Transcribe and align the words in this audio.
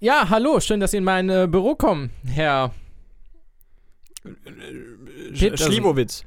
Ja, 0.00 0.28
hallo, 0.30 0.60
schön, 0.60 0.80
dass 0.80 0.92
Sie 0.92 0.96
in 0.96 1.04
mein 1.04 1.28
äh, 1.28 1.46
Büro 1.50 1.74
kommen, 1.74 2.10
Herr. 2.26 2.72
Petersen. 5.38 5.72
Schlibowitz. 5.72 6.24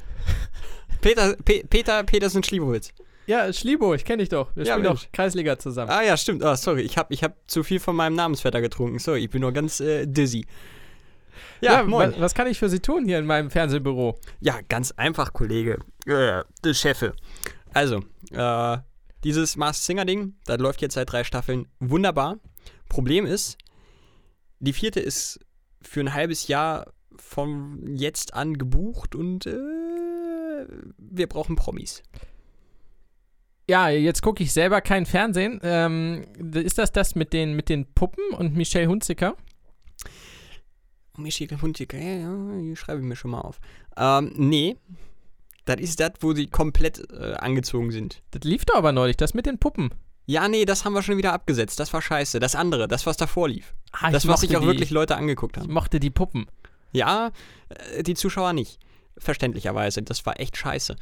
Peter, 1.01 1.35
Pe 1.44 1.63
Peter 1.69 2.04
Petersen 2.04 2.44
Schlibowitz. 2.44 2.94
Ja, 3.25 3.51
Schlibo, 3.54 3.94
ich 3.94 4.04
kenne 4.04 4.21
dich 4.21 4.29
doch. 4.29 4.54
Wir 4.55 4.65
Ja, 4.65 4.73
spielen 4.73 4.94
doch 4.94 5.05
Kreisliga 5.12 5.57
zusammen. 5.57 5.89
Ah 5.89 6.01
ja, 6.04 6.17
stimmt. 6.17 6.44
Ah, 6.44 6.55
sorry, 6.57 6.81
ich 6.81 6.97
habe 6.97 7.13
ich 7.13 7.23
hab 7.23 7.36
zu 7.47 7.63
viel 7.63 7.79
von 7.79 7.96
meinem 7.96 8.15
Namensvetter 8.15 8.59
getrunken. 8.62 8.99
Sorry, 8.99 9.19
ich 9.23 9.29
bin 9.29 9.41
nur 9.41 9.54
ganz 9.54 9.79
äh, 9.79 10.05
dizzy. 10.05 10.46
Ja, 11.62 11.83
moin. 11.83 12.12
wa- 12.12 12.15
Was 12.19 12.33
kann 12.35 12.47
ich 12.47 12.60
für 12.60 12.67
Sie 12.69 12.79
tun 12.79 13.05
hier 13.05 13.17
in 13.19 13.26
meinem 13.26 13.49
Fernsehbüro? 13.49 14.19
Ja, 14.42 14.60
ganz 14.67 14.92
einfach, 14.92 15.31
Kollege. 15.33 15.79
Äh, 16.05 16.44
der 16.63 16.73
Chefe. 16.73 17.13
Also, 17.73 18.03
äh, 18.31 18.77
dieses 19.23 19.55
Mars 19.55 19.85
Singer 19.85 20.05
Ding, 20.05 20.35
das 20.45 20.58
läuft 20.59 20.81
jetzt 20.81 20.95
seit 20.95 21.12
drei 21.12 21.23
Staffeln 21.23 21.67
wunderbar. 21.80 22.38
Problem 22.90 23.26
ist, 23.26 23.58
die 24.63 24.73
vierte 24.73 24.99
ist 24.99 25.40
für 25.81 25.99
ein 25.99 26.13
halbes 26.13 26.48
Jahr 26.48 26.94
von 27.16 27.95
jetzt 27.95 28.34
an 28.34 28.58
gebucht 28.58 29.13
und 29.13 29.45
äh, 29.45 30.66
wir 30.98 31.27
brauchen 31.27 31.55
Promis. 31.55 32.02
Ja, 33.70 33.90
jetzt 33.90 34.21
gucke 34.21 34.44
ich 34.44 34.52
selber 34.52 34.81
kein 34.81 35.05
Fernsehen. 35.05 35.59
Ähm, 35.63 36.26
ist 36.54 36.77
das 36.77 36.91
das 36.91 37.16
mit 37.16 37.34
den, 37.34 37.55
mit 37.55 37.70
den 37.70 37.85
Puppen 37.94 38.34
und 38.38 38.55
Michelle 38.55 38.88
Hunziker? 38.88 39.35
Michel 41.18 41.62
Hunziker, 41.62 41.98
ja, 41.98 42.18
ja, 42.18 42.57
die 42.57 42.76
schreibe 42.76 43.02
ich 43.02 43.05
mir 43.05 43.16
schon 43.16 43.32
mal 43.32 43.41
auf. 43.41 43.59
Ähm, 43.95 44.34
nee. 44.35 44.77
Das 45.66 45.80
ist 45.80 45.99
das, 46.02 46.12
wo 46.20 46.34
sie 46.34 46.48
komplett 46.48 47.09
äh, 47.12 47.35
angezogen 47.35 47.91
sind. 47.91 48.21
Das 48.32 48.43
lief 48.43 48.66
doch 48.66 48.76
aber 48.76 48.91
neulich, 48.91 49.16
das 49.16 49.34
mit 49.34 49.45
den 49.45 49.59
Puppen. 49.59 49.93
Ja, 50.26 50.48
nee, 50.48 50.66
das 50.66 50.86
haben 50.86 50.94
wir 50.94 51.04
schon 51.04 51.18
wieder 51.18 51.34
abgesetzt. 51.34 51.80
Das 51.80 51.91
war 51.94 52.02
scheiße. 52.02 52.40
Das 52.40 52.55
andere, 52.55 52.88
das, 52.88 53.05
was 53.05 53.18
davor 53.18 53.50
lief. 53.50 53.73
Ah, 53.91 54.09
das, 54.12 54.27
was 54.27 54.41
sich 54.41 54.55
auch 54.55 54.62
die, 54.62 54.68
wirklich 54.68 54.90
Leute 54.90 55.16
angeguckt 55.18 55.58
Ich 55.58 55.63
haben. 55.63 55.73
mochte 55.73 55.99
die 55.99 56.09
Puppen. 56.09 56.48
Ja, 56.91 57.32
äh, 57.70 58.04
die 58.04 58.13
Zuschauer 58.13 58.54
nicht. 58.54 58.79
Verständlicherweise. 59.18 60.01
Das 60.01 60.26
war 60.26 60.40
echt 60.40 60.55
scheiße. 60.57 60.96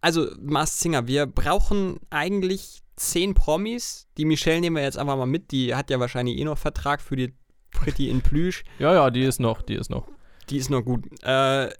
Also, 0.00 0.28
Mars 0.40 0.80
Singer, 0.80 1.06
wir 1.06 1.26
brauchen 1.26 1.98
eigentlich 2.10 2.82
zehn 2.96 3.32
Promis. 3.34 4.06
Die 4.18 4.26
Michelle 4.26 4.60
nehmen 4.60 4.76
wir 4.76 4.82
jetzt 4.82 4.98
einfach 4.98 5.16
mal 5.16 5.26
mit. 5.26 5.50
Die 5.50 5.74
hat 5.74 5.88
ja 5.90 5.98
wahrscheinlich 5.98 6.36
eh 6.38 6.44
noch 6.44 6.58
Vertrag 6.58 7.00
für 7.00 7.16
die 7.16 7.34
Pretty 7.70 8.10
in 8.10 8.20
Plüsch. 8.20 8.62
Ja, 8.78 8.92
ja, 8.92 9.10
die 9.10 9.22
ist 9.22 9.40
noch, 9.40 9.62
die 9.62 9.74
ist 9.74 9.88
noch. 9.90 10.06
Die 10.50 10.58
ist 10.58 10.68
noch 10.70 10.82
gut. 10.82 11.06
Äh, 11.22 11.70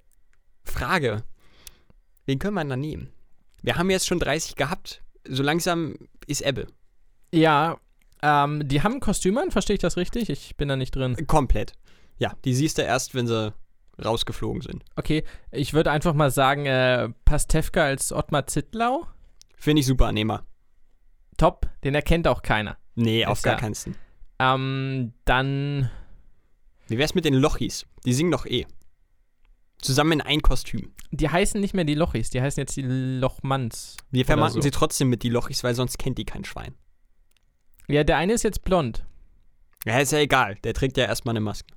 Frage. 0.63 1.23
Wen 2.25 2.39
können 2.39 2.55
wir 2.55 2.65
da 2.65 2.75
nehmen? 2.75 3.13
Wir 3.61 3.77
haben 3.77 3.91
jetzt 3.91 4.07
schon 4.07 4.19
30 4.19 4.55
gehabt. 4.55 5.03
So 5.27 5.43
langsam 5.43 5.95
ist 6.27 6.41
Ebbe. 6.41 6.67
Ja, 7.31 7.77
ähm, 8.21 8.67
die 8.67 8.81
haben 8.83 8.99
Kostüme 8.99 9.41
an, 9.41 9.51
verstehe 9.51 9.75
ich 9.75 9.81
das 9.81 9.97
richtig? 9.97 10.29
Ich 10.29 10.55
bin 10.55 10.67
da 10.67 10.75
nicht 10.75 10.95
drin. 10.95 11.15
Komplett. 11.27 11.73
Ja, 12.17 12.33
die 12.45 12.53
siehst 12.53 12.77
du 12.77 12.81
erst, 12.81 13.13
wenn 13.15 13.27
sie 13.27 13.53
rausgeflogen 14.03 14.61
sind. 14.61 14.83
Okay, 14.95 15.23
ich 15.51 15.73
würde 15.73 15.91
einfach 15.91 16.13
mal 16.13 16.31
sagen, 16.31 16.65
äh, 16.65 17.09
Pastewka 17.25 17.83
als 17.83 18.11
Ottmar 18.11 18.47
Zittlau. 18.47 19.05
Finde 19.57 19.81
ich 19.81 19.85
super, 19.85 20.11
Nehmer. 20.11 20.45
Top, 21.37 21.67
den 21.83 21.95
erkennt 21.95 22.27
auch 22.27 22.41
keiner. 22.41 22.77
Nee, 22.95 23.25
auf 23.25 23.41
gar 23.41 23.53
ja- 23.55 23.59
keinen. 23.59 23.75
Ähm, 24.39 25.13
dann, 25.25 25.89
Wie 26.87 26.97
wär's 26.97 27.15
mit 27.15 27.25
den 27.25 27.33
Lochis? 27.33 27.85
Die 28.05 28.13
singen 28.13 28.31
doch 28.31 28.45
eh. 28.45 28.65
Zusammen 29.79 30.13
in 30.13 30.21
ein 30.21 30.41
Kostüm. 30.41 30.93
die 31.11 31.29
heißen 31.29 31.59
nicht 31.61 31.73
mehr 31.73 31.85
die 31.85 31.95
Lochis, 31.95 32.29
die 32.29 32.41
heißen 32.41 32.59
jetzt 32.61 32.75
die 32.75 32.81
Lochmanns. 32.81 33.97
Wir 34.11 34.25
vermarkten 34.25 34.61
so. 34.61 34.65
sie 34.65 34.71
trotzdem 34.71 35.09
mit 35.09 35.23
die 35.23 35.29
Lochis, 35.29 35.63
weil 35.63 35.75
sonst 35.75 35.97
kennt 35.99 36.17
die 36.17 36.25
kein 36.25 36.43
Schwein. 36.43 36.73
Ja, 37.87 38.03
der 38.03 38.17
eine 38.17 38.33
ist 38.33 38.43
jetzt 38.43 38.63
blond. 38.63 39.05
Ja, 39.85 39.99
ist 39.99 40.11
ja 40.11 40.19
egal. 40.19 40.55
Der 40.63 40.73
trägt 40.73 40.97
ja 40.97 41.05
erstmal 41.05 41.33
eine 41.33 41.41
Maske. 41.41 41.73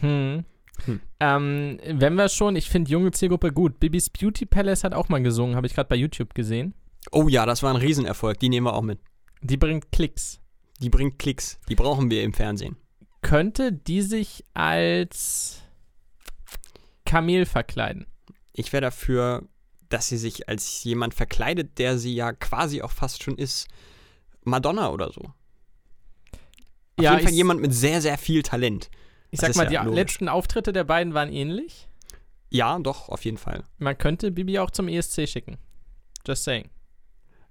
Hm. 0.00 0.44
Hm. 0.84 1.00
Ähm, 1.20 1.80
wenn 1.84 2.14
wir 2.14 2.28
schon, 2.28 2.56
ich 2.56 2.68
finde 2.68 2.90
junge 2.90 3.10
Zielgruppe 3.10 3.52
gut. 3.52 3.80
Bibis 3.80 4.10
Beauty 4.10 4.46
Palace 4.46 4.84
hat 4.84 4.94
auch 4.94 5.08
mal 5.08 5.22
gesungen, 5.22 5.56
habe 5.56 5.66
ich 5.66 5.74
gerade 5.74 5.88
bei 5.88 5.96
YouTube 5.96 6.34
gesehen. 6.34 6.74
Oh 7.10 7.28
ja, 7.28 7.46
das 7.46 7.62
war 7.62 7.70
ein 7.70 7.80
Riesenerfolg. 7.80 8.38
Die 8.38 8.48
nehmen 8.48 8.66
wir 8.66 8.74
auch 8.74 8.82
mit. 8.82 9.00
Die 9.42 9.56
bringt 9.56 9.92
Klicks. 9.92 10.40
Die 10.80 10.90
bringt 10.90 11.18
Klicks. 11.18 11.60
Die 11.68 11.74
brauchen 11.74 12.10
wir 12.10 12.22
im 12.22 12.32
Fernsehen. 12.32 12.76
Könnte 13.22 13.72
die 13.72 14.02
sich 14.02 14.44
als 14.54 15.62
Kamel 17.14 17.46
verkleiden? 17.46 18.06
Ich 18.52 18.72
wäre 18.72 18.80
dafür, 18.80 19.44
dass 19.88 20.08
sie 20.08 20.16
sich 20.16 20.48
als 20.48 20.82
jemand 20.82 21.14
verkleidet, 21.14 21.78
der 21.78 21.96
sie 21.98 22.12
ja 22.14 22.32
quasi 22.32 22.82
auch 22.82 22.90
fast 22.90 23.22
schon 23.22 23.36
ist. 23.38 23.68
Madonna 24.42 24.90
oder 24.90 25.12
so. 25.12 25.20
Auf 26.96 27.04
Ja, 27.04 27.12
jeden 27.12 27.22
Fall 27.22 27.30
ich- 27.32 27.36
jemand 27.36 27.60
mit 27.60 27.72
sehr, 27.72 28.00
sehr 28.02 28.18
viel 28.18 28.42
Talent. 28.42 28.90
Ich 29.30 29.38
Das 29.40 29.54
sag 29.54 29.66
mal, 29.66 29.72
ja 29.72 29.80
die 29.82 29.86
logisch. 29.86 30.00
letzten 30.00 30.28
Auftritte 30.28 30.72
der 30.72 30.82
beiden 30.84 31.14
waren 31.14 31.32
ähnlich. 31.32 31.88
Ja, 32.50 32.78
doch, 32.80 33.08
auf 33.08 33.24
jeden 33.24 33.38
Fall. 33.38 33.62
Man 33.78 33.96
könnte 33.96 34.30
Bibi 34.32 34.58
auch 34.58 34.70
zum 34.72 34.88
ESC 34.88 35.26
schicken. 35.28 35.56
Just 36.26 36.42
saying. 36.44 36.68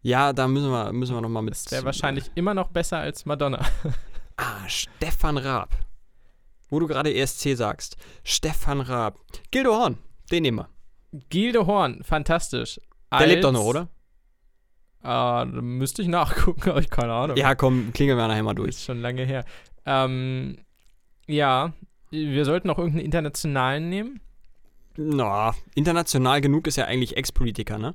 Ja, 0.02 0.34
da 0.34 0.47
müssen 0.50 0.69
wir, 0.72 0.91
müssen 0.91 1.16
wir 1.16 1.22
nochmal 1.22 1.44
mit. 1.44 1.53
Das 1.56 1.72
wäre 1.72 1.85
wahrscheinlich 1.85 2.31
immer 2.35 2.53
noch 2.53 2.68
besser 2.69 2.97
als 2.97 3.25
Madonna. 3.25 3.66
Ah, 4.35 4.68
Stefan 4.68 5.38
Raab. 5.38 5.75
Wo 6.73 6.79
du 6.79 6.88
gerade 6.88 7.13
ESC 7.13 7.56
sagst. 7.56 7.97
Stefan 8.23 8.81
Raab. 8.81 9.19
Gildo 9.51 9.75
Horn, 9.75 10.00
den 10.31 10.41
nehmen 10.41 10.57
wir. 10.57 10.69
Gilde 11.29 11.67
Horn, 11.67 12.03
fantastisch. 12.03 12.81
Der 13.11 13.28
lebt 13.28 13.44
doch 13.44 13.50
Als- 13.50 13.59
noch, 13.59 13.66
oder? 13.66 13.89
Ah, 15.03 15.45
da 15.45 15.61
müsste 15.61 16.01
ich 16.01 16.07
nachgucken, 16.07 16.67
aber 16.72 16.79
ich 16.79 16.89
keine 16.89 17.13
Ahnung. 17.13 17.38
Ja, 17.38 17.53
komm, 17.53 17.94
klingeln 17.94 18.17
wir 18.17 18.28
nachher 18.28 18.41
mal 18.41 18.56
durch. 18.56 18.69
Ist 18.69 18.85
schon 18.85 19.01
lange 19.01 19.23
her. 19.23 19.45
Ähm, 19.85 20.57
ja, 21.28 21.73
wir 22.09 22.44
sollten 22.44 22.72
auch 22.72 22.79
irgendeinen 22.79 23.05
internationalen 23.05 23.90
nehmen. 23.90 24.19
Na, 24.97 25.53
international 25.75 26.41
genug 26.41 26.66
ist 26.66 26.78
ja 26.78 26.85
eigentlich 26.85 27.17
Ex-Politiker, 27.17 27.78
ne? 27.78 27.94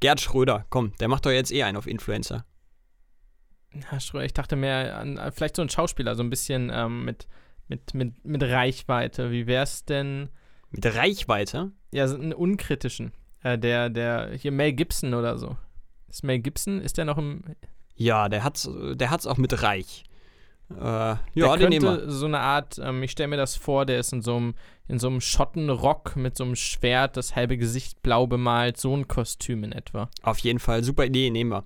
Gerd 0.00 0.20
Schröder, 0.20 0.66
komm, 0.70 0.92
der 0.98 1.06
macht 1.06 1.24
doch 1.24 1.30
jetzt 1.30 1.52
eh 1.52 1.62
einen 1.62 1.76
auf 1.76 1.86
Influencer. 1.86 2.44
Ja, 3.92 4.00
Schröder, 4.00 4.24
ich 4.24 4.34
dachte 4.34 4.56
mehr 4.56 4.98
an 4.98 5.18
an 5.18 5.30
vielleicht 5.30 5.54
so 5.54 5.62
ein 5.62 5.68
Schauspieler, 5.68 6.16
so 6.16 6.24
ein 6.24 6.30
bisschen 6.30 6.68
ähm, 6.74 7.04
mit, 7.04 7.28
mit, 7.68 7.94
mit, 7.94 8.24
mit 8.24 8.42
Reichweite. 8.42 9.30
Wie 9.30 9.46
wär's 9.46 9.84
denn? 9.84 10.28
Mit 10.70 10.84
Reichweite? 10.86 11.72
Ja, 11.92 12.08
so 12.08 12.16
einen 12.16 12.32
unkritischen. 12.32 13.12
Äh, 13.42 13.58
der, 13.58 13.88
der, 13.90 14.32
hier 14.34 14.52
Mel 14.52 14.72
Gibson 14.72 15.14
oder 15.14 15.38
so. 15.38 15.56
Ist 16.08 16.24
Mel 16.24 16.40
Gibson, 16.40 16.80
ist 16.80 16.98
der 16.98 17.04
noch 17.04 17.18
im. 17.18 17.42
Ja, 17.94 18.28
der 18.28 18.44
hat's, 18.44 18.68
der 18.94 19.10
hat's 19.10 19.26
auch 19.26 19.36
mit 19.36 19.62
Reich. 19.62 20.04
Äh, 20.70 20.80
ja, 20.80 21.18
der 21.34 21.56
den 21.56 21.68
nehmen 21.70 21.84
wir. 21.84 21.96
könnte 21.98 22.12
so 22.12 22.26
eine 22.26 22.40
Art, 22.40 22.78
ähm, 22.78 23.02
ich 23.02 23.10
stelle 23.10 23.28
mir 23.28 23.36
das 23.36 23.56
vor, 23.56 23.86
der 23.86 23.98
ist 23.98 24.12
in 24.12 24.20
so 24.20 24.36
einem, 24.36 24.54
in 24.86 24.98
so 24.98 25.08
einem 25.08 25.20
Schottenrock 25.20 26.14
mit 26.16 26.36
so 26.36 26.44
einem 26.44 26.56
Schwert, 26.56 27.16
das 27.16 27.34
halbe 27.34 27.56
Gesicht 27.56 28.02
blau 28.02 28.26
bemalt, 28.26 28.76
so 28.76 28.94
ein 28.94 29.08
Kostüm 29.08 29.64
in 29.64 29.72
etwa. 29.72 30.10
Auf 30.22 30.38
jeden 30.40 30.58
Fall, 30.58 30.84
super 30.84 31.06
Idee, 31.06 31.30
nehmen 31.30 31.50
wir. 31.50 31.64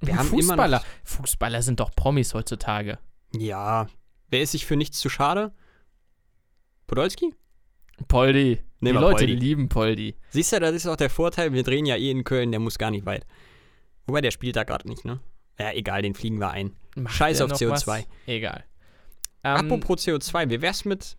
Wir 0.00 0.14
Fußballer. 0.16 0.82
Fußballer 1.04 1.62
sind 1.62 1.80
doch 1.80 1.90
Promis 1.94 2.34
heutzutage. 2.34 2.98
Ja, 3.36 3.86
wer 4.28 4.42
ist 4.42 4.52
sich 4.52 4.66
für 4.66 4.76
nichts 4.76 4.98
zu 5.00 5.08
schade? 5.08 5.52
Podolski? 6.86 7.34
Poldi. 8.08 8.56
Die 8.56 8.62
Nehmen 8.84 8.96
wir 8.96 9.00
Leute 9.00 9.24
Poldi. 9.24 9.34
lieben 9.34 9.68
Poldi. 9.68 10.16
Siehst 10.30 10.52
du, 10.52 10.60
das 10.60 10.74
ist 10.74 10.86
auch 10.86 10.96
der 10.96 11.10
Vorteil, 11.10 11.52
wir 11.52 11.62
drehen 11.62 11.86
ja 11.86 11.96
eh 11.96 12.10
in 12.10 12.24
Köln, 12.24 12.50
der 12.50 12.60
muss 12.60 12.78
gar 12.78 12.90
nicht 12.90 13.06
weit. 13.06 13.26
Wobei, 14.06 14.20
der 14.20 14.30
spielt 14.30 14.56
da 14.56 14.64
gerade 14.64 14.86
nicht, 14.88 15.04
ne? 15.04 15.20
Ja, 15.58 15.72
egal, 15.72 16.02
den 16.02 16.14
fliegen 16.14 16.38
wir 16.38 16.50
ein. 16.50 16.76
Macht 16.96 17.14
Scheiß 17.14 17.40
auf 17.40 17.50
noch 17.50 17.58
CO2. 17.58 17.86
was? 17.86 18.06
Egal. 18.26 18.64
Ähm, 19.42 19.56
Apropos 19.72 20.06
CO2, 20.06 20.50
wie 20.50 20.60
wär's 20.60 20.84
mit 20.84 21.16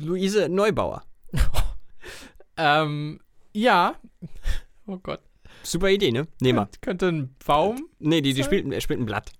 Luise 0.00 0.48
Neubauer? 0.48 1.04
ähm, 2.56 3.20
ja. 3.52 3.96
Oh 4.90 4.96
Gott. 4.96 5.20
Super 5.62 5.90
Idee, 5.90 6.10
ne? 6.12 6.26
Nehmen 6.40 6.60
wir. 6.60 6.70
Könnte 6.80 7.08
ein 7.08 7.36
Baum 7.44 7.90
Nee, 7.98 8.22
die, 8.22 8.32
die 8.32 8.42
spielt, 8.42 8.72
er 8.72 8.80
spielt 8.80 8.98
ein 8.98 9.04
Blatt. 9.04 9.32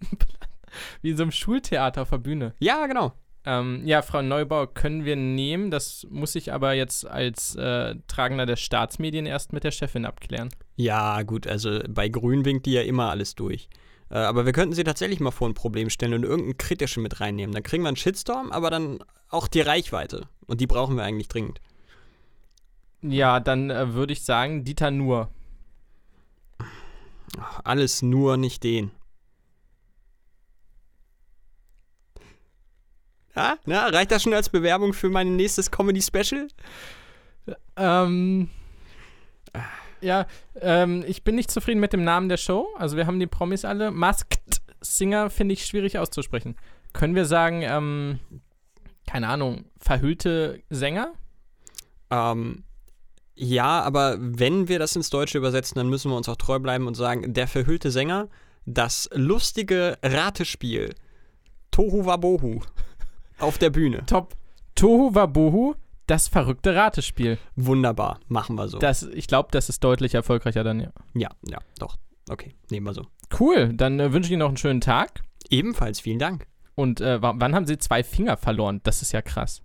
wie 1.02 1.10
in 1.10 1.16
so 1.16 1.22
einem 1.22 1.32
Schultheater 1.32 2.02
auf 2.02 2.10
der 2.10 2.18
Bühne. 2.18 2.54
Ja, 2.58 2.86
genau. 2.86 3.12
Ähm, 3.44 3.82
ja, 3.84 4.02
Frau 4.02 4.22
Neubauer 4.22 4.74
können 4.74 5.04
wir 5.04 5.14
nehmen. 5.14 5.70
Das 5.70 6.04
muss 6.10 6.34
ich 6.34 6.52
aber 6.52 6.72
jetzt 6.72 7.06
als 7.06 7.54
äh, 7.54 7.94
Tragender 8.08 8.44
der 8.44 8.56
Staatsmedien 8.56 9.24
erst 9.24 9.52
mit 9.52 9.62
der 9.62 9.70
Chefin 9.70 10.04
abklären. 10.04 10.48
Ja, 10.74 11.22
gut, 11.22 11.46
also 11.46 11.78
bei 11.88 12.08
Grün 12.08 12.44
winkt 12.44 12.66
die 12.66 12.72
ja 12.72 12.82
immer 12.82 13.08
alles 13.10 13.36
durch. 13.36 13.68
Äh, 14.10 14.18
aber 14.18 14.46
wir 14.46 14.52
könnten 14.52 14.74
sie 14.74 14.82
tatsächlich 14.82 15.20
mal 15.20 15.30
vor 15.30 15.48
ein 15.48 15.54
Problem 15.54 15.90
stellen 15.90 16.14
und 16.14 16.24
irgendeinen 16.24 16.58
kritischen 16.58 17.04
mit 17.04 17.20
reinnehmen. 17.20 17.54
Dann 17.54 17.62
kriegen 17.62 17.84
wir 17.84 17.88
einen 17.88 17.96
Shitstorm, 17.96 18.50
aber 18.50 18.70
dann 18.70 18.98
auch 19.28 19.46
die 19.46 19.60
Reichweite. 19.60 20.28
Und 20.46 20.60
die 20.60 20.66
brauchen 20.66 20.96
wir 20.96 21.04
eigentlich 21.04 21.28
dringend. 21.28 21.60
Ja, 23.02 23.38
dann 23.38 23.70
äh, 23.70 23.94
würde 23.94 24.12
ich 24.12 24.24
sagen, 24.24 24.64
Dieter 24.64 24.90
Nuhr. 24.90 25.30
Ach, 27.38 27.60
alles 27.62 28.02
nur 28.02 28.36
nicht 28.36 28.64
den. 28.64 28.90
Ja, 33.36 33.58
na, 33.66 33.86
reicht 33.88 34.10
das 34.10 34.22
schon 34.22 34.34
als 34.34 34.48
Bewerbung 34.48 34.92
für 34.92 35.10
mein 35.10 35.36
nächstes 35.36 35.70
Comedy-Special? 35.70 36.48
Ähm, 37.76 38.48
Ja, 40.00 40.26
ähm, 40.60 41.04
ich 41.06 41.24
bin 41.24 41.34
nicht 41.34 41.50
zufrieden 41.50 41.80
mit 41.80 41.92
dem 41.92 42.04
Namen 42.04 42.28
der 42.28 42.36
Show. 42.36 42.68
Also 42.78 42.96
wir 42.96 43.06
haben 43.06 43.20
die 43.20 43.26
Promis 43.26 43.64
alle. 43.64 43.90
Masked 43.90 44.60
Singer 44.80 45.30
finde 45.30 45.54
ich 45.54 45.66
schwierig 45.66 45.98
auszusprechen. 45.98 46.56
Können 46.92 47.14
wir 47.14 47.24
sagen, 47.24 47.62
ähm, 47.62 48.20
keine 49.06 49.28
Ahnung, 49.28 49.64
verhüllte 49.78 50.62
Sänger? 50.70 51.12
Ähm, 52.10 52.64
ja, 53.34 53.82
aber 53.82 54.16
wenn 54.18 54.68
wir 54.68 54.78
das 54.78 54.96
ins 54.96 55.10
Deutsche 55.10 55.38
übersetzen, 55.38 55.76
dann 55.76 55.88
müssen 55.88 56.10
wir 56.10 56.16
uns 56.16 56.28
auch 56.28 56.36
treu 56.36 56.58
bleiben 56.58 56.86
und 56.86 56.94
sagen, 56.94 57.34
der 57.34 57.48
verhüllte 57.48 57.90
Sänger, 57.90 58.28
das 58.64 59.08
lustige 59.12 59.98
Ratespiel, 60.02 60.94
Tohu 61.70 62.06
Wabohu, 62.06 62.62
auf 63.38 63.58
der 63.58 63.70
Bühne. 63.70 64.04
Top. 64.06 64.34
Tohu 64.74 65.14
Wabohu, 65.14 65.74
das 66.06 66.28
verrückte 66.28 66.74
Ratespiel. 66.74 67.38
Wunderbar, 67.56 68.20
machen 68.28 68.56
wir 68.56 68.68
so. 68.68 68.78
Das, 68.78 69.02
ich 69.02 69.26
glaube, 69.26 69.48
das 69.52 69.68
ist 69.68 69.82
deutlich 69.82 70.14
erfolgreicher 70.14 70.62
dann, 70.64 70.80
ja. 70.80 70.90
ja, 71.14 71.30
ja, 71.48 71.58
doch. 71.78 71.96
Okay, 72.28 72.54
nehmen 72.70 72.86
wir 72.86 72.94
so. 72.94 73.06
Cool, 73.38 73.72
dann 73.72 73.98
äh, 74.00 74.12
wünsche 74.12 74.28
ich 74.28 74.32
Ihnen 74.32 74.40
noch 74.40 74.48
einen 74.48 74.56
schönen 74.56 74.80
Tag. 74.80 75.22
Ebenfalls 75.48 76.00
vielen 76.00 76.18
Dank. 76.18 76.46
Und 76.74 77.00
äh, 77.00 77.22
wa- 77.22 77.34
wann 77.36 77.54
haben 77.54 77.66
Sie 77.66 77.78
zwei 77.78 78.02
Finger 78.02 78.36
verloren? 78.36 78.80
Das 78.82 79.00
ist 79.02 79.12
ja 79.12 79.22
krass. 79.22 79.62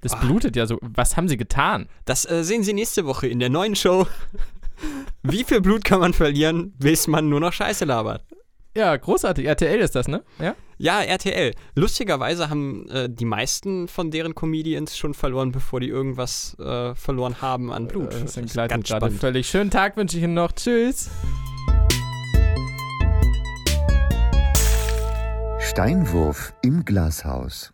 Das 0.00 0.14
Ah. 0.14 0.16
blutet 0.20 0.56
ja 0.56 0.66
so. 0.66 0.78
Was 0.80 1.16
haben 1.16 1.28
Sie 1.28 1.36
getan? 1.36 1.88
Das 2.06 2.28
äh, 2.28 2.42
sehen 2.42 2.62
Sie 2.64 2.72
nächste 2.72 3.04
Woche 3.06 3.26
in 3.28 3.38
der 3.38 3.50
neuen 3.50 3.76
Show. 3.76 4.06
Wie 5.22 5.44
viel 5.44 5.60
Blut 5.60 5.84
kann 5.84 6.00
man 6.00 6.14
verlieren, 6.14 6.72
bis 6.78 7.06
man 7.06 7.28
nur 7.28 7.40
noch 7.40 7.52
Scheiße 7.52 7.84
labert? 7.84 8.24
Ja, 8.76 8.96
großartig. 8.96 9.46
RTL 9.46 9.80
ist 9.80 9.96
das, 9.96 10.06
ne? 10.06 10.22
Ja. 10.38 10.54
Ja, 10.78 11.00
RTL. 11.02 11.52
Lustigerweise 11.74 12.50
haben 12.50 12.88
äh, 12.88 13.08
die 13.10 13.24
meisten 13.24 13.88
von 13.88 14.12
deren 14.12 14.34
Comedians 14.36 14.96
schon 14.96 15.12
verloren, 15.12 15.50
bevor 15.50 15.80
die 15.80 15.88
irgendwas 15.88 16.56
äh, 16.60 16.94
verloren 16.94 17.42
haben 17.42 17.72
an 17.72 17.88
Blut. 17.88 18.12
Das 18.12 18.34
Das 18.34 18.36
ist 18.36 18.54
ganz 18.54 18.88
spannend. 18.88 19.18
völlig. 19.18 19.48
Schönen 19.48 19.70
Tag 19.70 19.96
wünsche 19.96 20.16
ich 20.18 20.22
Ihnen 20.22 20.34
noch. 20.34 20.52
Tschüss. 20.52 21.10
Steinwurf 25.58 26.54
im 26.62 26.84
Glashaus. 26.84 27.72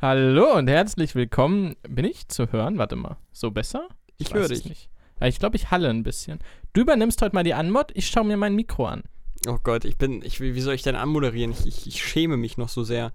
Hallo 0.00 0.54
und 0.56 0.68
herzlich 0.68 1.14
willkommen. 1.14 1.74
Bin 1.88 2.04
ich 2.04 2.28
zu 2.28 2.52
hören? 2.52 2.78
Warte 2.78 2.96
mal. 2.96 3.16
So 3.32 3.50
besser? 3.50 3.88
Ich 4.18 4.28
weiß 4.30 4.34
höre 4.34 4.50
es 4.50 4.62
dich. 4.62 4.64
Nicht. 4.68 4.90
Ich 5.22 5.38
glaube, 5.38 5.56
ich 5.56 5.70
halle 5.70 5.88
ein 5.88 6.02
bisschen. 6.04 6.38
Du 6.74 6.82
übernimmst 6.82 7.20
heute 7.22 7.34
mal 7.34 7.42
die 7.44 7.54
Anmod. 7.54 7.90
Ich 7.94 8.06
schaue 8.08 8.24
mir 8.24 8.36
mein 8.36 8.54
Mikro 8.54 8.86
an. 8.86 9.02
Oh 9.46 9.58
Gott, 9.62 9.84
ich 9.84 9.96
bin, 9.96 10.22
ich, 10.22 10.40
wie 10.40 10.60
soll 10.60 10.74
ich 10.74 10.82
denn 10.82 10.96
anmoderieren? 10.96 11.52
Ich, 11.52 11.66
ich, 11.66 11.86
ich 11.86 12.04
schäme 12.04 12.36
mich 12.36 12.58
noch 12.58 12.68
so 12.68 12.82
sehr. 12.82 13.12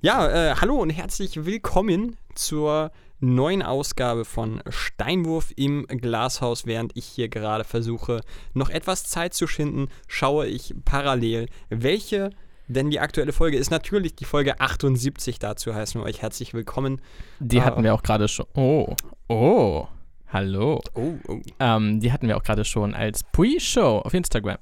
Ja, 0.00 0.28
äh, 0.28 0.54
hallo 0.56 0.76
und 0.76 0.90
herzlich 0.90 1.44
willkommen 1.44 2.16
zur 2.34 2.92
neuen 3.20 3.62
Ausgabe 3.62 4.24
von 4.24 4.62
Steinwurf 4.68 5.52
im 5.56 5.86
Glashaus. 5.86 6.64
Während 6.66 6.96
ich 6.96 7.04
hier 7.04 7.28
gerade 7.28 7.64
versuche, 7.64 8.22
noch 8.54 8.70
etwas 8.70 9.04
Zeit 9.04 9.34
zu 9.34 9.46
schinden, 9.46 9.88
schaue 10.08 10.46
ich 10.46 10.74
parallel, 10.86 11.46
welche 11.68 12.30
denn 12.66 12.88
die 12.88 13.00
aktuelle 13.00 13.32
Folge 13.32 13.58
ist. 13.58 13.70
Natürlich 13.70 14.16
die 14.16 14.24
Folge 14.24 14.60
78. 14.60 15.38
Dazu 15.38 15.74
heißen 15.74 16.00
wir 16.00 16.06
euch 16.06 16.22
herzlich 16.22 16.54
willkommen. 16.54 17.02
Die 17.38 17.60
hatten 17.60 17.82
wir 17.82 17.94
auch 17.94 18.02
gerade 18.02 18.28
schon. 18.28 18.46
Oh. 18.54 18.94
Oh. 19.28 19.86
Hallo. 20.28 20.80
Oh, 20.94 21.14
oh. 21.28 21.40
Ähm, 21.60 22.00
die 22.00 22.12
hatten 22.12 22.28
wir 22.28 22.38
auch 22.38 22.42
gerade 22.42 22.64
schon 22.64 22.94
als 22.94 23.22
Pre-Show 23.24 23.98
auf 23.98 24.14
Instagram. 24.14 24.56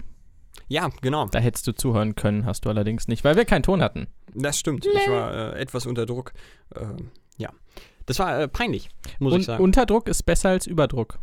Ja, 0.72 0.88
genau. 1.02 1.26
Da 1.26 1.38
hättest 1.38 1.66
du 1.66 1.72
zuhören 1.74 2.14
können, 2.14 2.46
hast 2.46 2.64
du 2.64 2.70
allerdings 2.70 3.06
nicht, 3.06 3.24
weil 3.24 3.36
wir 3.36 3.44
keinen 3.44 3.62
Ton 3.62 3.82
hatten. 3.82 4.06
Das 4.32 4.58
stimmt. 4.58 4.86
Ich 4.86 5.06
war 5.06 5.54
äh, 5.54 5.60
etwas 5.60 5.84
unter 5.84 6.06
Druck. 6.06 6.32
Ähm, 6.74 7.10
ja. 7.36 7.50
Das 8.06 8.18
war 8.18 8.40
äh, 8.40 8.48
peinlich, 8.48 8.88
muss 9.18 9.32
ich 9.32 9.40
Und 9.40 9.42
sagen. 9.44 9.62
Unterdruck 9.64 10.08
ist 10.08 10.22
besser 10.22 10.48
als 10.48 10.66
Überdruck. 10.66 11.18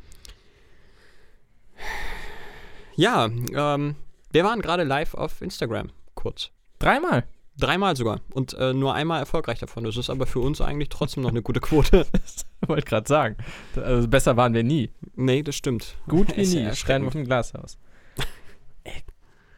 Ja, 2.96 3.25
ähm, 3.25 3.96
wir 4.31 4.44
waren 4.44 4.62
gerade 4.62 4.84
live 4.84 5.16
auf 5.16 5.42
Instagram, 5.42 5.90
kurz. 6.13 6.52
Dreimal. 6.78 7.24
Dreimal 7.57 7.95
sogar. 7.95 8.22
Und 8.31 8.54
äh, 8.54 8.74
nur 8.75 8.94
einmal 8.94 9.19
erfolgreich 9.19 9.57
davon. 9.57 9.84
Das 9.84 9.98
ist 9.98 10.12
aber 10.12 10.28
für 10.28 10.42
uns 10.42 10.62
eigentlich 10.62 10.90
trotzdem 10.90 11.24
noch 11.24 11.31
eine 11.31 11.42
gute 11.42 11.60
Quote. 11.60 12.06
Wollte 12.68 12.86
gerade 12.86 13.07
sagen. 13.07 13.36
Also 13.75 14.07
besser 14.07 14.38
waren 14.38 14.54
wir 14.54 14.63
nie. 14.63 14.92
nee, 15.16 15.42
das 15.42 15.56
stimmt. 15.56 15.95
Gut 16.07 16.38
wie 16.38 16.42
Ist 16.42 16.54
ja 16.54 16.60
nie. 16.60 16.66
erschreckend. 16.68 16.78
Steinwurf 17.12 17.16
im 17.16 17.25
Glashaus. 17.25 17.80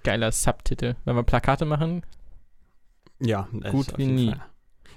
Geiler 0.04 0.32
Subtitel. 0.32 0.96
Wenn 1.06 1.16
wir 1.16 1.24
Plakate 1.24 1.66
machen, 1.66 2.04
Ja, 3.20 3.48
Gut 3.70 3.98
wie 3.98 4.06
nie. 4.08 4.30
Fall. 4.32 4.42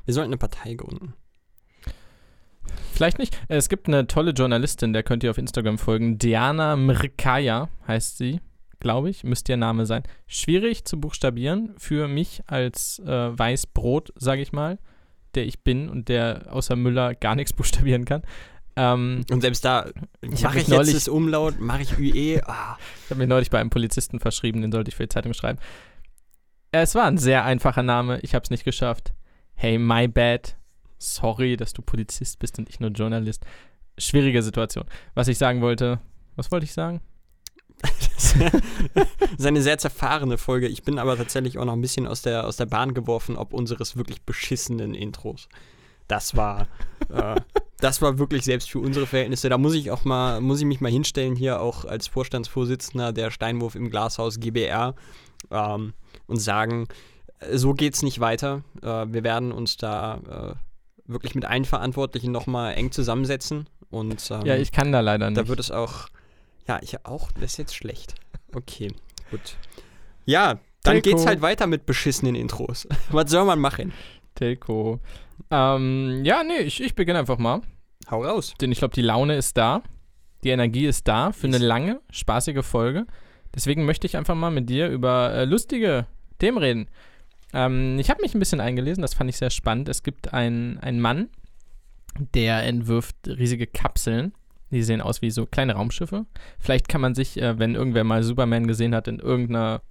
Wir 0.04 0.14
sollten 0.14 0.30
eine 0.30 0.38
Partei 0.38 0.74
gründen. 0.74 1.14
vielleicht 2.92 3.18
nicht. 3.18 3.36
Es 3.48 3.68
gibt 3.68 3.88
eine 3.88 4.06
tolle 4.06 4.30
Journalistin, 4.32 4.92
der 4.92 5.02
könnt 5.02 5.24
ihr 5.24 5.30
auf 5.30 5.38
Instagram 5.38 5.78
folgen. 5.78 6.18
Diana 6.18 6.76
Mrkaya 6.76 7.68
heißt 7.88 8.18
sie, 8.18 8.40
glaube 8.80 9.10
ich. 9.10 9.24
Müsste 9.24 9.52
ihr 9.52 9.56
Name 9.56 9.86
sein. 9.86 10.02
Schwierig 10.26 10.84
zu 10.84 11.00
buchstabieren 11.00 11.74
für 11.78 12.08
mich 12.08 12.42
als 12.46 13.00
äh, 13.00 13.38
Weißbrot, 13.38 14.12
sage 14.16 14.42
ich 14.42 14.52
mal, 14.52 14.78
der 15.34 15.46
ich 15.46 15.64
bin 15.64 15.88
und 15.88 16.08
der 16.08 16.46
außer 16.50 16.76
Müller 16.76 17.14
gar 17.14 17.34
nichts 17.34 17.52
buchstabieren 17.56 18.04
kann. 18.04 18.22
Ähm, 18.76 19.24
Und 19.30 19.40
selbst 19.40 19.64
da 19.64 19.86
mache 20.22 20.34
ich 20.34 20.40
jetzt 20.42 20.68
neulich- 20.68 20.94
das 20.94 21.08
Umlaut, 21.08 21.60
mache 21.60 21.82
ich 21.82 21.96
UE. 21.98 22.40
Ah, 22.46 22.76
Ich 23.04 23.10
habe 23.10 23.18
mir 23.20 23.26
neulich 23.26 23.50
bei 23.50 23.60
einem 23.60 23.70
Polizisten 23.70 24.18
verschrieben, 24.20 24.62
den 24.62 24.72
sollte 24.72 24.88
ich 24.88 24.96
für 24.96 25.04
die 25.04 25.08
Zeitung 25.10 25.32
schreiben. 25.34 25.58
Es 26.72 26.94
war 26.96 27.04
ein 27.04 27.18
sehr 27.18 27.44
einfacher 27.44 27.82
Name, 27.84 28.18
ich 28.22 28.34
habe 28.34 28.42
es 28.42 28.50
nicht 28.50 28.64
geschafft. 28.64 29.12
Hey, 29.54 29.78
my 29.78 30.08
bad. 30.08 30.56
Sorry, 30.98 31.56
dass 31.56 31.72
du 31.72 31.82
Polizist 31.82 32.38
bist 32.40 32.58
und 32.58 32.68
ich 32.68 32.80
nur 32.80 32.90
Journalist. 32.90 33.44
Schwierige 33.98 34.42
Situation. 34.42 34.84
Was 35.14 35.28
ich 35.28 35.38
sagen 35.38 35.60
wollte, 35.60 36.00
was 36.34 36.50
wollte 36.50 36.64
ich 36.64 36.72
sagen? 36.72 37.00
das 37.82 38.34
ist 39.38 39.46
eine 39.46 39.62
sehr 39.62 39.78
zerfahrene 39.78 40.38
Folge. 40.38 40.66
Ich 40.68 40.82
bin 40.82 40.98
aber 40.98 41.16
tatsächlich 41.16 41.58
auch 41.58 41.64
noch 41.64 41.74
ein 41.74 41.80
bisschen 41.80 42.06
aus 42.06 42.22
der, 42.22 42.46
aus 42.46 42.56
der 42.56 42.66
Bahn 42.66 42.94
geworfen, 42.94 43.36
ob 43.36 43.52
unseres 43.52 43.96
wirklich 43.96 44.22
beschissenen 44.22 44.94
Intros. 44.94 45.48
Das 46.08 46.36
war, 46.36 46.66
äh, 47.12 47.36
das 47.80 48.00
war 48.00 48.18
wirklich 48.18 48.44
selbst 48.44 48.70
für 48.70 48.78
unsere 48.78 49.06
Verhältnisse. 49.06 49.48
Da 49.48 49.58
muss 49.58 49.74
ich 49.74 49.90
auch 49.90 50.04
mal, 50.04 50.40
muss 50.40 50.60
ich 50.60 50.66
mich 50.66 50.80
mal 50.80 50.90
hinstellen 50.90 51.36
hier 51.36 51.60
auch 51.60 51.84
als 51.84 52.06
Vorstandsvorsitzender 52.08 53.12
der 53.12 53.30
Steinwurf 53.30 53.74
im 53.74 53.90
Glashaus 53.90 54.38
GBR 54.40 54.94
ähm, 55.50 55.92
und 56.26 56.38
sagen, 56.38 56.86
äh, 57.40 57.56
so 57.56 57.74
geht's 57.74 58.02
nicht 58.02 58.20
weiter. 58.20 58.62
Äh, 58.82 59.06
wir 59.08 59.24
werden 59.24 59.52
uns 59.52 59.76
da 59.76 60.56
äh, 60.56 61.10
wirklich 61.10 61.34
mit 61.34 61.44
allen 61.44 61.64
Verantwortlichen 61.64 62.32
nochmal 62.32 62.74
eng 62.74 62.92
zusammensetzen 62.92 63.68
und 63.90 64.30
ähm, 64.30 64.46
Ja, 64.46 64.56
ich 64.56 64.72
kann 64.72 64.92
da 64.92 65.00
leider 65.00 65.28
nicht. 65.30 65.38
da 65.40 65.48
wird 65.48 65.60
es 65.60 65.70
auch. 65.70 66.08
Ja, 66.66 66.78
ich 66.82 67.04
auch. 67.04 67.30
Das 67.32 67.44
ist 67.52 67.56
jetzt 67.58 67.74
schlecht. 67.76 68.14
Okay, 68.54 68.92
gut. 69.30 69.56
Ja, 70.24 70.58
dann 70.82 71.02
Telco. 71.02 71.10
geht's 71.10 71.26
halt 71.26 71.42
weiter 71.42 71.66
mit 71.66 71.84
beschissenen 71.86 72.34
Intros. 72.34 72.86
Was 73.10 73.30
soll 73.30 73.44
man 73.44 73.58
machen? 73.58 73.92
Telco. 74.34 75.00
Ähm, 75.50 76.22
ja, 76.24 76.42
nee, 76.44 76.58
ich, 76.58 76.82
ich 76.82 76.94
beginne 76.94 77.18
einfach 77.18 77.38
mal. 77.38 77.60
Hau 78.10 78.22
raus. 78.24 78.54
Denn 78.60 78.72
ich 78.72 78.78
glaube, 78.78 78.94
die 78.94 79.02
Laune 79.02 79.36
ist 79.36 79.56
da. 79.56 79.82
Die 80.42 80.50
Energie 80.50 80.86
ist 80.86 81.08
da 81.08 81.32
für 81.32 81.46
eine 81.46 81.58
lange, 81.58 82.00
spaßige 82.10 82.64
Folge. 82.64 83.06
Deswegen 83.54 83.84
möchte 83.84 84.06
ich 84.06 84.16
einfach 84.16 84.34
mal 84.34 84.50
mit 84.50 84.68
dir 84.68 84.88
über 84.88 85.32
äh, 85.32 85.44
lustige 85.44 86.06
Themen 86.38 86.58
reden. 86.58 86.88
Ähm, 87.52 87.98
ich 87.98 88.10
habe 88.10 88.20
mich 88.20 88.34
ein 88.34 88.40
bisschen 88.40 88.60
eingelesen, 88.60 89.02
das 89.02 89.14
fand 89.14 89.30
ich 89.30 89.36
sehr 89.36 89.50
spannend. 89.50 89.88
Es 89.88 90.02
gibt 90.02 90.34
einen, 90.34 90.78
einen 90.78 91.00
Mann, 91.00 91.30
der 92.34 92.64
entwirft 92.64 93.16
riesige 93.26 93.66
Kapseln. 93.66 94.34
Die 94.70 94.82
sehen 94.82 95.00
aus 95.00 95.22
wie 95.22 95.30
so 95.30 95.46
kleine 95.46 95.74
Raumschiffe. 95.74 96.26
Vielleicht 96.58 96.88
kann 96.88 97.00
man 97.00 97.14
sich, 97.14 97.40
äh, 97.40 97.58
wenn 97.58 97.76
irgendwer 97.76 98.04
mal 98.04 98.22
Superman 98.22 98.66
gesehen 98.66 98.94
hat, 98.94 99.08
in 99.08 99.20
irgendeiner 99.20 99.82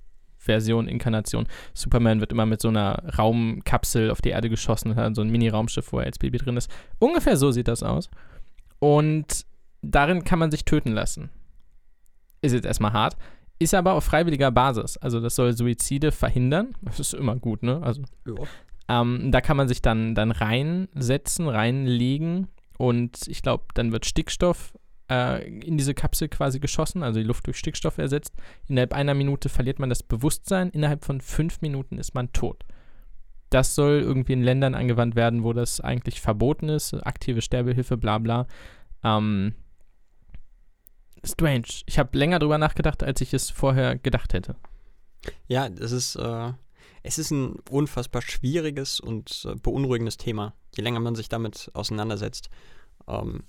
Version, 0.43 0.87
Inkarnation, 0.87 1.47
Superman 1.73 2.19
wird 2.19 2.31
immer 2.31 2.45
mit 2.45 2.61
so 2.61 2.69
einer 2.69 3.03
Raumkapsel 3.17 4.11
auf 4.11 4.21
die 4.21 4.29
Erde 4.29 4.49
geschossen 4.49 4.91
und 4.91 4.97
hat 4.97 5.15
so 5.15 5.21
ein 5.21 5.29
Mini-Raumschiff, 5.29 5.91
wo 5.91 5.99
er 5.99 6.05
als 6.05 6.19
Baby 6.19 6.37
drin 6.37 6.57
ist. 6.57 6.69
Ungefähr 6.99 7.37
so 7.37 7.51
sieht 7.51 7.67
das 7.67 7.83
aus. 7.83 8.09
Und 8.79 9.45
darin 9.81 10.23
kann 10.23 10.39
man 10.39 10.51
sich 10.51 10.65
töten 10.65 10.91
lassen. 10.91 11.29
Ist 12.41 12.53
jetzt 12.53 12.65
erstmal 12.65 12.93
hart. 12.93 13.15
Ist 13.59 13.73
aber 13.73 13.93
auf 13.93 14.03
freiwilliger 14.03 14.51
Basis. 14.51 14.97
Also 14.97 15.19
das 15.19 15.35
soll 15.35 15.55
Suizide 15.55 16.11
verhindern. 16.11 16.75
Das 16.81 16.99
ist 16.99 17.13
immer 17.13 17.35
gut, 17.37 17.63
ne? 17.63 17.81
Also 17.81 18.01
ähm, 18.89 19.31
da 19.31 19.39
kann 19.39 19.55
man 19.55 19.67
sich 19.67 19.81
dann, 19.81 20.13
dann 20.15 20.31
reinsetzen, 20.31 21.47
reinlegen 21.47 22.49
und 22.77 23.27
ich 23.27 23.41
glaube, 23.41 23.65
dann 23.75 23.91
wird 23.91 24.05
Stickstoff 24.05 24.73
äh, 25.13 25.47
in 25.47 25.77
diese 25.77 25.93
Kapsel 25.93 26.27
quasi 26.27 26.59
geschossen, 26.59 27.03
also 27.03 27.19
die 27.19 27.25
Luft 27.25 27.45
durch 27.45 27.57
Stickstoff 27.57 27.97
ersetzt. 27.97 28.33
Innerhalb 28.67 28.93
einer 28.93 29.13
Minute 29.13 29.49
verliert 29.49 29.79
man 29.79 29.89
das 29.89 30.01
Bewusstsein, 30.01 30.69
innerhalb 30.69 31.05
von 31.05 31.21
fünf 31.21 31.61
Minuten 31.61 31.97
ist 31.97 32.15
man 32.15 32.33
tot. 32.33 32.63
Das 33.49 33.75
soll 33.75 33.99
irgendwie 34.01 34.33
in 34.33 34.41
Ländern 34.41 34.73
angewandt 34.73 35.15
werden, 35.15 35.43
wo 35.43 35.53
das 35.53 35.79
eigentlich 35.79 36.21
verboten 36.21 36.69
ist, 36.69 36.93
aktive 37.05 37.41
Sterbehilfe, 37.41 37.97
bla 37.97 38.17
bla. 38.17 38.47
Ähm, 39.03 39.53
strange. 41.23 41.67
Ich 41.85 41.99
habe 41.99 42.17
länger 42.17 42.39
drüber 42.39 42.57
nachgedacht, 42.57 43.03
als 43.03 43.21
ich 43.21 43.33
es 43.33 43.51
vorher 43.51 43.97
gedacht 43.97 44.33
hätte. 44.33 44.55
Ja, 45.47 45.69
das 45.69 45.91
ist, 45.91 46.15
äh, 46.15 46.51
es 47.03 47.19
ist 47.19 47.29
ein 47.31 47.57
unfassbar 47.69 48.23
schwieriges 48.23 48.99
und 48.99 49.45
äh, 49.47 49.55
beunruhigendes 49.55 50.17
Thema, 50.17 50.55
je 50.75 50.83
länger 50.83 50.99
man 50.99 51.15
sich 51.15 51.29
damit 51.29 51.69
auseinandersetzt. 51.73 52.49
Ähm, 53.07 53.43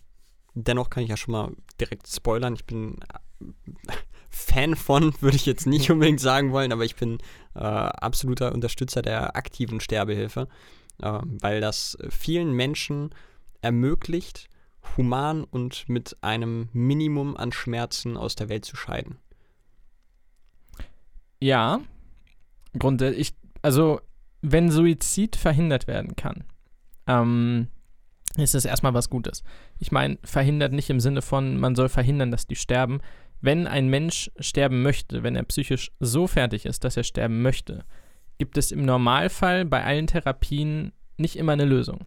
dennoch 0.55 0.91
kann 0.91 1.03
ich 1.03 1.11
ja 1.11 1.17
schon 1.17 1.33
mal 1.33 1.53
direkt 1.81 2.09
spoilern. 2.09 2.55
Ich 2.55 2.65
bin 2.65 3.01
Fan 4.31 4.77
von, 4.77 5.15
würde 5.21 5.37
ich 5.37 5.47
jetzt 5.47 5.67
nicht 5.67 5.91
unbedingt 5.91 6.21
sagen 6.21 6.53
wollen, 6.53 6.73
aber 6.73 6.85
ich 6.85 6.97
bin 6.97 7.19
äh, 7.55 7.61
absoluter 7.61 8.53
Unterstützer 8.53 9.03
der 9.03 9.37
aktiven 9.37 9.81
Sterbehilfe, 9.81 10.49
äh, 11.03 11.21
weil 11.23 11.61
das 11.61 11.97
vielen 12.11 12.53
Menschen 12.53 13.11
ermöglicht, 13.61 14.49
human 14.97 15.45
und 15.45 15.89
mit 15.89 16.17
einem 16.23 16.69
Minimum 16.73 17.37
an 17.37 17.53
Schmerzen 17.53 18.17
aus 18.17 18.35
der 18.35 18.49
Welt 18.49 18.65
zu 18.65 18.77
scheiden. 18.77 19.19
Ja, 21.41 21.81
grundsätzlich, 22.79 23.35
also 23.63 24.01
wenn 24.43 24.71
Suizid 24.71 25.37
verhindert 25.37 25.87
werden 25.87 26.17
kann, 26.17 26.45
ähm, 27.07 27.69
ist 28.37 28.55
es 28.55 28.65
erstmal 28.65 28.95
was 28.95 29.11
Gutes. 29.11 29.43
Ich 29.79 29.93
meine, 29.93 30.19
verhindert 30.25 30.73
nicht 30.73 30.91
im 30.91 31.01
Sinne 31.01 31.23
von, 31.23 31.59
man 31.59 31.75
soll 31.75 31.89
verhindern, 31.89 32.31
dass 32.31 32.47
die 32.47 32.57
sterben. 32.57 33.01
Wenn 33.41 33.67
ein 33.67 33.89
Mensch 33.89 34.31
sterben 34.39 34.83
möchte, 34.83 35.23
wenn 35.23 35.37
er 35.37 35.45
psychisch 35.45 35.93
so 36.01 36.27
fertig 36.27 36.67
ist, 36.67 36.85
dass 36.85 36.97
er 36.97 37.05
sterben 37.05 37.43
möchte, 37.43 37.85
gibt 38.39 38.59
es 38.59 38.73
im 38.73 38.85
Normalfall 38.85 39.65
bei 39.65 39.85
allen 39.85 40.07
Therapien 40.07 40.93
nicht 41.17 41.37
immer 41.37 41.53
eine 41.53 41.65
Lösung. 41.65 42.07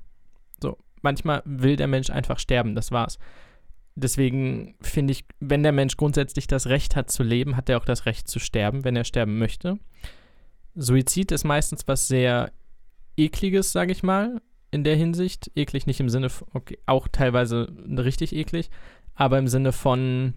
So, 0.62 0.78
manchmal 1.02 1.42
will 1.46 1.76
der 1.76 1.88
Mensch 1.88 2.10
einfach 2.10 2.40
sterben, 2.40 2.76
das 2.76 2.92
war's. 2.92 3.18
Deswegen 3.96 4.76
finde 4.82 5.12
ich, 5.12 5.26
wenn 5.40 5.64
der 5.64 5.72
Mensch 5.72 5.98
grundsätzlich 5.98 6.46
das 6.46 6.68
Recht 6.68 6.96
hat 6.96 7.10
zu 7.10 7.24
leben, 7.24 7.56
hat 7.56 7.70
er 7.70 7.78
auch 7.78 7.86
das 7.86 8.06
Recht 8.06 8.28
zu 8.28 8.40
sterben, 8.40 8.84
wenn 8.84 8.96
er 8.96 9.06
sterben 9.06 9.40
möchte. 9.40 9.80
Suizid 10.76 11.32
ist 11.32 11.46
meistens 11.46 11.88
was 11.88 12.08
sehr 12.08 12.52
ekliges, 13.16 13.72
sage 13.72 13.92
ich 13.92 14.04
mal, 14.04 14.40
in 14.72 14.84
der 14.84 14.96
Hinsicht. 14.96 15.52
Eklig 15.56 15.88
nicht 15.88 16.00
im 16.00 16.10
Sinne 16.10 16.30
von, 16.30 16.48
okay, 16.54 16.78
auch 16.86 17.08
teilweise 17.08 17.68
richtig 17.88 18.34
eklig, 18.34 18.70
aber 19.16 19.38
im 19.38 19.48
Sinne 19.48 19.72
von, 19.72 20.34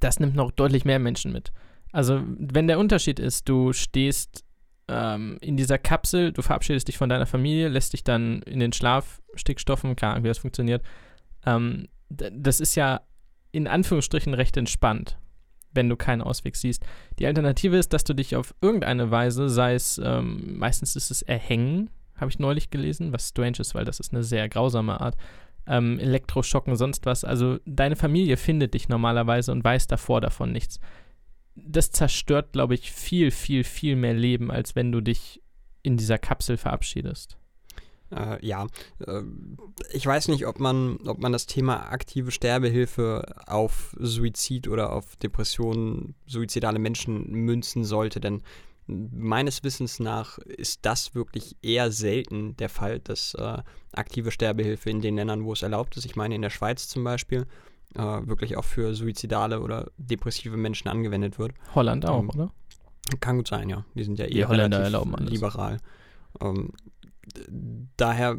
das 0.00 0.20
nimmt 0.20 0.34
noch 0.34 0.50
deutlich 0.50 0.84
mehr 0.84 0.98
Menschen 0.98 1.32
mit. 1.32 1.52
Also, 1.92 2.22
wenn 2.26 2.66
der 2.66 2.78
Unterschied 2.78 3.20
ist, 3.20 3.48
du 3.48 3.72
stehst 3.72 4.44
ähm, 4.88 5.38
in 5.40 5.56
dieser 5.56 5.78
Kapsel, 5.78 6.32
du 6.32 6.42
verabschiedest 6.42 6.88
dich 6.88 6.98
von 6.98 7.08
deiner 7.08 7.26
Familie, 7.26 7.68
lässt 7.68 7.92
dich 7.92 8.04
dann 8.04 8.42
in 8.42 8.60
den 8.60 8.72
Schlaf 8.72 9.22
Stickstoffen, 9.34 9.96
keine 9.96 10.12
Ahnung, 10.12 10.24
wie 10.24 10.28
das 10.28 10.38
funktioniert. 10.38 10.82
Ähm, 11.46 11.88
das 12.08 12.60
ist 12.60 12.74
ja 12.74 13.02
in 13.52 13.66
Anführungsstrichen 13.68 14.34
recht 14.34 14.56
entspannt 14.56 15.18
wenn 15.74 15.88
du 15.88 15.96
keinen 15.96 16.22
Ausweg 16.22 16.56
siehst. 16.56 16.84
Die 17.18 17.26
Alternative 17.26 17.76
ist, 17.76 17.92
dass 17.92 18.04
du 18.04 18.14
dich 18.14 18.36
auf 18.36 18.54
irgendeine 18.60 19.10
Weise, 19.10 19.48
sei 19.48 19.74
es, 19.74 20.00
ähm, 20.02 20.56
meistens 20.58 20.96
ist 20.96 21.10
es 21.10 21.22
Erhängen, 21.22 21.90
habe 22.16 22.30
ich 22.30 22.38
neulich 22.38 22.70
gelesen, 22.70 23.12
was 23.12 23.28
strange 23.28 23.58
ist, 23.58 23.74
weil 23.74 23.84
das 23.84 24.00
ist 24.00 24.12
eine 24.12 24.22
sehr 24.22 24.48
grausame 24.48 25.00
Art. 25.00 25.16
Ähm, 25.66 25.98
Elektroschocken, 25.98 26.76
sonst 26.76 27.06
was. 27.06 27.24
Also 27.24 27.58
deine 27.64 27.96
Familie 27.96 28.36
findet 28.36 28.74
dich 28.74 28.88
normalerweise 28.88 29.52
und 29.52 29.64
weiß 29.64 29.86
davor 29.86 30.20
davon 30.20 30.52
nichts. 30.52 30.78
Das 31.54 31.90
zerstört, 31.90 32.52
glaube 32.52 32.74
ich, 32.74 32.92
viel, 32.92 33.30
viel, 33.30 33.64
viel 33.64 33.96
mehr 33.96 34.14
Leben, 34.14 34.50
als 34.50 34.76
wenn 34.76 34.92
du 34.92 35.00
dich 35.00 35.40
in 35.82 35.96
dieser 35.96 36.18
Kapsel 36.18 36.56
verabschiedest. 36.56 37.38
Äh, 38.10 38.44
ja, 38.44 38.66
äh, 39.00 39.22
ich 39.92 40.06
weiß 40.06 40.28
nicht, 40.28 40.46
ob 40.46 40.60
man, 40.60 40.98
ob 41.06 41.18
man 41.18 41.32
das 41.32 41.46
Thema 41.46 41.90
aktive 41.90 42.30
Sterbehilfe 42.30 43.24
auf 43.46 43.96
Suizid 43.98 44.68
oder 44.68 44.92
auf 44.92 45.16
Depressionen, 45.16 46.14
suizidale 46.26 46.78
Menschen 46.78 47.30
münzen 47.30 47.84
sollte, 47.84 48.20
denn 48.20 48.42
meines 48.86 49.64
Wissens 49.64 49.98
nach 49.98 50.38
ist 50.38 50.80
das 50.82 51.14
wirklich 51.14 51.56
eher 51.62 51.90
selten 51.90 52.56
der 52.56 52.68
Fall, 52.68 53.00
dass 53.00 53.34
äh, 53.34 53.58
aktive 53.92 54.30
Sterbehilfe 54.30 54.90
in 54.90 55.00
den 55.00 55.16
Ländern, 55.16 55.44
wo 55.44 55.52
es 55.52 55.62
erlaubt 55.62 55.96
ist, 55.96 56.04
ich 56.04 56.16
meine 56.16 56.34
in 56.34 56.42
der 56.42 56.50
Schweiz 56.50 56.88
zum 56.88 57.04
Beispiel, 57.04 57.46
äh, 57.94 58.00
wirklich 58.00 58.56
auch 58.56 58.64
für 58.64 58.94
suizidale 58.94 59.60
oder 59.60 59.90
depressive 59.96 60.56
Menschen 60.56 60.88
angewendet 60.88 61.38
wird. 61.38 61.52
Holland 61.74 62.06
auch, 62.06 62.20
ähm, 62.20 62.30
oder? 62.30 62.52
Kann 63.20 63.36
gut 63.36 63.48
sein, 63.48 63.68
ja. 63.68 63.84
Die 63.94 64.04
sind 64.04 64.18
ja 64.18 64.26
eher 64.26 64.48
liberal. 65.30 65.78
Ähm, 66.40 66.72
daher, 67.96 68.38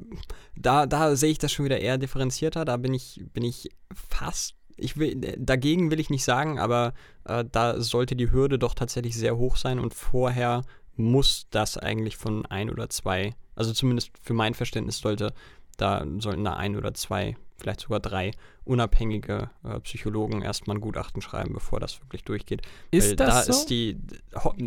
da, 0.55 0.85
da 0.85 1.15
sehe 1.15 1.31
ich 1.31 1.37
das 1.37 1.51
schon 1.51 1.65
wieder 1.65 1.79
eher 1.79 1.97
differenzierter. 1.97 2.65
Da 2.65 2.77
bin 2.77 2.93
ich, 2.93 3.23
bin 3.33 3.43
ich 3.43 3.69
fast, 3.93 4.55
ich 4.77 4.97
will, 4.97 5.15
dagegen 5.37 5.91
will 5.91 5.99
ich 5.99 6.09
nicht 6.09 6.23
sagen, 6.23 6.59
aber 6.59 6.93
äh, 7.25 7.45
da 7.49 7.79
sollte 7.79 8.15
die 8.15 8.31
Hürde 8.31 8.59
doch 8.59 8.73
tatsächlich 8.73 9.15
sehr 9.15 9.37
hoch 9.37 9.57
sein 9.57 9.79
und 9.79 9.93
vorher 9.93 10.63
muss 10.95 11.47
das 11.49 11.77
eigentlich 11.77 12.17
von 12.17 12.45
ein 12.45 12.69
oder 12.69 12.89
zwei, 12.89 13.35
also 13.55 13.73
zumindest 13.73 14.11
für 14.21 14.33
mein 14.33 14.53
Verständnis 14.53 14.99
sollte, 14.99 15.33
da 15.77 16.05
sollten 16.19 16.43
da 16.43 16.53
ein 16.53 16.75
oder 16.75 16.93
zwei, 16.93 17.35
vielleicht 17.57 17.81
sogar 17.81 17.99
drei 17.99 18.31
unabhängige 18.63 19.49
äh, 19.63 19.79
Psychologen 19.81 20.41
erstmal 20.41 20.77
ein 20.77 20.81
Gutachten 20.81 21.21
schreiben, 21.21 21.53
bevor 21.53 21.79
das 21.79 22.01
wirklich 22.01 22.23
durchgeht. 22.23 22.61
Ist 22.91 23.09
Weil 23.09 23.15
das 23.17 23.45
da 23.47 23.53
so? 23.53 23.59
Ist 23.59 23.69
die, 23.69 23.97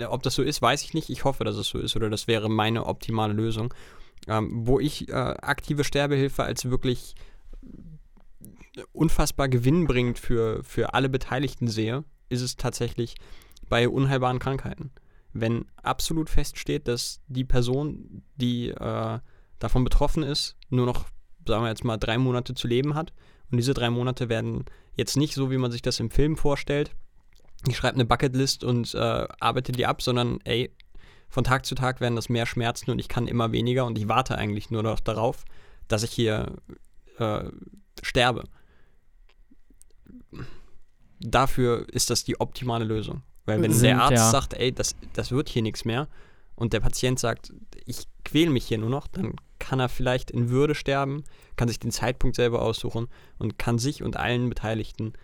ob 0.06 0.22
das 0.22 0.34
so 0.34 0.42
ist, 0.42 0.60
weiß 0.60 0.82
ich 0.82 0.94
nicht. 0.94 1.08
Ich 1.10 1.24
hoffe, 1.24 1.44
dass 1.44 1.56
es 1.56 1.68
so 1.68 1.78
ist 1.78 1.96
oder 1.96 2.10
das 2.10 2.28
wäre 2.28 2.48
meine 2.48 2.86
optimale 2.86 3.32
Lösung 3.32 3.72
ähm, 4.26 4.66
wo 4.66 4.80
ich 4.80 5.08
äh, 5.08 5.12
aktive 5.12 5.84
Sterbehilfe 5.84 6.42
als 6.42 6.70
wirklich 6.70 7.14
unfassbar 8.92 9.48
gewinnbringend 9.48 10.18
für, 10.18 10.62
für 10.64 10.94
alle 10.94 11.08
Beteiligten 11.08 11.68
sehe, 11.68 12.04
ist 12.28 12.42
es 12.42 12.56
tatsächlich 12.56 13.16
bei 13.68 13.88
unheilbaren 13.88 14.38
Krankheiten. 14.38 14.90
Wenn 15.32 15.66
absolut 15.82 16.30
feststeht, 16.30 16.88
dass 16.88 17.20
die 17.28 17.44
Person, 17.44 18.22
die 18.36 18.70
äh, 18.70 19.18
davon 19.58 19.84
betroffen 19.84 20.22
ist, 20.22 20.56
nur 20.70 20.86
noch, 20.86 21.06
sagen 21.46 21.62
wir 21.62 21.68
jetzt 21.68 21.84
mal, 21.84 21.96
drei 21.96 22.18
Monate 22.18 22.54
zu 22.54 22.66
leben 22.66 22.94
hat. 22.94 23.12
Und 23.50 23.58
diese 23.58 23.74
drei 23.74 23.90
Monate 23.90 24.28
werden 24.28 24.64
jetzt 24.94 25.16
nicht 25.16 25.34
so, 25.34 25.50
wie 25.50 25.58
man 25.58 25.70
sich 25.70 25.82
das 25.82 26.00
im 26.00 26.10
Film 26.10 26.36
vorstellt. 26.36 26.90
Ich 27.66 27.76
schreibe 27.76 27.94
eine 27.94 28.04
Bucketlist 28.04 28.64
und 28.64 28.94
äh, 28.94 29.26
arbeite 29.40 29.72
die 29.72 29.86
ab, 29.86 30.02
sondern 30.02 30.40
ey, 30.44 30.70
von 31.28 31.44
Tag 31.44 31.66
zu 31.66 31.74
Tag 31.74 32.00
werden 32.00 32.16
das 32.16 32.28
mehr 32.28 32.46
Schmerzen 32.46 32.90
und 32.90 32.98
ich 32.98 33.08
kann 33.08 33.26
immer 33.26 33.52
weniger 33.52 33.84
und 33.84 33.98
ich 33.98 34.08
warte 34.08 34.38
eigentlich 34.38 34.70
nur 34.70 34.82
noch 34.82 35.00
darauf, 35.00 35.44
dass 35.86 36.02
ich 36.02 36.12
hier 36.12 36.56
äh, 37.18 37.44
sterbe. 38.02 38.44
Dafür 41.20 41.86
ist 41.92 42.10
das 42.10 42.24
die 42.24 42.40
optimale 42.40 42.84
Lösung. 42.84 43.22
Weil 43.44 43.62
wenn 43.62 43.72
Sind, 43.72 43.84
der 43.84 44.02
Arzt 44.02 44.12
ja. 44.12 44.30
sagt, 44.30 44.54
ey, 44.54 44.72
das, 44.72 44.94
das 45.14 45.30
wird 45.30 45.48
hier 45.48 45.62
nichts 45.62 45.84
mehr 45.84 46.08
und 46.54 46.72
der 46.72 46.80
Patient 46.80 47.18
sagt, 47.18 47.52
ich 47.86 48.06
quäle 48.24 48.50
mich 48.50 48.66
hier 48.66 48.78
nur 48.78 48.90
noch, 48.90 49.06
dann 49.06 49.36
kann 49.58 49.80
er 49.80 49.88
vielleicht 49.88 50.30
in 50.30 50.50
Würde 50.50 50.74
sterben, 50.74 51.24
kann 51.56 51.68
sich 51.68 51.78
den 51.78 51.90
Zeitpunkt 51.90 52.36
selber 52.36 52.62
aussuchen 52.62 53.08
und 53.38 53.58
kann 53.58 53.78
sich 53.78 54.02
und 54.02 54.16
allen 54.16 54.48
Beteiligten 54.48 55.14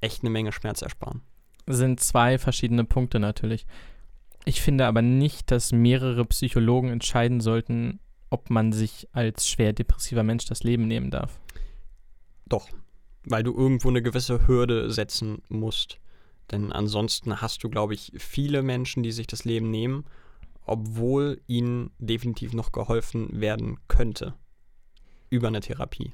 echt 0.00 0.22
eine 0.22 0.30
Menge 0.30 0.52
Schmerz 0.52 0.82
ersparen. 0.82 1.22
Sind 1.66 2.00
zwei 2.00 2.38
verschiedene 2.38 2.84
Punkte 2.84 3.18
natürlich. 3.18 3.66
Ich 4.44 4.60
finde 4.60 4.86
aber 4.86 5.00
nicht, 5.00 5.50
dass 5.50 5.72
mehrere 5.72 6.24
Psychologen 6.26 6.90
entscheiden 6.90 7.40
sollten, 7.40 7.98
ob 8.28 8.50
man 8.50 8.72
sich 8.72 9.08
als 9.12 9.48
schwer 9.48 9.72
depressiver 9.72 10.22
Mensch 10.22 10.44
das 10.44 10.64
Leben 10.64 10.86
nehmen 10.86 11.10
darf. 11.10 11.40
Doch, 12.46 12.68
weil 13.26 13.42
du 13.42 13.54
irgendwo 13.54 13.88
eine 13.88 14.02
gewisse 14.02 14.46
Hürde 14.46 14.90
setzen 14.90 15.42
musst. 15.48 15.98
Denn 16.50 16.72
ansonsten 16.72 17.40
hast 17.40 17.64
du, 17.64 17.70
glaube 17.70 17.94
ich, 17.94 18.12
viele 18.18 18.62
Menschen, 18.62 19.02
die 19.02 19.12
sich 19.12 19.26
das 19.26 19.44
Leben 19.44 19.70
nehmen, 19.70 20.04
obwohl 20.66 21.40
ihnen 21.46 21.90
definitiv 21.98 22.52
noch 22.52 22.72
geholfen 22.72 23.40
werden 23.40 23.78
könnte. 23.88 24.34
Über 25.30 25.48
eine 25.48 25.60
Therapie. 25.60 26.12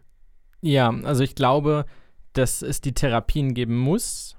Ja, 0.61 0.91
also 0.91 1.25
ich 1.25 1.35
glaube, 1.35 1.85
dass 2.33 2.63
es 2.63 2.81
die 2.81 2.95
Therapien 2.95 3.55
geben 3.55 3.77
muss, 3.79 4.37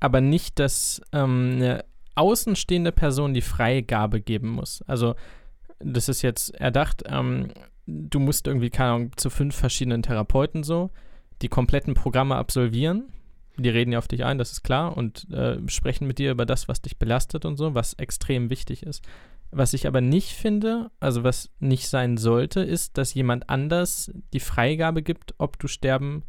aber 0.00 0.20
nicht, 0.20 0.58
dass 0.58 1.00
ähm, 1.12 1.52
eine 1.56 1.84
außenstehende 2.14 2.92
Person 2.92 3.34
die 3.34 3.42
Freigabe 3.42 4.20
geben 4.20 4.48
muss. 4.48 4.82
Also, 4.82 5.14
das 5.78 6.08
ist 6.08 6.22
jetzt 6.22 6.54
erdacht, 6.54 7.04
ähm, 7.06 7.52
du 7.86 8.18
musst 8.18 8.46
irgendwie, 8.46 8.70
keine 8.70 8.90
Ahnung, 8.90 9.10
zu 9.16 9.30
fünf 9.30 9.54
verschiedenen 9.54 10.02
Therapeuten 10.02 10.62
so 10.62 10.90
die 11.42 11.48
kompletten 11.48 11.94
Programme 11.94 12.36
absolvieren. 12.36 13.12
Die 13.58 13.68
reden 13.68 13.92
ja 13.92 13.98
auf 13.98 14.08
dich 14.08 14.24
ein, 14.24 14.38
das 14.38 14.52
ist 14.52 14.62
klar, 14.62 14.96
und 14.96 15.30
äh, 15.30 15.58
sprechen 15.68 16.06
mit 16.06 16.18
dir 16.18 16.30
über 16.30 16.44
das, 16.44 16.68
was 16.68 16.82
dich 16.82 16.98
belastet 16.98 17.44
und 17.44 17.56
so, 17.56 17.74
was 17.74 17.94
extrem 17.94 18.50
wichtig 18.50 18.82
ist. 18.82 19.02
Was 19.50 19.72
ich 19.72 19.86
aber 19.86 20.00
nicht 20.00 20.32
finde, 20.32 20.90
also 21.00 21.24
was 21.24 21.50
nicht 21.60 21.88
sein 21.88 22.18
sollte, 22.18 22.60
ist, 22.60 22.98
dass 22.98 23.14
jemand 23.14 23.48
anders 23.48 24.12
die 24.32 24.40
Freigabe 24.40 25.02
gibt, 25.02 25.34
ob 25.38 25.58
du 25.58 25.68
sterben 25.68 26.24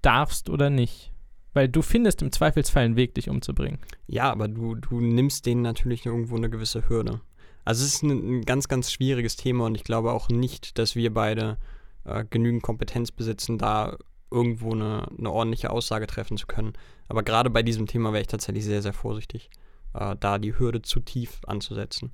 darfst 0.00 0.48
oder 0.48 0.70
nicht. 0.70 1.12
Weil 1.52 1.68
du 1.68 1.82
findest 1.82 2.22
im 2.22 2.32
Zweifelsfall 2.32 2.84
einen 2.84 2.96
Weg, 2.96 3.14
dich 3.14 3.28
umzubringen. 3.28 3.78
Ja, 4.06 4.30
aber 4.30 4.48
du, 4.48 4.74
du 4.74 5.00
nimmst 5.00 5.46
denen 5.46 5.62
natürlich 5.62 6.06
irgendwo 6.06 6.36
eine 6.36 6.50
gewisse 6.50 6.88
Hürde. 6.88 7.20
Also 7.64 7.84
es 7.84 7.94
ist 7.94 8.02
ein, 8.02 8.38
ein 8.38 8.42
ganz, 8.42 8.68
ganz 8.68 8.92
schwieriges 8.92 9.36
Thema 9.36 9.66
und 9.66 9.74
ich 9.74 9.84
glaube 9.84 10.12
auch 10.12 10.28
nicht, 10.28 10.78
dass 10.78 10.96
wir 10.96 11.12
beide 11.14 11.58
äh, 12.04 12.24
genügend 12.28 12.62
Kompetenz 12.62 13.10
besitzen, 13.10 13.58
da 13.58 13.96
irgendwo 14.30 14.72
eine, 14.72 15.06
eine 15.16 15.30
ordentliche 15.30 15.70
Aussage 15.70 16.06
treffen 16.06 16.36
zu 16.36 16.46
können. 16.46 16.72
Aber 17.08 17.22
gerade 17.22 17.50
bei 17.50 17.62
diesem 17.62 17.86
Thema 17.86 18.12
wäre 18.12 18.22
ich 18.22 18.28
tatsächlich 18.28 18.64
sehr, 18.64 18.82
sehr 18.82 18.92
vorsichtig, 18.92 19.50
äh, 19.94 20.16
da 20.18 20.38
die 20.38 20.58
Hürde 20.58 20.82
zu 20.82 21.00
tief 21.00 21.40
anzusetzen. 21.46 22.12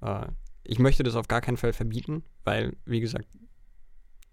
Äh, 0.00 0.26
ich 0.64 0.78
möchte 0.78 1.02
das 1.02 1.16
auf 1.16 1.28
gar 1.28 1.40
keinen 1.40 1.56
Fall 1.56 1.72
verbieten, 1.72 2.22
weil, 2.44 2.76
wie 2.84 3.00
gesagt, 3.00 3.26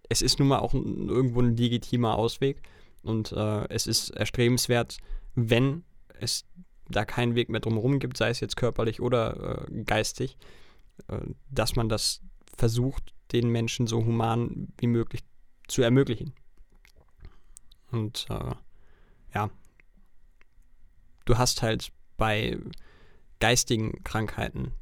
es 0.10 0.22
ist 0.22 0.40
nun 0.40 0.48
mal 0.48 0.60
auch 0.60 0.74
ein, 0.74 1.08
irgendwo 1.08 1.42
ein 1.42 1.56
legitimer 1.56 2.16
Ausweg. 2.16 2.62
Und 3.04 3.32
äh, 3.32 3.68
es 3.70 3.88
ist 3.88 4.10
erstrebenswert, 4.10 4.98
wenn 5.36 5.84
es 6.20 6.46
da 6.90 7.06
keinen 7.06 7.36
Weg 7.36 7.50
mehr 7.50 7.62
drumherum 7.62 8.00
gibt, 8.00 8.18
sei 8.18 8.30
es 8.30 8.40
jetzt 8.40 8.58
körperlich 8.58 9.02
oder 9.02 9.68
äh, 9.68 9.84
geistig, 9.84 10.38
äh, 11.08 11.20
dass 11.50 11.76
man 11.76 11.88
das 11.88 12.22
versucht, 12.58 13.14
den 13.32 13.50
Menschen 13.50 13.88
so 13.88 14.04
human 14.04 14.74
wie 14.78 14.88
möglich 14.88 15.24
zu 15.68 15.82
ermöglichen. 15.82 16.34
Und 17.91 18.27
äh, 18.29 18.55
ja, 19.34 19.50
du 21.25 21.38
hast 21.38 21.62
halt 21.62 21.91
bei 22.17 22.58
geistigen 23.39 24.03
Krankheiten 24.03 24.74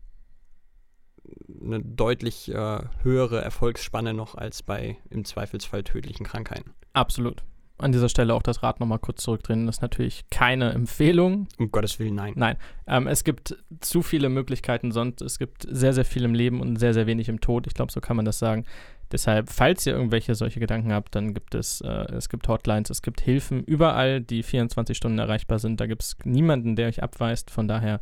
eine 1.62 1.82
deutlich 1.82 2.54
äh, 2.54 2.80
höhere 3.02 3.42
Erfolgsspanne 3.42 4.14
noch 4.14 4.36
als 4.36 4.64
bei 4.64 4.98
im 5.10 5.26
Zweifelsfall 5.26 5.84
tödlichen 5.84 6.26
Krankheiten. 6.26 6.74
Absolut. 6.94 7.44
An 7.80 7.92
dieser 7.92 8.10
Stelle 8.10 8.34
auch 8.34 8.42
das 8.42 8.64
Rad 8.64 8.80
nochmal 8.80 8.98
kurz 8.98 9.22
zurückdrehen. 9.22 9.68
Das 9.68 9.78
ist 9.78 9.82
natürlich 9.82 10.26
keine 10.32 10.72
Empfehlung. 10.72 11.48
Um 11.60 11.70
Gottes 11.70 12.00
Willen, 12.00 12.16
nein. 12.16 12.34
Nein. 12.36 12.58
Ähm, 12.88 13.08
es 13.08 13.24
gibt 13.24 13.56
zu 13.82 14.02
viele 14.02 14.30
Möglichkeiten 14.30 14.92
sonst. 14.92 15.22
Es 15.22 15.38
gibt 15.38 15.68
sehr, 15.70 15.94
sehr 15.94 16.06
viel 16.06 16.24
im 16.24 16.34
Leben 16.34 16.60
und 16.60 16.78
sehr, 16.78 16.96
sehr 16.96 17.06
wenig 17.06 17.30
im 17.30 17.40
Tod. 17.40 17.68
Ich 17.68 17.76
glaube, 17.76 17.92
so 17.92 18.02
kann 18.02 18.16
man 18.16 18.26
das 18.26 18.40
sagen. 18.40 18.66
Deshalb, 19.12 19.50
falls 19.50 19.86
ihr 19.86 19.94
irgendwelche 19.94 20.36
solche 20.36 20.60
Gedanken 20.60 20.92
habt, 20.92 21.16
dann 21.16 21.34
gibt 21.34 21.56
es, 21.56 21.82
äh, 21.82 22.12
es 22.14 22.30
gibt 22.30 22.48
Hotlines, 22.48 22.90
es 22.90 23.02
gibt 23.02 23.22
Hilfen 23.22 23.64
überall, 23.64 24.22
die 24.22 24.44
24 24.44 24.98
Stunden 24.98 25.20
erreichbar 25.20 25.60
sind. 25.60 25.80
Da 25.80 25.88
gibt 25.88 26.04
es 26.04 26.18
niemanden, 26.24 26.76
der 26.76 26.88
euch 26.88 27.02
abweist. 27.02 27.50
Von 27.50 27.68
daher, 27.68 28.02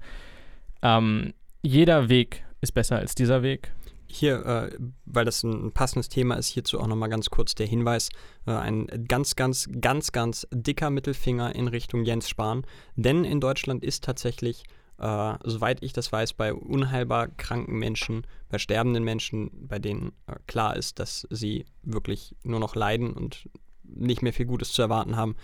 ähm, 0.82 1.34
jeder 1.62 2.10
Weg 2.10 2.44
ist 2.62 2.74
besser 2.74 2.98
als 2.98 3.16
dieser 3.16 3.44
Weg. 3.44 3.72
Hier, 4.08 4.46
äh, 4.46 4.78
weil 5.06 5.26
das 5.26 5.44
ein 5.44 5.72
passendes 5.72 6.10
Thema 6.10 6.36
ist, 6.36 6.48
hierzu 6.48 6.80
auch 6.80 6.88
nochmal 6.88 7.10
ganz 7.10 7.30
kurz 7.30 7.56
der 7.56 7.68
Hinweis: 7.68 8.10
äh, 8.48 8.52
ein 8.52 8.88
ganz, 9.08 9.36
ganz, 9.36 9.68
ganz, 9.82 10.12
ganz 10.12 10.48
dicker 10.52 10.90
Mittelfinger 10.90 11.56
in 11.56 11.68
Richtung 11.68 12.04
Jens 12.04 12.30
Spahn. 12.30 12.66
Denn 12.96 13.24
in 13.26 13.40
Deutschland 13.40 13.84
ist 13.84 14.04
tatsächlich, 14.04 14.64
äh, 14.98 15.34
soweit 15.44 15.84
ich 15.84 15.94
das 15.94 16.12
weiß, 16.12 16.34
bei 16.34 16.54
unheilbar 16.54 17.28
kranken 17.28 17.78
Menschen, 17.78 18.26
bei 18.50 18.58
sterbenden 18.58 19.04
Menschen, 19.04 19.52
bei 19.68 19.80
denen 19.80 20.14
äh, 20.28 20.36
klar 20.48 20.76
ist, 20.76 21.00
dass 21.00 21.28
sie 21.30 21.66
wirklich 21.84 22.36
nur 22.44 22.60
noch 22.60 22.76
leiden 22.76 23.14
und 23.14 23.50
nicht 23.84 24.22
mehr 24.22 24.34
viel 24.34 24.46
Gutes 24.46 24.72
zu 24.72 24.82
erwarten 24.82 25.16
haben, 25.16 25.36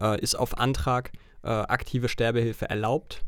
äh, 0.00 0.20
ist 0.20 0.34
auf 0.34 0.58
Antrag 0.58 1.12
äh, 1.42 1.48
aktive 1.48 2.08
Sterbehilfe 2.08 2.68
erlaubt 2.68 3.24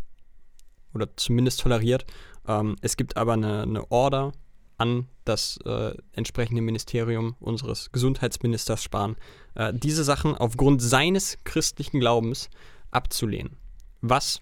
oder 0.95 1.09
zumindest 1.17 1.61
toleriert. 1.61 2.05
Ähm, 2.47 2.77
es 2.81 2.97
gibt 2.97 3.17
aber 3.17 3.35
eine, 3.35 3.63
eine 3.63 3.91
Order 3.91 4.33
an 4.77 5.09
das 5.25 5.59
äh, 5.67 5.95
entsprechende 6.13 6.63
Ministerium 6.63 7.37
unseres 7.39 7.93
Gesundheitsministers 7.93 8.83
Spahn, 8.83 9.17
äh, 9.55 9.73
diese 9.75 10.05
Sachen 10.05 10.35
aufgrund 10.35 10.83
seines 10.83 11.39
christlichen 11.45 12.01
Glaubens 12.01 12.49
abzulehnen. 12.91 13.57
Was 14.01 14.41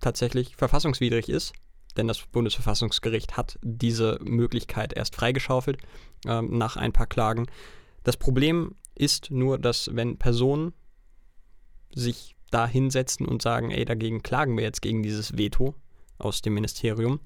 tatsächlich 0.00 0.56
verfassungswidrig 0.56 1.28
ist, 1.28 1.52
denn 1.96 2.08
das 2.08 2.20
Bundesverfassungsgericht 2.20 3.36
hat 3.36 3.58
diese 3.62 4.18
Möglichkeit 4.22 4.92
erst 4.92 5.16
freigeschaufelt 5.16 5.78
äh, 6.26 6.42
nach 6.42 6.76
ein 6.76 6.92
paar 6.92 7.06
Klagen. 7.06 7.46
Das 8.04 8.16
Problem 8.16 8.76
ist 8.94 9.30
nur, 9.30 9.58
dass 9.58 9.94
wenn 9.94 10.18
Personen 10.18 10.72
sich 11.94 12.36
da 12.50 12.66
hinsetzen 12.66 13.26
und 13.26 13.42
sagen, 13.42 13.70
ey, 13.70 13.84
dagegen 13.84 14.22
klagen 14.22 14.56
wir 14.56 14.64
jetzt 14.64 14.82
gegen 14.82 15.02
dieses 15.02 15.36
Veto 15.36 15.74
aus 16.18 16.42
dem 16.42 16.54
Ministerium, 16.54 17.20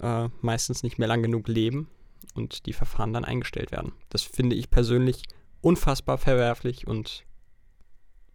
äh, 0.00 0.28
meistens 0.40 0.82
nicht 0.82 0.98
mehr 0.98 1.08
lang 1.08 1.22
genug 1.22 1.48
leben 1.48 1.88
und 2.34 2.66
die 2.66 2.72
Verfahren 2.72 3.12
dann 3.12 3.24
eingestellt 3.24 3.72
werden. 3.72 3.92
Das 4.10 4.22
finde 4.22 4.56
ich 4.56 4.70
persönlich 4.70 5.22
unfassbar 5.60 6.18
verwerflich 6.18 6.86
und 6.86 7.24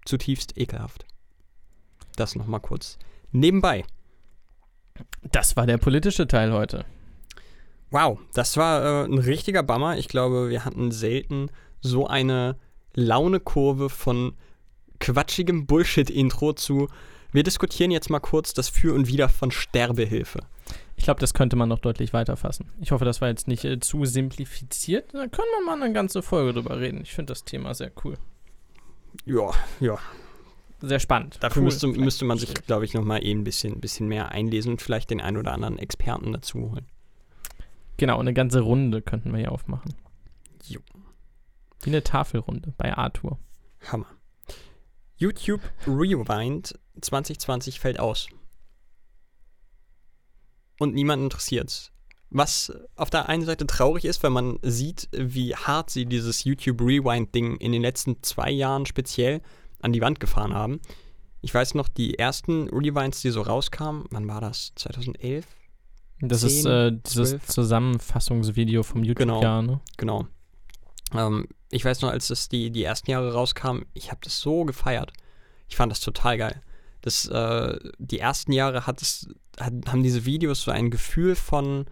zutiefst 0.06 0.58
ekelhaft. 0.58 1.06
Das 2.16 2.36
nochmal 2.36 2.60
kurz 2.60 2.98
nebenbei. 3.34 3.84
Das 5.32 5.56
war 5.56 5.66
der 5.66 5.78
politische 5.78 6.28
Teil 6.28 6.54
heute. 6.54 6.86
Wow, 7.92 8.20
das 8.34 8.58
war 8.58 8.84
äh, 8.84 9.06
ein 9.06 9.20
richtiger 9.20 9.62
Bummer. 9.62 9.98
Ich 9.98 10.08
glaube, 10.08 10.50
wir 10.50 10.66
hatten 10.66 10.92
selten 10.92 11.50
so 11.82 12.08
eine 12.08 12.58
Launekurve 12.96 13.90
von 13.90 14.34
quatschigem 15.00 15.66
Bullshit-Intro 15.68 16.54
zu. 16.54 16.88
Wir 17.32 17.44
diskutieren 17.44 17.92
jetzt 17.92 18.10
mal 18.10 18.20
kurz 18.20 18.54
das 18.54 18.70
Für 18.70 18.94
und 18.94 19.08
Wider 19.08 19.30
von 19.30 19.52
Sterbehilfe. 19.52 20.40
Ich 20.96 21.04
glaube, 21.04 21.20
das 21.20 21.34
könnte 21.34 21.56
man 21.56 21.70
noch 21.70 21.80
deutlich 21.80 22.14
weiter 22.14 22.38
fassen. 22.38 22.70
Ich 22.80 22.92
hoffe, 22.92 23.06
das 23.06 23.22
war 23.22 23.28
jetzt 23.28 23.48
nicht 23.48 23.66
äh, 23.66 23.80
zu 23.80 24.06
simplifiziert. 24.06 25.14
Da 25.14 25.28
können 25.28 25.48
wir 25.60 25.66
mal 25.66 25.82
eine 25.82 25.94
ganze 25.94 26.22
Folge 26.22 26.54
drüber 26.54 26.80
reden. 26.80 27.02
Ich 27.02 27.14
finde 27.14 27.32
das 27.32 27.44
Thema 27.44 27.74
sehr 27.74 27.92
cool. 28.04 28.16
Ja, 29.26 29.52
ja. 29.80 30.00
Sehr 30.86 31.00
spannend. 31.00 31.38
Dafür 31.40 31.62
cool. 31.62 31.68
müsste, 31.68 31.88
müsste 31.88 32.26
man 32.26 32.38
sich, 32.38 32.54
glaube 32.54 32.84
ich, 32.84 32.94
nochmal 32.94 33.24
eben 33.24 33.40
ein 33.40 33.44
bisschen, 33.46 33.80
bisschen 33.80 34.10
mehr 34.10 34.34
einlesen 34.34 34.74
und 34.74 34.82
vielleicht 34.82 35.12
den 35.12 35.22
einen 35.22 35.38
oder 35.38 35.54
anderen 35.54 35.80
Experten 35.80 36.34
dazu 36.34 36.60
holen. 36.60 36.86
Genau, 37.96 38.20
eine 38.20 38.34
ganze 38.34 38.60
Runde 38.60 39.02
könnten 39.02 39.32
wir 39.32 39.40
hier 39.40 39.54
aufmachen. 39.54 39.94
Jo. 40.66 40.82
Wie 41.84 41.90
eine 41.90 42.04
Tafelrunde 42.04 42.74
bei 42.78 42.94
Arthur. 42.94 43.40
Hammer. 43.90 44.08
YouTube 45.16 45.62
Rewind 45.88 46.78
2020 47.00 47.80
fällt 47.80 48.02
aus. 48.02 48.28
Und 50.80 50.94
niemand 50.94 51.24
interessiert's. 51.24 51.94
Was 52.30 52.74
auf 52.98 53.10
der 53.10 53.30
einen 53.30 53.46
Seite 53.46 53.68
traurig 53.68 54.04
ist, 54.04 54.22
wenn 54.22 54.34
man 54.34 54.60
sieht, 54.64 55.08
wie 55.14 55.56
hart 55.56 55.92
sie 55.92 56.06
dieses 56.06 56.44
YouTube 56.44 56.82
Rewind-Ding 56.82 57.56
in 57.56 57.72
den 57.72 57.84
letzten 57.84 58.22
zwei 58.22 58.52
Jahren 58.52 58.86
speziell 58.86 59.42
an 59.84 59.94
die 59.94 60.02
Wand 60.02 60.20
gefahren 60.20 60.54
haben. 60.54 60.80
Ich 61.42 61.54
weiß 61.54 61.76
noch, 61.76 61.90
die 61.90 62.18
ersten 62.18 62.70
Rewinds, 62.70 63.22
die 63.22 63.30
so 63.30 63.42
rauskamen, 63.42 64.06
wann 64.12 64.28
war 64.28 64.42
das? 64.42 64.72
2011? 64.76 65.46
Das 66.22 66.44
ist 66.44 66.64
10, 66.64 66.72
äh, 66.72 66.92
dieses 67.06 67.30
12. 67.32 67.48
Zusammenfassungsvideo 67.48 68.84
vom 68.84 69.04
YouTube-Jahr, 69.04 69.62
ne? 69.62 69.82
Genau. 69.98 70.26
Ähm, 71.14 71.48
ich 71.70 71.84
weiß 71.84 72.02
noch, 72.02 72.10
als 72.10 72.28
das 72.28 72.48
die, 72.48 72.72
die 72.72 72.84
ersten 72.84 73.12
Jahre 73.12 73.34
rauskam, 73.34 73.82
ich 73.94 74.10
habe 74.10 74.22
das 74.24 74.40
so 74.40 74.64
gefeiert. 74.64 75.12
Ich 75.68 75.76
fand 75.76 75.92
das 75.92 76.00
total 76.00 76.38
geil. 76.38 76.62
Das, 77.02 77.26
äh, 77.26 77.78
die 77.98 78.20
ersten 78.20 78.54
Jahre 78.54 78.88
hat 78.88 79.02
es, 79.02 79.28
hat, 79.60 79.74
haben 79.88 80.04
diese 80.04 80.26
Videos 80.26 80.62
so 80.62 80.72
ein 80.72 80.92
Gefühl 80.92 81.36
von 81.36 81.86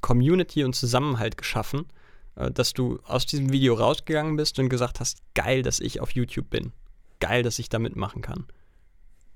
Community 0.00 0.64
und 0.64 0.74
Zusammenhalt 0.74 1.36
geschaffen, 1.36 1.86
äh, 2.36 2.50
dass 2.50 2.72
du 2.72 3.00
aus 3.04 3.26
diesem 3.26 3.52
Video 3.52 3.74
rausgegangen 3.74 4.36
bist 4.36 4.58
und 4.58 4.70
gesagt 4.70 5.00
hast, 5.00 5.18
geil, 5.34 5.60
dass 5.60 5.80
ich 5.80 6.00
auf 6.00 6.12
YouTube 6.12 6.48
bin. 6.48 6.72
Geil, 7.20 7.42
dass 7.42 7.58
ich 7.58 7.68
da 7.68 7.78
mitmachen 7.78 8.22
kann. 8.22 8.46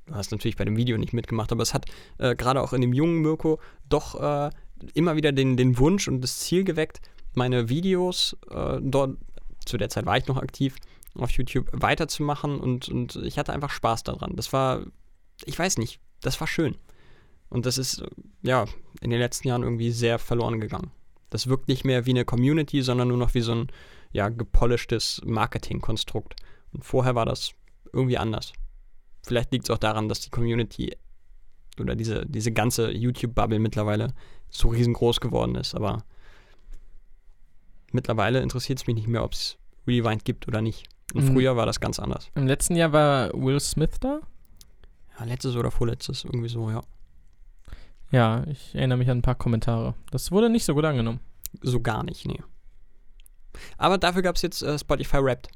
Du 0.07 0.15
hast 0.15 0.33
natürlich 0.33 0.57
bei 0.57 0.65
dem 0.65 0.77
Video 0.77 0.99
nicht 0.99 1.13
mitgemacht, 1.13 1.53
aber 1.53 1.63
es 1.63 1.75
hat 1.75 1.87
äh, 2.19 2.35
gerade 2.35 2.61
auch 2.61 2.73
in 2.73 2.81
dem 2.81 2.93
jungen 2.93 3.21
Mirko 3.21 3.61
doch 3.89 4.21
äh, 4.21 4.51
immer 4.95 5.17
wieder 5.17 5.33
den, 5.33 5.57
den 5.57 5.79
Wunsch 5.79 6.09
und 6.09 6.21
das 6.21 6.41
Ziel 6.41 6.65
geweckt, 6.65 7.01
meine 7.35 7.69
Videos 7.69 8.37
äh, 8.51 8.79
dort, 8.83 9.17
zu 9.65 9.79
der 9.79 9.89
Zeit 9.89 10.07
war 10.07 10.17
ich 10.17 10.27
noch 10.27 10.37
aktiv, 10.37 10.77
auf 11.15 11.31
YouTube 11.31 11.69
weiterzumachen 11.73 12.59
und, 12.59 12.89
und 12.89 13.17
ich 13.17 13.39
hatte 13.39 13.53
einfach 13.53 13.71
Spaß 13.71 14.03
daran. 14.03 14.35
Das 14.35 14.53
war, 14.53 14.85
ich 15.45 15.59
weiß 15.59 15.79
nicht, 15.79 16.01
das 16.21 16.41
war 16.41 16.47
schön. 16.47 16.77
Und 17.49 17.67
das 17.67 17.79
ist, 17.79 18.01
äh, 18.01 18.09
ja, 18.43 18.65
in 19.01 19.11
den 19.11 19.21
letzten 19.21 19.49
Jahren 19.49 19.63
irgendwie 19.63 19.93
sehr 19.93 20.19
verloren 20.19 20.61
gegangen. 20.61 20.91
Das 21.31 21.47
wirkt 21.47 21.69
nicht 21.69 21.85
mehr 21.85 22.07
wie 22.07 22.11
eine 22.11 22.25
Community, 22.25 22.83
sondern 22.83 23.09
nur 23.09 23.17
noch 23.17 23.35
wie 23.35 23.41
so 23.41 23.53
ein, 23.53 23.69
ja, 24.13 24.29
gepolischtes 24.29 25.23
Marketingkonstrukt. 25.25 26.37
Und 26.73 26.85
vorher 26.85 27.15
war 27.15 27.25
das 27.25 27.53
irgendwie 27.93 28.19
anders. 28.19 28.53
Vielleicht 29.25 29.53
liegt 29.53 29.65
es 29.65 29.71
auch 29.71 29.79
daran, 29.79 30.09
dass 30.09 30.21
die 30.21 30.31
Community 30.31 30.97
oder 31.81 31.95
diese, 31.95 32.27
diese 32.27 32.53
ganze 32.53 32.91
YouTube-Bubble 32.91 33.59
mittlerweile 33.59 34.13
so 34.51 34.69
riesengroß 34.69 35.21
geworden 35.21 35.55
ist, 35.55 35.75
aber 35.75 36.05
mittlerweile 37.93 38.41
interessiert 38.41 38.79
es 38.81 38.87
mich 38.87 38.97
nicht 38.97 39.09
mehr, 39.09 39.25
ob 39.25 39.33
es 39.33 39.57
Rewind 39.87 40.25
gibt 40.25 40.49
oder 40.49 40.61
nicht. 40.61 40.89
Und 41.15 41.25
Mhm. 41.25 41.33
früher 41.35 41.57
war 41.57 41.67
das 41.67 41.81
ganz 41.81 41.99
anders. 41.99 42.31
Im 42.35 42.47
letzten 42.47 42.77
Jahr 42.77 42.93
war 42.93 43.31
Will 43.35 43.61
Smith 43.61 43.99
da. 44.01 44.21
Ja, 45.19 45.25
letztes 45.25 45.57
oder 45.57 45.71
vorletztes, 45.71 46.25
irgendwie 46.25 46.49
so, 46.49 46.71
ja. 46.71 46.83
Ja, 48.11 48.45
ich 48.47 48.75
erinnere 48.75 48.99
mich 48.99 49.11
an 49.11 49.19
ein 49.19 49.23
paar 49.23 49.35
Kommentare. 49.35 49.95
Das 50.11 50.31
wurde 50.31 50.51
nicht 50.51 50.65
so 50.65 50.75
gut 50.75 50.85
angenommen. 50.85 51.21
So 51.63 51.81
gar 51.81 52.03
nicht, 52.03 52.27
nee. 52.27 52.41
Aber 53.77 53.99
dafür 53.99 54.23
gab 54.23 54.37
es 54.37 54.43
jetzt 54.43 54.63
äh, 54.63 54.79
Spotify 54.79 55.19
Wrapped. 55.23 55.49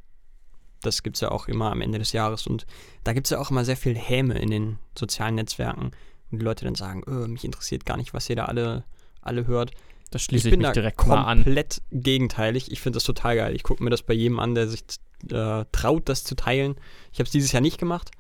Das 0.83 1.03
gibt 1.03 1.17
es 1.17 1.21
ja 1.21 1.31
auch 1.31 1.49
immer 1.49 1.71
am 1.73 1.81
Ende 1.81 1.99
des 1.99 2.13
Jahres 2.13 2.47
und 2.47 2.67
da 3.05 3.13
gibt 3.13 3.27
es 3.27 3.31
ja 3.31 3.39
auch 3.39 3.51
immer 3.51 3.65
sehr 3.65 3.77
viel 3.77 3.97
Häme 3.97 4.39
in 4.39 4.51
den 4.51 4.79
sozialen 4.97 5.37
Netzwerken. 5.37 5.91
Und 6.31 6.39
die 6.41 6.45
Leute 6.45 6.65
dann 6.65 6.75
sagen, 6.75 7.03
öh, 7.07 7.29
mich 7.29 7.45
interessiert 7.45 7.87
gar 7.87 7.97
nicht, 7.97 8.13
was 8.13 8.29
ihr 8.29 8.37
da 8.37 8.47
alle, 8.47 8.85
alle 9.23 9.47
hört. 9.47 9.71
Das 10.11 10.23
Ich 10.23 10.27
schließe 10.27 10.49
ich, 10.49 10.53
bin 10.53 10.61
mich 10.61 10.71
direkt 10.71 11.07
mal 11.07 11.25
an. 11.25 11.43
komplett 11.45 11.83
gegenteilig. 11.91 12.71
Ich 12.71 12.81
finde 12.81 12.97
das 12.97 13.05
total 13.05 13.37
geil. 13.37 13.55
Ich 13.55 13.63
gucke 13.63 13.83
mir 13.83 13.91
das 13.91 14.03
bei 14.03 14.15
jedem 14.15 14.39
an, 14.39 14.55
der 14.55 14.69
sich 14.69 14.83
äh, 15.31 15.65
traut, 15.73 16.09
das 16.09 16.25
zu 16.25 16.35
teilen. 16.35 16.77
Ich 17.13 17.19
habe 17.19 17.25
es 17.25 17.31
dieses 17.31 17.53
Jahr 17.53 17.61
nicht 17.61 17.79
gemacht. 17.79 18.11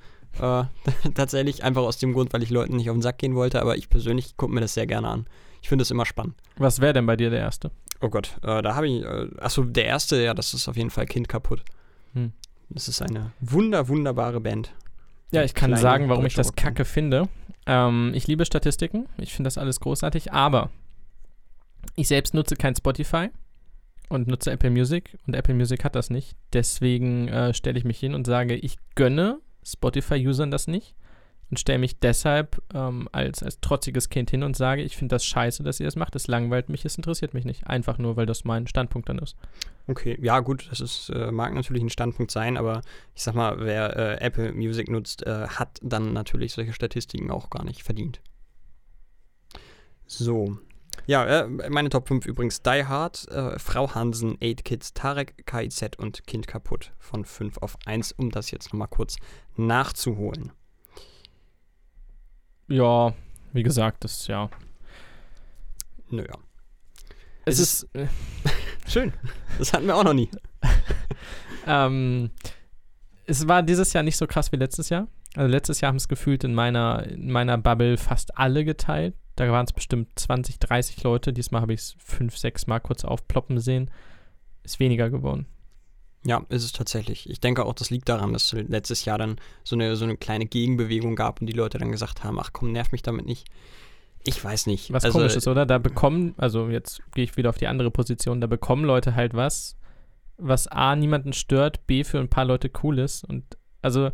Äh, 0.41 0.65
tatsächlich 1.15 1.65
einfach 1.65 1.83
aus 1.83 1.99
dem 1.99 2.13
Grund, 2.13 2.33
weil 2.33 2.43
ich 2.43 2.51
Leuten 2.51 2.77
nicht 2.77 2.91
auf 2.91 2.97
den 2.97 3.03
Sack 3.03 3.19
gehen 3.19 3.35
wollte. 3.35 3.61
Aber 3.61 3.77
ich 3.77 3.89
persönlich 3.89 4.37
gucke 4.37 4.53
mir 4.53 4.61
das 4.61 4.75
sehr 4.75 4.87
gerne 4.87 5.09
an. 5.09 5.27
Ich 5.63 5.69
finde 5.69 5.83
das 5.83 5.91
immer 5.91 6.07
spannend. 6.07 6.35
Was 6.57 6.81
wäre 6.81 6.93
denn 6.93 7.07
bei 7.07 7.17
dir 7.17 7.31
der 7.31 7.41
erste? 7.41 7.71
Oh 8.01 8.09
Gott, 8.09 8.37
äh, 8.43 8.63
da 8.63 8.75
habe 8.75 8.89
ich. 8.89 9.03
Äh, 9.03 9.29
achso, 9.39 9.65
der 9.65 9.87
erste, 9.87 10.23
ja, 10.23 10.35
das 10.35 10.55
ist 10.55 10.69
auf 10.69 10.77
jeden 10.77 10.91
Fall 10.91 11.07
Kind 11.07 11.29
kaputt. 11.29 11.63
Hm. 12.15 12.33
Das 12.69 12.89
ist 12.89 13.03
eine 13.03 13.33
wunder, 13.41 13.89
wunderbare 13.89 14.41
Band. 14.41 14.73
Ja, 15.33 15.43
ich 15.43 15.55
kann 15.55 15.71
Kleine 15.71 15.83
sagen, 15.83 16.09
warum 16.09 16.27
ich 16.27 16.35
das 16.35 16.55
kacke 16.55 16.85
finde. 16.85 17.29
Ähm, 17.67 18.13
ich 18.15 18.27
liebe 18.27 18.45
Statistiken. 18.45 19.07
Ich 19.19 19.35
finde 19.35 19.49
das 19.49 19.59
alles 19.59 19.81
großartig. 19.81 20.33
Aber 20.33 20.71
ich 21.97 22.09
selbst 22.09 22.35
nutze 22.35 22.57
kein 22.57 22.75
Spotify 22.75 23.29
und 24.09 24.29
nutze 24.29 24.51
Apple 24.51 24.71
Music. 24.71 25.17
Und 25.27 25.35
Apple 25.35 25.55
Music 25.55 25.85
hat 25.85 25.97
das 25.97 26.11
nicht. 26.11 26.37
Deswegen 26.53 27.29
äh, 27.29 27.55
stelle 27.55 27.79
ich 27.79 27.85
mich 27.85 27.99
hin 27.99 28.15
und 28.15 28.27
sage, 28.27 28.55
ich 28.55 28.77
gönne 28.95 29.41
Spotify-Usern 29.65 30.51
das 30.51 30.69
nicht. 30.69 30.95
Und 31.49 31.61
stelle 31.61 31.79
mich 31.79 32.01
deshalb 32.01 32.61
ähm, 32.75 33.09
als, 33.13 33.43
als 33.43 33.61
trotziges 33.61 34.09
Kind 34.09 34.31
hin 34.31 34.43
und 34.43 34.57
sage, 34.57 34.83
ich 34.83 34.97
finde 34.97 35.15
das 35.15 35.25
scheiße, 35.25 35.63
dass 35.63 35.79
ihr 35.79 35.87
das 35.87 35.95
macht. 35.95 36.17
Es 36.17 36.27
langweilt 36.27 36.69
mich, 36.69 36.85
es 36.85 36.97
interessiert 36.97 37.35
mich 37.35 37.45
nicht. 37.45 37.69
Einfach 37.69 37.99
nur, 37.99 38.17
weil 38.17 38.27
das 38.27 38.45
mein 38.45 38.67
Standpunkt 38.67 39.09
dann 39.09 39.19
ist. 39.19 39.37
Okay, 39.87 40.19
ja 40.21 40.41
gut, 40.41 40.67
das 40.71 40.81
ist, 40.81 41.11
äh, 41.11 41.31
mag 41.31 41.55
natürlich 41.55 41.85
ein 41.85 41.91
Standpunkt 41.91 42.33
sein, 42.33 42.57
aber 42.57 42.81
ich 43.15 43.23
sag 43.23 43.37
mal, 43.37 43.61
wer 43.61 43.97
äh, 43.97 44.25
Apple 44.25 44.53
Music 44.53 44.91
nutzt, 44.91 45.25
äh, 45.25 45.47
hat 45.47 45.79
dann 45.83 46.13
natürlich 46.13 46.53
solche 46.53 46.73
Statistiken 46.73 47.31
auch 47.31 47.49
gar 47.49 47.65
nicht 47.65 47.85
verdient. 47.85 48.21
So. 50.07 50.59
Ja, 51.07 51.25
äh, 51.25 51.71
meine 51.71 51.91
Top 51.91 52.09
5 52.09 52.27
übrigens 52.27 52.63
Die 52.63 52.85
Hard, 52.85 53.29
äh, 53.29 53.59
Frau 53.61 53.95
Hansen, 53.95 54.37
8 54.43 54.65
Kids, 54.65 54.95
Tarek, 54.95 55.47
KIZ 55.47 55.97
und 55.99 56.27
Kind 56.27 56.49
kaputt 56.49 56.93
von 56.99 57.25
5 57.25 57.59
auf 57.59 57.77
1, 57.85 58.13
um 58.13 58.31
das 58.31 58.51
jetzt 58.51 58.73
nochmal 58.73 58.89
kurz 58.89 59.17
nachzuholen. 59.57 60.51
Ja, 62.69 63.15
wie 63.53 63.63
gesagt, 63.63 64.05
das 64.05 64.27
ja. 64.27 64.51
Naja. 66.11 66.35
Es, 67.45 67.59
Es 67.59 67.85
ist. 67.85 67.95
äh, 67.95 68.07
Schön. 68.89 69.13
Das 69.59 69.73
hatten 69.73 69.87
wir 69.87 69.97
auch 69.97 70.05
noch 70.05 70.15
nie. 70.15 70.31
Ähm, 71.69 72.31
es 73.27 73.49
war 73.49 73.61
dieses 73.63 73.93
Jahr 73.93 74.05
nicht 74.05 74.17
so 74.17 74.29
krass 74.29 74.53
wie 74.53 74.57
letztes 74.57 74.89
Jahr. 74.89 75.09
Also 75.35 75.51
letztes 75.51 75.81
Jahr 75.81 75.89
haben 75.89 75.97
es 75.97 76.07
gefühlt 76.07 76.45
in 76.45 76.55
meiner, 76.55 77.05
in 77.09 77.31
meiner 77.31 77.59
Bubble 77.59 77.97
fast 77.97 78.39
alle 78.39 78.65
geteilt. 78.65 79.15
Da 79.35 79.51
waren 79.51 79.67
es 79.67 79.73
bestimmt 79.73 80.17
20, 80.17 80.61
30 80.61 81.03
Leute. 81.03 81.33
Diesmal 81.33 81.61
habe 81.63 81.75
ich 81.75 81.81
es 81.81 81.97
fünf, 81.99 82.37
sechs 82.39 82.69
Mal 82.69 82.79
kurz 82.79 83.05
aufploppen 83.05 83.59
sehen. 83.59 83.91
Ist 84.63 84.79
weniger 84.79 85.11
geworden. 85.11 85.47
Ja, 86.27 86.45
ist 86.49 86.65
es 86.65 86.73
tatsächlich. 86.73 87.31
Ich 87.31 87.39
denke 87.39 87.65
auch, 87.65 87.73
das 87.73 87.91
liegt 87.91 88.09
daran, 88.09 88.33
dass 88.33 88.53
letztes 88.53 89.05
Jahr 89.05 89.17
dann 89.17 89.37
so 89.63 89.77
eine, 89.77 89.95
so 89.95 90.05
eine 90.05 90.17
kleine 90.17 90.47
Gegenbewegung 90.47 91.15
gab 91.15 91.41
und 91.41 91.47
die 91.47 91.53
Leute 91.53 91.79
dann 91.79 91.93
gesagt 91.93 92.25
haben, 92.25 92.41
ach 92.41 92.51
komm, 92.53 92.73
nerv 92.73 92.91
mich 92.91 93.03
damit 93.03 93.27
nicht. 93.27 93.47
Ich 94.25 94.43
weiß 94.45 94.67
nicht. 94.67 94.93
Was 94.93 95.05
also, 95.05 95.19
komisch 95.19 95.37
ist, 95.37 95.47
oder? 95.47 95.67
Da 95.67 95.79
bekommen, 95.79 96.35
also 96.37 96.69
jetzt 96.69 97.01
gehe 97.15 97.23
ich 97.23 97.37
wieder 97.37 97.51
auf 97.51 97.59
die 97.59 97.69
andere 97.69 97.93
Position, 97.93 98.41
da 98.41 98.49
bekommen 98.49 98.85
Leute 98.85 99.15
halt 99.15 99.35
was, 99.35 99.77
was 100.37 100.67
A, 100.67 100.97
niemanden 100.97 101.33
stört, 101.33 101.87
B, 101.87 102.03
für 102.03 102.19
ein 102.19 102.29
paar 102.29 102.45
Leute 102.45 102.73
cool 102.83 102.99
ist. 102.99 103.23
Und 103.23 103.45
also, 103.81 104.11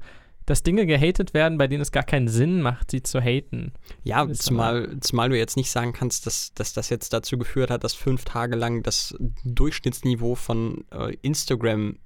dass 0.47 0.63
Dinge 0.63 0.87
gehatet 0.87 1.35
werden, 1.35 1.59
bei 1.59 1.69
denen 1.69 1.83
es 1.83 1.93
gar 1.93 2.03
keinen 2.03 2.29
Sinn 2.29 2.63
macht, 2.63 2.91
sie 2.91 3.03
zu 3.03 3.21
haten. 3.21 3.73
Ja, 4.03 4.29
zumal, 4.33 4.99
zumal 5.01 5.29
du 5.29 5.39
jetzt 5.39 5.57
nicht 5.57 5.71
sagen 5.71 5.93
kannst, 5.93 6.27
dass, 6.27 6.53
dass 6.55 6.73
das 6.73 6.89
jetzt 6.91 7.13
dazu 7.13 7.39
geführt 7.39 7.71
hat, 7.71 7.85
dass 7.85 7.95
fünf 7.95 8.25
Tage 8.25 8.57
lang 8.57 8.83
das 8.83 9.15
Durchschnittsniveau 9.45 10.35
von 10.35 10.85
äh, 10.91 11.15
Instagram 11.23 11.99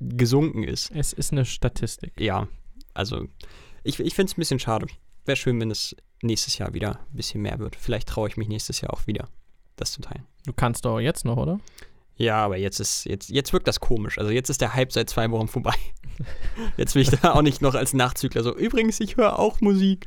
gesunken 0.00 0.64
ist. 0.64 0.90
Es 0.94 1.12
ist 1.12 1.32
eine 1.32 1.44
Statistik. 1.44 2.18
Ja, 2.18 2.48
also 2.94 3.26
ich, 3.84 4.00
ich 4.00 4.14
finde 4.14 4.30
es 4.30 4.36
ein 4.36 4.40
bisschen 4.40 4.58
schade. 4.58 4.86
Wäre 5.24 5.36
schön, 5.36 5.60
wenn 5.60 5.70
es 5.70 5.94
nächstes 6.22 6.58
Jahr 6.58 6.74
wieder 6.74 7.00
ein 7.00 7.16
bisschen 7.16 7.42
mehr 7.42 7.58
wird. 7.58 7.76
Vielleicht 7.76 8.08
traue 8.08 8.28
ich 8.28 8.36
mich 8.36 8.48
nächstes 8.48 8.80
Jahr 8.80 8.92
auch 8.92 9.06
wieder, 9.06 9.28
das 9.76 9.92
zu 9.92 10.00
teilen. 10.00 10.26
Du 10.46 10.52
kannst 10.52 10.84
doch 10.84 11.00
jetzt 11.00 11.24
noch, 11.24 11.36
oder? 11.36 11.60
Ja, 12.20 12.44
aber 12.44 12.58
jetzt 12.58 12.80
ist, 12.80 13.06
jetzt, 13.06 13.30
jetzt 13.30 13.54
wirkt 13.54 13.66
das 13.66 13.80
komisch. 13.80 14.18
Also 14.18 14.30
jetzt 14.30 14.50
ist 14.50 14.60
der 14.60 14.74
Hype 14.74 14.92
seit 14.92 15.08
zwei 15.08 15.30
Wochen 15.30 15.48
vorbei. 15.48 15.74
Jetzt 16.76 16.94
will 16.94 17.00
ich 17.00 17.08
da 17.08 17.32
auch 17.32 17.40
nicht 17.40 17.62
noch 17.62 17.74
als 17.74 17.94
Nachzügler 17.94 18.42
so, 18.42 18.54
übrigens, 18.54 19.00
ich 19.00 19.16
höre 19.16 19.38
auch 19.38 19.62
Musik. 19.62 20.04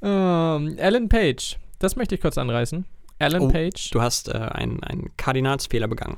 Ähm, 0.00 0.78
Alan 0.80 1.10
Page. 1.10 1.58
Das 1.78 1.96
möchte 1.96 2.14
ich 2.14 2.22
kurz 2.22 2.38
anreißen. 2.38 2.86
Alan 3.18 3.42
Oh, 3.42 3.48
Page. 3.48 3.90
Du 3.90 4.00
hast 4.00 4.28
äh, 4.28 4.38
einen, 4.38 4.82
einen 4.82 5.14
Kardinalsfehler 5.18 5.86
begangen. 5.86 6.16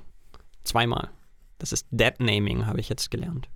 Zweimal. 0.63 1.11
Das 1.59 1.73
ist 1.73 1.89
Deadnaming, 1.91 2.67
habe 2.67 2.79
ich 2.79 2.89
jetzt 2.89 3.11
gelernt. 3.11 3.49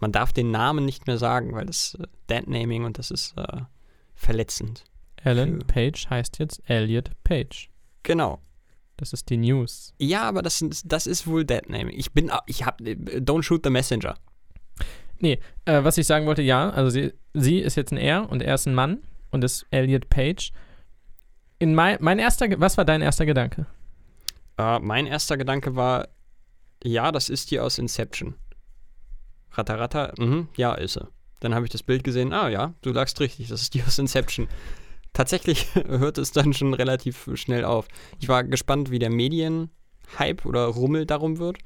Man 0.00 0.12
darf 0.12 0.32
den 0.32 0.50
Namen 0.50 0.86
nicht 0.86 1.06
mehr 1.06 1.18
sagen, 1.18 1.52
weil 1.54 1.66
das 1.66 1.94
äh, 2.00 2.06
Deadnaming 2.30 2.84
und 2.84 2.96
das 2.96 3.10
ist 3.10 3.36
äh, 3.36 3.60
verletzend. 4.14 4.84
Alan 5.22 5.58
Page 5.58 6.08
heißt 6.08 6.38
jetzt 6.38 6.62
Elliot 6.70 7.10
Page. 7.22 7.68
Genau. 8.02 8.40
Das 8.96 9.12
ist 9.12 9.28
die 9.28 9.36
News. 9.36 9.94
Ja, 9.98 10.22
aber 10.22 10.42
das, 10.42 10.64
das 10.84 11.06
ist 11.06 11.26
wohl 11.26 11.44
Deadnaming. 11.44 11.96
Ich 11.96 12.12
bin, 12.12 12.30
ich 12.46 12.64
habe, 12.64 12.82
don't 12.84 13.42
shoot 13.42 13.62
the 13.62 13.70
messenger. 13.70 14.14
Äh, 15.20 15.84
was 15.84 15.98
ich 15.98 16.06
sagen 16.06 16.26
wollte, 16.26 16.42
ja, 16.42 16.70
also 16.70 16.90
sie, 16.90 17.12
sie 17.34 17.58
ist 17.58 17.76
jetzt 17.76 17.92
ein 17.92 17.98
Er 17.98 18.28
und 18.28 18.42
er 18.42 18.54
ist 18.54 18.66
ein 18.66 18.74
Mann 18.74 19.02
und 19.30 19.44
ist 19.44 19.66
Elliot 19.70 20.08
Page. 20.08 20.52
In 21.58 21.74
mein, 21.74 21.98
mein 22.00 22.18
erster, 22.18 22.48
was 22.60 22.76
war 22.76 22.84
dein 22.84 23.02
erster 23.02 23.26
Gedanke? 23.26 23.66
Äh, 24.58 24.78
mein 24.80 25.06
erster 25.06 25.36
Gedanke 25.36 25.74
war, 25.74 26.08
ja, 26.82 27.12
das 27.12 27.28
ist 27.28 27.50
die 27.50 27.60
aus 27.60 27.78
Inception. 27.78 28.34
Rattaratta, 29.52 30.12
mhm, 30.18 30.48
ja, 30.56 30.74
ist 30.74 30.94
sie. 30.94 31.08
Dann 31.40 31.54
habe 31.54 31.66
ich 31.66 31.72
das 31.72 31.82
Bild 31.82 32.04
gesehen, 32.04 32.32
ah 32.32 32.48
ja, 32.48 32.74
du 32.82 32.92
lagst 32.92 33.20
richtig, 33.20 33.48
das 33.48 33.62
ist 33.62 33.74
die 33.74 33.82
aus 33.82 33.98
Inception. 33.98 34.48
Tatsächlich 35.16 35.74
hört 35.86 36.18
es 36.18 36.32
dann 36.32 36.52
schon 36.52 36.74
relativ 36.74 37.30
schnell 37.34 37.64
auf. 37.64 37.88
Ich 38.20 38.28
war 38.28 38.44
gespannt, 38.44 38.90
wie 38.90 38.98
der 38.98 39.08
Medien-Hype 39.08 40.44
oder 40.44 40.66
Rummel 40.66 41.06
darum 41.06 41.38
wird. 41.38 41.56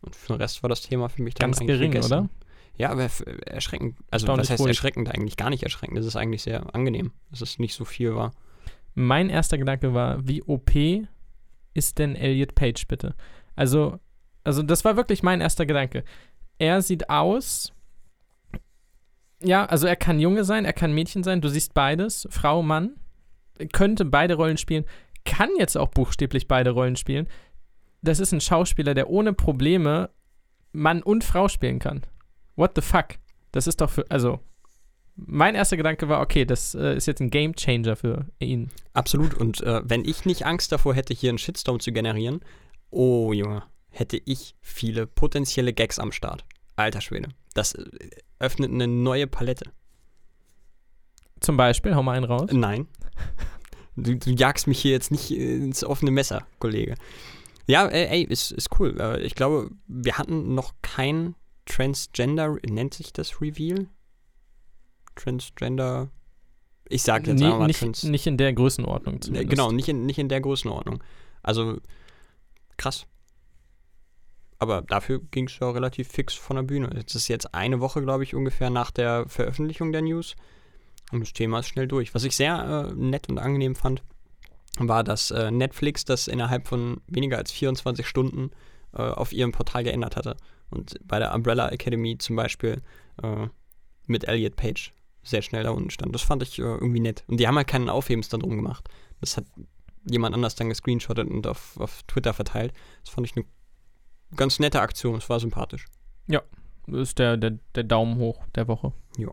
Und 0.00 0.16
für 0.16 0.32
den 0.32 0.40
Rest 0.40 0.64
war 0.64 0.68
das 0.68 0.82
Thema 0.82 1.08
für 1.08 1.22
mich 1.22 1.34
dann 1.34 1.52
Ganz 1.52 1.60
gering, 1.60 1.92
gegessen. 1.92 2.12
oder? 2.12 2.28
Ja, 2.78 2.90
aber 2.90 3.08
erschreckend. 3.46 3.96
Also, 4.10 4.26
was 4.26 4.50
heißt 4.50 4.60
ruhig. 4.60 4.70
erschreckend? 4.70 5.08
Eigentlich 5.14 5.36
gar 5.36 5.50
nicht 5.50 5.62
erschreckend. 5.62 5.96
Es 5.98 6.04
ist 6.04 6.16
eigentlich 6.16 6.42
sehr 6.42 6.74
angenehm, 6.74 7.12
dass 7.30 7.42
es 7.42 7.60
nicht 7.60 7.74
so 7.74 7.84
viel 7.84 8.16
war. 8.16 8.32
Mein 8.94 9.30
erster 9.30 9.56
Gedanke 9.56 9.94
war, 9.94 10.26
wie 10.26 10.42
OP 10.42 10.72
ist 11.74 11.98
denn 11.98 12.16
Elliot 12.16 12.56
Page 12.56 12.88
bitte? 12.88 13.14
Also, 13.54 14.00
also 14.42 14.64
das 14.64 14.84
war 14.84 14.96
wirklich 14.96 15.22
mein 15.22 15.40
erster 15.40 15.64
Gedanke. 15.64 16.02
Er 16.58 16.82
sieht 16.82 17.08
aus, 17.08 17.72
ja, 19.42 19.66
also 19.66 19.86
er 19.86 19.96
kann 19.96 20.18
Junge 20.18 20.44
sein, 20.44 20.64
er 20.64 20.72
kann 20.72 20.92
Mädchen 20.92 21.22
sein, 21.22 21.40
du 21.40 21.48
siehst 21.48 21.74
beides, 21.74 22.26
Frau, 22.30 22.62
Mann, 22.62 22.96
könnte 23.72 24.04
beide 24.04 24.34
Rollen 24.34 24.56
spielen, 24.56 24.84
kann 25.24 25.50
jetzt 25.58 25.76
auch 25.76 25.88
buchstäblich 25.88 26.48
beide 26.48 26.70
Rollen 26.70 26.96
spielen. 26.96 27.28
Das 28.02 28.20
ist 28.20 28.32
ein 28.32 28.40
Schauspieler, 28.40 28.94
der 28.94 29.10
ohne 29.10 29.32
Probleme 29.32 30.10
Mann 30.72 31.02
und 31.02 31.24
Frau 31.24 31.48
spielen 31.48 31.78
kann. 31.78 32.02
What 32.54 32.72
the 32.76 32.82
fuck? 32.82 33.16
Das 33.52 33.66
ist 33.66 33.80
doch 33.80 33.90
für, 33.90 34.04
also, 34.10 34.40
mein 35.16 35.54
erster 35.54 35.76
Gedanke 35.76 36.08
war, 36.08 36.20
okay, 36.20 36.44
das 36.44 36.74
äh, 36.74 36.94
ist 36.94 37.06
jetzt 37.06 37.20
ein 37.20 37.30
Game 37.30 37.54
Changer 37.54 37.96
für 37.96 38.26
ihn. 38.38 38.70
Absolut. 38.92 39.34
Und 39.34 39.62
äh, 39.62 39.80
wenn 39.84 40.04
ich 40.04 40.26
nicht 40.26 40.44
Angst 40.44 40.72
davor 40.72 40.94
hätte, 40.94 41.14
hier 41.14 41.30
einen 41.30 41.38
Shitstorm 41.38 41.80
zu 41.80 41.92
generieren, 41.92 42.40
oh 42.90 43.32
Junge, 43.32 43.62
hätte 43.88 44.20
ich 44.24 44.54
viele 44.60 45.06
potenzielle 45.06 45.72
Gags 45.72 45.98
am 45.98 46.12
Start. 46.12 46.44
Alter 46.76 47.00
Schwede. 47.00 47.30
Das 47.54 47.74
äh, 47.74 47.84
öffnet 48.38 48.70
eine 48.70 48.86
neue 48.86 49.26
Palette. 49.26 49.72
Zum 51.40 51.56
Beispiel, 51.56 51.94
hau 51.94 52.02
mal 52.02 52.16
einen 52.16 52.24
raus. 52.24 52.50
Nein. 52.52 52.88
Du, 53.96 54.14
du 54.16 54.30
jagst 54.30 54.66
mich 54.66 54.78
hier 54.78 54.92
jetzt 54.92 55.10
nicht 55.10 55.30
ins 55.30 55.82
offene 55.84 56.10
Messer, 56.10 56.46
Kollege. 56.58 56.94
Ja, 57.66 57.86
ey, 57.86 58.06
ey 58.06 58.22
ist, 58.24 58.52
ist 58.52 58.68
cool. 58.78 58.98
Äh, 59.00 59.22
Ich 59.22 59.34
glaube, 59.34 59.70
wir 59.86 60.18
hatten 60.18 60.54
noch 60.54 60.74
kein 60.82 61.34
Transgender, 61.64 62.56
nennt 62.68 62.94
sich 62.94 63.12
das 63.12 63.40
Reveal? 63.40 63.86
Transgender. 65.14 66.10
Ich 66.88 67.02
sag 67.02 67.26
jetzt 67.26 67.42
einfach 67.42 67.58
mal 67.58 67.66
nicht, 67.66 67.80
Trans. 67.80 68.04
nicht 68.04 68.26
in 68.26 68.36
der 68.36 68.52
Größenordnung 68.52 69.14
Ne, 69.14 69.20
zumindest. 69.20 69.50
Genau, 69.50 69.72
nicht 69.72 69.88
in, 69.88 70.06
nicht 70.06 70.18
in 70.18 70.28
der 70.28 70.40
Größenordnung. 70.40 71.02
Also 71.42 71.78
krass. 72.76 73.06
Aber 74.58 74.82
dafür 74.82 75.20
ging 75.30 75.46
es 75.48 75.58
ja 75.58 75.70
relativ 75.70 76.08
fix 76.08 76.34
von 76.34 76.56
der 76.56 76.62
Bühne. 76.62 76.90
Jetzt 76.94 77.14
ist 77.14 77.28
jetzt 77.28 77.54
eine 77.54 77.80
Woche, 77.80 78.02
glaube 78.02 78.24
ich, 78.24 78.34
ungefähr 78.34 78.70
nach 78.70 78.90
der 78.90 79.28
Veröffentlichung 79.28 79.92
der 79.92 80.02
News. 80.02 80.34
Und 81.12 81.20
das 81.20 81.32
Thema 81.32 81.60
ist 81.60 81.68
schnell 81.68 81.86
durch. 81.86 82.14
Was 82.14 82.24
ich 82.24 82.34
sehr 82.34 82.88
äh, 82.90 82.94
nett 82.94 83.28
und 83.28 83.38
angenehm 83.38 83.74
fand, 83.74 84.02
war, 84.78 85.04
dass 85.04 85.30
äh, 85.30 85.50
Netflix 85.50 86.04
das 86.04 86.26
innerhalb 86.26 86.66
von 86.66 87.00
weniger 87.06 87.38
als 87.38 87.52
24 87.52 88.06
Stunden 88.06 88.50
äh, 88.92 89.02
auf 89.02 89.32
ihrem 89.32 89.52
Portal 89.52 89.84
geändert 89.84 90.16
hatte. 90.16 90.36
Und 90.70 90.98
bei 91.06 91.18
der 91.18 91.34
Umbrella 91.34 91.68
Academy 91.68 92.18
zum 92.18 92.36
Beispiel 92.36 92.82
äh, 93.22 93.46
mit 94.06 94.24
Elliot 94.24 94.56
Page 94.56 94.92
sehr 95.22 95.42
schnell 95.42 95.64
da 95.64 95.70
unten 95.70 95.90
stand. 95.90 96.14
Das 96.14 96.22
fand 96.22 96.42
ich 96.42 96.58
äh, 96.58 96.62
irgendwie 96.62 97.00
nett. 97.00 97.24
Und 97.26 97.38
die 97.38 97.46
haben 97.46 97.56
halt 97.56 97.68
keinen 97.68 97.88
Aufhebens 97.88 98.28
da 98.28 98.38
drum 98.38 98.56
gemacht. 98.56 98.88
Das 99.20 99.36
hat 99.36 99.44
jemand 100.08 100.34
anders 100.34 100.54
dann 100.54 100.68
gescreenshottet 100.68 101.28
und 101.28 101.46
auf, 101.46 101.78
auf 101.78 102.02
Twitter 102.04 102.32
verteilt. 102.32 102.72
Das 103.04 103.12
fand 103.12 103.26
ich 103.26 103.36
eine 103.36 103.44
ganz 104.34 104.58
nette 104.58 104.80
Aktion. 104.80 105.16
Es 105.16 105.28
war 105.28 105.40
sympathisch. 105.40 105.86
Das 106.86 107.00
ist 107.00 107.18
der, 107.18 107.36
der, 107.36 107.58
der 107.74 107.84
Daumen 107.84 108.16
hoch 108.16 108.44
der 108.54 108.68
Woche. 108.68 108.92
Ja. 109.18 109.28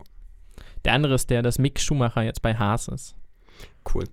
Der 0.84 0.92
andere 0.92 1.14
ist 1.14 1.30
der, 1.30 1.42
dass 1.42 1.58
Mick 1.58 1.80
Schumacher 1.80 2.22
jetzt 2.22 2.42
bei 2.42 2.54
Haas 2.54 2.88
ist. 2.88 3.14
Cool. 3.92 4.04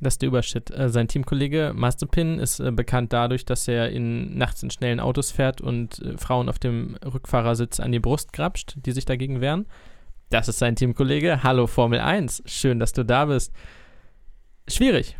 Das 0.00 0.14
ist 0.14 0.22
der 0.22 0.28
Übershit. 0.28 0.70
Äh, 0.70 0.88
sein 0.90 1.08
Teamkollege 1.08 1.72
Mazepin 1.74 2.38
ist 2.38 2.60
äh, 2.60 2.70
bekannt 2.70 3.12
dadurch, 3.12 3.44
dass 3.44 3.68
er 3.68 3.90
in, 3.90 4.36
nachts 4.36 4.62
in 4.62 4.70
schnellen 4.70 5.00
Autos 5.00 5.30
fährt 5.30 5.60
und 5.60 6.00
äh, 6.00 6.16
Frauen 6.18 6.48
auf 6.48 6.58
dem 6.58 6.96
Rückfahrersitz 7.04 7.80
an 7.80 7.92
die 7.92 8.00
Brust 8.00 8.32
grapscht, 8.32 8.76
die 8.76 8.92
sich 8.92 9.04
dagegen 9.04 9.40
wehren. 9.40 9.66
Das 10.30 10.48
ist 10.48 10.58
sein 10.58 10.76
Teamkollege. 10.76 11.42
Hallo 11.42 11.66
Formel 11.66 12.00
1. 12.00 12.42
Schön, 12.46 12.78
dass 12.80 12.92
du 12.92 13.04
da 13.04 13.26
bist. 13.26 13.52
Schwierig. 14.68 15.16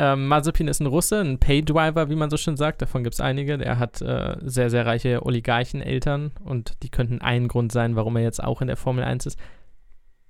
Ähm, 0.00 0.28
Mazepin 0.28 0.68
ist 0.68 0.80
ein 0.80 0.86
Russe, 0.86 1.20
ein 1.20 1.38
Paydriver, 1.38 2.08
wie 2.08 2.14
man 2.14 2.30
so 2.30 2.36
schön 2.36 2.56
sagt. 2.56 2.80
Davon 2.80 3.02
gibt 3.02 3.14
es 3.14 3.20
einige. 3.20 3.58
Der 3.58 3.78
hat 3.78 4.00
äh, 4.00 4.36
sehr, 4.42 4.70
sehr 4.70 4.86
reiche 4.86 5.26
Oligarcheneltern 5.26 6.30
und 6.44 6.82
die 6.84 6.88
könnten 6.88 7.20
ein 7.20 7.48
Grund 7.48 7.72
sein, 7.72 7.96
warum 7.96 8.16
er 8.16 8.22
jetzt 8.22 8.42
auch 8.42 8.60
in 8.60 8.68
der 8.68 8.76
Formel 8.76 9.02
1 9.02 9.26
ist. 9.26 9.38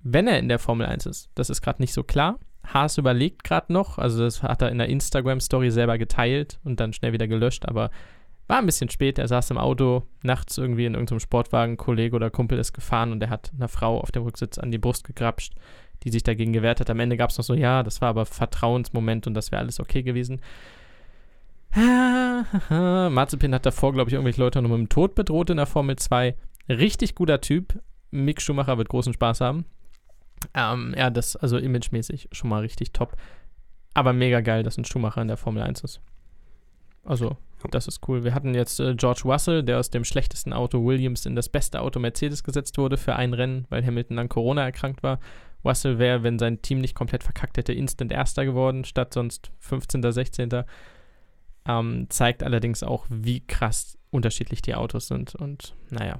Wenn 0.01 0.27
er 0.27 0.39
in 0.39 0.49
der 0.49 0.59
Formel 0.59 0.87
1 0.87 1.05
ist, 1.05 1.29
das 1.35 1.51
ist 1.51 1.61
gerade 1.61 1.81
nicht 1.81 1.93
so 1.93 2.03
klar. 2.03 2.39
Haas 2.65 2.97
überlegt 2.97 3.43
gerade 3.43 3.71
noch, 3.71 3.97
also 3.97 4.23
das 4.23 4.43
hat 4.43 4.61
er 4.61 4.69
in 4.69 4.79
der 4.79 4.89
Instagram-Story 4.89 5.71
selber 5.71 5.97
geteilt 5.97 6.59
und 6.63 6.79
dann 6.79 6.93
schnell 6.93 7.13
wieder 7.13 7.27
gelöscht, 7.27 7.65
aber 7.67 7.89
war 8.47 8.57
ein 8.57 8.65
bisschen 8.65 8.89
spät. 8.89 9.19
Er 9.19 9.27
saß 9.27 9.51
im 9.51 9.57
Auto, 9.57 10.03
nachts 10.23 10.57
irgendwie 10.57 10.85
in 10.85 10.93
irgendeinem 10.93 11.19
Sportwagen, 11.19 11.77
Kollege 11.77 12.15
oder 12.15 12.31
Kumpel 12.31 12.57
ist 12.57 12.73
gefahren 12.73 13.11
und 13.11 13.21
er 13.21 13.29
hat 13.29 13.51
einer 13.55 13.67
Frau 13.67 13.99
auf 13.99 14.11
dem 14.11 14.23
Rücksitz 14.23 14.57
an 14.57 14.71
die 14.71 14.79
Brust 14.79 15.03
gegrapscht 15.03 15.53
die 16.03 16.11
sich 16.11 16.23
dagegen 16.23 16.53
gewehrt 16.53 16.79
hat. 16.79 16.89
Am 16.89 16.99
Ende 16.99 17.17
gab 17.17 17.29
es 17.29 17.37
noch 17.37 17.45
so, 17.45 17.53
ja, 17.53 17.83
das 17.83 18.01
war 18.01 18.09
aber 18.09 18.25
Vertrauensmoment 18.25 19.27
und 19.27 19.33
das 19.33 19.51
wäre 19.51 19.61
alles 19.61 19.79
okay 19.79 20.03
gewesen. 20.03 20.41
Marzipin 22.69 23.53
hat 23.53 23.65
davor, 23.65 23.93
glaube 23.93 24.09
ich, 24.09 24.13
irgendwelche 24.13 24.41
Leute 24.41 24.61
noch 24.61 24.69
mit 24.69 24.79
dem 24.79 24.89
Tod 24.89 25.15
bedroht 25.15 25.49
in 25.49 25.57
der 25.57 25.65
Formel 25.65 25.95
2. 25.97 26.35
Richtig 26.67 27.15
guter 27.15 27.41
Typ. 27.41 27.79
Mick 28.11 28.41
Schumacher 28.41 28.77
wird 28.77 28.89
großen 28.89 29.13
Spaß 29.13 29.41
haben. 29.41 29.65
Ähm, 30.53 30.95
ja, 30.97 31.09
das, 31.09 31.35
also 31.35 31.57
imagemäßig 31.57 32.29
schon 32.31 32.49
mal 32.49 32.61
richtig 32.61 32.91
top. 32.93 33.15
Aber 33.93 34.13
mega 34.13 34.41
geil, 34.41 34.63
dass 34.63 34.77
ein 34.77 34.85
Schumacher 34.85 35.21
in 35.21 35.27
der 35.27 35.37
Formel 35.37 35.61
1 35.61 35.81
ist. 35.81 36.01
Also, 37.03 37.37
das 37.71 37.87
ist 37.87 38.07
cool. 38.07 38.23
Wir 38.23 38.33
hatten 38.33 38.53
jetzt 38.53 38.79
äh, 38.79 38.95
George 38.95 39.21
Russell, 39.25 39.63
der 39.63 39.79
aus 39.79 39.89
dem 39.89 40.05
schlechtesten 40.05 40.53
Auto 40.53 40.85
Williams 40.85 41.25
in 41.25 41.35
das 41.35 41.49
beste 41.49 41.81
Auto 41.81 41.99
Mercedes 41.99 42.43
gesetzt 42.43 42.77
wurde 42.77 42.97
für 42.97 43.15
ein 43.15 43.33
Rennen, 43.33 43.65
weil 43.69 43.85
Hamilton 43.85 44.19
an 44.19 44.29
Corona 44.29 44.63
erkrankt 44.63 45.03
war. 45.03 45.19
Russell 45.63 45.99
wäre, 45.99 46.23
wenn 46.23 46.39
sein 46.39 46.61
Team 46.61 46.79
nicht 46.79 46.95
komplett 46.95 47.23
verkackt 47.23 47.57
hätte, 47.57 47.73
instant 47.73 48.11
Erster 48.11 48.45
geworden, 48.45 48.85
statt 48.85 49.13
sonst 49.13 49.51
15., 49.59 50.11
16. 50.11 50.63
Ähm, 51.67 52.07
zeigt 52.09 52.43
allerdings 52.43 52.83
auch, 52.83 53.05
wie 53.09 53.41
krass 53.45 53.97
unterschiedlich 54.11 54.61
die 54.61 54.75
Autos 54.75 55.07
sind. 55.07 55.35
Und 55.35 55.75
naja. 55.89 56.19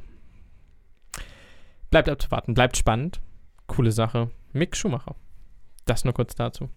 Bleibt 1.89 2.09
abzuwarten, 2.09 2.53
bleibt 2.53 2.77
spannend. 2.77 3.21
Coole 3.67 3.91
Sache. 3.91 4.29
Mick 4.51 4.75
Schumacher. 4.75 5.15
Das 5.85 6.03
nur 6.03 6.13
kurz 6.13 6.35
dazu. 6.35 6.69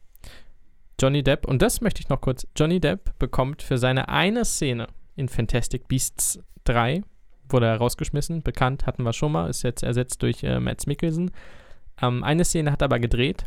Johnny 1.01 1.23
Depp, 1.23 1.47
und 1.47 1.61
das 1.63 1.81
möchte 1.81 2.01
ich 2.01 2.09
noch 2.09 2.21
kurz. 2.21 2.47
Johnny 2.57 2.81
Depp 2.81 3.19
bekommt 3.19 3.63
für 3.63 3.77
seine 3.77 4.09
eine 4.09 4.45
Szene 4.45 4.87
in 5.17 5.29
Fantastic 5.29 5.89
Beasts 5.89 6.39
3, 6.65 7.03
wurde 7.49 7.67
er 7.67 7.77
rausgeschmissen, 7.77 8.43
bekannt, 8.43 8.87
hatten 8.87 9.03
wir 9.03 9.13
schon 9.13 9.33
mal, 9.33 9.51
ist 9.51 9.63
jetzt 9.63 9.83
ersetzt 9.83 10.23
durch 10.23 10.45
äh, 10.45 10.61
Mads 10.61 10.87
Mikkelsen. 10.87 11.33
Ähm, 12.03 12.25
eine 12.25 12.45
Szene 12.45 12.73
hat 12.73 12.83
er 12.83 12.87
aber 12.87 12.99
gedreht 12.99 13.45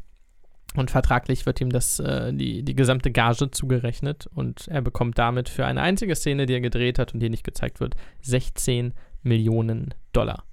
und 0.76 0.92
vertraglich 0.92 1.46
wird 1.46 1.62
ihm 1.62 1.70
das, 1.70 2.00
äh, 2.00 2.34
die, 2.34 2.64
die 2.64 2.76
gesamte 2.76 3.12
Gage 3.12 3.52
zugerechnet 3.52 4.28
und 4.34 4.68
er 4.68 4.82
bekommt 4.82 5.18
damit 5.18 5.50
für 5.50 5.66
eine 5.66 5.82
einzige 5.82 6.16
Szene, 6.16 6.46
die 6.46 6.54
er 6.54 6.62
gedreht 6.62 6.98
hat 6.98 7.14
und 7.14 7.20
die 7.20 7.30
nicht 7.30 7.44
gezeigt 7.44 7.80
wird, 7.80 7.96
16 8.22 8.94
Millionen 9.22 9.94
Dollar. 10.14 10.46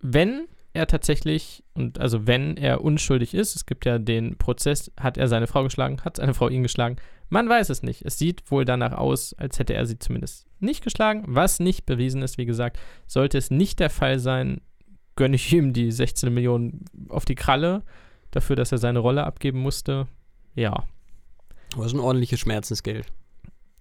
Wenn 0.00 0.46
er 0.72 0.86
tatsächlich, 0.86 1.64
und 1.74 1.98
also 1.98 2.26
wenn 2.26 2.56
er 2.56 2.82
unschuldig 2.82 3.34
ist, 3.34 3.56
es 3.56 3.66
gibt 3.66 3.86
ja 3.86 3.98
den 3.98 4.36
Prozess, 4.36 4.92
hat 5.00 5.16
er 5.16 5.26
seine 5.26 5.46
Frau 5.46 5.64
geschlagen, 5.64 6.02
hat 6.04 6.16
seine 6.18 6.34
Frau 6.34 6.48
ihn 6.48 6.62
geschlagen, 6.62 6.96
man 7.28 7.48
weiß 7.48 7.70
es 7.70 7.82
nicht. 7.82 8.02
Es 8.04 8.18
sieht 8.18 8.50
wohl 8.50 8.64
danach 8.64 8.92
aus, 8.92 9.34
als 9.34 9.58
hätte 9.58 9.74
er 9.74 9.86
sie 9.86 9.98
zumindest 9.98 10.46
nicht 10.60 10.84
geschlagen, 10.84 11.24
was 11.26 11.58
nicht 11.58 11.86
bewiesen 11.86 12.22
ist, 12.22 12.38
wie 12.38 12.46
gesagt. 12.46 12.78
Sollte 13.06 13.38
es 13.38 13.50
nicht 13.50 13.80
der 13.80 13.90
Fall 13.90 14.18
sein, 14.18 14.60
gönne 15.16 15.36
ich 15.36 15.52
ihm 15.52 15.72
die 15.72 15.90
16 15.90 16.32
Millionen 16.32 16.84
auf 17.08 17.24
die 17.24 17.34
Kralle 17.34 17.82
dafür, 18.30 18.54
dass 18.56 18.72
er 18.72 18.78
seine 18.78 19.00
Rolle 19.00 19.24
abgeben 19.24 19.58
musste. 19.60 20.06
Ja. 20.54 20.84
Das 21.76 21.86
ist 21.86 21.94
ein 21.94 22.00
ordentliches 22.00 22.40
Schmerzensgeld. 22.40 23.06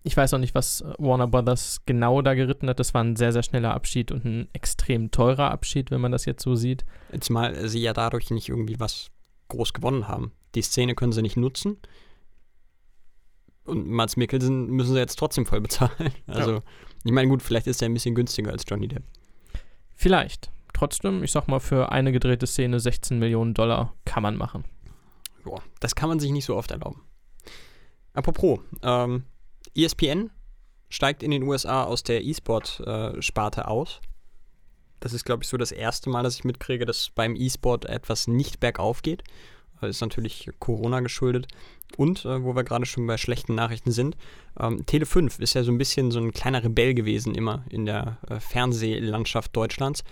Ich 0.04 0.16
weiß 0.16 0.34
auch 0.34 0.40
nicht, 0.40 0.56
was 0.56 0.84
Warner 0.98 1.28
Brothers 1.28 1.82
genau 1.86 2.22
da 2.22 2.36
geritten 2.36 2.70
hat. 2.70 2.80
Das 2.80 2.94
war 2.94 3.04
ein 3.04 3.16
sehr, 3.16 3.34
sehr 3.34 3.44
schneller 3.44 3.74
Abschied 3.74 4.12
und 4.12 4.24
ein 4.24 4.48
extrem 4.54 5.12
teurer 5.12 5.52
Abschied, 5.52 5.92
wenn 5.92 6.02
man 6.02 6.12
das 6.12 6.26
jetzt 6.26 6.44
so 6.44 6.56
sieht. 6.56 6.86
Jetzt 7.12 7.30
mal 7.30 7.68
sie 7.68 7.82
ja 7.82 7.92
dadurch 7.92 8.30
nicht 8.30 8.50
irgendwie 8.50 8.80
was 8.80 9.10
groß 9.50 9.74
gewonnen 9.74 10.08
haben. 10.08 10.32
Die 10.54 10.62
Szene 10.62 10.96
können 10.96 11.12
sie 11.12 11.22
nicht 11.22 11.38
nutzen. 11.38 11.78
Und 13.64 13.88
Mats 13.88 14.16
Mikkelsen 14.16 14.68
müssen 14.68 14.94
sie 14.94 15.00
jetzt 15.00 15.18
trotzdem 15.18 15.46
voll 15.46 15.62
bezahlen. 15.62 15.92
Also, 16.28 16.52
ja. 16.54 16.62
ich 17.04 17.12
meine, 17.12 17.28
gut, 17.28 17.42
vielleicht 17.42 17.66
ist 17.66 17.82
er 17.82 17.90
ein 17.90 17.94
bisschen 17.94 18.14
günstiger 18.14 18.52
als 18.52 18.64
Johnny 18.68 18.88
Depp. 18.88 19.04
Vielleicht 19.96 20.52
trotzdem, 20.76 21.24
ich 21.24 21.32
sag 21.32 21.48
mal, 21.48 21.60
für 21.60 21.92
eine 21.92 22.12
gedrehte 22.12 22.48
Szene 22.48 22.80
16 22.80 23.18
Millionen 23.18 23.54
Dollar 23.54 23.94
kann 24.06 24.24
man 24.24 24.36
machen. 24.36 24.66
Boah, 25.44 25.62
das 25.80 25.96
kann 25.96 26.10
man 26.10 26.20
sich 26.20 26.32
nicht 26.32 26.46
so 26.46 26.56
oft 26.56 26.72
erlauben. 26.72 27.02
Apropos, 28.14 28.60
ähm, 28.84 29.24
ESPN 29.76 30.32
steigt 30.90 31.24
in 31.24 31.32
den 31.32 31.44
USA 31.44 31.84
aus 31.84 32.04
der 32.04 32.24
E-Sport-Sparte 32.24 33.62
äh, 33.62 33.66
aus. 33.66 34.02
Das 35.00 35.14
ist, 35.14 35.26
glaube 35.26 35.44
ich, 35.44 35.50
so 35.50 35.58
das 35.58 35.72
erste 35.72 36.10
Mal, 36.10 36.24
dass 36.24 36.36
ich 36.36 36.46
mitkriege, 36.46 36.86
dass 36.86 37.10
beim 37.10 37.36
E-Sport 37.36 37.86
etwas 37.86 38.28
nicht 38.28 38.60
bergauf 38.60 39.02
geht. 39.02 39.24
Das 39.82 39.90
ist 39.90 40.02
natürlich 40.02 40.50
Corona 40.60 41.02
geschuldet. 41.02 41.48
Und, 41.98 42.26
äh, 42.26 42.44
wo 42.44 42.56
wir 42.56 42.64
gerade 42.64 42.86
schon 42.86 43.06
bei 43.06 43.18
schlechten 43.18 43.56
Nachrichten 43.56 43.92
sind, 43.92 44.16
ähm, 44.60 44.84
Tele5 44.86 45.40
ist 45.42 45.54
ja 45.54 45.64
so 45.64 45.72
ein 45.72 45.78
bisschen 45.78 46.12
so 46.12 46.20
ein 46.20 46.32
kleiner 46.32 46.64
Rebell 46.64 46.94
gewesen 46.94 47.36
immer 47.36 47.64
in 47.70 47.86
der 47.86 48.18
äh, 48.30 48.40
Fernsehlandschaft 48.40 49.56
Deutschlands 49.56 50.04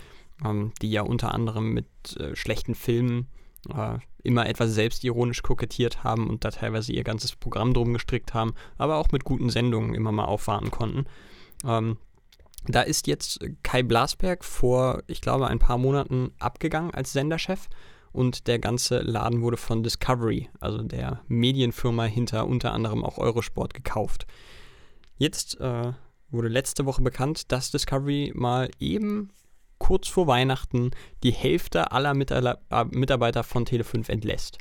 ähm, 0.44 0.72
die 0.82 0.92
ja 0.92 1.02
unter 1.02 1.34
anderem 1.34 1.74
mit 1.74 1.88
äh, 2.18 2.36
schlechten 2.36 2.76
Filmen 2.76 3.28
äh, 3.74 3.98
immer 4.24 4.48
etwas 4.48 4.74
selbstironisch 4.74 5.44
kokettiert 5.44 6.04
haben 6.04 6.30
und 6.30 6.46
da 6.46 6.52
teilweise 6.52 6.94
ihr 6.94 7.04
ganzes 7.04 7.36
Programm 7.36 7.74
drum 7.74 7.94
gestrickt 7.94 8.34
haben, 8.34 8.54
aber 8.78 8.98
auch 8.98 9.12
mit 9.12 9.24
guten 9.24 9.50
Sendungen 9.50 9.94
immer 9.94 10.12
mal 10.12 10.26
aufwarten 10.26 10.72
konnten. 10.72 11.06
Ähm, 11.66 11.98
da 12.66 12.82
ist 12.82 13.08
jetzt 13.08 13.40
Kai 13.62 13.84
Blasberg 13.84 14.46
vor, 14.46 15.04
ich 15.08 15.20
glaube, 15.20 15.48
ein 15.48 15.60
paar 15.60 15.78
Monaten 15.78 16.32
abgegangen 16.40 16.94
als 16.94 17.12
Senderchef 17.12 17.68
und 18.14 18.48
der 18.48 18.60
ganze 18.60 19.00
Laden 19.00 19.42
wurde 19.42 19.58
von 19.58 19.84
Discovery, 19.84 20.50
also 20.62 20.82
der 20.82 21.22
Medienfirma 21.28 22.06
hinter 22.06 22.48
unter 22.48 22.72
anderem 22.72 23.04
auch 23.04 23.18
Eurosport, 23.18 23.74
gekauft. 23.74 24.28
Jetzt 25.18 25.60
äh, 25.60 25.92
wurde 26.30 26.48
letzte 26.48 26.86
Woche 26.86 27.02
bekannt, 27.02 27.52
dass 27.52 27.72
Discovery 27.72 28.32
mal 28.34 28.70
eben 28.80 29.32
kurz 29.84 30.08
vor 30.08 30.28
Weihnachten 30.28 30.92
die 31.24 31.34
Hälfte 31.34 31.92
aller 31.92 32.12
äh, 32.14 32.86
Mitarbeiter 32.86 33.44
von 33.44 33.66
Tele5 33.66 34.10
entlässt. 34.10 34.58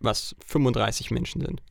Was 0.00 0.34
35 0.44 1.12
Menschen 1.12 1.40
sind. 1.42 1.62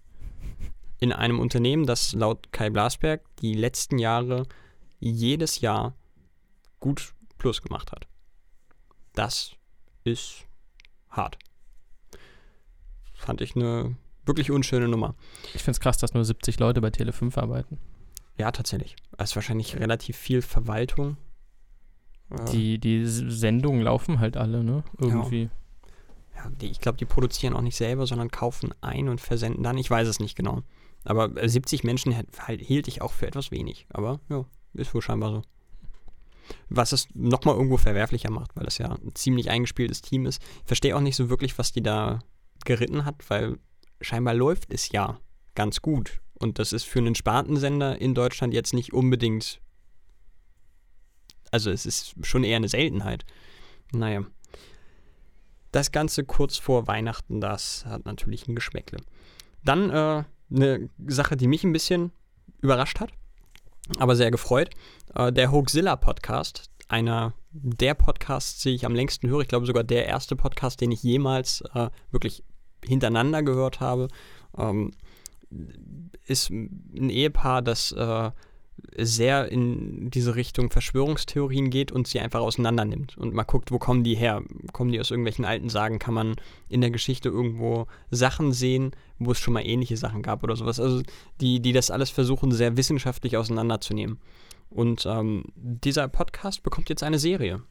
In 1.00 1.12
einem 1.12 1.42
Unternehmen, 1.42 1.86
das 1.86 2.14
laut 2.14 2.54
Kai 2.54 2.70
Blasberg 2.70 3.24
die 3.42 3.56
letzten 3.56 4.00
Jahre 4.00 4.48
jedes 5.02 5.60
Jahr 5.60 5.98
gut 6.80 7.14
Plus 7.38 7.62
gemacht 7.62 7.92
hat. 7.92 8.08
Das 9.16 9.52
ist 10.06 10.46
hart. 11.10 11.38
Fand 13.16 13.42
ich 13.42 13.58
eine 13.58 13.98
wirklich 14.26 14.50
unschöne 14.50 14.88
Nummer. 14.88 15.14
Ich 15.54 15.64
finde 15.64 15.72
es 15.72 15.82
krass, 15.82 15.98
dass 15.98 16.14
nur 16.14 16.24
70 16.24 16.58
Leute 16.60 16.80
bei 16.80 16.88
Tele5 16.88 17.38
arbeiten. 17.38 17.80
Ja, 18.38 18.54
tatsächlich. 18.54 18.96
Es 19.18 19.32
ist 19.32 19.36
wahrscheinlich 19.36 19.78
relativ 19.78 20.16
viel 20.16 20.42
Verwaltung 20.42 21.18
die, 22.52 22.78
die 22.78 23.06
Sendungen 23.06 23.82
laufen 23.82 24.20
halt 24.20 24.38
alle, 24.38 24.64
ne? 24.64 24.84
Irgendwie. 24.98 25.50
Ja, 26.36 26.44
ja 26.44 26.52
die, 26.62 26.68
ich 26.68 26.80
glaube, 26.80 26.98
die 26.98 27.06
produzieren 27.06 27.56
auch 27.56 27.62
nicht 27.62 27.76
selber, 27.76 28.06
sondern 28.06 28.30
kaufen 28.30 28.74
ein 28.82 29.10
und 29.10 29.20
versenden 29.20 29.64
dann. 29.64 29.78
Ich 29.78 29.90
weiß 29.90 30.08
es 30.08 30.20
nicht 30.20 30.36
genau. 30.36 30.62
Aber 31.04 31.32
70 31.48 31.84
Menschen 31.84 32.16
halt, 32.16 32.62
hielt 32.62 32.88
ich 32.88 33.02
auch 33.02 33.14
für 33.14 33.28
etwas 33.28 33.52
wenig. 33.52 33.88
Aber 33.90 34.20
ja, 34.30 34.46
ist 34.74 34.94
wohl 34.94 35.02
scheinbar 35.02 35.32
so. 35.32 35.42
Was 36.70 36.92
es 36.92 37.08
nochmal 37.14 37.56
irgendwo 37.56 37.78
verwerflicher 37.78 38.32
macht, 38.32 38.56
weil 38.56 38.66
das 38.66 38.80
ja 38.80 38.90
ein 38.90 39.16
ziemlich 39.16 39.50
eingespieltes 39.50 40.02
Team 40.02 40.26
ist. 40.26 40.42
Ich 40.62 40.68
verstehe 40.68 40.96
auch 40.96 41.02
nicht 41.02 41.16
so 41.16 41.30
wirklich, 41.30 41.58
was 41.58 41.72
die 41.72 41.84
da 41.84 42.20
geritten 42.66 43.06
hat, 43.06 43.30
weil 43.30 43.58
scheinbar 44.02 44.34
läuft 44.34 44.74
es 44.74 44.92
ja 44.92 45.20
ganz 45.56 45.82
gut. 45.82 46.22
Und 46.40 46.60
das 46.60 46.74
ist 46.74 46.84
für 46.84 47.00
einen 47.00 47.16
Spartensender 47.16 48.00
in 48.00 48.14
Deutschland 48.14 48.54
jetzt 48.54 48.74
nicht 48.74 48.94
unbedingt 48.94 49.62
also 51.52 51.72
es 51.72 51.86
ist 51.86 52.16
schon 52.24 52.44
eher 52.44 52.58
eine 52.58 52.70
Seltenheit. 52.70 53.26
Naja. 53.92 54.24
Das 55.72 55.92
Ganze 55.92 56.24
kurz 56.24 56.58
vor 56.58 56.88
Weihnachten, 56.88 57.42
das 57.42 57.86
hat 57.86 58.06
natürlich 58.06 58.48
ein 58.48 58.56
Geschmäckle. 58.56 59.00
Dann 59.64 59.90
äh, 59.90 60.24
eine 60.52 60.90
Sache, 61.08 61.38
die 61.38 61.48
mich 61.48 61.64
ein 61.64 61.74
bisschen 61.74 62.12
überrascht 62.62 63.00
hat, 63.00 63.12
aber 64.00 64.16
sehr 64.16 64.32
gefreut. 64.32 64.72
Äh, 65.14 65.32
der 65.32 65.52
Hoaxilla 65.52 65.96
Podcast, 65.96 66.72
einer 66.88 67.34
der 67.52 67.94
Podcasts, 67.94 68.62
die 68.62 68.70
ich 68.70 68.86
am 68.86 68.96
längsten 68.96 69.30
höre. 69.30 69.42
Ich 69.42 69.48
glaube 69.48 69.66
sogar 69.66 69.84
der 69.84 70.08
erste 70.08 70.36
Podcast, 70.36 70.82
den 70.82 70.92
ich 70.92 71.04
jemals 71.04 71.64
äh, 71.74 71.90
wirklich 72.12 72.44
hintereinander 72.86 73.44
gehört 73.44 73.80
habe. 73.80 74.08
Ähm, 74.58 74.92
ist 76.26 76.50
ein 76.50 77.10
Ehepaar, 77.10 77.62
das 77.62 77.92
äh, 77.92 78.32
sehr 78.98 79.52
in 79.52 80.10
diese 80.10 80.36
Richtung 80.36 80.70
Verschwörungstheorien 80.70 81.70
geht 81.70 81.92
und 81.92 82.08
sie 82.08 82.20
einfach 82.20 82.42
auseinander 82.42 82.86
nimmt 82.86 83.18
und 83.18 83.34
mal 83.34 83.44
guckt, 83.44 83.72
wo 83.72 83.80
kommen 83.80 84.04
die 84.04 84.16
her? 84.16 84.42
Kommen 84.74 84.92
die 84.92 85.00
aus 85.00 85.12
irgendwelchen 85.12 85.46
alten 85.46 85.70
Sagen? 85.70 86.00
Kann 86.00 86.14
man 86.14 86.36
in 86.68 86.82
der 86.82 86.92
Geschichte 86.92 87.30
irgendwo 87.30 87.88
Sachen 88.12 88.52
sehen, 88.52 88.92
wo 89.18 89.32
es 89.32 89.40
schon 89.40 89.54
mal 89.54 89.66
ähnliche 89.66 89.98
Sachen 89.98 90.22
gab 90.22 90.44
oder 90.44 90.56
sowas? 90.56 90.80
Also 90.80 91.02
die, 91.42 91.62
die 91.62 91.74
das 91.74 91.92
alles 91.92 92.10
versuchen, 92.10 92.52
sehr 92.52 92.78
wissenschaftlich 92.78 93.38
auseinanderzunehmen. 93.38 94.20
Und 94.70 95.06
ähm, 95.06 95.46
dieser 95.56 96.08
Podcast 96.08 96.64
bekommt 96.64 96.90
jetzt 96.90 97.04
eine 97.04 97.20
Serie. 97.20 97.62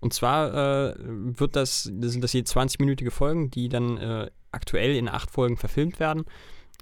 Und 0.00 0.12
zwar 0.12 0.90
äh, 0.90 0.94
wird 0.98 1.56
das, 1.56 1.84
sind 1.84 2.22
das 2.22 2.32
je 2.32 2.42
20-minütige 2.42 3.10
Folgen, 3.10 3.50
die 3.50 3.68
dann 3.68 3.96
äh, 3.98 4.30
aktuell 4.50 4.96
in 4.96 5.08
acht 5.08 5.30
Folgen 5.30 5.56
verfilmt 5.56 6.00
werden. 6.00 6.24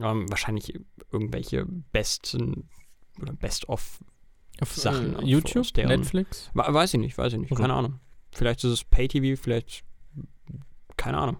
Ähm, 0.01 0.29
wahrscheinlich 0.31 0.79
irgendwelche 1.13 1.67
besten 1.67 2.69
oder 3.21 3.33
Best-of 3.33 4.01
Auf 4.61 4.73
Sachen 4.75 5.19
äh, 5.19 5.25
YouTube, 5.25 5.73
deren- 5.75 5.89
Netflix. 6.01 6.51
We- 6.55 6.63
Weiß 6.75 6.95
ich 6.95 7.01
nicht, 7.01 7.17
weiß 7.19 7.33
ich 7.35 7.39
nicht, 7.41 7.53
Okay. 7.53 7.63
keine 7.63 7.75
Ahnung. 7.75 8.01
Vielleicht 8.33 8.65
ist 8.65 8.71
es 8.71 8.85
Pay-TV, 8.85 9.41
vielleicht, 9.41 9.85
keine 10.97 11.19
Ahnung. 11.19 11.37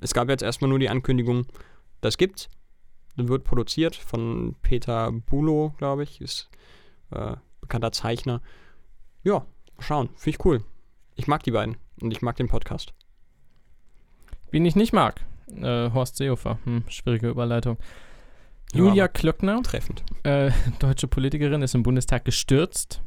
Es 0.00 0.14
gab 0.14 0.28
jetzt 0.28 0.42
erstmal 0.42 0.70
nur 0.70 0.78
die 0.78 0.88
Ankündigung, 0.88 1.46
das 2.00 2.16
gibt's. 2.16 2.48
Das 3.16 3.28
wird 3.28 3.44
produziert 3.44 3.96
von 3.96 4.54
Peter 4.62 5.12
Bulow, 5.12 5.74
glaube 5.76 6.04
ich, 6.04 6.20
ist 6.20 6.48
äh, 7.10 7.36
bekannter 7.60 7.92
Zeichner. 7.92 8.40
Ja, 9.22 9.44
schauen, 9.78 10.08
finde 10.16 10.30
ich 10.38 10.44
cool. 10.46 10.64
Ich 11.16 11.26
mag 11.26 11.42
die 11.42 11.50
beiden 11.50 11.76
und 12.00 12.12
ich 12.12 12.22
mag 12.22 12.36
den 12.36 12.48
Podcast. 12.48 12.94
Wen 14.50 14.64
ich 14.64 14.76
nicht 14.76 14.92
mag, 14.92 15.20
äh, 15.54 15.90
Horst 15.92 16.16
Seehofer. 16.16 16.58
Hm, 16.64 16.84
schwierige 16.88 17.28
Überleitung. 17.28 17.76
Julia 18.74 19.08
Klöckner, 19.08 19.62
Treffend. 19.62 20.02
äh, 20.24 20.50
deutsche 20.78 21.08
Politikerin, 21.08 21.62
ist 21.62 21.74
im 21.74 21.82
Bundestag 21.82 22.24
gestürzt. 22.24 23.02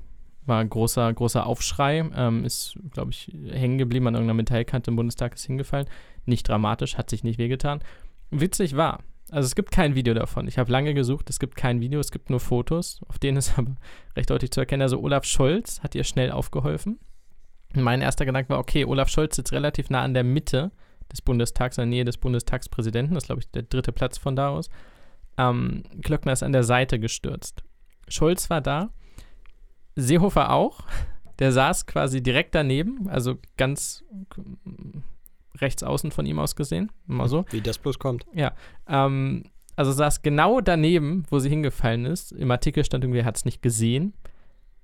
War 0.45 0.59
ein 0.59 0.69
großer, 0.69 1.11
großer 1.13 1.45
Aufschrei. 1.45 2.03
Ähm, 2.15 2.43
ist, 2.43 2.75
glaube 2.91 3.11
ich, 3.11 3.31
hängen 3.49 3.77
geblieben 3.77 4.07
an 4.07 4.15
irgendeiner 4.15 4.35
Metallkante 4.35 4.91
im 4.91 4.97
Bundestag, 4.97 5.35
ist 5.35 5.45
hingefallen. 5.45 5.87
Nicht 6.25 6.47
dramatisch, 6.47 6.97
hat 6.97 7.09
sich 7.09 7.23
nicht 7.23 7.37
wehgetan. 7.37 7.81
Witzig 8.29 8.75
war, 8.75 8.99
also 9.31 9.45
es 9.45 9.55
gibt 9.55 9.71
kein 9.71 9.95
Video 9.95 10.13
davon. 10.13 10.47
Ich 10.47 10.57
habe 10.57 10.71
lange 10.71 10.93
gesucht, 10.93 11.29
es 11.29 11.39
gibt 11.39 11.55
kein 11.55 11.79
Video, 11.81 11.99
es 11.99 12.11
gibt 12.11 12.29
nur 12.29 12.39
Fotos, 12.39 12.99
auf 13.07 13.19
denen 13.19 13.37
ist 13.37 13.53
aber 13.57 13.75
recht 14.15 14.29
deutlich 14.29 14.51
zu 14.51 14.59
erkennen. 14.59 14.81
Also 14.81 14.99
Olaf 14.99 15.23
Scholz 15.23 15.81
hat 15.81 15.95
ihr 15.95 16.03
schnell 16.03 16.31
aufgeholfen. 16.31 16.99
Mein 17.73 18.01
erster 18.01 18.25
Gedanke 18.25 18.49
war, 18.49 18.59
okay, 18.59 18.85
Olaf 18.85 19.09
Scholz 19.09 19.35
sitzt 19.35 19.51
relativ 19.51 19.89
nah 19.89 20.01
an 20.01 20.13
der 20.13 20.23
Mitte 20.23 20.71
des 21.11 21.21
Bundestags, 21.21 21.77
in 21.77 21.83
der 21.83 21.87
Nähe 21.87 22.05
des 22.05 22.17
Bundestagspräsidenten. 22.17 23.15
Das 23.15 23.23
ist, 23.23 23.27
glaube 23.27 23.41
ich, 23.41 23.49
der 23.49 23.63
dritte 23.63 23.91
Platz 23.91 24.17
von 24.17 24.35
da 24.35 24.49
aus. 24.49 24.69
Ähm, 25.37 25.83
Klöckner 26.03 26.33
ist 26.33 26.43
an 26.43 26.53
der 26.53 26.63
Seite 26.63 26.99
gestürzt. 26.99 27.63
Scholz 28.07 28.49
war 28.49 28.61
da, 28.61 28.91
Seehofer 29.95 30.51
auch. 30.51 30.81
Der 31.39 31.51
saß 31.51 31.87
quasi 31.87 32.21
direkt 32.21 32.53
daneben, 32.53 33.09
also 33.09 33.37
ganz 33.57 34.03
rechts 35.57 35.83
außen 35.83 36.11
von 36.11 36.25
ihm 36.25 36.39
aus 36.39 36.55
gesehen, 36.55 36.91
mal 37.07 37.27
so. 37.27 37.45
Wie 37.49 37.61
das 37.61 37.79
bloß 37.79 37.99
kommt. 37.99 38.25
Ähm, 38.87 39.43
also 39.75 39.91
saß 39.91 40.21
genau 40.21 40.61
daneben, 40.61 41.25
wo 41.29 41.39
sie 41.39 41.49
hingefallen 41.49 42.05
ist. 42.05 42.31
Im 42.31 42.51
Artikel 42.51 42.85
stand 42.85 43.03
irgendwie, 43.03 43.19
er 43.19 43.25
hat 43.25 43.37
es 43.37 43.45
nicht 43.45 43.61
gesehen. 43.61 44.13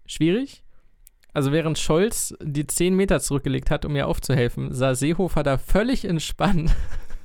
Schwierig. 0.05 0.63
Also 1.33 1.51
während 1.51 1.77
Scholz 1.77 2.35
die 2.41 2.65
10 2.65 2.95
Meter 2.95 3.19
zurückgelegt 3.19 3.69
hat, 3.69 3.85
um 3.85 3.95
ihr 3.95 4.07
aufzuhelfen, 4.07 4.73
sah 4.73 4.95
Seehofer 4.95 5.43
da 5.43 5.57
völlig 5.59 6.05
entspannt. 6.05 6.75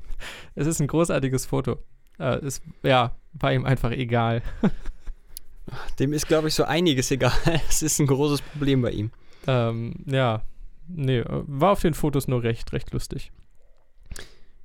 es 0.55 0.67
ist 0.67 0.81
ein 0.81 0.87
großartiges 0.87 1.47
Foto. 1.47 1.79
Äh, 2.19 2.37
es, 2.45 2.63
ja, 2.83 3.15
war 3.35 3.53
ihm 3.53 3.65
einfach 3.65 3.91
egal. 3.91 4.43
Dem 5.99 6.13
ist, 6.13 6.29
glaube 6.29 6.49
ich, 6.49 6.55
so 6.55 6.65
einiges 6.65 7.11
egal. 7.11 7.33
Es 7.69 7.83
ist 7.83 7.99
ein 7.99 8.07
großes 8.07 8.43
Problem 8.43 8.83
bei 8.83 8.91
ihm. 8.91 9.11
Ähm, 9.47 9.95
ja, 10.07 10.43
nee, 10.89 11.19
äh, 11.19 11.27
war 11.47 11.73
auf 11.73 11.81
den 11.81 11.95
Fotos 11.95 12.29
nur 12.29 12.43
recht, 12.43 12.73
recht 12.73 12.93
lustig. 12.93 13.33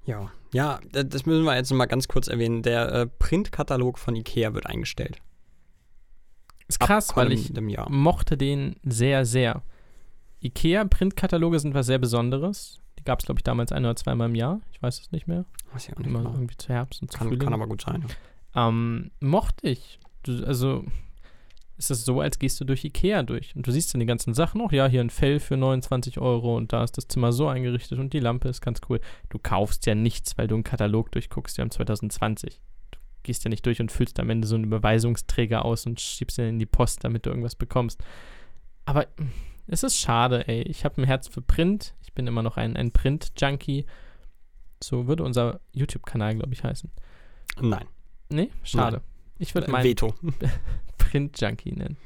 Ja. 0.05 0.31
Ja, 0.53 0.79
da- 0.91 1.03
das 1.03 1.25
müssen 1.25 1.43
wir 1.43 1.55
jetzt 1.55 1.71
mal 1.71 1.85
ganz 1.85 2.07
kurz 2.07 2.27
erwähnen. 2.27 2.63
Der 2.63 2.91
äh, 2.93 3.07
Printkatalog 3.07 3.97
von 3.99 4.15
Ikea 4.15 4.53
wird 4.53 4.65
eingestellt. 4.65 5.21
Ist 6.67 6.79
krass, 6.79 7.15
weil 7.15 7.31
ich 7.31 7.51
mochte 7.89 8.37
den 8.37 8.75
sehr, 8.83 9.25
sehr. 9.25 9.63
IKEA-Printkataloge 10.41 11.59
sind 11.59 11.73
was 11.73 11.87
sehr 11.87 11.97
Besonderes. 11.97 12.79
Gab 13.09 13.21
es, 13.21 13.25
glaube 13.25 13.39
ich, 13.39 13.43
damals 13.43 13.71
ein 13.71 13.83
oder 13.85 13.95
zweimal 13.95 14.29
im 14.29 14.35
Jahr. 14.35 14.61
Ich 14.71 14.79
weiß 14.83 14.99
es 15.01 15.11
nicht 15.11 15.27
mehr. 15.27 15.45
Weiß 15.73 15.87
ich 15.87 15.95
auch 15.95 15.97
nicht 15.97 16.05
Immer 16.05 16.19
genau. 16.19 16.33
irgendwie 16.33 16.57
zu 16.57 16.69
Herbst 16.69 17.01
und 17.01 17.11
zu 17.11 17.17
Kann, 17.17 17.27
Frühling. 17.29 17.43
kann 17.43 17.53
aber 17.55 17.65
gut 17.65 17.81
sein. 17.81 18.05
ja. 18.53 18.67
ähm, 18.67 19.09
mochte 19.19 19.67
ich. 19.67 19.97
Du, 20.21 20.45
also 20.45 20.85
ist 21.79 21.89
es 21.89 22.05
so, 22.05 22.21
als 22.21 22.37
gehst 22.37 22.61
du 22.61 22.65
durch 22.65 22.85
Ikea 22.85 23.23
durch. 23.23 23.55
Und 23.55 23.65
du 23.65 23.71
siehst 23.71 23.91
dann 23.91 23.99
die 23.99 24.05
ganzen 24.05 24.35
Sachen 24.35 24.61
auch. 24.61 24.71
Ja, 24.71 24.85
hier 24.85 25.01
ein 25.01 25.09
Fell 25.09 25.39
für 25.39 25.57
29 25.57 26.19
Euro 26.19 26.55
und 26.55 26.71
da 26.71 26.83
ist 26.83 26.97
das 26.97 27.07
Zimmer 27.07 27.31
so 27.31 27.47
eingerichtet 27.47 27.97
und 27.97 28.13
die 28.13 28.19
Lampe 28.19 28.47
ist 28.47 28.61
ganz 28.61 28.79
cool. 28.89 28.99
Du 29.29 29.39
kaufst 29.39 29.87
ja 29.87 29.95
nichts, 29.95 30.37
weil 30.37 30.47
du 30.47 30.53
einen 30.53 30.63
Katalog 30.63 31.11
durchguckst, 31.11 31.57
ja 31.57 31.63
im 31.63 31.71
2020. 31.71 32.61
Du 32.91 32.99
gehst 33.23 33.43
ja 33.43 33.49
nicht 33.49 33.65
durch 33.65 33.81
und 33.81 33.91
füllst 33.91 34.19
am 34.19 34.29
Ende 34.29 34.47
so 34.47 34.53
einen 34.53 34.65
Überweisungsträger 34.65 35.65
aus 35.65 35.87
und 35.87 35.99
schiebst 35.99 36.37
ihn 36.37 36.45
in 36.45 36.59
die 36.59 36.67
Post, 36.67 37.03
damit 37.03 37.25
du 37.25 37.31
irgendwas 37.31 37.55
bekommst. 37.55 38.03
Aber 38.85 39.07
mm, 39.17 39.31
es 39.65 39.81
ist 39.81 39.97
schade, 39.97 40.47
ey. 40.47 40.61
Ich 40.63 40.85
habe 40.85 41.01
ein 41.01 41.05
Herz 41.05 41.27
für 41.27 41.41
Print. 41.41 41.95
Ich 42.09 42.13
bin 42.15 42.25
immer 42.25 42.41
noch 42.41 42.57
ein, 42.57 42.75
ein 42.75 42.91
Print-Junkie. 42.91 43.85
So 44.83 45.05
würde 45.05 45.23
unser 45.23 45.59
YouTube-Kanal, 45.73 46.37
glaube 46.37 46.53
ich, 46.53 46.63
heißen. 46.63 46.89
Nein. 47.61 47.85
Nee, 48.29 48.49
schade. 48.63 49.01
Ich 49.37 49.53
würde 49.53 49.67
Äh, 49.67 49.71
meinen 49.71 49.83
Veto. 49.83 50.15
Print-Junkie 50.97 51.73
nennen. 51.73 51.97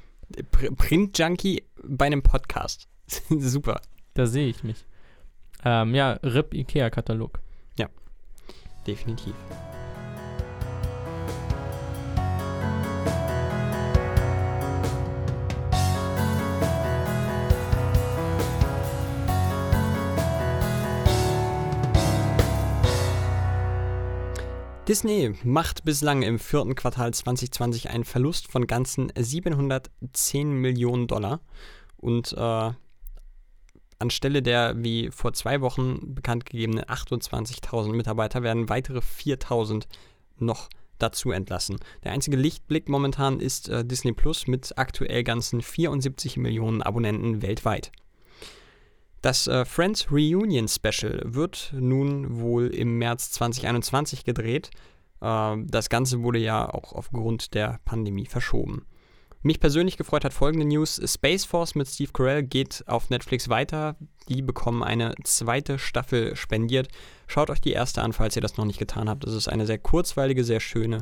Pr 0.51 0.75
Print-Junkie 0.75 1.63
bei 1.81 2.07
einem 2.07 2.21
Podcast. 2.21 2.89
Super. 3.29 3.79
Da 4.13 4.25
sehe 4.25 4.49
ich 4.49 4.65
mich. 4.65 4.83
Ähm, 5.63 5.95
ja, 5.95 6.19
RIP 6.21 6.53
Ikea-Katalog. 6.53 7.39
Definitiv. 8.85 9.33
Disney 24.93 25.33
macht 25.43 25.85
bislang 25.85 26.21
im 26.21 26.37
vierten 26.37 26.75
Quartal 26.75 27.11
2020 27.11 27.89
einen 27.89 28.03
Verlust 28.03 28.51
von 28.51 28.67
ganzen 28.67 29.11
710 29.17 30.51
Millionen 30.51 31.07
Dollar. 31.07 31.41
Und 31.97 32.31
äh, 32.33 32.71
anstelle 33.97 34.43
der 34.43 34.83
wie 34.83 35.09
vor 35.09 35.33
zwei 35.33 35.61
Wochen 35.61 36.13
bekannt 36.13 36.45
gegebenen 36.45 36.83
28.000 36.83 37.91
Mitarbeiter 37.93 38.43
werden 38.43 38.69
weitere 38.69 38.99
4.000 38.99 39.85
noch 40.37 40.69
dazu 40.99 41.31
entlassen. 41.31 41.79
Der 42.03 42.11
einzige 42.11 42.37
Lichtblick 42.37 42.87
momentan 42.87 43.39
ist 43.39 43.69
äh, 43.69 43.83
Disney 43.83 44.11
Plus 44.11 44.45
mit 44.45 44.77
aktuell 44.77 45.23
ganzen 45.23 45.63
74 45.63 46.37
Millionen 46.37 46.83
Abonnenten 46.83 47.41
weltweit. 47.41 47.91
Das 49.23 49.47
äh, 49.47 49.63
Friends 49.63 50.11
Reunion 50.11 50.67
Special 50.67 51.21
wird 51.23 51.71
nun 51.73 52.41
wohl 52.41 52.67
im 52.67 52.97
März 52.97 53.31
2021 53.31 54.25
gedreht. 54.25 54.69
Äh, 55.21 55.55
das 55.65 55.87
Ganze 55.87 56.23
wurde 56.23 56.39
ja 56.39 56.67
auch 56.69 56.91
aufgrund 56.91 57.53
der 57.53 57.79
Pandemie 57.85 58.25
verschoben. 58.25 58.85
Mich 59.41 59.61
persönlich 59.61 59.95
gefreut 59.95 60.25
hat 60.25 60.33
folgende 60.33 60.65
News. 60.65 61.01
Space 61.05 61.45
Force 61.45 61.73
mit 61.73 61.87
Steve 61.87 62.11
Carell 62.11 62.43
geht 62.43 62.83
auf 62.87 63.09
Netflix 63.09 63.47
weiter. 63.47 63.95
Die 64.27 64.41
bekommen 64.41 64.83
eine 64.83 65.15
zweite 65.23 65.79
Staffel 65.79 66.35
spendiert. 66.35 66.89
Schaut 67.25 67.49
euch 67.49 67.61
die 67.61 67.71
erste 67.71 68.01
an, 68.01 68.11
falls 68.11 68.35
ihr 68.35 68.41
das 68.41 68.57
noch 68.57 68.65
nicht 68.65 68.79
getan 68.79 69.09
habt. 69.09 69.25
Das 69.25 69.33
ist 69.33 69.47
eine 69.47 69.65
sehr 69.65 69.77
kurzweilige, 69.77 70.43
sehr 70.43 70.59
schöne 70.59 71.01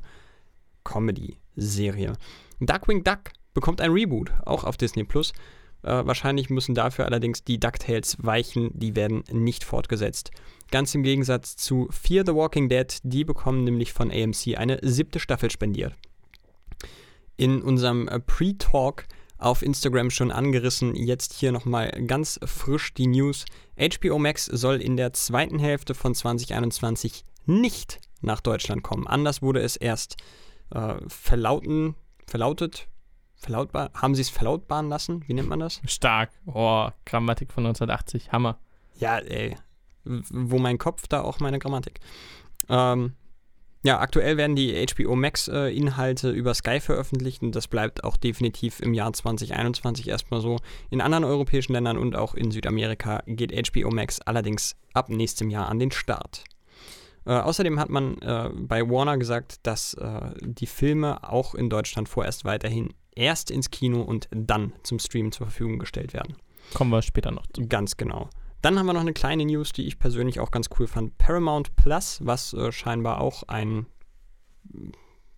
Comedy-Serie. 0.83 2.13
Darkwing 2.59 3.03
Duck 3.03 3.31
bekommt 3.55 3.81
ein 3.81 3.91
Reboot, 3.91 4.31
auch 4.45 4.63
auf 4.63 4.77
Disney 4.77 5.05
Plus. 5.05 5.33
Äh, 5.83 6.05
wahrscheinlich 6.05 6.49
müssen 6.49 6.75
dafür 6.75 7.05
allerdings 7.05 7.43
die 7.43 7.59
DuckTales 7.59 8.17
weichen, 8.21 8.69
die 8.73 8.95
werden 8.95 9.23
nicht 9.31 9.63
fortgesetzt. 9.63 10.31
Ganz 10.69 10.93
im 10.95 11.03
Gegensatz 11.03 11.55
zu 11.55 11.87
Fear 11.91 12.23
the 12.25 12.33
Walking 12.33 12.69
Dead, 12.69 12.97
die 13.03 13.23
bekommen 13.23 13.63
nämlich 13.63 13.93
von 13.93 14.11
AMC 14.11 14.57
eine 14.57 14.79
siebte 14.81 15.19
Staffel 15.19 15.51
spendiert. 15.51 15.93
In 17.37 17.61
unserem 17.61 18.07
äh, 18.07 18.19
Pre-Talk 18.19 19.05
auf 19.37 19.63
Instagram 19.63 20.11
schon 20.11 20.31
angerissen, 20.31 20.95
jetzt 20.95 21.33
hier 21.33 21.51
nochmal 21.51 21.89
ganz 22.05 22.39
frisch 22.45 22.93
die 22.93 23.07
News. 23.07 23.45
HBO 23.75 24.19
Max 24.19 24.45
soll 24.45 24.79
in 24.79 24.97
der 24.97 25.13
zweiten 25.13 25.57
Hälfte 25.57 25.95
von 25.95 26.13
2021 26.13 27.25
nicht 27.47 27.99
nach 28.21 28.39
Deutschland 28.39 28.83
kommen. 28.83 29.07
Anders 29.07 29.41
wurde 29.41 29.61
es 29.61 29.75
erst 29.75 30.17
äh, 30.69 30.95
verlauten, 31.07 31.95
verlautet, 32.27 32.87
verlautbar, 33.41 33.91
haben 33.93 34.15
sie 34.15 34.21
es 34.21 34.29
verlautbaren 34.29 34.89
lassen? 34.89 35.23
Wie 35.27 35.33
nennt 35.33 35.49
man 35.49 35.59
das? 35.59 35.81
Stark. 35.85 36.29
Oh, 36.45 36.89
Grammatik 37.05 37.51
von 37.51 37.65
1980. 37.65 38.31
Hammer. 38.31 38.57
Ja, 38.99 39.17
ey. 39.17 39.57
Wo 40.03 40.57
mein 40.59 40.77
Kopf, 40.77 41.07
da 41.07 41.21
auch 41.21 41.39
meine 41.39 41.59
Grammatik. 41.59 41.99
Ähm, 42.69 43.13
ja, 43.83 43.99
aktuell 43.99 44.37
werden 44.37 44.55
die 44.55 44.85
HBO 44.85 45.15
Max-Inhalte 45.15 46.29
äh, 46.29 46.33
über 46.33 46.53
Sky 46.53 46.79
veröffentlicht 46.79 47.41
und 47.41 47.55
das 47.55 47.67
bleibt 47.67 48.03
auch 48.03 48.15
definitiv 48.15 48.79
im 48.79 48.93
Jahr 48.93 49.11
2021 49.11 50.07
erstmal 50.07 50.39
so. 50.39 50.57
In 50.91 51.01
anderen 51.01 51.23
europäischen 51.23 51.73
Ländern 51.73 51.97
und 51.97 52.15
auch 52.15 52.35
in 52.35 52.51
Südamerika 52.51 53.23
geht 53.25 53.51
HBO 53.69 53.89
Max 53.89 54.21
allerdings 54.21 54.75
ab 54.93 55.09
nächstem 55.09 55.49
Jahr 55.49 55.67
an 55.67 55.79
den 55.79 55.91
Start. 55.91 56.43
Äh, 57.25 57.33
außerdem 57.33 57.79
hat 57.79 57.89
man 57.89 58.19
äh, 58.19 58.49
bei 58.53 58.87
Warner 58.87 59.17
gesagt, 59.17 59.65
dass 59.65 59.95
äh, 59.95 60.31
die 60.41 60.67
Filme 60.67 61.27
auch 61.27 61.55
in 61.55 61.69
Deutschland 61.69 62.07
vorerst 62.07 62.45
weiterhin 62.45 62.93
erst 63.15 63.51
ins 63.51 63.71
Kino 63.71 64.01
und 64.01 64.27
dann 64.31 64.73
zum 64.83 64.99
Streamen 64.99 65.31
zur 65.31 65.47
Verfügung 65.47 65.79
gestellt 65.79 66.13
werden. 66.13 66.35
Kommen 66.73 66.91
wir 66.91 67.01
später 67.01 67.31
noch 67.31 67.45
zu. 67.47 67.67
Ganz 67.67 67.97
genau. 67.97 68.29
Dann 68.61 68.77
haben 68.77 68.85
wir 68.85 68.93
noch 68.93 69.01
eine 69.01 69.13
kleine 69.13 69.45
News, 69.45 69.73
die 69.73 69.87
ich 69.87 69.99
persönlich 69.99 70.39
auch 70.39 70.51
ganz 70.51 70.69
cool 70.79 70.87
fand. 70.87 71.17
Paramount 71.17 71.75
Plus, 71.75 72.19
was 72.23 72.53
äh, 72.53 72.71
scheinbar 72.71 73.19
auch 73.19 73.43
ein 73.43 73.87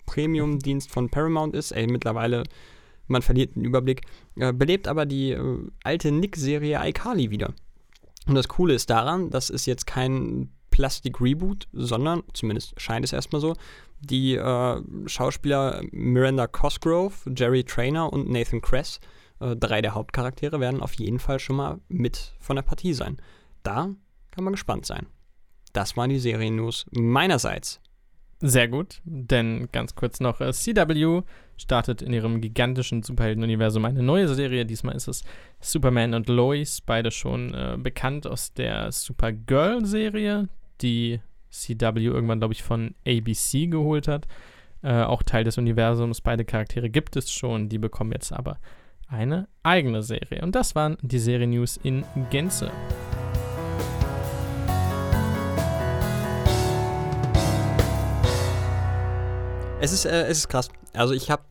Premium-Dienst 0.05 0.91
von 0.91 1.09
Paramount 1.09 1.55
ist. 1.55 1.71
Ey, 1.71 1.88
mittlerweile, 1.88 2.43
man 3.07 3.21
verliert 3.21 3.55
den 3.55 3.63
Überblick. 3.63 4.01
Äh, 4.36 4.51
belebt 4.51 4.88
aber 4.88 5.05
die 5.05 5.32
äh, 5.32 5.67
alte 5.84 6.11
Nick-Serie 6.11 6.80
iCarly 6.84 7.32
wieder. 7.32 7.53
Und 8.28 8.36
das 8.36 8.47
Coole 8.47 8.74
ist 8.74 8.89
daran, 8.89 9.30
das 9.30 9.49
ist 9.49 9.65
jetzt 9.65 9.88
kein 9.88 10.51
Plastic-Reboot, 10.74 11.67
sondern, 11.71 12.24
zumindest 12.34 12.74
scheint 12.82 13.05
es 13.05 13.13
erstmal 13.13 13.39
so, 13.39 13.55
die 13.99 14.34
äh, 14.34 14.82
Schauspieler 15.05 15.84
Miranda 15.91 16.47
Cosgrove, 16.47 17.13
Jerry 17.38 17.63
Trainer 17.63 18.11
und 18.11 18.28
Nathan 18.28 18.59
Kress 18.59 18.99
äh, 19.39 19.55
drei 19.55 19.84
der 19.84 19.93
Hauptcharaktere 19.93 20.59
werden 20.59 20.82
auf 20.82 20.95
jeden 20.95 21.19
Fall 21.19 21.38
schon 21.38 21.57
mal 21.57 21.80
mit 21.89 22.34
von 22.39 22.55
der 22.55 22.63
Partie 22.63 22.93
sein. 22.93 23.17
Da 23.61 23.89
kann 24.32 24.43
man 24.43 24.53
gespannt 24.53 24.88
sein. 24.88 25.05
Das 25.74 25.95
waren 25.95 26.09
die 26.09 26.19
Serien-News 26.19 26.88
meinerseits. 26.91 27.80
Sehr 28.39 28.67
gut, 28.67 28.99
denn 29.05 29.69
ganz 29.71 29.93
kurz 29.93 30.19
noch, 30.19 30.41
äh, 30.41 30.51
CW 30.51 31.21
startet 31.55 32.01
in 32.01 32.13
ihrem 32.13 32.41
gigantischen 32.41 33.03
Superhelden-Universum 33.03 33.86
eine 33.86 34.01
neue 34.01 34.28
Serie. 34.28 34.65
Diesmal 34.65 34.95
ist 34.95 35.07
es 35.07 35.24
Superman 35.61 36.15
und 36.15 36.28
Lois, 36.28 36.82
beide 36.84 37.11
schon 37.11 37.53
äh, 37.53 37.78
bekannt 37.78 38.26
aus 38.26 38.53
der 38.53 38.91
Supergirl-Serie, 38.91 40.49
die 40.84 41.21
CW 41.49 42.03
irgendwann, 42.03 42.39
glaube 42.39 42.53
ich, 42.53 42.63
von 42.63 42.93
ABC 43.07 43.67
geholt 43.67 44.07
hat. 44.07 44.27
Äh, 44.81 45.03
auch 45.03 45.23
Teil 45.23 45.45
des 45.45 45.57
Universums. 45.57 46.21
Beide 46.21 46.43
Charaktere 46.43 46.89
gibt 46.89 47.15
es 47.15 47.31
schon, 47.31 47.69
die 47.69 47.77
bekommen 47.77 48.11
jetzt 48.11 48.34
aber 48.34 48.59
eine 49.07 49.47
eigene 49.63 50.03
Serie. 50.03 50.41
Und 50.41 50.55
das 50.55 50.75
waren 50.75 50.97
die 51.01 51.19
Serien-News 51.19 51.77
in 51.77 52.03
Gänze. 52.29 52.71
Es 59.79 59.91
ist, 59.91 60.05
äh, 60.05 60.23
es 60.27 60.39
ist 60.39 60.49
krass. 60.49 60.69
Also 60.93 61.13
ich 61.13 61.29
habe, 61.29 61.43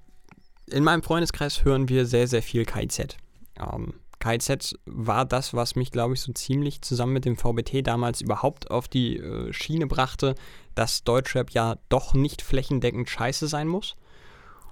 in 0.66 0.84
meinem 0.84 1.02
Freundeskreis 1.02 1.64
hören 1.64 1.88
wir 1.88 2.06
sehr, 2.06 2.26
sehr 2.26 2.42
viel 2.42 2.64
KZ. 2.64 3.16
Ähm, 3.60 3.94
KZ 4.22 4.78
war 4.86 5.24
das, 5.24 5.52
was 5.52 5.74
mich, 5.74 5.90
glaube 5.90 6.14
ich, 6.14 6.20
so 6.20 6.32
ziemlich 6.32 6.80
zusammen 6.82 7.12
mit 7.12 7.24
dem 7.24 7.36
VBT 7.36 7.84
damals 7.84 8.20
überhaupt 8.20 8.70
auf 8.70 8.86
die 8.86 9.16
äh, 9.16 9.52
Schiene 9.52 9.88
brachte, 9.88 10.36
dass 10.76 11.02
Deutschrap 11.02 11.50
ja 11.50 11.76
doch 11.88 12.14
nicht 12.14 12.40
flächendeckend 12.40 13.10
scheiße 13.10 13.48
sein 13.48 13.66
muss. 13.66 13.96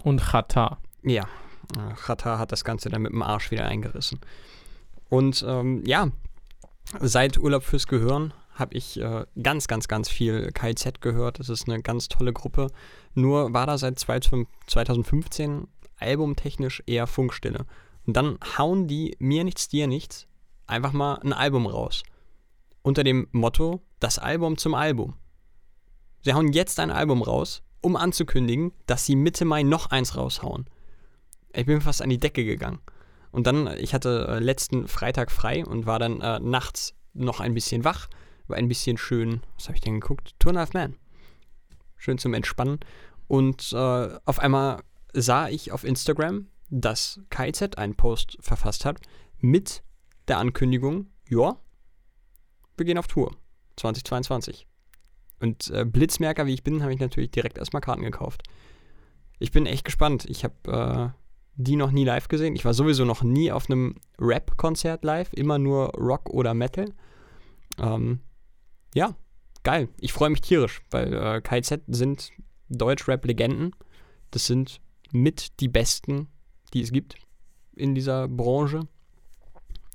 Und 0.05 0.21
Chata. 0.23 0.79
Ja, 1.03 1.27
Chata 1.97 2.39
hat 2.39 2.53
das 2.53 2.63
Ganze 2.65 2.91
dann 2.91 3.03
mit 3.03 3.13
dem 3.13 3.23
Arsch 3.23 3.51
wieder 3.51 3.65
eingerissen. 3.65 4.21
Und 5.09 5.45
ähm, 5.47 5.83
ja, 5.85 6.13
seit 7.01 7.37
Urlaub 7.37 7.65
fürs 7.65 7.89
Gehören 7.89 8.33
habe 8.55 8.75
ich 8.75 9.01
äh, 9.01 9.25
ganz, 9.43 9.67
ganz, 9.67 9.89
ganz 9.89 10.09
viel 10.09 10.53
KIZ 10.53 11.01
gehört. 11.01 11.41
Das 11.41 11.49
ist 11.49 11.69
eine 11.69 11.83
ganz 11.83 12.09
tolle 12.09 12.33
Gruppe. 12.33 12.69
Nur 13.15 13.53
war 13.53 13.67
da 13.67 13.79
seit 13.79 13.99
2015 13.99 15.67
albumtechnisch 15.99 16.85
eher 16.87 17.09
Funkstille. 17.09 17.67
Und 18.11 18.15
dann 18.15 18.41
hauen 18.59 18.89
die 18.89 19.15
mir 19.21 19.45
nichts, 19.45 19.69
dir 19.69 19.87
nichts 19.87 20.27
einfach 20.67 20.93
mal 20.93 21.21
ein 21.21 21.33
Album 21.33 21.69
raus. 21.69 22.03
Unter 22.83 23.05
dem 23.05 23.29
Motto, 23.31 23.83
das 24.01 24.19
Album 24.19 24.59
zum 24.59 24.75
Album. 24.75 25.15
Sie 26.23 26.35
hauen 26.35 26.53
jetzt 26.53 26.81
ein 26.81 26.91
Album 26.91 27.23
raus, 27.23 27.63
um 27.81 27.95
anzukündigen, 27.95 28.73
dass 28.87 29.07
sie 29.07 29.15
Mitte 29.15 29.45
Mai 29.45 29.63
noch 29.63 29.91
eins 29.93 30.17
raushauen. 30.17 30.69
Ich 31.53 31.67
bin 31.67 31.81
fast 31.81 32.03
an 32.03 32.11
die 32.11 32.19
Decke 32.19 32.45
gegangen. 32.45 32.81
Und 33.31 33.47
dann, 33.47 33.69
ich 33.79 33.95
hatte 33.95 34.27
äh, 34.29 34.39
letzten 34.41 34.89
Freitag 34.89 35.31
frei 35.31 35.65
und 35.65 35.87
war 35.87 36.01
dann 36.01 36.21
äh, 36.21 36.41
nachts 36.41 36.97
noch 37.15 37.39
ein 37.39 37.55
bisschen 37.55 37.85
wach, 37.85 38.09
war 38.49 38.57
ein 38.57 38.67
bisschen 38.67 38.99
schön, 38.99 39.41
was 39.55 39.69
habe 39.69 39.77
ich 39.77 39.83
denn 39.83 40.01
geguckt? 40.01 40.35
A 40.45 40.53
Half 40.53 40.73
Man. 40.73 40.97
Schön 41.97 42.19
zum 42.19 42.35
Entspannen. 42.35 42.81
Und 43.29 43.73
äh, 43.73 44.19
auf 44.25 44.41
einmal 44.41 44.83
sah 45.13 45.49
ich 45.49 45.71
auf 45.71 45.85
Instagram, 45.85 46.49
dass 46.71 47.21
KZ 47.31 47.79
einen 47.79 47.97
Post 47.97 48.39
verfasst 48.41 48.85
hat 48.85 49.01
mit 49.39 49.83
der 50.29 50.39
Ankündigung, 50.39 51.09
ja, 51.29 51.59
wir 52.77 52.87
gehen 52.87 52.99
auf 52.99 53.09
Tour 53.09 53.37
2022. 53.77 54.67
Und 55.41 55.71
äh, 55.71 55.85
Blitzmerker, 55.85 56.47
wie 56.47 56.55
ich 56.55 56.63
bin, 56.63 56.83
habe 56.83 56.93
ich 56.93 57.01
natürlich 57.01 57.31
direkt 57.31 57.59
erstmal 57.59 57.81
Karten 57.81 58.03
gekauft. 58.03 58.43
Ich 59.39 59.51
bin 59.51 59.67
echt 59.67 59.85
gespannt. 59.85 60.27
Ich 60.27 60.45
habe 60.45 61.13
äh, 61.15 61.21
die 61.57 61.77
noch 61.77 61.91
nie 61.91 62.05
live 62.05 62.29
gesehen. 62.29 62.55
Ich 62.55 62.65
war 62.65 62.75
sowieso 62.75 63.05
noch 63.05 63.23
nie 63.23 63.51
auf 63.51 63.69
einem 63.69 63.97
Rap-Konzert 64.19 65.05
live, 65.05 65.33
immer 65.33 65.59
nur 65.59 65.89
Rock 65.97 66.31
oder 66.31 66.55
Metal. 66.55 66.87
Ähm, 67.79 68.21
ja, 68.95 69.17
geil. 69.63 69.89
Ich 69.99 70.13
freue 70.13 70.31
mich 70.31 70.43
tierisch, 70.43 70.83
weil 70.91 71.13
äh, 71.13 71.41
KZ 71.41 71.83
sind 71.89 72.31
Deutsch-Rap-Legenden. 72.69 73.75
Das 74.31 74.47
sind 74.47 74.81
mit 75.13 75.61
die 75.61 75.69
besten, 75.69 76.29
die 76.75 76.83
es 76.83 76.93
gibt 76.93 77.17
in 77.75 77.95
dieser 77.95 78.29
Branche. 78.29 78.87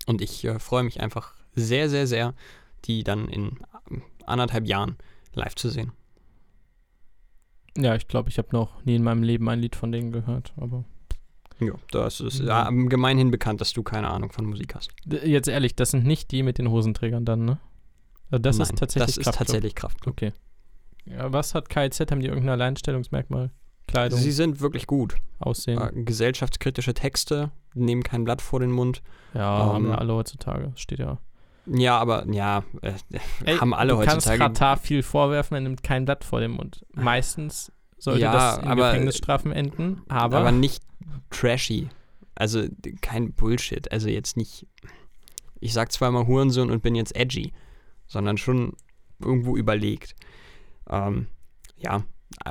Und 0.06 0.22
ich 0.22 0.44
äh, 0.46 0.60
freue 0.60 0.84
mich 0.84 1.02
einfach 1.02 1.34
sehr, 1.56 1.90
sehr, 1.90 2.08
sehr, 2.08 2.34
die 2.86 3.04
dann 3.04 3.28
in 3.28 3.58
äh, 3.92 4.00
anderthalb 4.26 4.68
Jahren 4.68 4.98
live 5.34 5.56
zu 5.56 5.70
sehen. 5.70 5.92
Ja, 7.78 7.96
ich 7.96 8.08
glaube, 8.08 8.30
ich 8.30 8.38
habe 8.38 8.50
noch 8.52 8.84
nie 8.86 8.96
in 8.96 9.04
meinem 9.04 9.24
Leben 9.24 9.50
ein 9.50 9.60
Lied 9.60 9.76
von 9.76 9.92
denen 9.92 10.12
gehört, 10.12 10.54
aber 10.56 10.86
ja, 11.60 11.74
das 11.92 12.20
ist 12.20 12.40
ja, 12.40 12.70
gemeinhin 12.70 13.32
bekannt, 13.32 13.62
dass 13.62 13.74
du 13.74 13.84
keine 13.84 14.10
Ahnung 14.10 14.32
von 14.32 14.46
Musik 14.46 14.76
hast. 14.76 14.92
Jetzt 15.06 15.48
ehrlich, 15.48 15.76
das 15.76 15.92
sind 15.92 16.06
nicht 16.06 16.32
die 16.32 16.44
mit 16.44 16.58
den 16.58 16.70
Hosenträgern 16.70 17.26
dann, 17.26 17.46
ne? 17.46 17.60
Also 18.30 18.42
das 18.42 18.58
Nein, 18.58 18.68
ist 18.68 18.78
tatsächlich 18.78 19.16
das 19.16 19.28
ist 19.28 19.38
tatsächlich 19.38 19.76
Kraftklub. 19.76 20.14
Okay. 20.14 20.34
Ja, 21.06 21.32
was 21.32 21.54
hat 21.54 21.70
KIZ? 21.70 22.00
Haben 22.12 22.22
die 22.22 22.28
irgendein 22.28 22.50
Alleinstellungsmerkmal? 22.50 23.52
Kleidung? 23.88 24.20
Sie 24.20 24.32
sind 24.32 24.62
wirklich 24.62 24.88
gut. 24.88 25.16
Aussehen? 25.40 25.80
Äh, 25.80 26.04
gesellschaftskritische 26.04 26.94
Texte, 26.94 27.52
nehmen 27.74 28.04
kein 28.04 28.24
Blatt 28.24 28.42
vor 28.42 28.60
den 28.60 28.72
Mund. 28.72 29.02
Ja, 29.34 29.62
ähm, 29.64 29.74
haben 29.74 29.92
alle 29.92 30.14
heutzutage. 30.14 30.72
Steht 30.76 31.00
ja. 31.00 31.18
Ja, 31.68 31.98
aber 31.98 32.26
ja, 32.32 32.64
äh, 32.82 32.94
Ey, 33.44 33.58
haben 33.58 33.74
alle 33.74 33.94
du 33.94 33.98
heutzutage. 33.98 34.38
Du 34.38 34.44
kannst 34.44 34.60
Katar 34.60 34.78
viel 34.78 35.02
vorwerfen, 35.04 35.56
er 35.56 35.62
nimmt 35.62 35.82
kein 35.84 36.06
Blatt 36.06 36.24
vor 36.24 36.40
den 36.40 36.52
Mund. 36.52 36.86
Meistens 36.94 37.72
sollte 37.98 38.22
Ja, 38.22 38.32
das 38.32 38.58
in 38.60 38.68
aber- 38.68 38.92
Gefängnisstrafen 38.92 39.52
enden, 39.52 40.02
aber, 40.08 40.38
aber 40.40 40.52
nicht 40.52 40.84
trashy. 41.32 41.90
Also 42.36 42.64
kein 43.02 43.34
Bullshit. 43.34 43.92
Also 43.92 44.10
jetzt 44.10 44.38
nicht, 44.38 44.68
ich 45.60 45.74
sag 45.74 45.92
zweimal 45.92 46.28
Hurensohn 46.28 46.70
und 46.70 46.84
bin 46.84 46.94
jetzt 46.96 47.16
edgy, 47.16 47.54
sondern 48.08 48.38
schon 48.38 48.74
irgendwo 49.20 49.56
überlegt. 49.58 50.16
Ähm, 50.90 51.28
ja, 51.78 52.04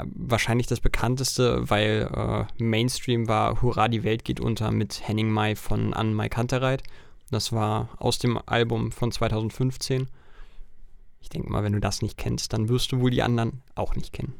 wahrscheinlich 0.04 0.66
das 0.66 0.80
bekannteste, 0.80 1.68
weil 1.68 2.08
äh, 2.12 2.62
Mainstream 2.62 3.28
war 3.28 3.60
Hurra, 3.62 3.88
die 3.88 4.04
Welt 4.04 4.24
geht 4.24 4.40
unter 4.40 4.70
mit 4.70 5.06
Henning 5.06 5.30
Mai 5.30 5.56
von 5.56 5.94
Anne 5.94 6.14
Mai 6.14 6.28
Kantereit. 6.28 6.82
Das 7.30 7.52
war 7.52 7.88
aus 7.98 8.18
dem 8.18 8.38
Album 8.46 8.92
von 8.92 9.10
2015. 9.12 10.08
Ich 11.20 11.28
denke 11.28 11.50
mal, 11.50 11.64
wenn 11.64 11.72
du 11.72 11.80
das 11.80 12.02
nicht 12.02 12.18
kennst, 12.18 12.52
dann 12.52 12.68
wirst 12.68 12.92
du 12.92 13.00
wohl 13.00 13.10
die 13.10 13.22
anderen 13.22 13.62
auch 13.74 13.96
nicht 13.96 14.12
kennen. 14.12 14.34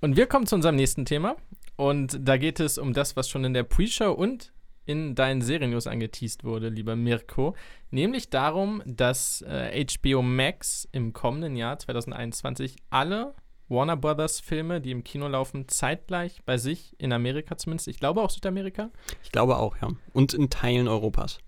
Und 0.00 0.16
wir 0.16 0.26
kommen 0.26 0.46
zu 0.46 0.56
unserem 0.56 0.76
nächsten 0.76 1.04
Thema. 1.04 1.36
Und 1.76 2.18
da 2.20 2.36
geht 2.36 2.60
es 2.60 2.78
um 2.78 2.92
das, 2.92 3.16
was 3.16 3.28
schon 3.28 3.44
in 3.44 3.54
der 3.54 3.64
Pre-Show 3.64 4.12
und 4.12 4.52
in 4.86 5.14
deinen 5.14 5.40
Serien-News 5.40 5.86
angeteased 5.86 6.44
wurde, 6.44 6.68
lieber 6.68 6.96
Mirko. 6.96 7.54
Nämlich 7.90 8.30
darum, 8.30 8.82
dass 8.86 9.42
äh, 9.42 9.84
HBO 9.84 10.22
Max 10.22 10.88
im 10.92 11.12
kommenden 11.12 11.56
Jahr 11.56 11.78
2021 11.78 12.76
alle 12.90 13.34
Warner 13.68 13.96
Brothers 13.96 14.40
Filme, 14.40 14.80
die 14.80 14.90
im 14.90 15.04
Kino 15.04 15.26
laufen, 15.26 15.68
zeitgleich 15.68 16.42
bei 16.44 16.58
sich 16.58 16.94
in 16.98 17.12
Amerika 17.12 17.56
zumindest, 17.56 17.88
ich 17.88 17.98
glaube 17.98 18.20
auch 18.20 18.30
Südamerika, 18.30 18.90
Ich 19.22 19.32
glaube 19.32 19.56
auch, 19.56 19.76
ja. 19.80 19.88
Und 20.12 20.34
in 20.34 20.50
Teilen 20.50 20.86
Europas. 20.86 21.38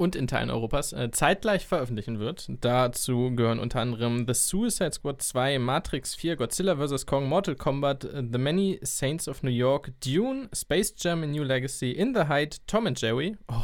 Und 0.00 0.16
in 0.16 0.26
Teilen 0.26 0.48
Europas 0.50 0.94
äh, 0.94 1.10
zeitgleich 1.10 1.66
veröffentlichen 1.66 2.18
wird. 2.18 2.46
Dazu 2.62 3.36
gehören 3.36 3.58
unter 3.58 3.80
anderem 3.80 4.24
The 4.26 4.32
Suicide 4.32 4.92
Squad 4.92 5.20
2, 5.20 5.58
Matrix 5.58 6.14
4, 6.14 6.36
Godzilla 6.36 6.76
vs. 6.76 7.04
Kong, 7.04 7.28
Mortal 7.28 7.54
Kombat, 7.54 8.04
äh, 8.04 8.22
The 8.32 8.38
Many 8.38 8.80
Saints 8.82 9.28
of 9.28 9.42
New 9.42 9.50
York, 9.50 9.92
Dune, 10.00 10.48
Space 10.54 10.94
Jam 10.96 11.22
A 11.22 11.26
New 11.26 11.42
Legacy, 11.42 11.90
In 11.92 12.14
the 12.14 12.22
Height, 12.28 12.66
Tom 12.66 12.86
and 12.86 12.98
Jerry. 12.98 13.36
Oh, 13.48 13.62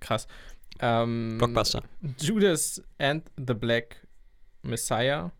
krass. 0.00 0.26
Ähm, 0.80 1.38
Blockbuster. 1.38 1.84
Judas 2.18 2.82
and 2.98 3.22
the 3.36 3.54
Black 3.54 4.04
Messiah. 4.62 5.30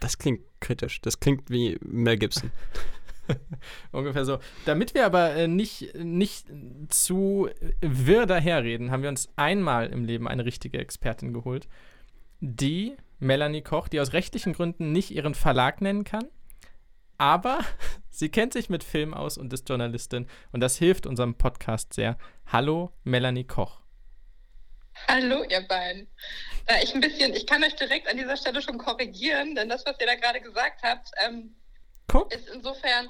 Das 0.00 0.16
klingt 0.16 0.40
kritisch. 0.60 1.02
Das 1.02 1.20
klingt 1.20 1.50
wie 1.50 1.76
Mel 1.82 2.16
Gibson. 2.16 2.50
Ungefähr 3.92 4.24
so. 4.24 4.38
Damit 4.64 4.94
wir 4.94 5.06
aber 5.06 5.34
äh, 5.34 5.48
nicht, 5.48 5.94
nicht 5.94 6.46
zu 6.88 7.48
wirr 7.80 8.26
daherreden, 8.26 8.90
haben 8.90 9.02
wir 9.02 9.08
uns 9.08 9.28
einmal 9.36 9.88
im 9.88 10.04
Leben 10.04 10.28
eine 10.28 10.44
richtige 10.44 10.78
Expertin 10.78 11.32
geholt, 11.32 11.68
die 12.40 12.96
Melanie 13.18 13.62
Koch, 13.62 13.88
die 13.88 14.00
aus 14.00 14.12
rechtlichen 14.12 14.52
Gründen 14.52 14.92
nicht 14.92 15.10
ihren 15.12 15.34
Verlag 15.34 15.80
nennen 15.80 16.04
kann, 16.04 16.24
aber 17.18 17.60
sie 18.10 18.28
kennt 18.28 18.52
sich 18.52 18.68
mit 18.68 18.82
Film 18.82 19.14
aus 19.14 19.38
und 19.38 19.52
ist 19.52 19.68
Journalistin 19.68 20.26
und 20.50 20.60
das 20.60 20.76
hilft 20.76 21.06
unserem 21.06 21.36
Podcast 21.36 21.92
sehr. 21.92 22.18
Hallo, 22.46 22.92
Melanie 23.04 23.44
Koch. 23.44 23.80
Hallo, 25.08 25.42
ihr 25.48 25.66
beiden. 25.66 26.06
Da 26.66 26.74
ich 26.82 26.94
ein 26.94 27.00
bisschen, 27.00 27.32
ich 27.32 27.46
kann 27.46 27.64
euch 27.64 27.74
direkt 27.76 28.08
an 28.08 28.16
dieser 28.16 28.36
Stelle 28.36 28.60
schon 28.60 28.76
korrigieren, 28.76 29.54
denn 29.54 29.68
das, 29.68 29.86
was 29.86 29.98
ihr 30.00 30.06
da 30.06 30.14
gerade 30.16 30.40
gesagt 30.40 30.82
habt, 30.82 31.10
ähm, 31.26 31.54
Guck. 32.08 32.32
ist 32.34 32.48
insofern 32.48 33.08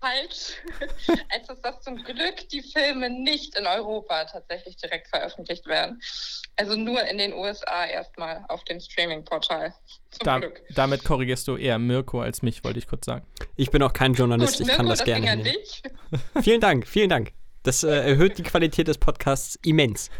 falsch, 0.00 0.52
als 1.34 1.48
dass 1.48 1.60
das 1.60 1.80
zum 1.80 1.96
Glück 1.96 2.48
die 2.52 2.62
Filme 2.62 3.10
nicht 3.10 3.58
in 3.58 3.66
Europa 3.66 4.24
tatsächlich 4.26 4.76
direkt 4.76 5.08
veröffentlicht 5.08 5.66
werden. 5.66 6.00
Also 6.56 6.76
nur 6.76 7.02
in 7.08 7.18
den 7.18 7.32
USA 7.32 7.84
erstmal 7.86 8.44
auf 8.48 8.62
dem 8.64 8.78
Streaming-Portal. 8.78 9.74
Zum 10.10 10.24
Da, 10.24 10.38
Glück. 10.38 10.62
damit 10.74 11.02
korrigierst 11.04 11.48
du 11.48 11.56
eher 11.56 11.78
Mirko 11.80 12.20
als 12.20 12.42
mich, 12.42 12.62
wollte 12.62 12.78
ich 12.78 12.86
kurz 12.86 13.06
sagen. 13.06 13.26
Ich 13.56 13.70
bin 13.72 13.82
auch 13.82 13.92
kein 13.92 14.14
Journalist, 14.14 14.58
Gut, 14.58 14.68
ich 14.68 14.72
kann 14.76 14.86
Mirko, 14.86 14.96
das 14.98 15.04
gerne 15.04 15.20
ging 15.20 15.30
an 15.30 15.42
dich. 15.42 15.82
Vielen 16.42 16.60
Dank, 16.60 16.86
vielen 16.86 17.10
Dank. 17.10 17.32
Das 17.64 17.82
äh, 17.82 17.88
erhöht 17.88 18.38
die 18.38 18.44
Qualität 18.44 18.86
des 18.86 18.98
Podcasts 18.98 19.58
immens. 19.64 20.10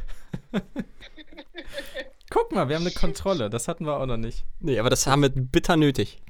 Guck 2.31 2.53
mal, 2.53 2.69
wir 2.69 2.77
haben 2.77 2.83
eine 2.83 2.91
Kontrolle. 2.95 3.49
Das 3.49 3.69
hatten 3.69 3.87
wir 3.87 3.97
auch 3.99 4.07
noch 4.07 4.17
nicht. 4.17 4.45
Nee, 4.61 4.79
aber 4.79 4.91
das 4.91 5.07
haben 5.07 5.23
wir 5.23 5.31
bitter 5.31 5.77
nötig. 5.77 6.21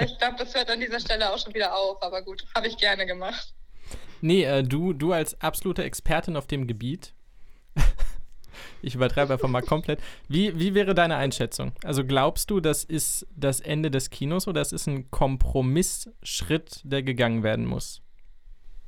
Ich 0.00 0.18
glaube, 0.18 0.36
das 0.38 0.54
hört 0.54 0.70
an 0.70 0.80
dieser 0.80 1.00
Stelle 1.00 1.30
auch 1.30 1.38
schon 1.38 1.54
wieder 1.54 1.74
auf, 1.74 2.02
aber 2.02 2.22
gut, 2.22 2.44
habe 2.54 2.66
ich 2.66 2.76
gerne 2.76 3.06
gemacht. 3.06 3.54
Nee, 4.20 4.44
äh, 4.44 4.62
du, 4.62 4.92
du 4.92 5.12
als 5.12 5.40
absolute 5.40 5.84
Expertin 5.84 6.36
auf 6.36 6.46
dem 6.46 6.66
Gebiet. 6.66 7.12
ich 8.82 8.94
übertreibe 8.94 9.34
einfach 9.34 9.48
mal 9.48 9.62
komplett. 9.62 10.00
Wie, 10.28 10.58
wie 10.58 10.74
wäre 10.74 10.94
deine 10.94 11.16
Einschätzung? 11.16 11.72
Also 11.84 12.04
glaubst 12.04 12.50
du, 12.50 12.60
das 12.60 12.84
ist 12.84 13.26
das 13.36 13.60
Ende 13.60 13.90
des 13.90 14.10
Kinos 14.10 14.48
oder 14.48 14.60
es 14.60 14.72
ist 14.72 14.86
ein 14.86 15.10
Kompromissschritt, 15.10 16.80
der 16.84 17.02
gegangen 17.02 17.42
werden 17.42 17.66
muss? 17.66 18.02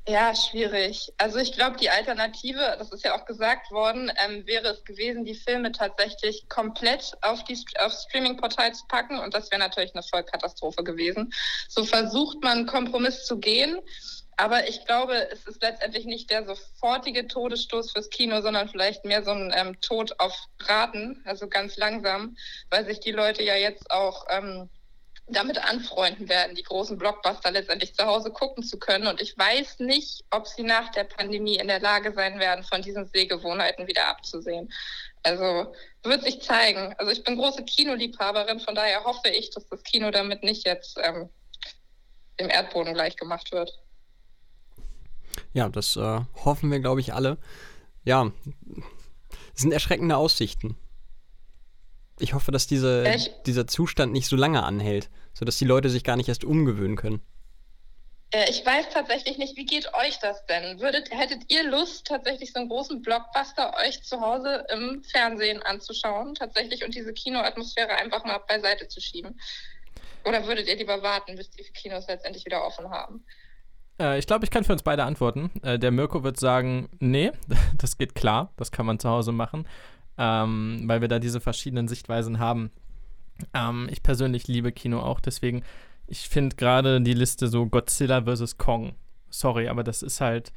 Ja, 0.09 0.35
schwierig. 0.35 1.13
Also 1.19 1.37
ich 1.37 1.53
glaube, 1.53 1.77
die 1.77 1.91
Alternative, 1.91 2.77
das 2.79 2.91
ist 2.93 3.05
ja 3.05 3.15
auch 3.15 3.27
gesagt 3.27 3.71
worden, 3.71 4.11
ähm, 4.25 4.47
wäre 4.47 4.69
es 4.69 4.83
gewesen, 4.85 5.27
die 5.27 5.35
Filme 5.35 5.71
tatsächlich 5.71 6.49
komplett 6.49 7.13
auf 7.21 7.45
die 7.45 7.63
auf 7.79 7.93
Streaming-Portal 7.93 8.73
zu 8.73 8.87
packen 8.87 9.19
und 9.19 9.35
das 9.35 9.51
wäre 9.51 9.61
natürlich 9.61 9.95
eine 9.95 10.03
Vollkatastrophe 10.03 10.83
gewesen. 10.83 11.31
So 11.69 11.85
versucht 11.85 12.43
man 12.43 12.65
Kompromiss 12.65 13.27
zu 13.27 13.39
gehen, 13.39 13.81
aber 14.39 14.67
ich 14.67 14.87
glaube, 14.87 15.31
es 15.31 15.45
ist 15.47 15.61
letztendlich 15.61 16.07
nicht 16.07 16.31
der 16.31 16.47
sofortige 16.47 17.27
Todesstoß 17.29 17.93
fürs 17.93 18.09
Kino, 18.09 18.41
sondern 18.41 18.71
vielleicht 18.71 19.05
mehr 19.05 19.23
so 19.23 19.33
ein 19.33 19.53
ähm, 19.55 19.79
Tod 19.83 20.19
auf 20.21 20.35
Raten, 20.61 21.21
also 21.27 21.49
ganz 21.49 21.77
langsam, 21.77 22.35
weil 22.71 22.87
sich 22.87 23.01
die 23.01 23.13
Leute 23.13 23.43
ja 23.43 23.57
jetzt 23.57 23.91
auch 23.91 24.25
ähm, 24.31 24.71
damit 25.31 25.59
anfreunden 25.59 26.29
werden, 26.29 26.55
die 26.55 26.63
großen 26.63 26.97
Blockbuster 26.99 27.51
letztendlich 27.51 27.95
zu 27.95 28.05
Hause 28.05 28.31
gucken 28.31 28.63
zu 28.63 28.79
können. 28.79 29.07
Und 29.07 29.21
ich 29.21 29.37
weiß 29.37 29.81
nicht, 29.81 30.25
ob 30.31 30.47
sie 30.47 30.63
nach 30.63 30.91
der 30.91 31.05
Pandemie 31.05 31.57
in 31.57 31.69
der 31.69 31.81
Lage 31.81 32.13
sein 32.13 32.39
werden, 32.39 32.65
von 32.65 32.83
diesen 32.83 33.07
Sehgewohnheiten 33.07 33.87
wieder 33.87 34.09
abzusehen. 34.09 34.73
Also 35.23 35.75
wird 36.03 36.23
sich 36.25 36.41
zeigen. 36.41 36.95
Also 36.99 37.13
ich 37.13 37.25
bin 37.25 37.37
große 37.37 37.65
Kinoliebhaberin, 37.65 38.61
von 38.61 38.75
daher 38.75 39.05
hoffe 39.05 39.29
ich, 39.29 39.51
dass 39.51 39.67
das 39.69 39.83
Kino 39.83 40.11
damit 40.11 40.43
nicht 40.43 40.67
jetzt 40.67 40.99
ähm, 41.03 41.29
dem 42.41 42.49
Erdboden 42.49 42.95
gleich 42.95 43.17
gemacht 43.17 43.53
wird. 43.53 43.79
Ja, 45.53 45.69
das 45.69 45.97
äh, 45.97 46.21
hoffen 46.45 46.71
wir, 46.71 46.81
glaube 46.81 47.01
ich, 47.01 47.13
alle. 47.13 47.39
Ja, 48.05 48.33
sind 49.55 49.73
erschreckende 49.73 50.17
Aussichten. 50.17 50.77
Ich 52.21 52.35
hoffe, 52.35 52.51
dass 52.53 52.67
diese, 52.67 53.05
ich- 53.15 53.31
dieser 53.47 53.67
Zustand 53.67 54.13
nicht 54.13 54.27
so 54.29 54.37
lange 54.37 54.63
anhält, 54.65 55.09
sodass 55.35 55.59
die 55.59 55.65
Leute 55.65 55.91
sich 55.91 56.05
gar 56.05 56.17
nicht 56.17 56.29
erst 56.29 56.45
umgewöhnen 56.45 56.97
können. 56.97 57.21
Äh, 58.31 58.51
Ich 58.51 58.65
weiß 58.65 58.91
tatsächlich 58.93 59.39
nicht, 59.39 59.57
wie 59.57 59.65
geht 59.65 59.89
euch 59.95 60.19
das 60.21 60.45
denn? 60.47 60.81
Würdet, 60.81 61.11
hättet 61.11 61.51
ihr 61.51 61.65
Lust, 61.71 62.07
tatsächlich 62.07 62.53
so 62.53 62.61
einen 62.61 62.69
großen 62.69 63.01
Blockbuster 63.03 63.73
euch 63.87 64.03
zu 64.03 64.21
Hause 64.21 64.67
im 64.71 65.03
Fernsehen 65.05 65.63
anzuschauen, 65.63 66.35
tatsächlich, 66.35 66.85
und 66.85 66.95
diese 66.95 67.13
Kinoatmosphäre 67.15 67.93
einfach 67.97 68.25
mal 68.25 68.39
beiseite 68.47 68.89
zu 68.89 69.01
schieben? 69.01 69.41
Oder 70.25 70.47
würdet 70.47 70.69
ihr 70.69 70.77
lieber 70.77 71.03
warten, 71.03 71.37
bis 71.37 71.49
die 71.51 71.63
Kinos 71.73 72.07
letztendlich 72.09 72.45
wieder 72.45 72.65
offen 72.67 72.91
haben? 72.91 73.25
Äh, 73.99 74.19
ich 74.19 74.27
glaube, 74.27 74.45
ich 74.45 74.51
kann 74.51 74.65
für 74.65 74.73
uns 74.73 74.83
beide 74.83 75.05
antworten. 75.05 75.51
Äh, 75.63 75.79
der 75.79 75.91
Mirko 75.91 76.23
wird 76.23 76.39
sagen, 76.39 76.91
nee, 76.99 77.33
das 77.79 77.97
geht 77.97 78.15
klar, 78.15 78.53
das 78.57 78.71
kann 78.73 78.85
man 78.85 78.99
zu 78.99 79.09
Hause 79.09 79.33
machen, 79.33 79.67
ähm, 80.19 80.83
weil 80.87 81.01
wir 81.01 81.09
da 81.09 81.19
diese 81.19 81.41
verschiedenen 81.41 81.89
Sichtweisen 81.89 82.39
haben. 82.39 82.71
Ähm, 83.55 83.89
ich 83.91 84.03
persönlich 84.03 84.49
liebe 84.49 84.73
Kino 84.73 85.01
auch, 85.01 85.21
deswegen, 85.21 85.63
ich 86.07 86.29
finde 86.29 86.57
gerade 86.57 87.01
die 87.01 87.15
Liste 87.15 87.49
so 87.49 87.67
Godzilla 87.67 88.23
vs. 88.23 88.59
Kong. 88.59 88.95
Sorry, 89.31 89.69
aber 89.69 89.85
das 89.85 90.03
ist 90.03 90.21
halt 90.21 90.53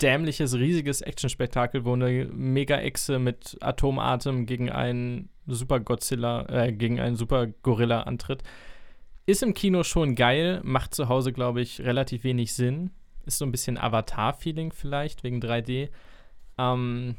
dämliches, 0.00 0.54
riesiges 0.54 1.02
Actionspektakel, 1.02 1.84
wo 1.84 1.92
eine 1.92 2.26
Mega-Echse 2.26 3.18
mit 3.18 3.56
Atomatem 3.60 4.46
gegen 4.46 4.70
einen 4.70 5.28
Super 5.46 5.80
Godzilla, 5.80 6.46
äh, 6.48 6.72
gegen 6.72 7.00
einen 7.00 7.16
Super 7.16 7.48
Gorilla 7.62 8.02
antritt. 8.02 8.42
Ist 9.26 9.42
im 9.42 9.54
Kino 9.54 9.84
schon 9.84 10.14
geil, 10.14 10.60
macht 10.64 10.94
zu 10.94 11.08
Hause, 11.08 11.32
glaube 11.32 11.60
ich, 11.60 11.80
relativ 11.82 12.24
wenig 12.24 12.54
Sinn. 12.54 12.90
Ist 13.26 13.38
so 13.38 13.44
ein 13.44 13.52
bisschen 13.52 13.78
Avatar-Feeling 13.78 14.72
vielleicht, 14.72 15.22
wegen 15.22 15.40
3D. 15.40 15.90
Ähm, 16.58 17.16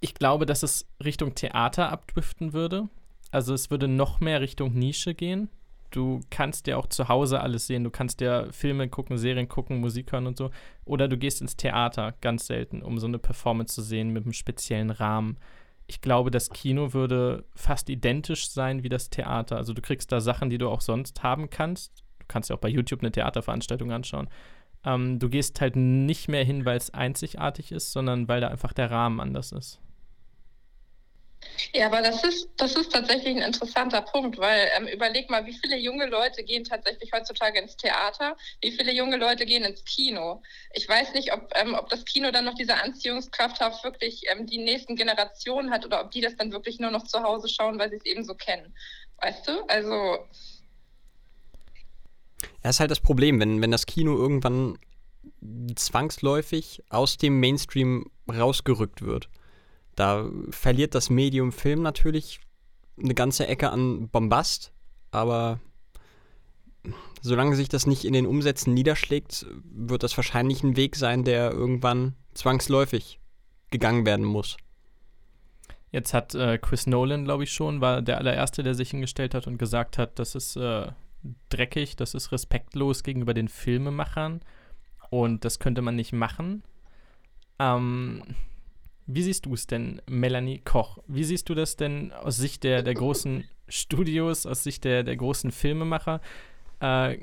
ich 0.00 0.14
glaube, 0.14 0.46
dass 0.46 0.62
es 0.62 0.86
Richtung 1.02 1.34
Theater 1.34 1.90
abdriften 1.90 2.52
würde. 2.52 2.88
Also 3.30 3.54
es 3.54 3.70
würde 3.70 3.88
noch 3.88 4.20
mehr 4.20 4.40
Richtung 4.40 4.74
Nische 4.74 5.14
gehen. 5.14 5.48
Du 5.90 6.20
kannst 6.28 6.66
ja 6.66 6.76
auch 6.76 6.88
zu 6.88 7.08
Hause 7.08 7.40
alles 7.40 7.68
sehen. 7.68 7.84
Du 7.84 7.90
kannst 7.90 8.20
ja 8.20 8.50
Filme 8.50 8.88
gucken, 8.88 9.16
Serien 9.16 9.48
gucken, 9.48 9.80
Musik 9.80 10.10
hören 10.12 10.26
und 10.26 10.36
so. 10.36 10.50
Oder 10.84 11.06
du 11.06 11.16
gehst 11.16 11.40
ins 11.40 11.56
Theater, 11.56 12.14
ganz 12.20 12.46
selten, 12.46 12.82
um 12.82 12.98
so 12.98 13.06
eine 13.06 13.18
Performance 13.18 13.74
zu 13.74 13.82
sehen 13.82 14.10
mit 14.10 14.24
einem 14.24 14.32
speziellen 14.32 14.90
Rahmen. 14.90 15.36
Ich 15.86 16.00
glaube, 16.00 16.30
das 16.30 16.50
Kino 16.50 16.94
würde 16.94 17.44
fast 17.54 17.88
identisch 17.88 18.48
sein 18.48 18.82
wie 18.82 18.88
das 18.88 19.10
Theater. 19.10 19.56
Also 19.56 19.72
du 19.72 19.82
kriegst 19.82 20.10
da 20.10 20.20
Sachen, 20.20 20.50
die 20.50 20.58
du 20.58 20.68
auch 20.68 20.80
sonst 20.80 21.22
haben 21.22 21.48
kannst. 21.48 22.02
Du 22.18 22.24
kannst 22.26 22.50
ja 22.50 22.56
auch 22.56 22.60
bei 22.60 22.68
YouTube 22.68 23.00
eine 23.00 23.12
Theaterveranstaltung 23.12 23.92
anschauen. 23.92 24.28
Ähm, 24.84 25.18
du 25.18 25.28
gehst 25.28 25.60
halt 25.60 25.76
nicht 25.76 26.28
mehr 26.28 26.44
hin, 26.44 26.64
weil 26.64 26.76
es 26.76 26.92
einzigartig 26.92 27.72
ist, 27.72 27.92
sondern 27.92 28.28
weil 28.28 28.40
da 28.40 28.48
einfach 28.48 28.72
der 28.72 28.90
Rahmen 28.90 29.20
anders 29.20 29.52
ist. 29.52 29.80
Ja, 31.72 31.86
aber 31.86 32.02
das 32.02 32.22
ist, 32.24 32.48
das 32.56 32.74
ist 32.74 32.92
tatsächlich 32.92 33.36
ein 33.36 33.42
interessanter 33.42 34.02
Punkt, 34.02 34.38
weil 34.38 34.68
ähm, 34.76 34.86
überleg 34.86 35.30
mal, 35.30 35.46
wie 35.46 35.52
viele 35.52 35.76
junge 35.76 36.06
Leute 36.06 36.44
gehen 36.44 36.64
tatsächlich 36.64 37.10
heutzutage 37.12 37.58
ins 37.58 37.76
Theater, 37.76 38.36
wie 38.60 38.72
viele 38.72 38.92
junge 38.92 39.16
Leute 39.16 39.46
gehen 39.46 39.64
ins 39.64 39.84
Kino. 39.84 40.42
Ich 40.72 40.88
weiß 40.88 41.14
nicht, 41.14 41.32
ob, 41.32 41.50
ähm, 41.54 41.74
ob 41.74 41.88
das 41.88 42.04
Kino 42.04 42.30
dann 42.30 42.44
noch 42.44 42.54
diese 42.54 42.74
Anziehungskraft 42.74 43.62
auf 43.62 43.82
wirklich 43.84 44.22
ähm, 44.30 44.46
die 44.46 44.58
nächsten 44.58 44.96
Generationen 44.96 45.70
hat 45.70 45.84
oder 45.84 46.02
ob 46.04 46.10
die 46.10 46.20
das 46.20 46.36
dann 46.36 46.52
wirklich 46.52 46.78
nur 46.80 46.90
noch 46.90 47.04
zu 47.04 47.22
Hause 47.22 47.48
schauen, 47.48 47.78
weil 47.78 47.90
sie 47.90 47.96
es 47.96 48.04
eben 48.04 48.24
so 48.24 48.34
kennen. 48.34 48.74
Weißt 49.18 49.48
du? 49.48 49.64
Also, 49.68 50.18
Ja, 52.62 52.70
ist 52.70 52.80
halt 52.80 52.90
das 52.90 53.00
Problem, 53.00 53.40
wenn, 53.40 53.62
wenn 53.62 53.70
das 53.70 53.86
Kino 53.86 54.16
irgendwann 54.16 54.78
zwangsläufig 55.74 56.82
aus 56.88 57.16
dem 57.16 57.40
Mainstream 57.40 58.10
rausgerückt 58.28 59.02
wird. 59.02 59.28
Da 59.94 60.28
verliert 60.50 60.94
das 60.94 61.10
Medium 61.10 61.52
Film 61.52 61.82
natürlich 61.82 62.40
eine 63.02 63.14
ganze 63.14 63.46
Ecke 63.46 63.70
an 63.70 64.08
Bombast, 64.08 64.72
aber 65.10 65.60
solange 67.20 67.56
sich 67.56 67.68
das 67.68 67.86
nicht 67.86 68.04
in 68.04 68.12
den 68.12 68.26
Umsätzen 68.26 68.74
niederschlägt, 68.74 69.46
wird 69.64 70.02
das 70.02 70.16
wahrscheinlich 70.16 70.62
ein 70.62 70.76
Weg 70.76 70.96
sein, 70.96 71.24
der 71.24 71.52
irgendwann 71.52 72.14
zwangsläufig 72.34 73.20
gegangen 73.70 74.06
werden 74.06 74.24
muss. 74.24 74.56
Jetzt 75.90 76.12
hat 76.12 76.34
äh, 76.34 76.58
Chris 76.58 76.86
Nolan, 76.86 77.24
glaube 77.24 77.44
ich 77.44 77.52
schon, 77.52 77.80
war 77.80 78.02
der 78.02 78.18
allererste, 78.18 78.62
der 78.62 78.74
sich 78.74 78.90
hingestellt 78.90 79.34
hat 79.34 79.46
und 79.46 79.58
gesagt 79.58 79.96
hat, 79.96 80.18
das 80.18 80.34
ist 80.34 80.56
äh, 80.56 80.88
dreckig, 81.48 81.96
das 81.96 82.14
ist 82.14 82.32
respektlos 82.32 83.02
gegenüber 83.02 83.32
den 83.32 83.48
Filmemachern 83.48 84.40
und 85.10 85.44
das 85.44 85.58
könnte 85.58 85.82
man 85.82 85.96
nicht 85.96 86.12
machen. 86.12 86.64
Ähm, 87.58 88.22
wie 89.06 89.22
siehst 89.22 89.46
du 89.46 89.54
es 89.54 89.66
denn, 89.66 90.00
Melanie 90.08 90.60
Koch? 90.60 90.98
Wie 91.06 91.24
siehst 91.24 91.48
du 91.48 91.54
das 91.54 91.76
denn 91.76 92.12
aus 92.12 92.36
Sicht 92.36 92.64
der, 92.64 92.82
der 92.82 92.94
großen 92.94 93.44
Studios, 93.68 94.46
aus 94.46 94.64
Sicht 94.64 94.84
der, 94.84 95.02
der 95.02 95.16
großen 95.16 95.50
Filmemacher? 95.50 96.20
Äh, 96.80 97.18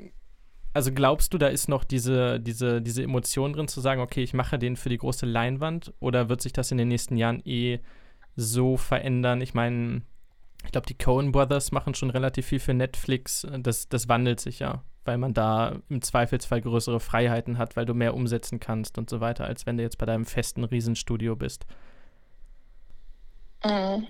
also 0.74 0.92
glaubst 0.92 1.34
du, 1.34 1.38
da 1.38 1.48
ist 1.48 1.68
noch 1.68 1.84
diese, 1.84 2.40
diese, 2.40 2.80
diese 2.80 3.02
Emotion 3.02 3.52
drin, 3.52 3.68
zu 3.68 3.80
sagen, 3.80 4.00
okay, 4.00 4.22
ich 4.22 4.32
mache 4.32 4.58
den 4.58 4.76
für 4.76 4.88
die 4.88 4.98
große 4.98 5.26
Leinwand 5.26 5.92
oder 6.00 6.28
wird 6.28 6.40
sich 6.40 6.52
das 6.52 6.70
in 6.70 6.78
den 6.78 6.88
nächsten 6.88 7.16
Jahren 7.16 7.42
eh 7.44 7.80
so 8.36 8.76
verändern? 8.76 9.40
Ich 9.40 9.52
meine, 9.52 10.02
ich 10.64 10.72
glaube, 10.72 10.86
die 10.86 10.96
Coen 10.96 11.32
Brothers 11.32 11.72
machen 11.72 11.94
schon 11.94 12.10
relativ 12.10 12.46
viel 12.46 12.60
für 12.60 12.74
Netflix. 12.74 13.46
Das, 13.60 13.88
das 13.88 14.08
wandelt 14.08 14.40
sich 14.40 14.58
ja, 14.58 14.82
weil 15.04 15.18
man 15.18 15.34
da 15.34 15.76
im 15.88 16.02
Zweifelsfall 16.02 16.60
größere 16.60 17.00
Freiheiten 17.00 17.58
hat, 17.58 17.76
weil 17.76 17.86
du 17.86 17.94
mehr 17.94 18.14
umsetzen 18.14 18.60
kannst 18.60 18.98
und 18.98 19.10
so 19.10 19.20
weiter, 19.20 19.44
als 19.44 19.66
wenn 19.66 19.76
du 19.76 19.82
jetzt 19.82 19.98
bei 19.98 20.06
deinem 20.06 20.24
festen 20.24 20.64
Riesenstudio 20.64 21.36
bist. 21.36 21.66
Mhm. 23.64 24.06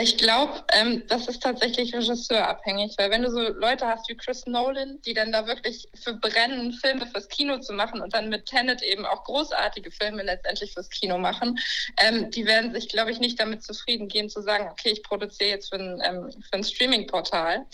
Ich 0.00 0.16
glaube, 0.16 0.64
ähm, 0.72 1.02
das 1.08 1.28
ist 1.28 1.42
tatsächlich 1.42 1.94
regisseurabhängig, 1.94 2.94
weil 2.96 3.10
wenn 3.10 3.22
du 3.22 3.30
so 3.30 3.40
Leute 3.40 3.86
hast 3.86 4.08
wie 4.08 4.16
Chris 4.16 4.46
Nolan, 4.46 5.00
die 5.02 5.12
dann 5.12 5.30
da 5.30 5.46
wirklich 5.46 5.88
für 5.94 6.14
brennen, 6.14 6.72
Filme 6.72 7.06
fürs 7.06 7.28
Kino 7.28 7.58
zu 7.58 7.74
machen 7.74 8.00
und 8.00 8.14
dann 8.14 8.30
mit 8.30 8.46
Tenet 8.46 8.82
eben 8.82 9.04
auch 9.04 9.24
großartige 9.24 9.90
Filme 9.90 10.22
letztendlich 10.22 10.72
fürs 10.72 10.88
Kino 10.88 11.18
machen, 11.18 11.58
ähm, 12.00 12.30
die 12.30 12.46
werden 12.46 12.72
sich, 12.72 12.88
glaube 12.88 13.10
ich, 13.10 13.20
nicht 13.20 13.38
damit 13.38 13.62
zufrieden 13.62 14.08
geben 14.08 14.30
zu 14.30 14.40
sagen, 14.40 14.68
okay, 14.70 14.90
ich 14.90 15.02
produziere 15.02 15.50
jetzt 15.50 15.68
für 15.68 15.78
ein, 15.78 16.00
ähm, 16.02 16.30
für 16.30 16.54
ein 16.54 16.64
Streaming-Portal. 16.64 17.66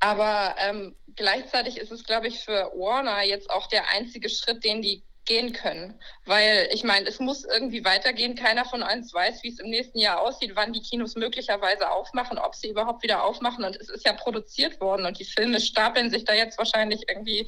Aber 0.00 0.56
ähm, 0.58 0.94
gleichzeitig 1.14 1.78
ist 1.78 1.92
es, 1.92 2.04
glaube 2.04 2.26
ich, 2.26 2.40
für 2.40 2.70
Warner 2.74 3.22
jetzt 3.22 3.48
auch 3.48 3.68
der 3.68 3.90
einzige 3.90 4.28
Schritt, 4.28 4.64
den 4.64 4.82
die 4.82 5.02
gehen 5.26 5.52
können. 5.52 6.00
Weil 6.24 6.68
ich 6.72 6.84
meine, 6.84 7.06
es 7.06 7.20
muss 7.20 7.44
irgendwie 7.44 7.84
weitergehen. 7.84 8.34
Keiner 8.34 8.64
von 8.64 8.82
uns 8.82 9.12
weiß, 9.12 9.42
wie 9.42 9.48
es 9.48 9.58
im 9.58 9.70
nächsten 9.70 9.98
Jahr 9.98 10.20
aussieht, 10.20 10.52
wann 10.54 10.72
die 10.72 10.82
Kinos 10.82 11.16
möglicherweise 11.16 11.90
aufmachen, 11.90 12.38
ob 12.38 12.54
sie 12.54 12.70
überhaupt 12.70 13.02
wieder 13.02 13.24
aufmachen. 13.24 13.64
Und 13.64 13.76
es 13.76 13.88
ist 13.88 14.06
ja 14.06 14.12
produziert 14.12 14.80
worden 14.80 15.06
und 15.06 15.18
die 15.18 15.24
Filme 15.24 15.60
stapeln 15.60 16.10
sich 16.10 16.24
da 16.24 16.34
jetzt 16.34 16.58
wahrscheinlich 16.58 17.08
irgendwie 17.08 17.46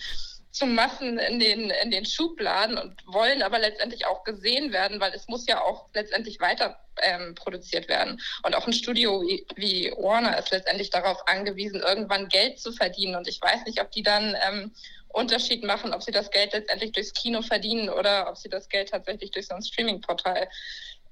zu 0.51 0.67
Massen 0.67 1.19
in 1.19 1.39
den, 1.39 1.71
in 1.71 1.91
den 1.91 2.05
Schubladen 2.05 2.79
und 2.79 2.95
wollen 3.07 3.43
aber 3.43 3.59
letztendlich 3.59 4.07
auch 4.07 4.25
gesehen 4.25 4.73
werden, 4.73 5.01
weil 5.01 5.13
es 5.13 5.29
muss 5.29 5.47
ja 5.47 5.61
auch 5.63 5.89
letztendlich 5.95 6.41
weiter 6.41 6.79
ähm, 7.03 7.35
produziert 7.35 7.89
werden. 7.89 8.21
Und 8.43 8.57
auch 8.57 8.67
ein 8.67 8.73
Studio 8.73 9.23
wie, 9.23 9.47
wie, 9.57 9.93
Warner 9.97 10.39
ist 10.39 10.51
letztendlich 10.51 10.91
darauf 10.91 11.27
angewiesen, 11.29 11.83
irgendwann 11.87 12.29
Geld 12.29 12.59
zu 12.59 12.73
verdienen. 12.73 13.15
Und 13.15 13.29
ich 13.29 13.41
weiß 13.41 13.67
nicht, 13.67 13.81
ob 13.81 13.93
die 13.93 14.03
dann 14.03 14.37
ähm, 14.49 14.73
Unterschied 15.09 15.65
machen, 15.65 15.93
ob 15.93 16.03
sie 16.03 16.13
das 16.13 16.31
Geld 16.31 16.53
letztendlich 16.53 16.93
durchs 16.93 17.13
Kino 17.13 17.43
verdienen 17.43 17.89
oder 17.89 18.29
ob 18.29 18.37
sie 18.37 18.49
das 18.49 18.69
Geld 18.69 18.91
tatsächlich 18.91 19.31
durch 19.31 19.47
so 19.47 19.55
ein 19.55 19.63
Streaming-Portal 19.63 20.49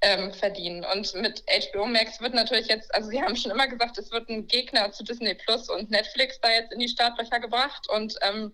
ähm, 0.01 0.33
verdienen. 0.33 0.85
Und 0.93 1.13
mit 1.15 1.43
HBO 1.47 1.85
Max 1.85 2.21
wird 2.21 2.33
natürlich 2.33 2.67
jetzt, 2.67 2.93
also 2.93 3.09
sie 3.09 3.21
haben 3.21 3.35
schon 3.35 3.51
immer 3.51 3.67
gesagt, 3.67 3.97
es 3.97 4.11
wird 4.11 4.29
ein 4.29 4.47
Gegner 4.47 4.91
zu 4.91 5.03
Disney 5.03 5.33
Plus 5.33 5.69
und 5.69 5.89
Netflix 5.89 6.39
da 6.41 6.49
jetzt 6.49 6.71
in 6.71 6.79
die 6.79 6.89
Startlöcher 6.89 7.39
gebracht. 7.39 7.87
Und 7.89 8.15
ähm, 8.21 8.53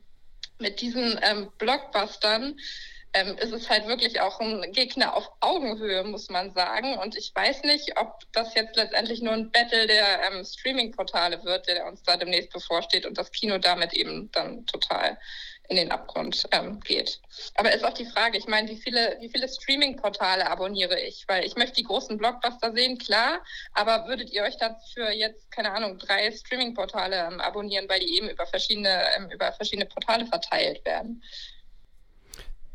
mit 0.60 0.80
diesen 0.82 1.20
ähm, 1.22 1.52
Blockbustern 1.58 2.58
ähm, 3.14 3.38
ist 3.38 3.54
es 3.54 3.70
halt 3.70 3.88
wirklich 3.88 4.20
auch 4.22 4.40
ein 4.40 4.72
Gegner 4.72 5.16
auf 5.16 5.32
Augenhöhe, 5.40 6.04
muss 6.04 6.30
man 6.30 6.52
sagen. 6.54 6.98
Und 6.98 7.16
ich 7.16 7.32
weiß 7.34 7.64
nicht, 7.64 7.98
ob 7.98 8.20
das 8.32 8.56
jetzt 8.56 8.76
letztendlich 8.76 9.22
nur 9.22 9.34
ein 9.34 9.52
Battle 9.52 9.86
der 9.88 10.32
ähm, 10.32 10.44
Streaming-Portale 10.44 11.44
wird, 11.44 11.68
der 11.68 11.86
uns 11.86 12.02
da 12.04 12.18
demnächst 12.18 12.52
bevorsteht 12.52 13.06
und 13.06 13.18
das 13.18 13.32
Kino 13.32 13.58
damit 13.60 13.94
eben 13.94 14.32
dann 14.32 14.66
total 14.66 15.18
in 15.70 15.78
den 15.78 15.92
Abgrund 15.92 16.46
ähm, 16.52 16.80
geht. 16.82 17.22
Aber 17.56 17.72
ist 17.72 17.86
auch 17.86 17.94
die 17.94 18.06
Frage, 18.06 18.38
ich 18.38 18.48
meine, 18.48 18.70
wie 18.70 18.76
viele, 18.76 19.18
wie 19.22 19.30
viele 19.30 19.48
Streaming-Portale 19.48 20.50
abonniere 20.50 21.00
ich? 21.00 21.24
Weil 21.28 21.46
ich 21.46 21.56
möchte 21.56 21.76
die 21.76 21.84
großen 21.84 22.18
Blockbuster 22.18 22.74
sehen, 22.74 22.98
klar, 22.98 23.42
aber 23.74 24.08
würdet 24.08 24.32
ihr 24.32 24.44
euch 24.44 24.58
dafür 24.58 25.12
jetzt, 25.12 25.50
keine 25.52 25.72
Ahnung, 25.72 25.98
drei 26.00 26.32
Streaming-Portale 26.32 27.28
ähm, 27.28 27.40
abonnieren, 27.40 27.88
weil 27.88 28.02
die 28.02 28.18
eben 28.18 28.30
über 28.30 28.46
verschiedene, 28.46 29.04
ähm, 29.16 29.30
über 29.32 29.54
verschiedene 29.54 29.86
Portale 29.86 30.26
verteilt 30.26 30.84
werden? 30.86 31.24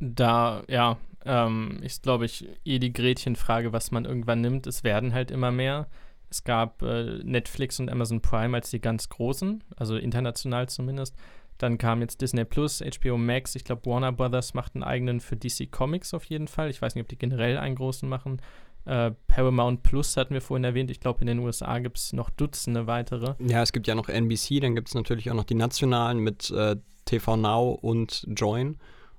Da, 0.00 0.62
ja, 0.68 0.98
ähm, 1.24 1.80
ist, 1.82 2.02
glaube 2.02 2.24
ich, 2.24 2.48
eh 2.64 2.78
die 2.78 2.92
Gretchenfrage, 2.92 3.72
was 3.72 3.90
man 3.90 4.04
irgendwann 4.04 4.40
nimmt. 4.40 4.66
Es 4.66 4.84
werden 4.84 5.12
halt 5.12 5.30
immer 5.30 5.50
mehr. 5.50 5.88
Es 6.30 6.44
gab 6.44 6.82
äh, 6.82 7.22
Netflix 7.24 7.80
und 7.80 7.90
Amazon 7.90 8.20
Prime 8.20 8.56
als 8.56 8.70
die 8.70 8.80
ganz 8.80 9.08
großen, 9.08 9.64
also 9.76 9.96
international 9.96 10.68
zumindest. 10.68 11.16
Dann 11.58 11.76
kam 11.76 12.00
jetzt 12.00 12.20
Disney 12.20 12.44
Plus, 12.44 12.80
HBO 12.80 13.18
Max. 13.18 13.56
Ich 13.56 13.64
glaube, 13.64 13.90
Warner 13.90 14.12
Brothers 14.12 14.54
macht 14.54 14.74
einen 14.74 14.84
eigenen 14.84 15.20
für 15.20 15.36
DC 15.36 15.70
Comics 15.72 16.14
auf 16.14 16.24
jeden 16.24 16.46
Fall. 16.46 16.70
Ich 16.70 16.80
weiß 16.80 16.94
nicht, 16.94 17.02
ob 17.02 17.08
die 17.08 17.18
generell 17.18 17.58
einen 17.58 17.74
großen 17.74 18.08
machen. 18.08 18.40
Äh, 18.84 19.10
Paramount 19.26 19.82
Plus 19.82 20.16
hatten 20.16 20.34
wir 20.34 20.40
vorhin 20.40 20.64
erwähnt. 20.64 20.90
Ich 20.90 21.00
glaube, 21.00 21.20
in 21.20 21.26
den 21.26 21.40
USA 21.40 21.78
gibt 21.80 21.98
es 21.98 22.12
noch 22.12 22.30
Dutzende 22.30 22.86
weitere. 22.86 23.34
Ja, 23.40 23.62
es 23.62 23.72
gibt 23.72 23.88
ja 23.88 23.94
noch 23.94 24.08
NBC, 24.08 24.60
dann 24.60 24.76
gibt 24.76 24.88
es 24.88 24.94
natürlich 24.94 25.30
auch 25.30 25.34
noch 25.34 25.44
die 25.44 25.56
nationalen 25.56 26.20
mit 26.20 26.50
äh, 26.50 26.76
TV 27.06 27.36
Now 27.36 27.72
und 27.72 28.24
Join. 28.36 28.78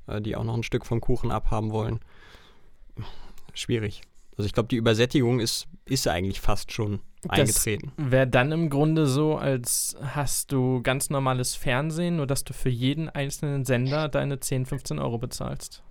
Äh, 0.10 0.22
die 0.22 0.36
auch 0.36 0.44
noch 0.44 0.56
ein 0.56 0.64
Stück 0.64 0.86
vom 0.86 1.02
Kuchen 1.02 1.32
abhaben 1.32 1.72
wollen. 1.72 2.00
Schwierig. 3.54 4.02
Also 4.38 4.46
ich 4.46 4.54
glaube, 4.54 4.70
die 4.70 4.78
Übersättigung 4.78 5.40
ist, 5.40 5.68
ist 5.86 6.08
eigentlich 6.08 6.40
fast 6.40 6.72
schon 6.72 7.02
eingetreten. 7.28 7.92
Wäre 7.98 8.28
dann 8.28 8.52
im 8.54 8.70
Grunde 8.70 9.06
so, 9.06 9.36
als 9.36 9.98
hast 10.02 10.54
du 10.54 10.82
ganz 10.82 11.10
normales 11.10 11.56
Fernsehen, 11.56 12.16
nur 12.16 12.28
dass 12.28 12.46
du 12.46 12.54
für 12.54 12.70
jeden 12.70 13.10
einzelnen 13.10 13.66
Sender 13.66 14.08
deine 14.08 14.40
10, 14.40 14.66
15 14.66 15.00
Euro 15.00 15.18
bezahlst. 15.18 15.84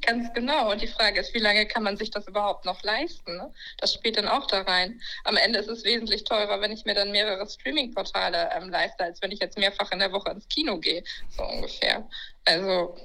Ganz 0.00 0.32
genau. 0.32 0.70
Und 0.70 0.80
die 0.80 0.86
Frage 0.86 1.20
ist, 1.20 1.34
wie 1.34 1.40
lange 1.40 1.66
kann 1.66 1.82
man 1.82 1.96
sich 1.96 2.10
das 2.10 2.26
überhaupt 2.28 2.64
noch 2.64 2.82
leisten? 2.82 3.36
Ne? 3.36 3.52
Das 3.78 3.92
spielt 3.92 4.16
dann 4.16 4.28
auch 4.28 4.46
da 4.46 4.62
rein. 4.62 5.00
Am 5.24 5.36
Ende 5.36 5.58
ist 5.58 5.68
es 5.68 5.84
wesentlich 5.84 6.24
teurer, 6.24 6.60
wenn 6.60 6.72
ich 6.72 6.84
mir 6.84 6.94
dann 6.94 7.10
mehrere 7.10 7.46
Streaming-Portale 7.48 8.50
ähm, 8.56 8.70
leiste, 8.70 9.04
als 9.04 9.20
wenn 9.20 9.32
ich 9.32 9.40
jetzt 9.40 9.58
mehrfach 9.58 9.90
in 9.90 9.98
der 9.98 10.12
Woche 10.12 10.30
ins 10.30 10.48
Kino 10.48 10.78
gehe. 10.78 11.02
So 11.30 11.42
ungefähr. 11.42 12.08
Also 12.44 12.96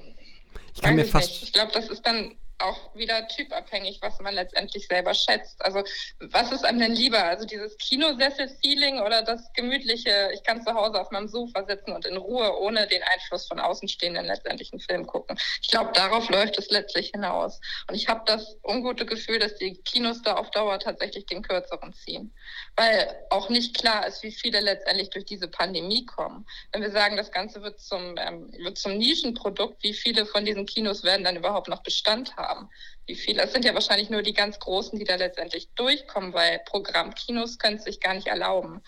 ich 0.74 0.82
kann 0.82 0.96
mir 0.96 1.04
fast. 1.04 1.30
Nicht. 1.30 1.42
Ich 1.44 1.52
glaube, 1.52 1.72
das 1.72 1.88
ist 1.88 2.02
dann 2.06 2.36
auch 2.58 2.94
wieder 2.94 3.26
typabhängig, 3.28 3.98
was 4.00 4.20
man 4.20 4.34
letztendlich 4.34 4.86
selber 4.86 5.14
schätzt. 5.14 5.62
Also 5.64 5.82
was 6.20 6.52
ist 6.52 6.64
einem 6.64 6.78
denn 6.78 6.92
lieber? 6.92 7.22
Also 7.22 7.46
dieses 7.46 7.76
Kinosessel-Feeling 7.78 9.00
oder 9.00 9.22
das 9.22 9.52
gemütliche, 9.54 10.30
ich 10.32 10.42
kann 10.42 10.62
zu 10.62 10.72
Hause 10.72 11.00
auf 11.00 11.10
meinem 11.10 11.28
Sofa 11.28 11.64
sitzen 11.64 11.92
und 11.92 12.06
in 12.06 12.16
Ruhe 12.16 12.56
ohne 12.58 12.86
den 12.86 13.02
Einfluss 13.02 13.46
von 13.46 13.58
Außenstehenden 13.58 14.26
letztendlich 14.26 14.72
einen 14.72 14.80
Film 14.80 15.06
gucken. 15.06 15.38
Ich 15.62 15.68
glaube, 15.68 15.92
darauf 15.94 16.28
läuft 16.30 16.58
es 16.58 16.70
letztlich 16.70 17.10
hinaus. 17.10 17.60
Und 17.88 17.94
ich 17.94 18.08
habe 18.08 18.22
das 18.26 18.56
ungute 18.62 19.04
Gefühl, 19.04 19.38
dass 19.38 19.56
die 19.56 19.74
Kinos 19.82 20.22
da 20.22 20.34
auf 20.34 20.50
Dauer 20.50 20.78
tatsächlich 20.78 21.26
den 21.26 21.42
kürzeren 21.42 21.92
ziehen. 21.92 22.34
Weil 22.76 23.14
auch 23.30 23.48
nicht 23.48 23.76
klar 23.76 24.06
ist, 24.06 24.22
wie 24.22 24.32
viele 24.32 24.60
letztendlich 24.60 25.10
durch 25.10 25.24
diese 25.24 25.48
Pandemie 25.48 26.06
kommen. 26.06 26.46
Wenn 26.72 26.82
wir 26.82 26.90
sagen, 26.90 27.16
das 27.16 27.32
Ganze 27.32 27.62
wird 27.62 27.80
zum, 27.80 28.16
ähm, 28.18 28.52
wird 28.58 28.78
zum 28.78 28.96
Nischenprodukt, 28.96 29.82
wie 29.82 29.94
viele 29.94 30.26
von 30.26 30.44
diesen 30.44 30.66
Kinos 30.66 31.02
werden 31.02 31.24
dann 31.24 31.36
überhaupt 31.36 31.68
noch 31.68 31.82
Bestand 31.82 32.36
haben? 32.36 32.43
Haben. 32.48 32.68
Viele? 33.06 33.42
Es 33.42 33.52
sind 33.52 33.64
ja 33.64 33.74
wahrscheinlich 33.74 34.10
nur 34.10 34.22
die 34.22 34.32
ganz 34.32 34.58
Großen, 34.58 34.98
die 34.98 35.04
da 35.04 35.16
letztendlich 35.16 35.68
durchkommen, 35.74 36.32
weil 36.32 36.60
Programmkinos 36.66 37.58
können 37.58 37.76
es 37.76 37.84
sich 37.84 38.00
gar 38.00 38.14
nicht 38.14 38.26
erlauben, 38.26 38.80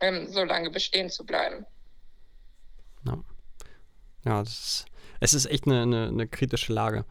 ähm, 0.00 0.28
so 0.28 0.44
lange 0.44 0.70
bestehen 0.70 1.10
zu 1.10 1.24
bleiben. 1.24 1.64
Ja, 3.06 3.18
ja 4.24 4.42
ist, 4.42 4.86
es 5.20 5.34
ist 5.34 5.46
echt 5.46 5.66
eine, 5.66 5.82
eine, 5.82 6.08
eine, 6.08 6.28
kritische 6.28 6.72
Lage. 6.72 7.04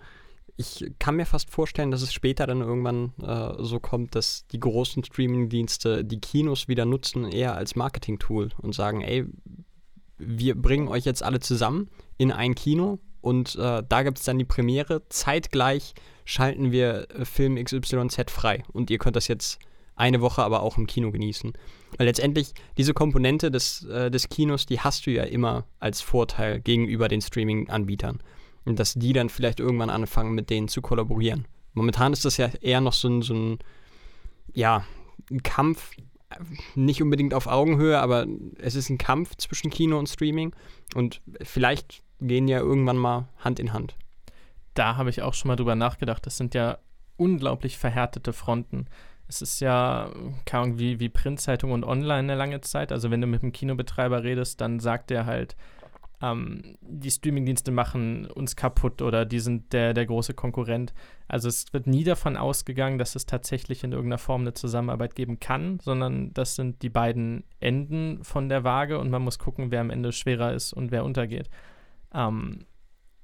Ich 0.55 0.85
kann 0.99 1.15
mir 1.15 1.25
fast 1.25 1.49
vorstellen, 1.49 1.89
dass 1.89 2.03
es 2.03 2.13
später 2.13 2.45
dann 2.45 2.61
irgendwann 2.61 3.13
äh, 3.23 3.63
so 3.63 3.79
kommt, 3.79 4.13
dass 4.13 4.45
die 4.47 4.59
großen 4.59 5.03
Streaming-Dienste 5.03 6.05
die 6.05 6.19
Kinos 6.19 6.67
wieder 6.67 6.85
nutzen, 6.85 7.31
eher 7.31 7.55
als 7.55 7.75
Marketing-Tool 7.75 8.51
und 8.61 8.75
sagen, 8.75 9.01
ey, 9.01 9.25
wir 10.17 10.55
bringen 10.55 10.87
euch 10.87 11.05
jetzt 11.05 11.23
alle 11.23 11.39
zusammen 11.39 11.89
in 12.17 12.31
ein 12.31 12.53
Kino, 12.53 12.99
und 13.23 13.55
äh, 13.55 13.81
da 13.87 14.03
gibt 14.03 14.19
es 14.19 14.25
dann 14.25 14.37
die 14.37 14.43
Premiere. 14.43 15.07
Zeitgleich 15.07 15.93
schalten 16.25 16.73
wir 16.73 17.07
äh, 17.09 17.23
Film 17.23 17.55
XYZ 17.55 18.29
frei. 18.29 18.63
Und 18.73 18.91
ihr 18.91 18.97
könnt 18.97 19.15
das 19.15 19.29
jetzt 19.29 19.59
eine 19.95 20.19
Woche 20.19 20.43
aber 20.43 20.61
auch 20.61 20.77
im 20.77 20.87
Kino 20.87 21.09
genießen. 21.09 21.53
Weil 21.97 22.07
letztendlich 22.07 22.53
diese 22.77 22.93
Komponente 22.93 23.49
des, 23.49 23.85
äh, 23.85 24.11
des 24.11 24.27
Kinos, 24.27 24.65
die 24.65 24.81
hast 24.81 25.05
du 25.05 25.11
ja 25.11 25.23
immer 25.23 25.65
als 25.79 26.01
Vorteil 26.01 26.59
gegenüber 26.59 27.07
den 27.07 27.21
Streaming-Anbietern. 27.21 28.19
Und 28.65 28.77
dass 28.77 28.93
die 28.93 29.13
dann 29.13 29.29
vielleicht 29.29 29.61
irgendwann 29.61 29.89
anfangen, 29.89 30.35
mit 30.35 30.49
denen 30.49 30.67
zu 30.67 30.81
kollaborieren. 30.81 31.47
Momentan 31.71 32.11
ist 32.11 32.25
das 32.25 32.35
ja 32.35 32.49
eher 32.59 32.81
noch 32.81 32.93
so 32.93 33.07
ein, 33.07 33.21
so 33.21 33.33
ein 33.33 33.59
ja, 34.51 34.85
ein 35.31 35.43
Kampf, 35.43 35.91
nicht 36.75 37.01
unbedingt 37.01 37.33
auf 37.33 37.47
Augenhöhe, 37.47 37.99
aber 37.99 38.27
es 38.57 38.75
ist 38.75 38.89
ein 38.89 38.97
Kampf 38.97 39.37
zwischen 39.37 39.69
Kino 39.69 39.97
und 39.97 40.09
Streaming. 40.09 40.53
Und 40.93 41.21
vielleicht 41.41 42.03
gehen 42.19 42.47
ja 42.47 42.59
irgendwann 42.59 42.97
mal 42.97 43.27
Hand 43.39 43.59
in 43.59 43.73
Hand. 43.73 43.95
Da 44.73 44.95
habe 44.95 45.09
ich 45.09 45.21
auch 45.21 45.33
schon 45.33 45.49
mal 45.49 45.55
drüber 45.55 45.75
nachgedacht. 45.75 46.25
Das 46.25 46.37
sind 46.37 46.53
ja 46.55 46.77
unglaublich 47.17 47.77
verhärtete 47.77 48.33
Fronten. 48.33 48.87
Es 49.27 49.41
ist 49.41 49.59
ja 49.59 50.11
keine 50.45 50.79
wie, 50.79 50.99
wie 50.99 51.09
Printzeitung 51.09 51.71
und 51.71 51.83
Online 51.83 52.19
eine 52.19 52.35
lange 52.35 52.61
Zeit. 52.61 52.91
Also 52.91 53.11
wenn 53.11 53.21
du 53.21 53.27
mit 53.27 53.43
einem 53.43 53.51
Kinobetreiber 53.51 54.23
redest, 54.23 54.61
dann 54.61 54.79
sagt 54.79 55.11
er 55.11 55.25
halt, 55.25 55.55
ähm, 56.23 56.77
die 56.81 57.11
Streamingdienste 57.11 57.71
machen 57.71 58.27
uns 58.27 58.55
kaputt 58.55 59.01
oder 59.01 59.25
die 59.25 59.39
sind 59.39 59.73
der, 59.73 59.93
der 59.93 60.05
große 60.05 60.33
Konkurrent. 60.33 60.93
Also 61.27 61.49
es 61.49 61.73
wird 61.73 61.85
nie 61.85 62.03
davon 62.03 62.37
ausgegangen, 62.37 62.97
dass 62.97 63.15
es 63.15 63.25
tatsächlich 63.25 63.83
in 63.83 63.91
irgendeiner 63.91 64.17
Form 64.17 64.41
eine 64.41 64.53
Zusammenarbeit 64.53 65.15
geben 65.15 65.39
kann, 65.39 65.79
sondern 65.79 66.33
das 66.33 66.55
sind 66.55 66.81
die 66.81 66.89
beiden 66.89 67.43
Enden 67.59 68.23
von 68.23 68.47
der 68.47 68.63
Waage 68.63 68.99
und 68.99 69.09
man 69.09 69.21
muss 69.21 69.37
gucken, 69.37 69.69
wer 69.69 69.81
am 69.81 69.89
Ende 69.89 70.13
schwerer 70.13 70.53
ist 70.53 70.71
und 70.71 70.91
wer 70.91 71.03
untergeht. 71.03 71.49
Ähm, 72.13 72.65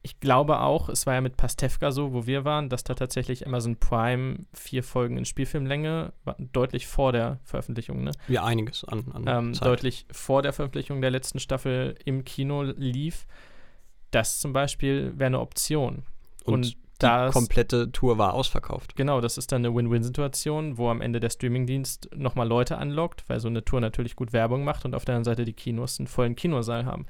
ich 0.01 0.19
glaube 0.19 0.61
auch, 0.61 0.87
es 0.87 1.05
war 1.05 1.15
ja 1.15 1.21
mit 1.21 1.35
Pastewka 1.35 1.91
so, 1.91 2.13
wo 2.13 2.25
wir 2.25 2.45
waren, 2.45 2.69
dass 2.69 2.83
da 2.83 2.93
tatsächlich 2.93 3.45
Amazon 3.45 3.75
Prime 3.75 4.45
vier 4.53 4.81
Folgen 4.81 5.17
in 5.17 5.25
Spielfilmlänge 5.25 6.13
deutlich 6.53 6.87
vor 6.87 7.11
der 7.11 7.39
Veröffentlichung, 7.43 8.03
ne? 8.03 8.11
Ja, 8.29 8.45
einiges 8.45 8.85
an, 8.85 9.05
an 9.13 9.25
ähm, 9.27 9.53
deutlich 9.53 10.05
vor 10.11 10.41
der 10.41 10.53
Veröffentlichung 10.53 11.01
der 11.01 11.11
letzten 11.11 11.39
Staffel 11.39 11.95
im 12.05 12.23
Kino 12.23 12.63
lief. 12.63 13.27
Das 14.11 14.39
zum 14.39 14.53
Beispiel 14.53 15.13
wäre 15.17 15.27
eine 15.27 15.39
Option. 15.41 16.03
Und, 16.45 16.53
Und, 16.53 16.77
die 17.01 17.31
komplette 17.31 17.91
Tour 17.93 18.17
war 18.17 18.33
ausverkauft. 18.33 18.97
genau, 18.97 19.21
das 19.21 19.37
ist 19.37 19.53
dann 19.53 19.63
eine 19.63 19.73
Win-Win-Situation, 19.73 20.77
wo 20.77 20.89
am 20.89 20.99
Ende 20.99 21.21
der 21.21 21.29
Streamingdienst 21.29 22.09
nochmal 22.13 22.47
Leute 22.47 22.77
anlockt, 22.77 23.23
weil 23.29 23.39
so 23.39 23.47
eine 23.47 23.63
Tour 23.63 23.79
natürlich 23.79 24.17
gut 24.17 24.33
Werbung 24.33 24.65
macht 24.65 24.83
und 24.83 24.93
auf 24.95 25.05
der 25.05 25.15
anderen 25.15 25.23
Seite 25.23 25.45
die 25.45 25.53
Kinos 25.53 25.99
einen 25.99 26.07
vollen 26.07 26.35
Kinosaal 26.35 26.85
haben. 26.85 27.05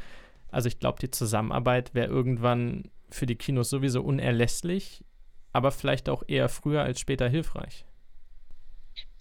Also 0.51 0.67
ich 0.67 0.79
glaube, 0.79 0.99
die 0.99 1.11
Zusammenarbeit 1.11 1.93
wäre 1.93 2.07
irgendwann 2.07 2.89
für 3.09 3.25
die 3.25 3.35
Kinos 3.35 3.69
sowieso 3.69 4.01
unerlässlich, 4.01 5.03
aber 5.53 5.71
vielleicht 5.71 6.09
auch 6.09 6.23
eher 6.27 6.49
früher 6.49 6.83
als 6.83 6.99
später 6.99 7.27
hilfreich. 7.27 7.85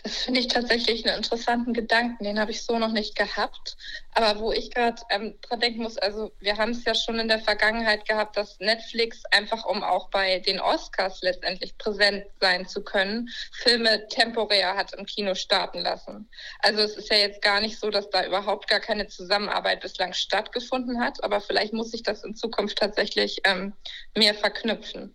Das 0.05 0.17
finde 0.19 0.41
ich 0.41 0.47
tatsächlich 0.47 1.05
einen 1.05 1.17
interessanten 1.17 1.75
Gedanken. 1.75 2.23
Den 2.23 2.39
habe 2.39 2.53
ich 2.53 2.63
so 2.63 2.79
noch 2.79 2.93
nicht 2.93 3.17
gehabt. 3.17 3.77
Aber 4.15 4.39
wo 4.41 4.53
ich 4.53 4.71
gerade 4.71 5.03
ähm, 5.11 5.35
dran 5.43 5.61
denken 5.61 5.83
muss, 5.83 5.99
also 5.99 6.33
wir 6.39 6.57
haben 6.57 6.71
es 6.71 6.85
ja 6.85 6.95
schon 6.95 7.19
in 7.19 7.29
der 7.29 7.41
Vergangenheit 7.41 8.07
gehabt, 8.07 8.37
dass 8.37 8.61
Netflix 8.61 9.25
einfach, 9.33 9.65
um 9.67 9.83
auch 9.83 10.09
bei 10.11 10.39
den 10.39 10.61
Oscars 10.61 11.21
letztendlich 11.23 11.77
präsent 11.79 12.25
sein 12.41 12.67
zu 12.67 12.83
können, 12.83 13.29
Filme 13.53 14.07
temporär 14.09 14.77
hat 14.77 14.95
im 14.95 15.05
Kino 15.05 15.35
starten 15.35 15.81
lassen. 15.81 16.29
Also 16.61 16.81
es 16.81 16.97
ist 16.97 17.11
ja 17.11 17.17
jetzt 17.17 17.43
gar 17.43 17.61
nicht 17.61 17.79
so, 17.79 17.91
dass 17.91 18.09
da 18.11 18.25
überhaupt 18.25 18.69
gar 18.69 18.81
keine 18.81 19.09
Zusammenarbeit 19.09 19.81
bislang 19.81 20.13
stattgefunden 20.13 21.01
hat. 21.01 21.23
Aber 21.25 21.41
vielleicht 21.41 21.73
muss 21.73 21.91
sich 21.91 22.05
das 22.05 22.23
in 22.23 22.37
Zukunft 22.37 22.79
tatsächlich 22.79 23.41
ähm, 23.45 23.73
mehr 24.17 24.35
verknüpfen. 24.35 25.15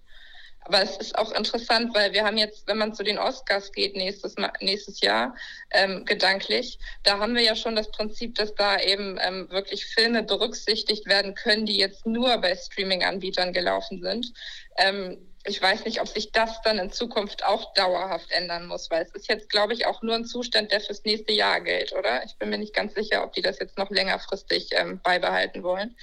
Aber 0.65 0.81
es 0.81 0.97
ist 0.97 1.17
auch 1.17 1.31
interessant, 1.33 1.93
weil 1.93 2.13
wir 2.13 2.23
haben 2.23 2.37
jetzt, 2.37 2.67
wenn 2.67 2.77
man 2.77 2.93
zu 2.93 3.03
den 3.03 3.17
Oscars 3.17 3.71
geht 3.71 3.95
nächstes, 3.95 4.35
nächstes 4.61 5.01
Jahr, 5.01 5.35
ähm, 5.71 6.05
gedanklich, 6.05 6.79
da 7.03 7.19
haben 7.19 7.35
wir 7.35 7.41
ja 7.41 7.55
schon 7.55 7.75
das 7.75 7.91
Prinzip, 7.91 8.35
dass 8.35 8.55
da 8.55 8.79
eben 8.79 9.17
ähm, 9.21 9.49
wirklich 9.49 9.85
Filme 9.85 10.23
berücksichtigt 10.23 11.05
werden 11.05 11.35
können, 11.35 11.65
die 11.65 11.77
jetzt 11.77 12.05
nur 12.05 12.37
bei 12.37 12.55
Streaming-Anbietern 12.55 13.51
gelaufen 13.51 14.01
sind. 14.01 14.33
Ähm, 14.77 15.17
ich 15.45 15.61
weiß 15.61 15.83
nicht, 15.83 15.99
ob 15.99 16.07
sich 16.07 16.31
das 16.31 16.61
dann 16.61 16.79
in 16.79 16.91
Zukunft 16.91 17.45
auch 17.45 17.73
dauerhaft 17.73 18.31
ändern 18.31 18.65
muss, 18.67 18.89
weil 18.89 19.03
es 19.03 19.11
ist 19.11 19.27
jetzt, 19.27 19.49
glaube 19.49 19.73
ich, 19.73 19.85
auch 19.85 20.01
nur 20.01 20.15
ein 20.15 20.23
Zustand, 20.23 20.71
der 20.71 20.79
fürs 20.79 21.03
nächste 21.03 21.33
Jahr 21.33 21.59
gilt, 21.59 21.91
oder? 21.91 22.23
Ich 22.23 22.37
bin 22.37 22.49
mir 22.49 22.57
nicht 22.57 22.73
ganz 22.73 22.93
sicher, 22.93 23.23
ob 23.23 23.33
die 23.33 23.41
das 23.41 23.59
jetzt 23.59 23.77
noch 23.77 23.89
längerfristig 23.89 24.69
ähm, 24.71 25.01
beibehalten 25.03 25.63
wollen. 25.63 25.97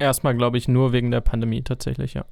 Erstmal 0.00 0.34
glaube 0.34 0.58
ich 0.58 0.66
nur 0.66 0.92
wegen 0.92 1.10
der 1.10 1.20
Pandemie 1.20 1.62
tatsächlich, 1.62 2.14
ja. 2.14 2.24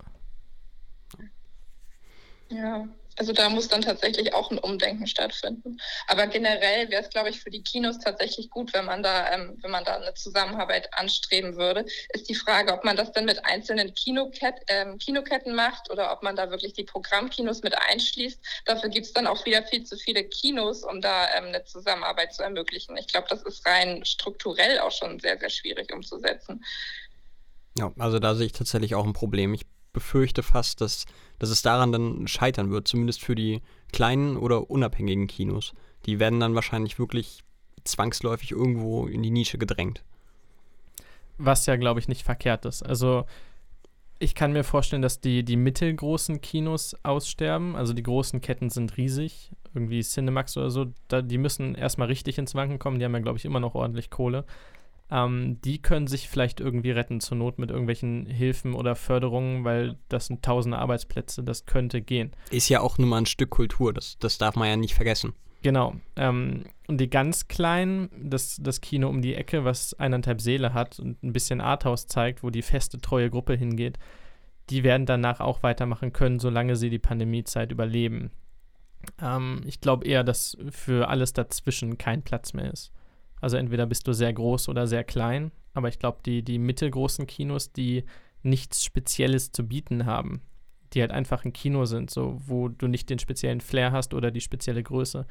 Ja, 2.51 2.89
also 3.19 3.33
da 3.33 3.49
muss 3.51 3.67
dann 3.67 3.83
tatsächlich 3.83 4.33
auch 4.33 4.51
ein 4.51 4.59
Umdenken 4.59 5.07
stattfinden. 5.07 5.79
Aber 6.07 6.29
generell 6.29 6.89
wäre 6.89 7.03
es, 7.03 7.11
glaube 7.11 7.31
ich, 7.31 7.41
für 7.41 7.51
die 7.51 7.63
Kinos 7.63 7.99
tatsächlich 7.99 8.49
gut, 8.49 8.73
wenn 8.75 8.85
man 8.85 9.03
da, 9.03 9.33
ähm, 9.33 9.59
wenn 9.61 9.73
man 9.73 9.85
da 9.85 9.97
eine 9.97 10.15
Zusammenarbeit 10.15 10.89
anstreben 10.93 11.57
würde. 11.57 11.85
Ist 12.13 12.29
die 12.29 12.37
Frage, 12.37 12.73
ob 12.73 12.85
man 12.85 12.97
das 12.97 13.11
dann 13.11 13.25
mit 13.25 13.45
einzelnen 13.45 13.93
Kinoket 13.95 14.55
ähm, 14.69 14.99
Kinoketten 14.99 15.55
macht 15.55 15.91
oder 15.91 16.13
ob 16.13 16.23
man 16.23 16.37
da 16.37 16.51
wirklich 16.51 16.75
die 16.75 16.85
Programmkinos 16.85 17.63
mit 17.63 17.75
einschließt. 17.91 18.41
Dafür 18.67 18.89
gibt 18.89 19.07
es 19.07 19.13
dann 19.13 19.27
auch 19.27 19.45
wieder 19.45 19.65
viel 19.65 19.85
zu 19.85 19.97
viele 19.97 20.23
Kinos, 20.23 20.85
um 20.85 21.01
da 21.01 21.27
ähm, 21.37 21.47
eine 21.47 21.65
Zusammenarbeit 21.65 22.33
zu 22.35 22.45
ermöglichen. 22.45 22.97
Ich 22.97 23.09
glaube, 23.09 23.27
das 23.29 23.43
ist 23.43 23.67
rein 23.67 24.05
strukturell 24.05 24.79
auch 24.79 24.93
schon 24.93 25.19
sehr, 25.19 25.39
sehr 25.39 25.51
schwierig 25.51 25.93
umzusetzen. 25.93 26.65
Ja, 27.77 27.93
also 27.99 28.21
da 28.21 28.37
sehe 28.37 28.47
ich 28.47 28.53
tatsächlich 28.53 28.95
auch 28.95 29.05
ein 29.05 29.13
Problem. 29.13 29.55
Ich 29.55 29.67
befürchte 29.93 30.43
fast, 30.43 30.81
dass, 30.81 31.07
dass 31.39 31.51
es 31.51 31.63
daran 31.63 31.93
dann 31.93 32.27
scheitern 32.29 32.71
wird, 32.71 32.89
zumindest 32.89 33.23
für 33.23 33.35
die 33.35 33.63
kleinen 33.93 34.37
oder 34.37 34.71
unabhängigen 34.71 35.27
Kinos. 35.27 35.73
Die 36.07 36.19
werden 36.19 36.41
dann 36.41 36.55
wahrscheinlich 36.55 36.99
wirklich 36.99 37.45
zwangsläufig 37.85 38.53
irgendwo 38.53 39.07
in 39.07 39.23
die 39.23 39.31
Nische 39.31 39.59
gedrängt. 39.59 40.03
Was 41.39 41.67
ja, 41.67 41.77
glaube 41.77 42.01
ich, 42.01 42.09
nicht 42.09 42.25
verkehrt 42.25 42.65
ist. 42.65 42.83
Also 42.83 43.25
ich 44.19 44.35
kann 44.35 44.53
mir 44.53 44.65
vorstellen, 44.65 45.03
dass 45.03 45.21
die, 45.21 45.45
die 45.45 45.57
mittelgroßen 45.57 46.41
Kinos 46.41 46.97
aussterben. 47.05 47.77
Also 47.77 47.93
die 47.93 48.03
großen 48.03 48.41
Ketten 48.41 48.71
sind 48.71 48.97
riesig. 48.97 49.53
Irgendwie 49.75 50.03
Cinemax 50.03 50.57
oder 50.57 50.71
so. 50.71 50.87
Da, 51.07 51.23
die 51.23 51.39
müssen 51.39 51.75
erstmal 51.77 52.09
richtig 52.09 52.39
ins 52.39 52.55
Wanken 52.55 52.79
kommen. 52.79 52.99
Die 52.99 53.05
haben 53.05 53.15
ja, 53.15 53.21
glaube 53.21 53.39
ich, 53.39 53.45
immer 53.45 53.61
noch 53.61 53.75
ordentlich 53.75 54.11
Kohle. 54.11 54.45
Ähm, 55.11 55.59
die 55.63 55.81
können 55.81 56.07
sich 56.07 56.29
vielleicht 56.29 56.61
irgendwie 56.61 56.91
retten, 56.91 57.21
zur 57.21 57.39
Not 57.39 57.59
mit 57.59 57.71
irgendwelchen 57.71 58.27
Hilfen 58.27 58.75
oder 58.75 58.95
Förderungen, 58.95 59.65
weil 59.65 59.97
das 60.09 60.27
sind 60.27 60.43
tausende 60.43 60.79
Arbeitsplätze, 60.79 61.43
das 61.43 61.65
könnte 61.65 62.03
gehen. 62.03 62.33
Ist 62.51 62.69
ja 62.69 62.81
auch 62.81 62.99
nur 62.99 63.09
mal 63.09 63.19
ein 63.19 63.27
Stück 63.27 63.51
Kultur, 63.51 63.93
das, 63.93 64.19
das 64.19 64.39
darf 64.39 64.57
man 64.57 64.69
ja 64.69 64.77
nicht 64.77 64.95
vergessen. 64.95 65.33
Genau. 65.63 65.95
Ähm, 66.17 66.65
und 66.87 67.01
die 67.01 67.11
ganz 67.11 67.49
kleinen, 67.49 68.11
das, 68.17 68.59
das 68.61 68.81
Kino 68.81 69.09
um 69.09 69.23
die 69.23 69.35
Ecke, 69.35 69.65
was 69.65 69.95
eineinhalb 69.95 70.41
Seele 70.41 70.73
hat 70.73 71.01
und 71.01 71.23
ein 71.23 71.33
bisschen 71.33 71.61
Arthouse 71.61 72.07
zeigt, 72.07 72.43
wo 72.43 72.51
die 72.51 72.63
feste, 72.63 73.01
treue 73.01 73.31
Gruppe 73.31 73.55
hingeht, 73.55 73.99
die 74.71 74.85
werden 74.85 75.07
danach 75.07 75.41
auch 75.41 75.63
weitermachen 75.63 76.13
können, 76.13 76.39
solange 76.39 76.77
sie 76.77 76.91
die 76.91 76.99
Pandemiezeit 76.99 77.73
überleben. 77.73 78.31
Ähm, 79.21 79.63
ich 79.67 79.81
glaube 79.81 80.07
eher, 80.07 80.23
dass 80.23 80.57
für 80.71 81.09
alles 81.09 81.33
dazwischen 81.33 81.99
kein 81.99 82.23
Platz 82.23 82.53
mehr 82.53 82.71
ist. 82.71 82.93
Also 83.41 83.57
entweder 83.57 83.87
bist 83.87 84.07
du 84.07 84.13
sehr 84.13 84.33
groß 84.33 84.69
oder 84.69 84.87
sehr 84.87 85.05
klein, 85.05 85.53
aber 85.75 85.89
ich 85.89 85.99
glaube, 85.99 86.19
die, 86.25 86.43
die 86.43 86.59
mittelgroßen 86.59 87.27
Kinos, 87.27 87.73
die 87.73 88.05
nichts 88.43 88.85
Spezielles 88.85 89.53
zu 89.53 89.67
bieten 89.67 90.07
haben, 90.07 90.43
die 90.93 91.01
halt 91.01 91.11
einfach 91.11 91.45
ein 91.45 91.53
Kino 91.53 91.85
sind, 91.85 92.11
so 92.11 92.41
wo 92.47 92.69
du 92.69 92.87
nicht 92.87 93.11
den 93.11 93.19
speziellen 93.19 93.61
Flair 93.61 93.93
hast 93.93 94.15
oder 94.15 94.31
die 94.31 94.41
spezielle 94.41 94.83
Größe, 94.83 95.27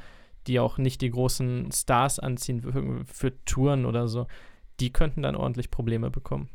die 0.45 0.60
auch 0.60 0.78
nicht 0.78 1.01
die 1.01 1.10
großen 1.10 1.72
Stars 1.72 2.20
anziehen 2.20 2.62
für, 2.62 3.05
für 3.05 3.45
Touren 3.45 3.86
oder 3.86 4.08
so, 4.08 4.28
die 4.80 4.93
könnten 4.93 5.24
dann 5.24 5.36
ordentlich 5.36 5.72
Probleme 5.72 6.10
bekommen. 6.12 6.49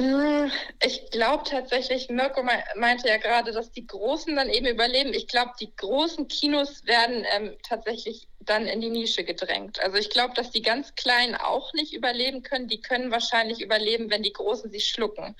Hm, 0.00 0.50
Ich 0.82 1.10
glaube 1.10 1.44
tatsächlich, 1.44 2.08
Mirko 2.08 2.42
mei- 2.42 2.64
meinte 2.74 3.06
ja 3.08 3.18
gerade, 3.18 3.52
dass 3.52 3.70
die 3.70 3.86
Großen 3.86 4.34
dann 4.34 4.48
eben 4.48 4.66
überleben. 4.66 5.12
Ich 5.12 5.28
glaube, 5.28 5.52
die 5.60 5.74
großen 5.76 6.26
Kinos 6.26 6.86
werden 6.86 7.26
ähm, 7.30 7.56
tatsächlich 7.62 8.26
dann 8.40 8.66
in 8.66 8.80
die 8.80 8.88
Nische 8.88 9.24
gedrängt. 9.24 9.78
Also 9.80 9.98
ich 9.98 10.08
glaube, 10.08 10.32
dass 10.34 10.50
die 10.52 10.62
ganz 10.62 10.94
Kleinen 10.94 11.34
auch 11.34 11.74
nicht 11.74 11.92
überleben 11.92 12.42
können. 12.42 12.66
Die 12.68 12.80
können 12.80 13.10
wahrscheinlich 13.10 13.60
überleben, 13.60 14.10
wenn 14.10 14.22
die 14.22 14.32
Großen 14.32 14.70
sie 14.70 14.80
schlucken. 14.80 15.36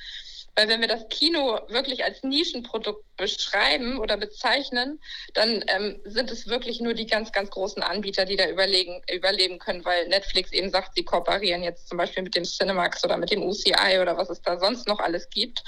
Weil 0.56 0.68
wenn 0.68 0.80
wir 0.80 0.88
das 0.88 1.08
Kino 1.08 1.60
wirklich 1.68 2.04
als 2.04 2.22
Nischenprodukt 2.22 3.04
beschreiben 3.16 3.98
oder 3.98 4.16
bezeichnen, 4.16 5.00
dann 5.34 5.64
ähm, 5.68 6.00
sind 6.04 6.30
es 6.30 6.48
wirklich 6.48 6.80
nur 6.80 6.94
die 6.94 7.06
ganz, 7.06 7.32
ganz 7.32 7.50
großen 7.50 7.82
Anbieter, 7.82 8.24
die 8.24 8.36
da 8.36 8.48
überlegen, 8.48 9.02
überleben 9.12 9.58
können, 9.58 9.84
weil 9.84 10.08
Netflix 10.08 10.52
eben 10.52 10.70
sagt, 10.70 10.94
sie 10.94 11.04
kooperieren 11.04 11.62
jetzt 11.62 11.88
zum 11.88 11.98
Beispiel 11.98 12.22
mit 12.22 12.34
dem 12.34 12.44
Cinemax 12.44 13.04
oder 13.04 13.16
mit 13.16 13.30
dem 13.30 13.42
UCI 13.42 13.98
oder 14.00 14.16
was 14.16 14.30
es 14.30 14.42
da 14.42 14.58
sonst 14.58 14.88
noch 14.88 15.00
alles 15.00 15.28
gibt. 15.30 15.62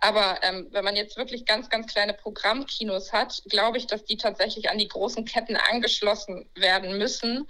Aber 0.00 0.38
ähm, 0.42 0.68
wenn 0.70 0.84
man 0.84 0.96
jetzt 0.96 1.16
wirklich 1.16 1.44
ganz, 1.44 1.68
ganz 1.70 1.92
kleine 1.92 2.14
Programmkinos 2.14 3.12
hat, 3.12 3.42
glaube 3.48 3.78
ich, 3.78 3.86
dass 3.86 4.04
die 4.04 4.16
tatsächlich 4.16 4.70
an 4.70 4.78
die 4.78 4.88
großen 4.88 5.24
Ketten 5.24 5.56
angeschlossen 5.56 6.48
werden 6.54 6.98
müssen, 6.98 7.48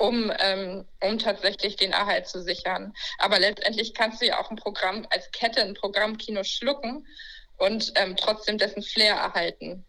um, 0.00 0.32
ähm, 0.38 0.86
um 1.00 1.18
tatsächlich 1.18 1.76
den 1.76 1.92
Erhalt 1.92 2.26
zu 2.26 2.42
sichern. 2.42 2.94
Aber 3.18 3.38
letztendlich 3.38 3.92
kannst 3.92 4.22
du 4.22 4.26
ja 4.26 4.40
auch 4.40 4.50
ein 4.50 4.56
Programm 4.56 5.06
als 5.10 5.30
Kette, 5.30 5.60
ein 5.60 5.74
Programmkino 5.74 6.42
schlucken 6.42 7.06
und 7.58 7.92
ähm, 7.96 8.16
trotzdem 8.16 8.56
dessen 8.56 8.82
Flair 8.82 9.14
erhalten. 9.14 9.84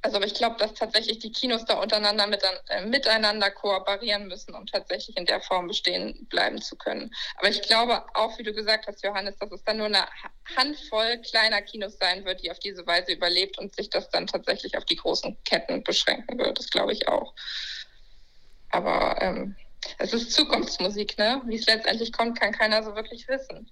Also 0.00 0.22
ich 0.22 0.32
glaube, 0.32 0.56
dass 0.58 0.74
tatsächlich 0.74 1.18
die 1.18 1.32
Kinos 1.32 1.64
da 1.64 1.74
untereinander 1.74 2.26
mit, 2.26 2.42
äh, 2.68 2.86
miteinander 2.86 3.50
kooperieren 3.50 4.28
müssen, 4.28 4.54
um 4.54 4.64
tatsächlich 4.64 5.16
in 5.16 5.26
der 5.26 5.40
Form 5.42 5.66
bestehen 5.66 6.26
bleiben 6.30 6.62
zu 6.62 6.76
können. 6.76 7.10
Aber 7.36 7.48
ich 7.50 7.60
glaube 7.62 8.04
auch, 8.14 8.38
wie 8.38 8.44
du 8.44 8.54
gesagt 8.54 8.86
hast, 8.86 9.04
Johannes, 9.04 9.36
dass 9.38 9.50
es 9.50 9.62
dann 9.64 9.76
nur 9.76 9.86
eine 9.86 10.06
Handvoll 10.56 11.18
kleiner 11.18 11.60
Kinos 11.60 11.98
sein 11.98 12.24
wird, 12.24 12.42
die 12.42 12.50
auf 12.50 12.60
diese 12.60 12.86
Weise 12.86 13.12
überlebt 13.12 13.58
und 13.58 13.74
sich 13.74 13.90
das 13.90 14.08
dann 14.08 14.26
tatsächlich 14.26 14.78
auf 14.78 14.84
die 14.86 14.96
großen 14.96 15.36
Ketten 15.44 15.82
beschränken 15.82 16.38
wird. 16.38 16.58
Das 16.58 16.70
glaube 16.70 16.92
ich 16.92 17.08
auch. 17.08 17.34
Aber 18.70 19.20
ähm, 19.22 19.56
es 19.98 20.12
ist 20.12 20.32
Zukunftsmusik, 20.32 21.16
ne? 21.18 21.40
Wie 21.46 21.56
es 21.56 21.66
letztendlich 21.66 22.12
kommt, 22.12 22.38
kann 22.38 22.52
keiner 22.52 22.82
so 22.82 22.94
wirklich 22.94 23.26
wissen. 23.28 23.70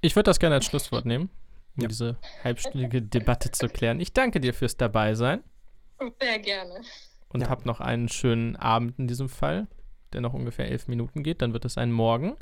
Ich 0.00 0.16
würde 0.16 0.24
das 0.30 0.38
gerne 0.38 0.56
als 0.56 0.64
Schlusswort 0.66 1.04
nehmen, 1.06 1.30
um 1.76 1.82
Ja. 1.82 1.88
diese 1.88 2.18
halbstündige 2.44 3.02
Debatte 3.02 3.50
zu 3.52 3.68
klären. 3.68 4.00
Ich 4.00 4.12
danke 4.12 4.40
dir 4.40 4.52
fürs 4.52 4.76
Dabeisein 4.76 5.42
Sehr 6.20 6.38
gerne. 6.40 6.80
und 7.28 7.42
Ja. 7.42 7.48
hab 7.48 7.64
noch 7.66 7.80
einen 7.80 8.08
schönen 8.08 8.56
Abend 8.56 8.98
in 8.98 9.06
diesem 9.06 9.28
Fall, 9.28 9.68
der 10.12 10.20
noch 10.20 10.34
ungefähr 10.34 10.68
elf 10.68 10.88
Minuten 10.88 11.22
geht. 11.22 11.40
Dann 11.40 11.52
wird 11.52 11.64
es 11.64 11.78
ein 11.78 11.92
Morgen. 11.92 12.36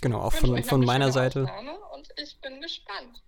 Genau, 0.00 0.20
auch 0.20 0.32
von, 0.32 0.62
von 0.62 0.80
eine 0.80 0.86
meiner 0.86 1.12
Seite. 1.12 1.42
Und 1.94 2.08
ich 2.22 2.38
bin 2.40 2.60
gespannt. 2.60 3.22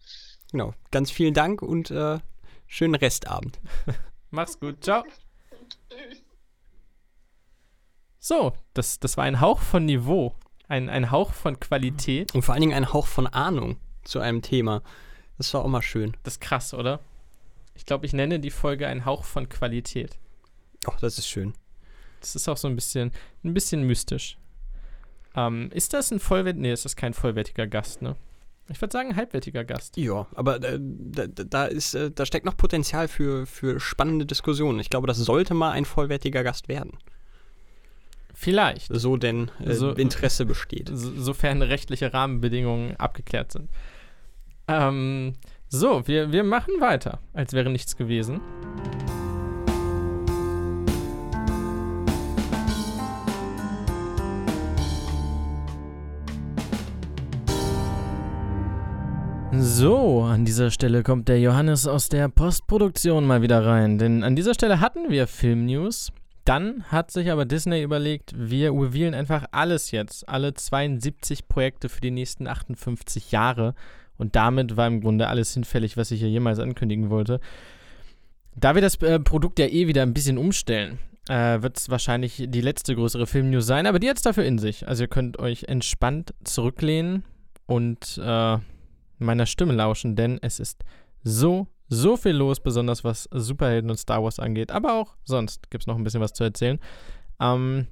Genau, 0.53 0.75
ganz 0.91 1.11
vielen 1.11 1.35
Dank 1.35 1.61
und 1.63 1.91
äh, 1.91 2.19
schönen 2.67 2.95
Restabend. 2.95 3.59
Mach's 4.31 4.59
gut. 4.61 4.85
Ciao. 4.85 5.03
So, 8.19 8.55
das, 8.75 8.99
das 8.99 9.17
war 9.17 9.25
ein 9.25 9.41
Hauch 9.41 9.61
von 9.61 9.85
Niveau. 9.85 10.35
Ein, 10.69 10.89
ein 10.89 11.13
Hauch 11.13 11.33
von 11.33 11.61
Qualität. 11.61 12.35
Und 12.35 12.43
vor 12.43 12.55
allen 12.55 12.63
Dingen 12.63 12.75
ein 12.75 12.93
Hauch 12.93 13.07
von 13.07 13.29
Ahnung 13.29 13.79
zu 14.03 14.19
einem 14.19 14.43
Thema. 14.43 14.83
Das 15.39 15.55
war 15.55 15.65
auch 15.65 15.69
mal 15.69 15.83
schön. 15.83 16.17
Das 16.25 16.35
ist 16.35 16.41
krass, 16.41 16.75
oder? 16.75 17.01
Ich 17.75 17.87
glaube, 17.87 18.07
ich 18.07 18.13
nenne 18.13 18.41
die 18.41 18.51
Folge 18.51 18.89
ein 18.89 19.05
Hauch 19.05 19.25
von 19.25 19.49
Qualität. 19.49 20.19
Oh, 20.87 20.95
das 21.01 21.19
ist 21.19 21.29
schön. 21.29 21.53
Das 22.21 22.35
ist 22.35 22.49
auch 22.49 22.57
so 22.57 22.67
ein 22.67 22.75
bisschen, 22.75 23.13
ein 23.45 23.55
bisschen 23.55 23.83
mystisch. 23.83 24.39
Ähm, 25.37 25.71
ist 25.73 25.93
das 25.93 26.11
ein 26.11 26.19
vollwertiger, 26.19 26.63
nee, 26.63 26.73
ist 26.73 26.85
das 26.85 26.97
kein 26.97 27.15
vollwertiger 27.15 27.67
Gast, 27.67 28.03
ne? 28.03 28.17
Ich 28.69 28.81
würde 28.81 28.93
sagen, 28.93 29.15
halbwertiger 29.15 29.65
Gast. 29.65 29.97
Ja, 29.97 30.27
aber 30.35 30.61
äh, 30.63 30.79
da, 30.81 31.27
da, 31.29 31.65
ist, 31.67 31.95
äh, 31.95 32.11
da 32.11 32.27
steckt 32.27 32.45
noch 32.47 32.57
Potenzial 32.57 33.07
für, 33.07 33.47
für 33.47 33.79
spannende 33.79 34.27
Diskussionen. 34.27 34.81
Ich 34.81 34.91
glaube, 34.91 35.07
das 35.07 35.19
sollte 35.19 35.55
mal 35.55 35.71
ein 35.71 35.85
vollwertiger 35.85 36.43
Gast 36.43 36.69
werden. 36.69 36.99
Vielleicht. 38.35 38.89
So 38.93 39.17
denn 39.17 39.51
äh, 39.65 39.73
So- 39.75 39.93
Interesse 39.93 40.45
besteht. 40.47 40.91
So, 40.93 41.13
sofern 41.17 41.63
rechtliche 41.63 42.13
Rahmenbedingungen 42.13 42.97
abgeklärt 42.97 43.53
sind. 43.53 43.71
Ähm, 44.69 45.35
so, 45.69 46.07
wir, 46.09 46.33
wir 46.33 46.43
machen 46.45 46.75
weiter, 46.81 47.21
als 47.33 47.53
wäre 47.53 47.71
nichts 47.71 47.97
gewesen. 47.97 48.41
So, 59.59 60.23
an 60.23 60.45
dieser 60.45 60.71
Stelle 60.71 61.03
kommt 61.03 61.29
der 61.29 61.41
Johannes 61.41 61.87
aus 61.87 62.09
der 62.09 62.29
Postproduktion 62.29 63.27
mal 63.27 63.43
wieder 63.43 63.65
rein, 63.65 63.99
denn 63.99 64.23
an 64.23 64.37
dieser 64.37 64.55
Stelle 64.55 64.81
hatten 64.81 65.11
wir 65.11 65.27
Filmnews. 65.27 66.13
Dann 66.45 66.85
hat 66.89 67.11
sich 67.11 67.31
aber 67.31 67.45
Disney 67.45 67.83
überlegt, 67.83 68.33
wir 68.37 68.71
revealen 68.71 69.15
einfach 69.15 69.47
alles 69.53 69.91
jetzt, 69.91 70.29
alle 70.29 70.55
72 70.55 71.49
Projekte 71.49 71.89
für 71.89 72.01
die 72.01 72.11
nächsten 72.11 72.47
58 72.47 73.33
Jahre. 73.33 73.75
Und 74.19 74.37
damit 74.37 74.77
war 74.77 74.87
im 74.87 75.01
Grunde 75.01 75.29
alles 75.29 75.55
hinfällig, 75.55 75.97
was 75.97 76.11
ich 76.11 76.21
hier 76.21 76.31
jemals 76.31 76.59
ankündigen 76.59 77.11
wollte. 77.11 77.41
Da 78.55 78.75
wir 78.75 78.83
das 78.83 78.97
äh, 78.97 79.19
Produkt 79.21 79.59
ja 79.59 79.67
eh 79.67 79.87
wieder 79.87 80.03
ein 80.03 80.15
bisschen 80.15 80.39
umstellen, 80.39 80.99
äh, 81.29 81.63
wird 81.63 81.79
es 81.79 81.91
wahrscheinlich 81.91 82.45
die 82.47 82.61
letzte 82.61 82.95
größere 82.95 83.27
Filmnews 83.27 83.67
sein, 83.67 83.87
aber 83.87 83.99
die 83.99 84.09
hat 84.09 84.17
es 84.17 84.23
dafür 84.23 84.45
in 84.45 84.59
sich. 84.59 84.87
Also 84.87 85.05
ihr 85.05 85.09
könnt 85.09 85.39
euch 85.39 85.65
entspannt 85.65 86.35
zurücklehnen 86.45 87.25
und 87.67 88.19
äh, 88.23 88.59
meiner 89.19 89.47
Stimme 89.47 89.73
lauschen, 89.73 90.17
denn 90.17 90.39
es 90.43 90.61
ist 90.61 90.85
so, 91.23 91.67
so 91.89 92.17
viel 92.17 92.33
los, 92.33 92.61
besonders 92.61 93.05
was 93.05 93.29
Superhelden 93.33 93.91
und 93.91 93.97
Star 93.97 94.23
Wars 94.23 94.39
angeht. 94.39 94.71
Aber 94.71 94.95
auch 94.95 95.17
sonst 95.25 95.71
gibt 95.71 95.85
es 95.85 95.87
noch 95.87 95.97
ein 95.97 96.05
bisschen 96.05 96.21
was 96.21 96.33
zu 96.33 96.45
erzählen. 96.45 96.79
Ähm, 97.41 97.87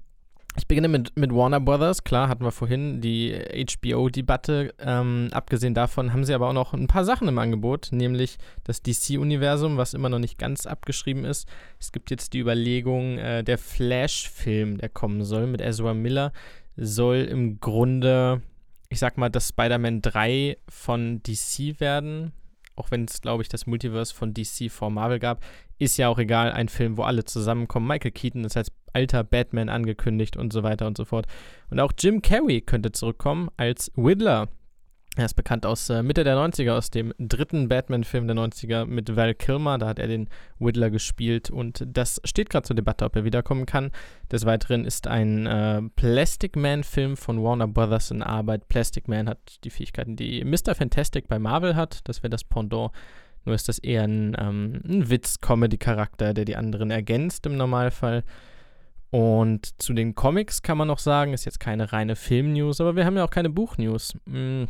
ich 0.56 0.68
beginne 0.68 0.86
mit, 0.86 1.16
mit 1.16 1.34
Warner 1.34 1.58
Brothers. 1.58 2.04
Klar, 2.04 2.28
hatten 2.28 2.44
wir 2.44 2.52
vorhin 2.52 3.00
die 3.00 3.34
HBO-Debatte. 3.34 4.72
Ähm, 4.78 5.28
abgesehen 5.32 5.74
davon 5.74 6.12
haben 6.12 6.24
sie 6.24 6.32
aber 6.32 6.48
auch 6.48 6.52
noch 6.52 6.72
ein 6.74 6.86
paar 6.86 7.04
Sachen 7.04 7.26
im 7.26 7.38
Angebot, 7.38 7.88
nämlich 7.90 8.38
das 8.62 8.80
DC-Universum, 8.80 9.76
was 9.76 9.94
immer 9.94 10.08
noch 10.08 10.20
nicht 10.20 10.38
ganz 10.38 10.66
abgeschrieben 10.66 11.24
ist. 11.24 11.48
Es 11.80 11.90
gibt 11.90 12.10
jetzt 12.12 12.34
die 12.34 12.38
Überlegung, 12.38 13.18
äh, 13.18 13.42
der 13.42 13.58
Flash-Film, 13.58 14.78
der 14.78 14.90
kommen 14.90 15.24
soll 15.24 15.48
mit 15.48 15.60
Ezra 15.60 15.92
Miller, 15.92 16.32
soll 16.76 17.16
im 17.16 17.58
Grunde, 17.58 18.42
ich 18.94 19.00
sag 19.00 19.18
mal, 19.18 19.28
das 19.28 19.48
Spider-Man 19.48 20.02
3 20.02 20.56
von 20.68 21.20
DC 21.24 21.80
werden. 21.80 22.32
Auch 22.76 22.92
wenn 22.92 23.04
es, 23.04 23.20
glaube 23.20 23.42
ich, 23.42 23.48
das 23.48 23.66
Multiverse 23.66 24.14
von 24.14 24.32
DC 24.32 24.70
vor 24.70 24.88
Marvel 24.88 25.18
gab, 25.18 25.44
ist 25.78 25.96
ja 25.96 26.08
auch 26.08 26.18
egal. 26.18 26.52
Ein 26.52 26.68
Film, 26.68 26.96
wo 26.96 27.02
alle 27.02 27.24
zusammenkommen. 27.24 27.88
Michael 27.88 28.12
Keaton 28.12 28.44
ist 28.44 28.56
als 28.56 28.70
alter 28.92 29.24
Batman 29.24 29.68
angekündigt 29.68 30.36
und 30.36 30.52
so 30.52 30.62
weiter 30.62 30.86
und 30.86 30.96
so 30.96 31.04
fort. 31.04 31.26
Und 31.70 31.80
auch 31.80 31.92
Jim 31.98 32.22
Carrey 32.22 32.60
könnte 32.60 32.92
zurückkommen 32.92 33.48
als 33.56 33.90
Riddler. 33.96 34.48
Er 35.16 35.26
ist 35.26 35.34
bekannt 35.34 35.64
aus 35.64 35.88
äh, 35.90 36.02
Mitte 36.02 36.24
der 36.24 36.36
90er, 36.36 36.72
aus 36.72 36.90
dem 36.90 37.14
dritten 37.18 37.68
Batman-Film 37.68 38.26
der 38.26 38.36
90er 38.36 38.84
mit 38.84 39.14
Val 39.14 39.34
Kilmer. 39.34 39.78
Da 39.78 39.86
hat 39.86 40.00
er 40.00 40.08
den 40.08 40.28
Riddler 40.60 40.90
gespielt 40.90 41.50
und 41.50 41.84
das 41.86 42.20
steht 42.24 42.50
gerade 42.50 42.66
zur 42.66 42.74
Debatte, 42.74 43.04
ob 43.04 43.14
er 43.14 43.24
wiederkommen 43.24 43.64
kann. 43.64 43.92
Des 44.32 44.44
Weiteren 44.44 44.84
ist 44.84 45.06
ein 45.06 45.46
äh, 45.46 45.82
Plastic 45.94 46.56
Man-Film 46.56 47.16
von 47.16 47.42
Warner 47.42 47.68
Brothers 47.68 48.10
in 48.10 48.22
Arbeit. 48.22 48.66
Plastic 48.66 49.06
Man 49.06 49.28
hat 49.28 49.38
die 49.62 49.70
Fähigkeiten, 49.70 50.16
die 50.16 50.44
Mr. 50.44 50.74
Fantastic 50.74 51.28
bei 51.28 51.38
Marvel 51.38 51.76
hat. 51.76 52.00
Das 52.08 52.24
wäre 52.24 52.30
das 52.30 52.42
Pendant. 52.42 52.90
Nur 53.44 53.54
ist 53.54 53.68
das 53.68 53.78
eher 53.78 54.02
ein, 54.02 54.34
ähm, 54.38 54.80
ein 54.84 55.10
Witz-Comedy-Charakter, 55.10 56.34
der 56.34 56.44
die 56.44 56.56
anderen 56.56 56.90
ergänzt 56.90 57.46
im 57.46 57.56
Normalfall. 57.56 58.24
Und 59.10 59.80
zu 59.80 59.92
den 59.92 60.16
Comics 60.16 60.62
kann 60.62 60.76
man 60.76 60.88
noch 60.88 60.98
sagen, 60.98 61.34
ist 61.34 61.44
jetzt 61.44 61.60
keine 61.60 61.92
reine 61.92 62.16
Film-News, 62.16 62.80
aber 62.80 62.96
wir 62.96 63.04
haben 63.04 63.16
ja 63.16 63.24
auch 63.24 63.30
keine 63.30 63.50
Buch-News. 63.50 64.14
Mm, 64.24 64.64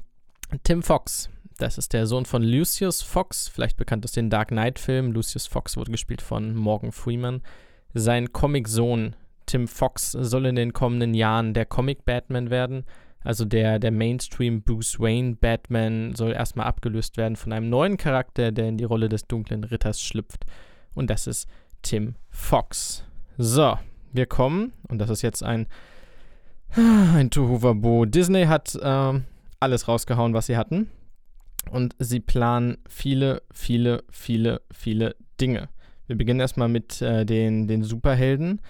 Tim 0.63 0.83
Fox, 0.83 1.31
das 1.59 1.79
ist 1.79 1.93
der 1.93 2.07
Sohn 2.07 2.27
von 2.27 2.43
Lucius 2.43 3.03
Fox, 3.03 3.49
vielleicht 3.49 3.77
bekannt 3.77 4.05
aus 4.05 4.13
den 4.13 4.31
Dark 4.31 4.49
Knight-Filmen. 4.49 5.13
Lucius 5.13 5.47
Fox 5.47 5.77
wurde 5.77 5.91
gespielt 5.91 6.23
von 6.23 6.55
Morgan 6.55 6.93
Freeman. 6.93 7.43
Sein 7.93 8.33
Comic-Sohn 8.33 9.17
Tim 9.47 9.69
Fox 9.69 10.13
soll 10.13 10.47
in 10.47 10.57
den 10.57 10.73
kommenden 10.73 11.15
Jahren 11.15 11.55
der 11.55 11.67
Comic-Batman 11.67 12.51
werden. 12.51 12.85
Also 13.23 13.45
der, 13.45 13.79
der 13.79 13.91
Mainstream 13.91 14.63
Bruce 14.63 15.01
Wayne 15.01 15.37
Batman 15.37 16.15
soll 16.15 16.33
erstmal 16.33 16.67
abgelöst 16.67 17.17
werden 17.17 17.37
von 17.37 17.53
einem 17.53 17.71
neuen 17.71 17.97
Charakter, 17.97 18.53
der 18.53 18.69
in 18.69 18.77
die 18.77 18.85
Rolle 18.85 19.09
des 19.09 19.27
dunklen 19.27 19.65
Ritters 19.65 20.01
schlüpft. 20.01 20.45
Und 20.95 21.09
das 21.09 21.27
ist 21.27 21.49
Tim 21.83 22.17
Fox. 22.31 23.05
So, 23.39 23.79
wir 24.13 24.27
kommen, 24.27 24.73
und 24.89 24.99
das 24.99 25.09
ist 25.11 25.23
jetzt 25.23 25.43
ein, 25.43 25.67
ein 26.77 27.31
Tohuwabo. 27.31 28.05
Disney 28.05 28.45
hat 28.45 28.79
ähm, 28.83 29.25
alles 29.65 29.89
rausgehauen, 29.89 30.35
was 30.35 30.47
sie 30.47 30.57
hatten. 30.57 30.91
Und 31.71 31.95
sie 31.99 32.21
planen 32.21 32.79
viele, 32.89 33.43
viele, 33.51 34.05
viele, 34.11 34.61
viele 34.71 35.17
Dinge. 35.41 35.69
Wir 36.07 36.17
beginnen 36.17 36.41
erstmal 36.41 36.69
mit 36.69 37.01
äh, 37.03 37.25
den, 37.25 37.67
den 37.67 37.83
Superhelden. 37.83 38.61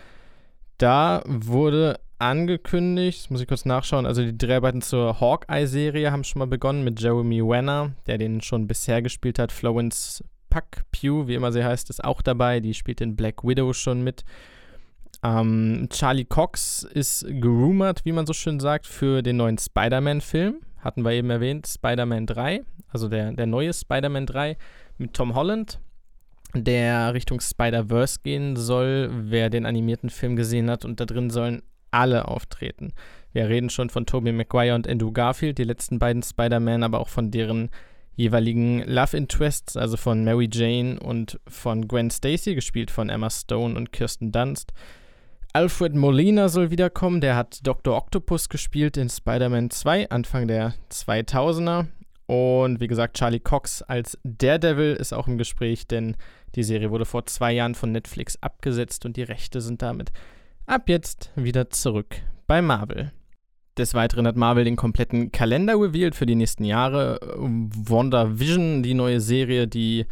Da 0.78 1.22
wurde 1.26 2.00
angekündigt, 2.18 3.24
das 3.24 3.30
muss 3.30 3.40
ich 3.40 3.48
kurz 3.48 3.64
nachschauen, 3.64 4.06
also 4.06 4.22
die 4.22 4.38
Dreharbeiten 4.38 4.82
zur 4.82 5.20
Hawkeye-Serie 5.20 6.10
haben 6.10 6.24
schon 6.24 6.38
mal 6.38 6.46
begonnen 6.46 6.84
mit 6.84 7.00
Jeremy 7.00 7.40
Renner, 7.40 7.92
der 8.06 8.18
den 8.18 8.40
schon 8.40 8.66
bisher 8.66 9.02
gespielt 9.02 9.38
hat. 9.38 9.52
Florence 9.52 10.22
Puck 10.48 10.84
Pugh, 10.92 11.26
wie 11.26 11.34
immer 11.34 11.52
sie 11.52 11.64
heißt, 11.64 11.90
ist 11.90 12.04
auch 12.04 12.22
dabei. 12.22 12.60
Die 12.60 12.74
spielt 12.74 13.00
in 13.00 13.16
Black 13.16 13.42
Widow 13.42 13.72
schon 13.72 14.02
mit. 14.02 14.24
Ähm, 15.24 15.88
Charlie 15.90 16.24
Cox 16.24 16.82
ist 16.82 17.26
gerumort, 17.28 18.04
wie 18.04 18.12
man 18.12 18.26
so 18.26 18.32
schön 18.32 18.60
sagt, 18.60 18.86
für 18.86 19.22
den 19.22 19.38
neuen 19.38 19.58
Spider-Man-Film. 19.58 20.60
Hatten 20.84 21.02
wir 21.02 21.12
eben 21.12 21.30
erwähnt, 21.30 21.66
Spider-Man 21.66 22.26
3, 22.26 22.62
also 22.88 23.08
der, 23.08 23.32
der 23.32 23.46
neue 23.46 23.72
Spider-Man 23.72 24.26
3 24.26 24.58
mit 24.98 25.14
Tom 25.14 25.34
Holland, 25.34 25.80
der 26.54 27.14
Richtung 27.14 27.40
Spider-Verse 27.40 28.20
gehen 28.22 28.54
soll. 28.56 29.10
Wer 29.10 29.48
den 29.48 29.64
animierten 29.64 30.10
Film 30.10 30.36
gesehen 30.36 30.70
hat 30.70 30.84
und 30.84 31.00
da 31.00 31.06
drin 31.06 31.30
sollen 31.30 31.62
alle 31.90 32.28
auftreten. 32.28 32.92
Wir 33.32 33.48
reden 33.48 33.70
schon 33.70 33.88
von 33.88 34.04
Tobey 34.04 34.32
Maguire 34.32 34.74
und 34.74 34.86
Andrew 34.86 35.10
Garfield, 35.10 35.56
die 35.56 35.64
letzten 35.64 35.98
beiden 35.98 36.22
Spider-Man, 36.22 36.82
aber 36.82 37.00
auch 37.00 37.08
von 37.08 37.30
deren 37.30 37.70
jeweiligen 38.14 38.82
Love 38.86 39.16
Interests, 39.16 39.76
also 39.76 39.96
von 39.96 40.22
Mary 40.22 40.48
Jane 40.52 41.00
und 41.00 41.40
von 41.48 41.88
Gwen 41.88 42.10
Stacy, 42.10 42.54
gespielt 42.54 42.90
von 42.90 43.08
Emma 43.08 43.30
Stone 43.30 43.74
und 43.74 43.90
Kirsten 43.90 44.32
Dunst. 44.32 44.72
Alfred 45.54 45.94
Molina 45.94 46.48
soll 46.48 46.72
wiederkommen, 46.72 47.20
der 47.20 47.36
hat 47.36 47.60
Dr. 47.64 47.96
Octopus 47.96 48.48
gespielt 48.48 48.96
in 48.96 49.08
Spider-Man 49.08 49.70
2, 49.70 50.10
Anfang 50.10 50.48
der 50.48 50.74
2000er. 50.90 51.86
Und 52.26 52.80
wie 52.80 52.88
gesagt, 52.88 53.16
Charlie 53.16 53.38
Cox 53.38 53.80
als 53.82 54.18
Daredevil 54.24 54.94
ist 54.94 55.12
auch 55.12 55.28
im 55.28 55.38
Gespräch, 55.38 55.86
denn 55.86 56.16
die 56.56 56.64
Serie 56.64 56.90
wurde 56.90 57.04
vor 57.04 57.26
zwei 57.26 57.52
Jahren 57.52 57.76
von 57.76 57.92
Netflix 57.92 58.36
abgesetzt 58.42 59.06
und 59.06 59.16
die 59.16 59.22
Rechte 59.22 59.60
sind 59.60 59.80
damit 59.80 60.10
ab 60.66 60.88
jetzt 60.88 61.30
wieder 61.36 61.70
zurück 61.70 62.16
bei 62.48 62.60
Marvel. 62.60 63.12
Des 63.76 63.94
Weiteren 63.94 64.26
hat 64.26 64.36
Marvel 64.36 64.64
den 64.64 64.76
kompletten 64.76 65.30
Kalender 65.30 65.74
revealed 65.74 66.16
für 66.16 66.26
die 66.26 66.36
nächsten 66.36 66.64
Jahre. 66.64 67.20
WandaVision, 67.36 68.82
die 68.82 68.94
neue 68.94 69.20
Serie, 69.20 69.68
die 69.68 70.06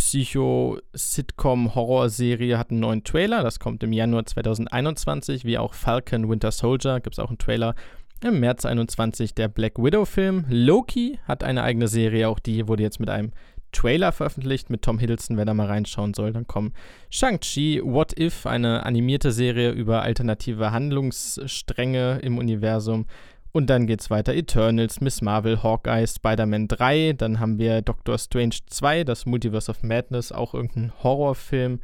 Psycho-Sitcom-Horror-Serie, 0.00 2.56
hat 2.56 2.70
einen 2.70 2.80
neuen 2.80 3.04
Trailer. 3.04 3.42
Das 3.42 3.60
kommt 3.60 3.82
im 3.82 3.92
Januar 3.92 4.24
2021, 4.24 5.44
wie 5.44 5.58
auch 5.58 5.74
Falcon 5.74 6.30
Winter 6.30 6.52
Soldier. 6.52 7.00
Gibt 7.00 7.16
es 7.16 7.18
auch 7.18 7.28
einen 7.28 7.36
Trailer 7.36 7.74
im 8.22 8.40
März 8.40 8.64
21. 8.64 9.34
Der 9.34 9.48
Black 9.48 9.76
Widow-Film. 9.76 10.46
Loki 10.48 11.18
hat 11.28 11.44
eine 11.44 11.62
eigene 11.62 11.86
Serie. 11.86 12.30
Auch 12.30 12.38
die 12.38 12.66
wurde 12.66 12.82
jetzt 12.82 12.98
mit 12.98 13.10
einem 13.10 13.32
Trailer 13.72 14.12
veröffentlicht 14.12 14.70
mit 14.70 14.80
Tom 14.82 14.98
Hiddleston, 14.98 15.36
wer 15.36 15.44
da 15.44 15.52
mal 15.52 15.66
reinschauen 15.66 16.14
soll. 16.14 16.32
Dann 16.32 16.46
kommen 16.46 16.72
Shang-Chi, 17.10 17.82
What 17.84 18.18
If, 18.18 18.46
eine 18.46 18.86
animierte 18.86 19.32
Serie 19.32 19.70
über 19.70 20.00
alternative 20.02 20.72
Handlungsstränge 20.72 22.20
im 22.22 22.38
Universum. 22.38 23.04
Und 23.52 23.68
dann 23.68 23.86
geht's 23.86 24.10
weiter. 24.10 24.34
Eternals, 24.34 25.00
Miss 25.00 25.22
Marvel, 25.22 25.62
Hawkeye, 25.62 26.06
Spider-Man 26.06 26.68
3. 26.68 27.14
Dann 27.14 27.40
haben 27.40 27.58
wir 27.58 27.82
Doctor 27.82 28.16
Strange 28.18 28.56
2, 28.66 29.04
das 29.04 29.26
Multiverse 29.26 29.70
of 29.70 29.82
Madness, 29.82 30.30
auch 30.30 30.54
irgendein 30.54 30.92
Horrorfilm. 31.02 31.80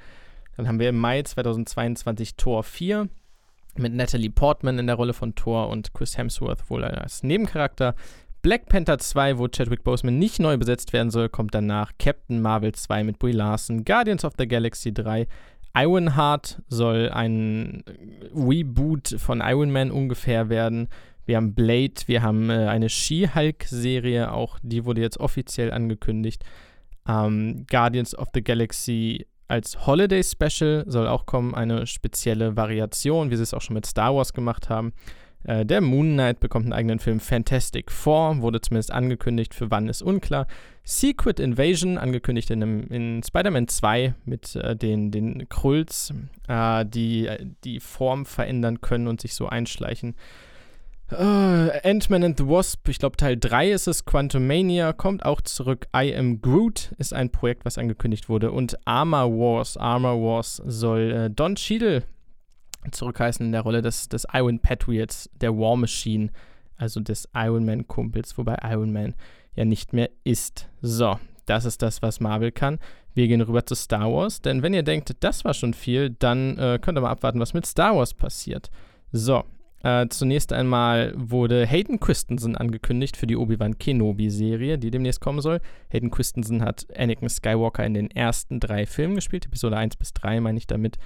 Dann 0.57 0.69
haben 0.69 0.79
wir 0.79 0.89
im 0.89 0.99
Mai 0.99 1.23
2022 1.23 2.37
Tor 2.37 2.63
4. 2.63 3.09
mit 3.77 3.93
Natalie 3.93 4.31
Portman 4.31 4.79
in 4.79 4.87
der 4.87 4.97
Rolle 4.97 5.13
von 5.13 5.35
Thor 5.35 5.69
und 5.69 5.93
Chris 5.93 6.17
Hemsworth 6.17 6.71
wohl 6.71 6.85
als 6.85 7.23
Nebencharakter. 7.23 7.95
Black 8.43 8.67
Panther 8.67 8.99
2, 8.99 9.39
wo 9.39 9.49
Chadwick 9.49 9.83
Boseman 9.83 10.19
nicht 10.19 10.39
neu 10.39 10.57
besetzt 10.57 10.93
werden 10.93 11.11
soll, 11.11 11.29
kommt 11.29 11.55
danach. 11.55 11.93
Captain 11.99 12.41
Marvel 12.41 12.73
2 12.73 13.03
mit 13.03 13.19
Brie 13.19 13.33
Larson. 13.33 13.85
Guardians 13.85 14.25
of 14.25 14.35
the 14.39 14.47
Galaxy 14.47 14.95
3. 14.95 15.27
Ironheart 15.77 16.63
soll 16.69 17.11
ein 17.11 17.83
Reboot 18.35 19.17
von 19.19 19.43
Iron 19.45 19.71
Man 19.73 19.91
ungefähr 19.91 20.49
werden. 20.49 20.89
Wir 21.27 21.37
haben 21.37 21.55
Blade, 21.55 21.95
wir 22.07 22.23
haben 22.23 22.49
äh, 22.51 22.67
eine 22.67 22.89
She-Hulk-Serie, 22.89 24.33
auch 24.33 24.59
die 24.63 24.85
wurde 24.85 25.01
jetzt 25.01 25.19
offiziell 25.19 25.73
angekündigt. 25.73 26.45
Ähm, 27.09 27.67
Guardians 27.69 28.17
of 28.17 28.29
the 28.33 28.43
Galaxy 28.43 29.27
als 29.49 29.87
Holiday 29.87 30.23
Special 30.25 30.85
soll 30.87 31.07
auch 31.07 31.27
kommen, 31.27 31.55
eine 31.55 31.87
spezielle 31.87 32.57
Variation, 32.57 33.31
wie 33.31 33.37
sie 33.37 33.43
es 33.43 33.55
auch 33.55 33.61
schon 33.61 33.75
mit 33.75 33.87
Star 33.87 34.15
Wars 34.15 34.33
gemacht 34.33 34.69
haben. 34.69 34.93
Äh, 35.45 35.65
der 35.65 35.81
Moon 35.81 36.13
Knight 36.15 36.41
bekommt 36.41 36.65
einen 36.65 36.73
eigenen 36.73 36.99
Film. 36.99 37.21
Fantastic 37.21 37.93
Four 37.93 38.41
wurde 38.43 38.61
zumindest 38.61 38.93
angekündigt, 38.93 39.55
für 39.55 39.71
wann 39.71 39.89
ist 39.89 40.03
unklar. 40.03 40.47
Secret 40.83 41.41
Invasion, 41.41 41.99
angekündigt 41.99 42.51
in, 42.51 42.63
in 42.89 43.23
Spider-Man 43.23 43.69
2 43.69 44.15
mit 44.25 44.57
äh, 44.57 44.75
den, 44.75 45.11
den 45.11 45.49
Krulls, 45.49 46.13
äh, 46.49 46.85
die 46.85 47.29
die 47.65 47.81
Form 47.81 48.27
verändern 48.27 48.81
können 48.81 49.07
und 49.07 49.21
sich 49.21 49.35
so 49.35 49.47
einschleichen. 49.47 50.17
Uh, 51.13 51.71
Ant-Man 51.85 52.25
and 52.25 52.37
the 52.37 52.49
Wasp, 52.49 52.89
ich 52.89 52.99
glaube 52.99 53.17
Teil 53.17 53.37
3 53.37 53.71
ist 53.71 53.87
es, 53.87 54.05
Quantum 54.05 54.45
Mania 54.47 54.93
kommt 54.93 55.25
auch 55.25 55.41
zurück. 55.41 55.87
I 55.95 56.13
Am 56.17 56.41
Groot 56.41 56.93
ist 56.99 57.15
ein 57.15 57.31
Projekt, 57.31 57.65
was 57.65 57.79
angekündigt 57.79 58.29
wurde. 58.29 58.51
Und 58.51 58.77
Armor 58.87 59.31
Wars, 59.31 59.77
Armor 59.77 60.21
Wars 60.21 60.61
soll 60.65 61.13
äh, 61.13 61.31
Don 61.31 61.55
Cheadle 61.55 62.03
zurückheißen 62.91 63.47
in 63.47 63.53
der 63.53 63.61
Rolle 63.61 63.83
des, 63.83 64.09
des 64.09 64.27
Iron 64.33 64.59
Patriots, 64.59 65.31
der 65.41 65.57
War 65.57 65.77
Machine, 65.77 66.31
also 66.77 67.01
des 67.01 67.29
Iron 67.35 67.65
Man 67.65 67.87
Kumpels, 67.87 68.37
wobei 68.37 68.57
Iron 68.65 68.93
Man 68.93 69.15
ja 69.55 69.65
nicht 69.65 69.93
mehr 69.93 70.11
ist. 70.25 70.69
So, 70.83 71.21
das 71.47 71.65
ist 71.65 71.83
das, 71.83 72.03
was 72.03 72.19
Marvel 72.19 72.51
kann. 72.51 72.79
Wir 73.15 73.29
gehen 73.29 73.41
rüber 73.41 73.65
zu 73.65 73.75
Star 73.75 74.13
Wars, 74.13 74.41
denn 74.41 74.63
wenn 74.63 74.75
ihr 74.75 74.83
denkt, 74.83 75.17
das 75.21 75.45
war 75.45 75.55
schon 75.55 75.73
viel, 75.73 76.11
dann 76.11 76.59
äh, 76.59 76.79
könnt 76.83 76.99
ihr 76.99 77.03
mal 77.03 77.11
abwarten, 77.11 77.41
was 77.41 77.55
mit 77.55 77.65
Star 77.65 77.97
Wars 77.97 78.13
passiert. 78.13 78.71
So, 79.13 79.45
äh, 79.83 80.09
zunächst 80.09 80.53
einmal 80.53 81.13
wurde 81.17 81.67
Hayden 81.67 82.01
Christensen 82.01 82.57
angekündigt 82.57 83.17
für 83.17 83.27
die 83.27 83.37
Obi-Wan 83.37 83.79
Kenobi-Serie, 83.79 84.79
die 84.79 84.91
demnächst 84.91 85.21
kommen 85.21 85.41
soll. 85.41 85.61
Hayden 85.91 86.11
Christensen 86.11 86.63
hat 86.63 86.87
Anakin 86.97 87.29
Skywalker 87.29 87.85
in 87.85 87.95
den 87.95 88.11
ersten 88.11 88.61
drei 88.61 88.87
Filmen 88.87 89.17
gespielt, 89.17 89.47
Episode 89.47 89.77
1 89.77 89.97
bis 89.97 90.13
3 90.15 90.41
meine 90.41 90.59
ich 90.59 90.67
damit. 90.67 90.99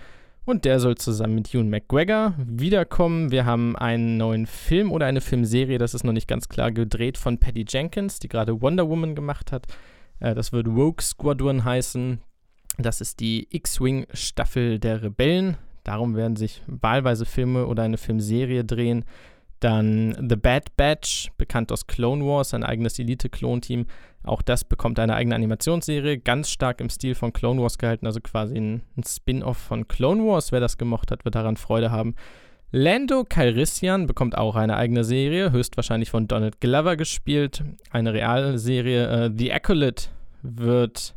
Und 0.45 0.64
der 0.64 0.81
soll 0.81 0.97
zusammen 0.97 1.35
mit 1.35 1.55
Ewan 1.55 1.68
McGregor 1.68 2.35
wiederkommen. 2.39 3.31
Wir 3.31 3.45
haben 3.45 3.77
einen 3.77 4.16
neuen 4.16 4.47
Film 4.47 4.91
oder 4.91 5.07
eine 5.07 5.21
Filmserie, 5.21 5.79
das 5.79 5.95
ist 5.95 6.03
noch 6.03 6.12
nicht 6.12 6.29
ganz 6.29 6.49
klar, 6.49 6.73
gedreht 6.73 7.18
von 7.18 7.39
Patty 7.39 7.66
Jenkins, 7.68 8.18
die 8.18 8.29
gerade 8.29 8.61
Wonder 8.62 8.89
Woman 8.89 9.14
gemacht 9.14 9.53
hat. 9.53 9.66
Äh, 10.21 10.35
das 10.35 10.53
wird 10.53 10.66
Rogue 10.66 11.03
Squadron 11.03 11.64
heißen. 11.64 12.21
Das 12.79 13.01
ist 13.01 13.21
die 13.21 13.49
X-Wing-Staffel 13.51 14.79
der 14.79 15.03
Rebellen. 15.03 15.57
Darum 15.91 16.14
werden 16.14 16.36
sich 16.36 16.62
wahlweise 16.68 17.26
Filme 17.26 17.66
oder 17.66 17.82
eine 17.82 17.99
Filmserie 17.99 18.64
drehen. 18.64 19.05
Dann 19.59 20.14
The 20.28 20.36
Bad 20.36 20.76
Batch, 20.76 21.32
bekannt 21.36 21.72
aus 21.72 21.88
Clone 21.88 22.24
Wars, 22.24 22.55
ein 22.55 22.62
eigenes 22.62 23.01
Elite-Klon-Team. 23.01 23.86
Auch 24.22 24.41
das 24.41 24.62
bekommt 24.62 25.01
eine 25.01 25.16
eigene 25.16 25.34
Animationsserie, 25.34 26.18
ganz 26.18 26.49
stark 26.49 26.80
im 26.80 26.91
Stil 26.91 27.16
von 27.16 27.32
Clone 27.32 27.61
Wars 27.61 27.76
gehalten, 27.76 28.07
also 28.07 28.20
quasi 28.20 28.57
ein, 28.57 28.82
ein 28.97 29.03
Spin-off 29.03 29.57
von 29.57 29.88
Clone 29.88 30.24
Wars. 30.24 30.53
Wer 30.53 30.61
das 30.61 30.78
gemocht 30.78 31.11
hat, 31.11 31.24
wird 31.24 31.34
daran 31.34 31.57
Freude 31.57 31.91
haben. 31.91 32.14
Lando 32.70 33.24
Calrissian 33.28 34.07
bekommt 34.07 34.38
auch 34.38 34.55
eine 34.55 34.76
eigene 34.76 35.03
Serie, 35.03 35.51
höchstwahrscheinlich 35.51 36.11
von 36.11 36.28
Donald 36.28 36.61
Glover 36.61 36.95
gespielt. 36.97 37.64
Eine 37.91 38.12
Realserie. 38.12 39.26
Uh, 39.26 39.34
The 39.36 39.53
Acolyte 39.53 40.05
wird 40.43 41.16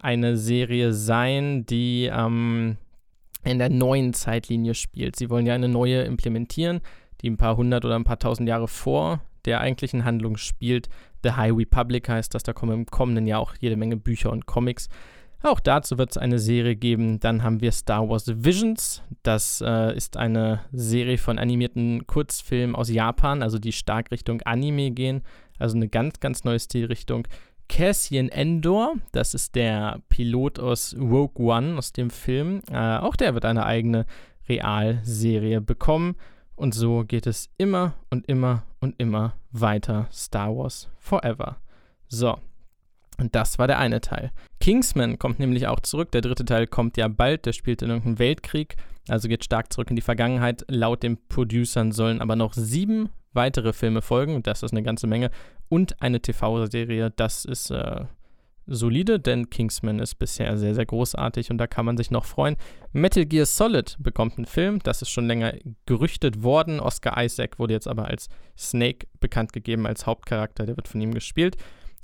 eine 0.00 0.36
Serie 0.36 0.92
sein, 0.92 1.66
die 1.66 2.10
ähm, 2.12 2.78
in 3.44 3.58
der 3.58 3.70
neuen 3.70 4.14
Zeitlinie 4.14 4.74
spielt. 4.74 5.16
Sie 5.16 5.30
wollen 5.30 5.46
ja 5.46 5.54
eine 5.54 5.68
neue 5.68 6.02
implementieren, 6.02 6.80
die 7.20 7.30
ein 7.30 7.36
paar 7.36 7.56
hundert 7.56 7.84
oder 7.84 7.96
ein 7.96 8.04
paar 8.04 8.18
tausend 8.18 8.48
Jahre 8.48 8.68
vor 8.68 9.22
der 9.44 9.60
eigentlichen 9.60 10.04
Handlung 10.04 10.36
spielt. 10.36 10.88
The 11.22 11.32
High 11.32 11.56
Republic 11.56 12.08
heißt 12.08 12.34
das, 12.34 12.42
da 12.42 12.52
kommen 12.52 12.72
im 12.72 12.86
kommenden 12.86 13.26
Jahr 13.26 13.40
auch 13.40 13.54
jede 13.60 13.76
Menge 13.76 13.96
Bücher 13.96 14.30
und 14.30 14.46
Comics. 14.46 14.88
Auch 15.44 15.58
dazu 15.58 15.98
wird 15.98 16.12
es 16.12 16.18
eine 16.18 16.38
Serie 16.38 16.76
geben. 16.76 17.18
Dann 17.18 17.42
haben 17.42 17.60
wir 17.60 17.72
Star 17.72 18.08
Wars 18.08 18.26
Visions. 18.28 19.02
Das 19.24 19.60
äh, 19.60 19.96
ist 19.96 20.16
eine 20.16 20.60
Serie 20.72 21.18
von 21.18 21.38
animierten 21.38 22.06
Kurzfilmen 22.06 22.76
aus 22.76 22.88
Japan, 22.88 23.42
also 23.42 23.58
die 23.58 23.72
stark 23.72 24.12
Richtung 24.12 24.40
Anime 24.42 24.92
gehen. 24.92 25.22
Also 25.58 25.76
eine 25.76 25.88
ganz, 25.88 26.20
ganz 26.20 26.44
neue 26.44 26.60
Stilrichtung. 26.60 27.26
Cassian 27.68 28.28
Endor, 28.28 28.94
das 29.12 29.34
ist 29.34 29.54
der 29.54 30.00
Pilot 30.08 30.58
aus 30.58 30.94
Rogue 30.98 31.46
One, 31.46 31.78
aus 31.78 31.92
dem 31.92 32.10
Film. 32.10 32.62
Äh, 32.70 32.98
auch 32.98 33.16
der 33.16 33.34
wird 33.34 33.44
eine 33.44 33.64
eigene 33.64 34.06
Realserie 34.48 35.60
bekommen. 35.60 36.16
Und 36.54 36.74
so 36.74 37.04
geht 37.04 37.26
es 37.26 37.48
immer 37.58 37.94
und 38.10 38.28
immer 38.28 38.64
und 38.80 38.94
immer 38.98 39.34
weiter. 39.50 40.06
Star 40.12 40.54
Wars 40.56 40.88
Forever. 40.98 41.56
So. 42.08 42.38
Und 43.18 43.34
das 43.34 43.58
war 43.58 43.66
der 43.66 43.78
eine 43.78 44.00
Teil. 44.00 44.32
Kingsman 44.60 45.18
kommt 45.18 45.38
nämlich 45.38 45.66
auch 45.66 45.80
zurück. 45.80 46.10
Der 46.12 46.20
dritte 46.20 46.44
Teil 46.44 46.66
kommt 46.66 46.96
ja 46.96 47.08
bald. 47.08 47.46
Der 47.46 47.52
spielt 47.52 47.82
in 47.82 47.88
irgendeinem 47.88 48.18
Weltkrieg. 48.18 48.76
Also 49.08 49.28
geht 49.28 49.44
stark 49.44 49.72
zurück 49.72 49.90
in 49.90 49.96
die 49.96 50.02
Vergangenheit. 50.02 50.64
Laut 50.68 51.02
den 51.02 51.18
Producern 51.28 51.92
sollen 51.92 52.20
aber 52.20 52.36
noch 52.36 52.54
sieben 52.54 53.10
weitere 53.32 53.72
Filme 53.72 54.02
folgen. 54.02 54.42
Das 54.42 54.62
ist 54.62 54.72
eine 54.72 54.82
ganze 54.82 55.06
Menge. 55.06 55.30
Und 55.68 56.00
eine 56.02 56.20
TV-Serie. 56.20 57.12
Das 57.16 57.44
ist 57.44 57.70
äh, 57.70 58.04
solide, 58.66 59.18
denn 59.18 59.50
Kingsman 59.50 59.98
ist 59.98 60.16
bisher 60.16 60.56
sehr, 60.56 60.74
sehr 60.74 60.86
großartig 60.86 61.50
und 61.50 61.58
da 61.58 61.66
kann 61.66 61.84
man 61.84 61.96
sich 61.96 62.10
noch 62.10 62.24
freuen. 62.24 62.56
Metal 62.92 63.26
Gear 63.26 63.46
Solid 63.46 63.96
bekommt 63.98 64.36
einen 64.36 64.46
Film. 64.46 64.80
Das 64.82 65.02
ist 65.02 65.10
schon 65.10 65.26
länger 65.26 65.54
gerüchtet 65.86 66.42
worden. 66.42 66.80
Oscar 66.80 67.22
Isaac 67.22 67.58
wurde 67.58 67.74
jetzt 67.74 67.88
aber 67.88 68.06
als 68.06 68.28
Snake 68.56 69.06
bekannt 69.20 69.52
gegeben, 69.52 69.86
als 69.86 70.06
Hauptcharakter. 70.06 70.66
Der 70.66 70.76
wird 70.76 70.88
von 70.88 71.00
ihm 71.00 71.14
gespielt. 71.14 71.56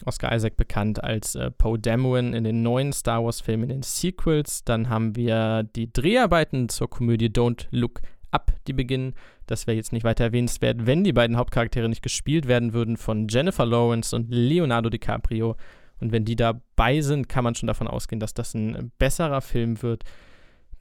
Oscar 0.05 0.35
Isaac 0.35 0.57
bekannt 0.57 1.03
als 1.03 1.35
äh, 1.35 1.51
Poe 1.51 1.79
Dameron 1.79 2.33
in 2.33 2.45
den 2.45 2.62
neuen 2.62 2.93
Star 2.93 3.24
Wars-Filmen, 3.24 3.64
in 3.64 3.76
den 3.79 3.83
Sequels. 3.83 4.62
Dann 4.64 4.89
haben 4.89 5.16
wir 5.16 5.64
die 5.64 5.93
Dreharbeiten 5.93 6.68
zur 6.68 6.89
Komödie 6.89 7.31
Don't 7.31 7.66
Look 7.70 8.01
Up, 8.31 8.53
die 8.66 8.72
beginnen. 8.72 9.14
Das 9.47 9.66
wäre 9.66 9.76
jetzt 9.76 9.93
nicht 9.93 10.05
weiter 10.05 10.24
erwähnenswert, 10.24 10.87
wenn 10.87 11.05
die 11.05 11.12
beiden 11.12 11.37
Hauptcharaktere 11.37 11.89
nicht 11.89 12.03
gespielt 12.03 12.47
werden 12.47 12.72
würden 12.72 12.97
von 12.97 13.29
Jennifer 13.29 13.66
Lawrence 13.66 14.14
und 14.14 14.29
Leonardo 14.31 14.91
DiCaprio. 14.91 15.57
Und 16.01 16.12
wenn 16.12 16.24
die 16.24 16.37
dabei 16.37 17.01
sind, 17.01 17.29
kann 17.29 17.45
man 17.45 17.55
schon 17.55 17.66
davon 17.66 17.89
ausgehen, 17.89 18.20
dass 18.20 18.35
das 18.35 18.55
ein 18.55 18.93
besserer 18.99 19.41
Film 19.41 19.83
wird. 19.83 20.05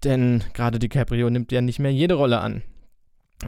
Denn 0.03 0.43
gerade 0.53 0.79
DiCaprio 0.79 1.29
nimmt 1.29 1.51
ja 1.51 1.61
nicht 1.61 1.79
mehr 1.79 1.93
jede 1.93 2.15
Rolle 2.15 2.39
an. 2.39 2.61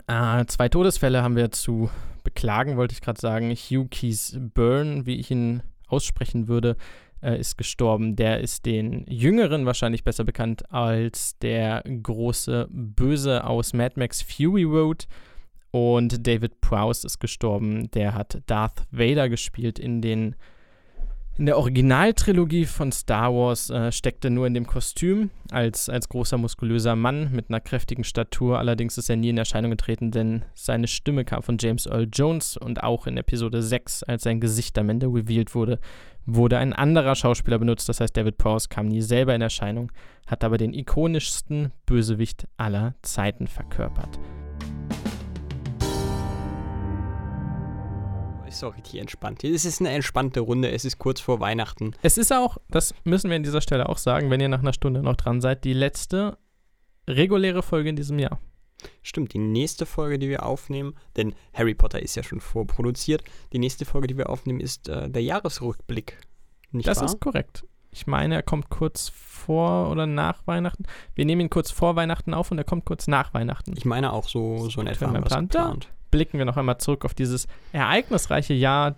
Äh, 0.08 0.45
zwei 0.45 0.70
Todesfälle 0.70 1.22
haben 1.22 1.36
wir 1.36 1.52
zu 1.52 1.89
beklagen, 2.24 2.78
wollte 2.78 2.93
ich 2.93 3.02
gerade 3.02 3.20
sagen. 3.20 3.52
Hugh 3.52 3.88
Keys 3.89 4.38
Byrne, 4.39 5.06
wie 5.06 5.16
ich 5.16 5.32
ihn 5.32 5.64
aussprechen 5.88 6.47
würde, 6.47 6.76
äh, 7.22 7.39
ist 7.39 7.57
gestorben. 7.57 8.15
Der 8.15 8.39
ist 8.39 8.65
den 8.65 9.05
Jüngeren 9.07 9.65
wahrscheinlich 9.65 10.03
besser 10.03 10.24
bekannt 10.24 10.72
als 10.72 11.38
der 11.39 11.84
große 11.84 12.67
Böse 12.72 13.43
aus 13.45 13.74
Mad 13.74 13.95
Max 13.97 14.22
Fury 14.22 14.63
Road. 14.63 15.07
Und 15.72 16.26
David 16.26 16.61
Prowse 16.61 17.05
ist 17.05 17.20
gestorben. 17.20 17.91
Der 17.91 18.15
hat 18.15 18.41
Darth 18.47 18.88
Vader 18.91 19.30
gespielt 19.30 19.78
in 19.80 20.01
den 20.01 20.36
in 21.39 21.45
der 21.45 21.57
Originaltrilogie 21.57 22.65
von 22.65 22.91
Star 22.91 23.34
Wars 23.34 23.70
äh, 23.70 23.93
steckte 23.93 24.30
nur 24.30 24.45
in 24.45 24.53
dem 24.53 24.67
Kostüm 24.67 25.30
als, 25.51 25.88
als 25.88 26.09
großer 26.09 26.38
muskulöser 26.38 26.97
Mann 26.97 27.32
mit 27.32 27.45
einer 27.47 27.61
kräftigen 27.61 28.03
Statur. 28.03 28.59
Allerdings 28.59 28.97
ist 28.97 29.09
er 29.09 29.15
nie 29.15 29.30
in 29.30 29.38
Erscheinung 29.38 29.72
getreten, 29.72 30.11
denn 30.11 30.43
seine 30.53 30.88
Stimme 30.88 31.24
kam 31.24 31.41
von 31.41 31.55
James 31.57 31.86
Earl 31.86 32.09
Jones 32.11 32.57
und 32.57 32.84
auch 32.84 33.07
in 33.07 33.15
Episode 33.15 33.63
6, 33.63 34.03
als 34.03 34.24
sein 34.24 34.41
Gesicht 34.41 34.78
am 34.78 34.89
Ende 34.89 35.07
revealed 35.07 35.55
wurde, 35.55 35.80
wurde 36.26 36.57
ein 36.57 36.74
anderer 36.74 37.15
Schauspieler 37.15 37.59
benutzt. 37.59 37.89
Das 37.89 37.99
heißt, 37.99 38.15
David 38.15 38.38
Prowse 38.38 38.67
kam 38.70 38.88
nie 38.88 39.01
selber 39.01 39.36
in 39.36 39.41
Erscheinung, 39.41 39.91
hat 40.28 40.43
aber 40.43 40.57
den 40.57 40.74
ikonischsten 40.74 41.72
Bösewicht 41.86 42.47
aller 42.57 42.95
Zeiten 43.01 43.47
verkörpert. 43.47 44.20
ist 48.59 48.63
auch 48.63 48.76
richtig 48.76 48.99
entspannt. 48.99 49.43
Es 49.43 49.65
ist 49.65 49.80
eine 49.80 49.89
entspannte 49.89 50.41
Runde, 50.41 50.72
es 50.72 50.84
ist 50.84 50.99
kurz 50.99 51.22
vor 51.22 51.39
Weihnachten. 51.39 51.93
Es 52.01 52.17
ist 52.17 52.34
auch, 52.34 52.57
das 52.70 52.93
müssen 53.03 53.30
wir 53.30 53.38
an 53.38 53.43
dieser 53.43 53.61
Stelle 53.61 53.88
auch 53.88 53.97
sagen, 53.97 54.30
wenn 54.30 54.41
ihr 54.41 54.49
nach 54.49 54.59
einer 54.59 54.74
Stunde 54.74 55.01
noch 55.01 55.15
dran 55.15 55.39
seid, 55.39 55.63
die 55.63 55.74
letzte 55.74 56.38
reguläre 57.07 57.63
Folge 57.63 57.89
in 57.89 57.95
diesem 57.95 58.20
Jahr. 58.20 58.39
Stimmt, 59.02 59.34
die 59.34 59.40
nächste 59.40 59.86
Folge, 59.86 60.20
die 60.20 60.30
wir 60.30 60.46
aufnehmen, 60.46 60.96
denn 61.18 61.34
Harry 61.54 61.74
Potter 61.74 62.02
ist 62.02 62.16
ja 62.16 62.24
schon 62.24 62.40
vorproduziert, 62.40 63.24
die 63.54 63.60
nächste 63.60 63.86
Folge, 63.86 64.08
die 64.08 64.18
wir 64.18 64.30
aufnehmen, 64.30 64.60
ist 64.60 64.88
äh, 64.90 65.10
der 65.10 65.24
Jahresrückblick. 65.24 66.18
Nicht 66.72 66.88
das 66.88 67.00
wahr? 67.00 67.06
ist 67.06 67.20
korrekt. 67.20 67.64
Ich 67.92 68.06
meine, 68.06 68.36
er 68.36 68.44
kommt 68.44 68.70
kurz 68.70 69.10
vor 69.10 69.90
oder 69.90 70.06
nach 70.06 70.46
Weihnachten. 70.46 70.84
Wir 71.16 71.26
nehmen 71.26 71.42
ihn 71.42 71.50
kurz 71.50 71.72
vor 71.72 71.96
Weihnachten 71.96 72.34
auf 72.34 72.52
und 72.52 72.58
er 72.60 72.64
kommt 72.64 72.86
kurz 72.86 73.08
nach 73.08 73.34
Weihnachten. 73.34 73.74
Ich 73.76 73.86
meine 73.86 74.14
auch 74.14 74.28
so, 74.28 74.70
so 74.70 74.80
in 74.82 74.88
etwa 74.88 75.08
haben 75.08 75.24
planen. 75.24 75.48
geplant. 75.48 75.90
Blicken 76.12 76.38
wir 76.38 76.46
noch 76.46 76.58
einmal 76.58 76.78
zurück 76.78 77.06
auf 77.06 77.14
dieses 77.14 77.48
ereignisreiche 77.72 78.54
Jahr, 78.54 78.96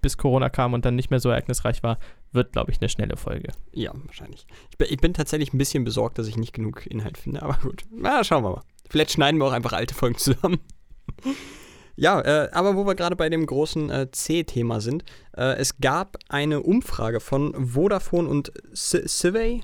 bis 0.00 0.16
Corona 0.16 0.48
kam 0.50 0.74
und 0.74 0.84
dann 0.84 0.94
nicht 0.94 1.10
mehr 1.10 1.20
so 1.20 1.30
ereignisreich 1.30 1.82
war, 1.82 1.98
wird, 2.32 2.52
glaube 2.52 2.70
ich, 2.70 2.80
eine 2.80 2.88
schnelle 2.88 3.16
Folge. 3.16 3.52
Ja, 3.72 3.92
wahrscheinlich. 4.04 4.46
Ich 4.70 4.78
bin, 4.78 4.88
ich 4.90 4.98
bin 4.98 5.14
tatsächlich 5.14 5.52
ein 5.52 5.58
bisschen 5.58 5.84
besorgt, 5.84 6.18
dass 6.18 6.26
ich 6.26 6.36
nicht 6.36 6.52
genug 6.52 6.86
Inhalt 6.86 7.18
finde, 7.18 7.42
aber 7.42 7.58
gut. 7.62 7.84
Na, 7.90 8.22
schauen 8.24 8.44
wir 8.44 8.50
mal. 8.50 8.62
Vielleicht 8.88 9.12
schneiden 9.12 9.38
wir 9.38 9.46
auch 9.46 9.52
einfach 9.52 9.72
alte 9.72 9.94
Folgen 9.94 10.16
zusammen. 10.18 10.60
ja, 11.96 12.20
äh, 12.20 12.50
aber 12.52 12.76
wo 12.76 12.86
wir 12.86 12.94
gerade 12.94 13.16
bei 13.16 13.28
dem 13.28 13.46
großen 13.46 13.90
äh, 13.90 14.10
C-Thema 14.10 14.80
sind, 14.80 15.04
äh, 15.36 15.56
es 15.56 15.78
gab 15.78 16.16
eine 16.28 16.62
Umfrage 16.62 17.20
von 17.20 17.54
Vodafone 17.72 18.28
und 18.28 18.52
Civey, 18.74 19.62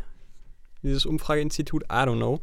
dieses 0.82 1.06
Umfrageinstitut, 1.06 1.84
I 1.84 2.04
don't 2.04 2.16
know. 2.16 2.40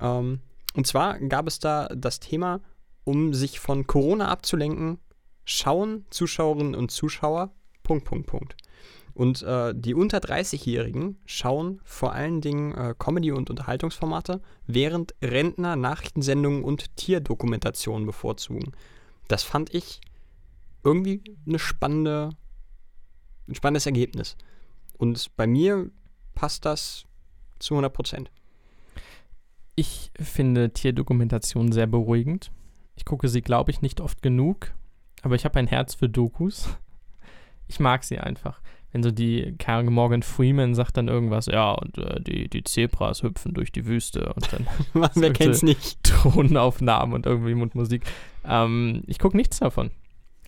Ähm, 0.00 0.40
und 0.74 0.86
zwar 0.86 1.18
gab 1.18 1.46
es 1.46 1.58
da 1.58 1.88
das 1.88 2.20
Thema, 2.20 2.60
um 3.04 3.32
sich 3.32 3.58
von 3.58 3.86
Corona 3.86 4.28
abzulenken, 4.28 4.98
schauen 5.44 6.04
Zuschauerinnen 6.10 6.74
und 6.74 6.90
Zuschauer, 6.90 7.50
Punkt, 7.82 8.04
Punkt, 8.04 8.26
Punkt. 8.26 8.56
Und 9.18 9.42
äh, 9.42 9.74
die 9.74 9.94
unter 9.94 10.18
30-Jährigen 10.18 11.18
schauen 11.26 11.80
vor 11.82 12.12
allen 12.12 12.40
Dingen 12.40 12.72
äh, 12.74 12.94
Comedy- 12.96 13.32
und 13.32 13.50
Unterhaltungsformate, 13.50 14.40
während 14.68 15.12
Rentner 15.20 15.74
Nachrichtensendungen 15.74 16.62
und 16.62 16.94
Tierdokumentationen 16.94 18.06
bevorzugen. 18.06 18.70
Das 19.26 19.42
fand 19.42 19.74
ich 19.74 20.00
irgendwie 20.84 21.20
eine 21.48 21.58
spannende, 21.58 22.30
ein 23.48 23.56
spannendes 23.56 23.86
Ergebnis. 23.86 24.36
Und 24.98 25.34
bei 25.34 25.48
mir 25.48 25.90
passt 26.36 26.64
das 26.64 27.04
zu 27.58 27.74
100 27.74 27.92
Prozent. 27.92 28.30
Ich 29.74 30.12
finde 30.14 30.70
Tierdokumentation 30.70 31.72
sehr 31.72 31.88
beruhigend. 31.88 32.52
Ich 32.94 33.04
gucke 33.04 33.26
sie, 33.26 33.42
glaube 33.42 33.72
ich, 33.72 33.82
nicht 33.82 34.00
oft 34.00 34.22
genug, 34.22 34.72
aber 35.22 35.34
ich 35.34 35.44
habe 35.44 35.58
ein 35.58 35.66
Herz 35.66 35.96
für 35.96 36.08
Dokus. 36.08 36.68
Ich 37.66 37.80
mag 37.80 38.04
sie 38.04 38.18
einfach. 38.18 38.62
Wenn 38.92 39.02
so 39.02 39.10
die 39.10 39.54
Karen 39.58 39.92
Morgan 39.92 40.22
Freeman 40.22 40.74
sagt 40.74 40.96
dann 40.96 41.08
irgendwas, 41.08 41.46
ja, 41.46 41.72
und 41.72 41.98
äh, 41.98 42.20
die, 42.22 42.48
die 42.48 42.64
Zebras 42.64 43.22
hüpfen 43.22 43.52
durch 43.52 43.70
die 43.70 43.84
Wüste 43.86 44.32
und 44.32 44.50
dann 44.52 44.66
Wer 44.94 45.14
wirkte- 45.14 45.32
kennt's 45.44 45.62
nicht? 45.62 45.98
Drohnenaufnahmen 46.02 47.14
und 47.14 47.26
irgendwie 47.26 47.54
Mundmusik. 47.54 48.02
Ähm, 48.46 49.02
ich 49.06 49.18
gucke 49.18 49.36
nichts 49.36 49.58
davon. 49.58 49.90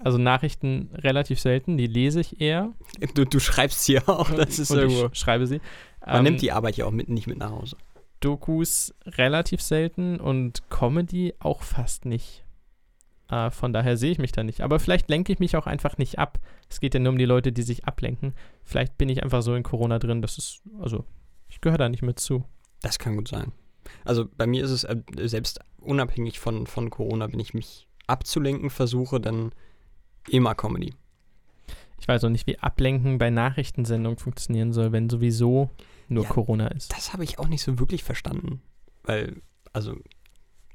Also 0.02 0.16
Nachrichten 0.16 0.88
relativ 0.94 1.38
selten, 1.40 1.76
die 1.76 1.86
lese 1.86 2.20
ich 2.20 2.40
eher. 2.40 2.72
Du, 3.14 3.26
du 3.26 3.38
schreibst 3.38 3.84
hier 3.84 4.08
auch, 4.08 4.30
das 4.30 4.58
ist 4.58 4.70
und 4.70 4.78
irgendwo. 4.78 5.10
ich 5.12 5.18
schreibe 5.18 5.46
sie. 5.46 5.60
Man 6.06 6.16
Ähm, 6.18 6.24
nimmt 6.24 6.40
die 6.40 6.52
Arbeit 6.52 6.78
ja 6.78 6.86
auch 6.86 6.90
mit, 6.90 7.10
nicht 7.10 7.26
mit 7.26 7.36
nach 7.38 7.50
Hause. 7.50 7.76
Dokus 8.20 8.94
relativ 9.06 9.60
selten 9.60 10.18
und 10.18 10.62
Comedy 10.70 11.34
auch 11.38 11.62
fast 11.62 12.06
nicht. 12.06 12.44
Äh, 13.30 13.50
von 13.50 13.72
daher 13.72 13.96
sehe 13.96 14.10
ich 14.10 14.18
mich 14.18 14.32
da 14.32 14.42
nicht. 14.42 14.60
Aber 14.60 14.80
vielleicht 14.80 15.08
lenke 15.08 15.32
ich 15.32 15.38
mich 15.38 15.56
auch 15.56 15.66
einfach 15.66 15.98
nicht 15.98 16.18
ab. 16.18 16.38
Es 16.68 16.80
geht 16.80 16.94
ja 16.94 17.00
nur 17.00 17.12
um 17.12 17.18
die 17.18 17.24
Leute, 17.24 17.52
die 17.52 17.62
sich 17.62 17.84
ablenken. 17.84 18.34
Vielleicht 18.64 18.98
bin 18.98 19.08
ich 19.08 19.22
einfach 19.22 19.42
so 19.42 19.54
in 19.54 19.62
Corona 19.62 19.98
drin, 19.98 20.22
dass 20.22 20.38
es, 20.38 20.60
also, 20.80 21.04
ich 21.48 21.60
gehöre 21.60 21.78
da 21.78 21.88
nicht 21.88 22.02
mit 22.02 22.18
zu. 22.18 22.44
Das 22.82 22.98
kann 22.98 23.16
gut 23.16 23.28
sein. 23.28 23.52
Also 24.04 24.26
bei 24.36 24.46
mir 24.46 24.64
ist 24.64 24.70
es 24.70 24.84
äh, 24.84 24.96
selbst 25.22 25.60
unabhängig 25.78 26.38
von, 26.38 26.66
von 26.66 26.90
Corona, 26.90 27.32
wenn 27.32 27.40
ich 27.40 27.54
mich 27.54 27.88
abzulenken 28.06 28.70
versuche, 28.70 29.20
dann 29.20 29.52
immer 30.28 30.54
Comedy. 30.54 30.94
Ich 32.00 32.08
weiß 32.08 32.24
auch 32.24 32.30
nicht, 32.30 32.46
wie 32.46 32.58
Ablenken 32.58 33.18
bei 33.18 33.30
Nachrichtensendungen 33.30 34.18
funktionieren 34.18 34.72
soll, 34.72 34.92
wenn 34.92 35.10
sowieso 35.10 35.70
nur 36.08 36.24
Ja. 36.24 36.30
Corona 36.30 36.68
ist. 36.68 36.92
Das 36.92 37.12
habe 37.12 37.24
ich 37.24 37.38
auch 37.38 37.48
nicht 37.48 37.62
so 37.62 37.78
wirklich 37.78 38.02
verstanden. 38.04 38.62
Weil, 39.04 39.42
also, 39.72 39.96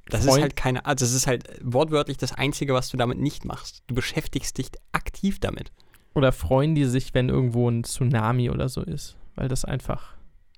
das 0.09 0.21
ist 0.21 0.29
Freund- 0.29 0.41
halt 0.41 0.55
keine, 0.55 0.85
also 0.85 1.05
das 1.05 1.13
ist 1.13 1.27
halt 1.27 1.47
wortwörtlich 1.63 2.17
das 2.17 2.33
Einzige, 2.33 2.73
was 2.73 2.89
du 2.89 2.97
damit 2.97 3.17
nicht 3.19 3.45
machst. 3.45 3.83
Du 3.87 3.95
beschäftigst 3.95 4.57
dich 4.57 4.67
aktiv 4.91 5.39
damit. 5.39 5.71
Oder 6.13 6.31
freuen 6.31 6.75
die 6.75 6.85
sich, 6.85 7.13
wenn 7.13 7.29
irgendwo 7.29 7.69
ein 7.69 7.83
Tsunami 7.83 8.49
oder 8.49 8.69
so 8.69 8.81
ist? 8.81 9.17
Weil 9.35 9.47
das 9.47 9.65
einfach. 9.65 10.13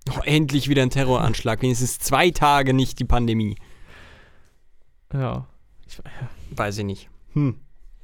Oh, 0.10 0.22
endlich 0.24 0.70
wieder 0.70 0.84
ein 0.84 0.89
Terroranschlag. 0.89 1.62
Wenigstens 1.62 2.00
zwei 2.00 2.30
Tage 2.32 2.74
nicht 2.74 3.00
die 3.00 3.06
Pandemie. 3.06 3.56
Ja. 5.14 5.48
Ich, 5.88 6.00
Weiß 6.52 6.78
ich 6.78 6.86
nicht. 6.86 7.10
Hm. 7.34 7.60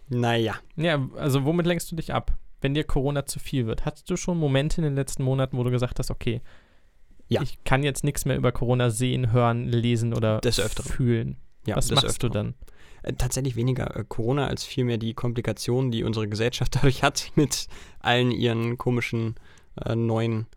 Naja. 0.10 0.56
ja, 0.76 1.08
also 1.18 1.46
womit 1.46 1.66
lenkst 1.66 1.92
du 1.92 1.96
dich 1.96 2.14
ab, 2.14 2.34
wenn 2.62 2.74
dir 2.74 2.84
Corona 2.84 3.26
zu 3.26 3.40
viel 3.40 3.66
wird? 3.66 3.86
Hattest 3.86 4.10
du 4.10 4.18
schon 4.18 4.38
Momente 4.38 4.78
in 4.78 4.84
den 4.84 4.96
letzten 4.96 5.24
Monaten, 5.24 5.58
wo 5.58 5.64
du 5.64 5.72
gesagt 5.72 6.00
hast, 6.00 6.12
okay, 6.12 6.42
Ja. 7.30 7.42
ich 7.42 7.64
kann 7.64 7.84
jetzt 7.84 8.04
nichts 8.04 8.26
mehr 8.26 8.38
über 8.38 8.52
Corona 8.52 8.90
sehen, 8.90 9.32
hören, 9.32 9.68
lesen 9.68 10.14
oder 10.14 10.40
fühlen? 10.84 11.38
Ja, 11.66 11.76
Was 11.76 11.88
des 11.88 11.96
machst 11.96 12.22
du 12.22 12.28
Öfteren. 12.28 12.34
dann? 13.04 13.14
Äh, 13.14 13.14
Tatsächlich 13.14 13.56
weniger 13.56 13.96
äh, 13.96 14.04
Corona 14.08 14.48
als 14.48 14.64
vielmehr 14.64 14.98
die 14.98 15.14
Komplikationen, 15.14 15.92
die 15.92 16.04
unsere 16.04 16.28
Gesellschaft 16.28 16.76
dadurch 16.76 17.04
hat, 17.04 17.32
mit 17.36 17.68
allen 18.00 18.32
ihren 18.32 18.78
komischen 18.78 19.36
äh, 19.84 19.96
neuen 19.96 20.48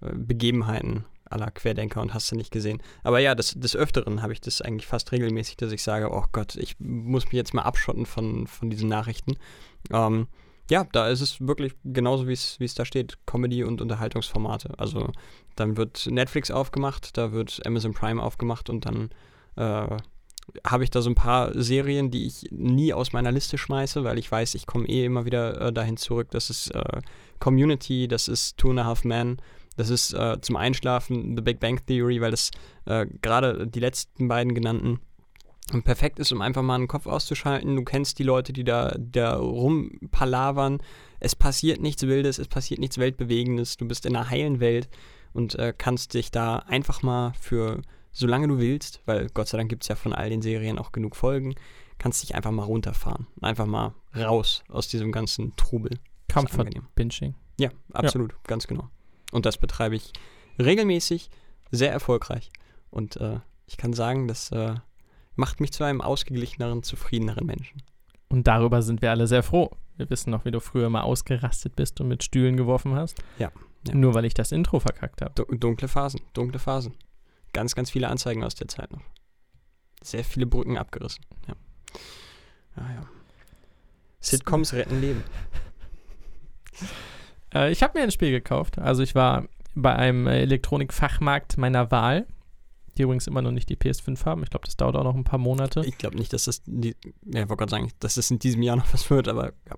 äh, 0.00 0.10
Begebenheiten 0.14 1.04
aller 1.30 1.50
Querdenker 1.50 2.00
und 2.00 2.14
hast 2.14 2.30
du 2.32 2.36
nicht 2.36 2.50
gesehen. 2.50 2.82
Aber 3.02 3.18
ja, 3.18 3.34
des, 3.34 3.52
des 3.54 3.76
Öfteren 3.76 4.22
habe 4.22 4.32
ich 4.32 4.40
das 4.40 4.62
eigentlich 4.62 4.86
fast 4.86 5.12
regelmäßig, 5.12 5.58
dass 5.58 5.72
ich 5.72 5.82
sage, 5.82 6.10
oh 6.10 6.24
Gott, 6.32 6.56
ich 6.56 6.76
muss 6.80 7.26
mich 7.26 7.34
jetzt 7.34 7.52
mal 7.52 7.62
abschotten 7.62 8.06
von, 8.06 8.46
von 8.46 8.70
diesen 8.70 8.88
Nachrichten. 8.88 9.34
Ähm, 9.92 10.26
ja, 10.70 10.84
da 10.92 11.08
ist 11.08 11.20
es 11.20 11.40
wirklich 11.46 11.74
genauso, 11.84 12.28
wie 12.28 12.32
es 12.32 12.74
da 12.74 12.84
steht, 12.84 13.18
Comedy- 13.26 13.64
und 13.64 13.80
Unterhaltungsformate. 13.80 14.78
Also 14.78 15.10
dann 15.56 15.76
wird 15.76 16.06
Netflix 16.10 16.50
aufgemacht, 16.50 17.16
da 17.16 17.32
wird 17.32 17.60
Amazon 17.66 17.94
Prime 17.94 18.22
aufgemacht 18.22 18.68
und 18.68 18.84
dann 18.84 19.10
äh, 19.56 19.96
habe 20.66 20.84
ich 20.84 20.90
da 20.90 21.02
so 21.02 21.10
ein 21.10 21.14
paar 21.14 21.52
Serien, 21.60 22.10
die 22.10 22.26
ich 22.26 22.46
nie 22.50 22.92
aus 22.92 23.12
meiner 23.12 23.32
Liste 23.32 23.58
schmeiße, 23.58 24.04
weil 24.04 24.18
ich 24.18 24.30
weiß, 24.30 24.54
ich 24.54 24.66
komme 24.66 24.88
eh 24.88 25.04
immer 25.04 25.24
wieder 25.24 25.60
äh, 25.60 25.72
dahin 25.72 25.96
zurück. 25.96 26.28
Das 26.30 26.50
ist 26.50 26.74
äh, 26.74 27.00
Community, 27.38 28.08
das 28.08 28.28
ist 28.28 28.56
Two 28.58 28.70
and 28.70 28.80
a 28.80 28.84
Half 28.84 29.04
Men, 29.04 29.40
das 29.76 29.90
ist 29.90 30.12
äh, 30.12 30.40
zum 30.40 30.56
Einschlafen 30.56 31.36
The 31.36 31.42
Big 31.42 31.60
Bang 31.60 31.80
Theory, 31.86 32.20
weil 32.20 32.30
das 32.30 32.50
äh, 32.86 33.06
gerade 33.22 33.66
die 33.66 33.80
letzten 33.80 34.28
beiden 34.28 34.54
genannten 34.54 35.00
perfekt 35.84 36.18
ist, 36.18 36.32
um 36.32 36.40
einfach 36.40 36.62
mal 36.62 36.76
einen 36.76 36.88
Kopf 36.88 37.06
auszuschalten. 37.06 37.76
Du 37.76 37.84
kennst 37.84 38.18
die 38.18 38.24
Leute, 38.24 38.52
die 38.52 38.64
da, 38.64 38.94
da 38.98 39.36
rumpalavern. 39.36 40.78
Es 41.20 41.36
passiert 41.36 41.80
nichts 41.80 42.02
Wildes, 42.02 42.38
es 42.38 42.48
passiert 42.48 42.80
nichts 42.80 42.98
Weltbewegendes. 42.98 43.76
Du 43.76 43.86
bist 43.86 44.06
in 44.06 44.16
einer 44.16 44.30
heilen 44.30 44.60
Welt 44.60 44.88
und 45.32 45.54
äh, 45.56 45.74
kannst 45.76 46.14
dich 46.14 46.30
da 46.30 46.56
einfach 46.56 47.02
mal 47.02 47.32
für 47.38 47.82
solange 48.12 48.48
du 48.48 48.58
willst, 48.58 49.00
weil 49.06 49.28
Gott 49.28 49.48
sei 49.48 49.58
Dank 49.58 49.70
gibt 49.70 49.84
es 49.84 49.88
ja 49.88 49.94
von 49.94 50.12
all 50.12 50.30
den 50.30 50.42
Serien 50.42 50.78
auch 50.78 50.92
genug 50.92 51.14
Folgen, 51.14 51.54
kannst 51.98 52.22
dich 52.22 52.34
einfach 52.34 52.50
mal 52.50 52.64
runterfahren. 52.64 53.26
Einfach 53.40 53.66
mal 53.66 53.94
raus 54.16 54.64
aus 54.68 54.88
diesem 54.88 55.12
ganzen 55.12 55.54
Trubel. 55.56 55.98
Comfort. 56.32 56.70
Binging. 56.94 57.34
Ja, 57.58 57.70
absolut, 57.92 58.34
ganz 58.44 58.66
genau. 58.66 58.88
Und 59.32 59.46
das 59.46 59.58
betreibe 59.58 59.96
ich 59.96 60.12
regelmäßig, 60.58 61.30
sehr 61.70 61.92
erfolgreich. 61.92 62.50
Und 62.90 63.16
äh, 63.16 63.40
ich 63.66 63.76
kann 63.76 63.92
sagen, 63.92 64.28
das 64.28 64.50
äh, 64.52 64.74
macht 65.38 65.60
mich 65.60 65.72
zu 65.72 65.84
einem 65.84 66.00
ausgeglicheneren, 66.00 66.82
zufriedeneren 66.82 67.46
Menschen. 67.46 67.82
Und 68.28 68.46
darüber 68.46 68.82
sind 68.82 69.00
wir 69.00 69.10
alle 69.10 69.26
sehr 69.26 69.42
froh. 69.42 69.70
Wir 69.96 70.10
wissen 70.10 70.30
noch, 70.30 70.44
wie 70.44 70.50
du 70.50 70.60
früher 70.60 70.90
mal 70.90 71.00
ausgerastet 71.02 71.76
bist 71.76 72.00
und 72.00 72.08
mit 72.08 72.22
Stühlen 72.22 72.56
geworfen 72.56 72.94
hast. 72.94 73.22
Ja, 73.38 73.50
ja. 73.86 73.94
Nur 73.94 74.14
weil 74.14 74.24
ich 74.24 74.34
das 74.34 74.52
Intro 74.52 74.80
verkackt 74.80 75.22
habe. 75.22 75.32
Du- 75.34 75.56
Dunkle 75.56 75.88
Phasen, 75.88 76.20
dunkle 76.34 76.58
Phasen. 76.58 76.94
Ganz, 77.52 77.74
ganz 77.74 77.90
viele 77.90 78.08
Anzeigen 78.08 78.44
aus 78.44 78.54
der 78.54 78.68
Zeit 78.68 78.92
noch. 78.92 79.00
Sehr 80.02 80.24
viele 80.24 80.46
Brücken 80.46 80.76
abgerissen. 80.76 81.24
Ja. 81.46 81.54
Ja, 82.76 82.94
ja. 82.94 83.02
Sitcoms 84.20 84.72
retten 84.74 85.00
Leben. 85.00 85.24
Äh, 87.54 87.70
ich 87.72 87.82
habe 87.82 87.98
mir 87.98 88.04
ein 88.04 88.10
Spiel 88.10 88.30
gekauft. 88.30 88.78
Also 88.78 89.02
ich 89.02 89.14
war 89.14 89.44
bei 89.74 89.94
einem 89.94 90.26
Elektronikfachmarkt 90.26 91.56
meiner 91.56 91.90
Wahl, 91.90 92.26
die 92.98 93.02
übrigens 93.02 93.26
immer 93.26 93.42
noch 93.42 93.52
nicht 93.52 93.68
die 93.68 93.76
PS5 93.76 94.24
haben. 94.24 94.42
Ich 94.42 94.50
glaube, 94.50 94.66
das 94.66 94.76
dauert 94.76 94.96
auch 94.96 95.04
noch 95.04 95.14
ein 95.14 95.24
paar 95.24 95.38
Monate. 95.38 95.82
Ich 95.84 95.98
glaube 95.98 96.16
nicht, 96.16 96.32
dass 96.32 96.44
das, 96.44 96.62
die, 96.66 96.96
ja, 97.24 97.42
ich 97.42 97.48
wollte 97.48 97.56
gerade 97.56 97.70
sagen, 97.70 97.92
dass 98.00 98.16
das 98.16 98.30
in 98.30 98.38
diesem 98.38 98.62
Jahr 98.62 98.76
noch 98.76 98.86
was 98.92 99.08
wird, 99.10 99.28
aber 99.28 99.52
ja. 99.68 99.76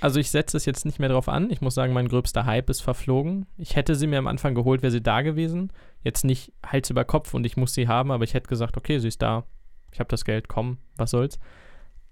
Also 0.00 0.20
ich 0.20 0.30
setze 0.30 0.56
es 0.56 0.64
jetzt 0.64 0.84
nicht 0.84 0.98
mehr 0.98 1.08
drauf 1.08 1.28
an. 1.28 1.50
Ich 1.50 1.60
muss 1.60 1.74
sagen, 1.74 1.92
mein 1.92 2.08
gröbster 2.08 2.46
Hype 2.46 2.70
ist 2.70 2.80
verflogen. 2.80 3.46
Ich 3.56 3.76
hätte 3.76 3.96
sie 3.96 4.06
mir 4.06 4.18
am 4.18 4.28
Anfang 4.28 4.54
geholt, 4.54 4.82
wäre 4.82 4.92
sie 4.92 5.02
da 5.02 5.22
gewesen. 5.22 5.72
Jetzt 6.04 6.24
nicht 6.24 6.52
Hals 6.64 6.90
über 6.90 7.04
Kopf 7.04 7.34
und 7.34 7.44
ich 7.44 7.56
muss 7.56 7.74
sie 7.74 7.88
haben, 7.88 8.10
aber 8.10 8.24
ich 8.24 8.34
hätte 8.34 8.48
gesagt, 8.48 8.76
okay, 8.76 8.98
sie 8.98 9.08
ist 9.08 9.22
da. 9.22 9.44
Ich 9.92 9.98
habe 9.98 10.08
das 10.08 10.24
Geld, 10.24 10.48
komm, 10.48 10.78
was 10.96 11.10
soll's. 11.10 11.38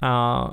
Äh, 0.01 0.49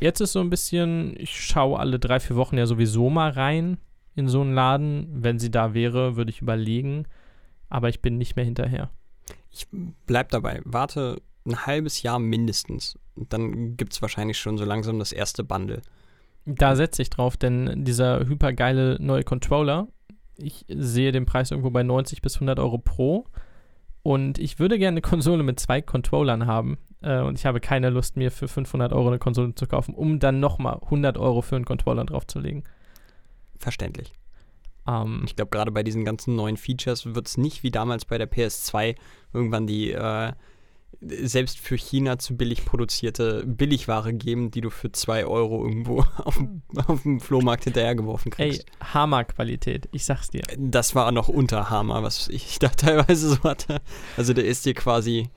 jetzt 0.00 0.20
ist 0.20 0.32
so 0.32 0.40
ein 0.40 0.50
bisschen, 0.50 1.14
ich 1.18 1.38
schaue 1.38 1.78
alle 1.78 1.98
drei, 1.98 2.20
vier 2.20 2.36
Wochen 2.36 2.56
ja 2.56 2.66
sowieso 2.66 3.10
mal 3.10 3.30
rein 3.30 3.78
in 4.14 4.28
so 4.28 4.40
einen 4.40 4.54
Laden. 4.54 5.08
Wenn 5.12 5.38
sie 5.38 5.50
da 5.50 5.74
wäre, 5.74 6.16
würde 6.16 6.30
ich 6.30 6.40
überlegen. 6.40 7.06
Aber 7.68 7.88
ich 7.88 8.00
bin 8.00 8.18
nicht 8.18 8.36
mehr 8.36 8.44
hinterher. 8.44 8.90
Ich 9.52 9.68
bleib 10.06 10.30
dabei. 10.30 10.60
Warte 10.64 11.20
ein 11.46 11.66
halbes 11.66 12.02
Jahr 12.02 12.18
mindestens. 12.18 12.98
Und 13.14 13.32
dann 13.32 13.76
gibt 13.76 13.92
es 13.92 14.02
wahrscheinlich 14.02 14.38
schon 14.38 14.58
so 14.58 14.64
langsam 14.64 14.98
das 14.98 15.12
erste 15.12 15.44
Bundle. 15.44 15.82
Da 16.44 16.74
setze 16.74 17.02
ich 17.02 17.10
drauf, 17.10 17.36
denn 17.36 17.84
dieser 17.84 18.26
hypergeile 18.26 18.96
neue 19.00 19.22
Controller 19.22 19.88
ich 20.36 20.64
sehe 20.68 21.12
den 21.12 21.26
Preis 21.26 21.50
irgendwo 21.50 21.70
bei 21.70 21.82
90 21.82 22.22
bis 22.22 22.36
100 22.36 22.58
Euro 22.58 22.78
pro. 22.78 23.26
Und 24.02 24.38
ich 24.38 24.58
würde 24.58 24.78
gerne 24.78 24.94
eine 24.94 25.02
Konsole 25.02 25.42
mit 25.42 25.60
zwei 25.60 25.80
Controllern 25.80 26.46
haben. 26.46 26.78
Äh, 27.02 27.20
und 27.20 27.38
ich 27.38 27.46
habe 27.46 27.60
keine 27.60 27.90
Lust, 27.90 28.16
mir 28.16 28.30
für 28.30 28.48
500 28.48 28.92
Euro 28.92 29.08
eine 29.08 29.18
Konsole 29.18 29.54
zu 29.54 29.66
kaufen, 29.66 29.94
um 29.94 30.18
dann 30.18 30.40
nochmal 30.40 30.80
100 30.82 31.18
Euro 31.18 31.42
für 31.42 31.56
einen 31.56 31.64
Controller 31.64 32.04
draufzulegen. 32.04 32.64
Verständlich. 33.58 34.12
Ähm, 34.86 35.22
Ich 35.26 35.36
glaube, 35.36 35.50
gerade 35.50 35.70
bei 35.70 35.82
diesen 35.82 36.04
ganzen 36.04 36.34
neuen 36.36 36.56
Features 36.56 37.14
wird 37.14 37.26
es 37.28 37.36
nicht 37.36 37.62
wie 37.62 37.70
damals 37.70 38.04
bei 38.04 38.18
der 38.18 38.30
PS2 38.30 38.94
irgendwann 39.32 39.66
die 39.66 39.92
äh, 39.92 40.32
selbst 41.00 41.58
für 41.58 41.76
China 41.76 42.18
zu 42.18 42.36
billig 42.36 42.64
produzierte 42.64 43.44
Billigware 43.46 44.12
geben, 44.12 44.50
die 44.52 44.60
du 44.60 44.70
für 44.70 44.92
2 44.92 45.24
Euro 45.26 45.64
irgendwo 45.66 46.04
auf, 46.18 46.36
dem- 46.36 46.62
auf 46.86 47.02
dem 47.02 47.18
Flohmarkt 47.20 47.64
hinterhergeworfen 47.64 48.30
ey, 48.36 48.50
kriegst. 48.50 48.66
Hammer-Qualität, 48.94 49.88
ich 49.92 50.04
sag's 50.04 50.30
dir. 50.30 50.42
Das 50.58 50.94
war 50.94 51.10
noch 51.12 51.28
unter 51.28 51.70
Hammer, 51.70 52.02
was 52.02 52.28
ich 52.28 52.58
da 52.60 52.68
teilweise 52.68 53.30
so 53.30 53.42
hatte. 53.42 53.80
Also 54.16 54.32
der 54.32 54.44
ist 54.44 54.64
dir 54.64 54.74
quasi 54.74 55.28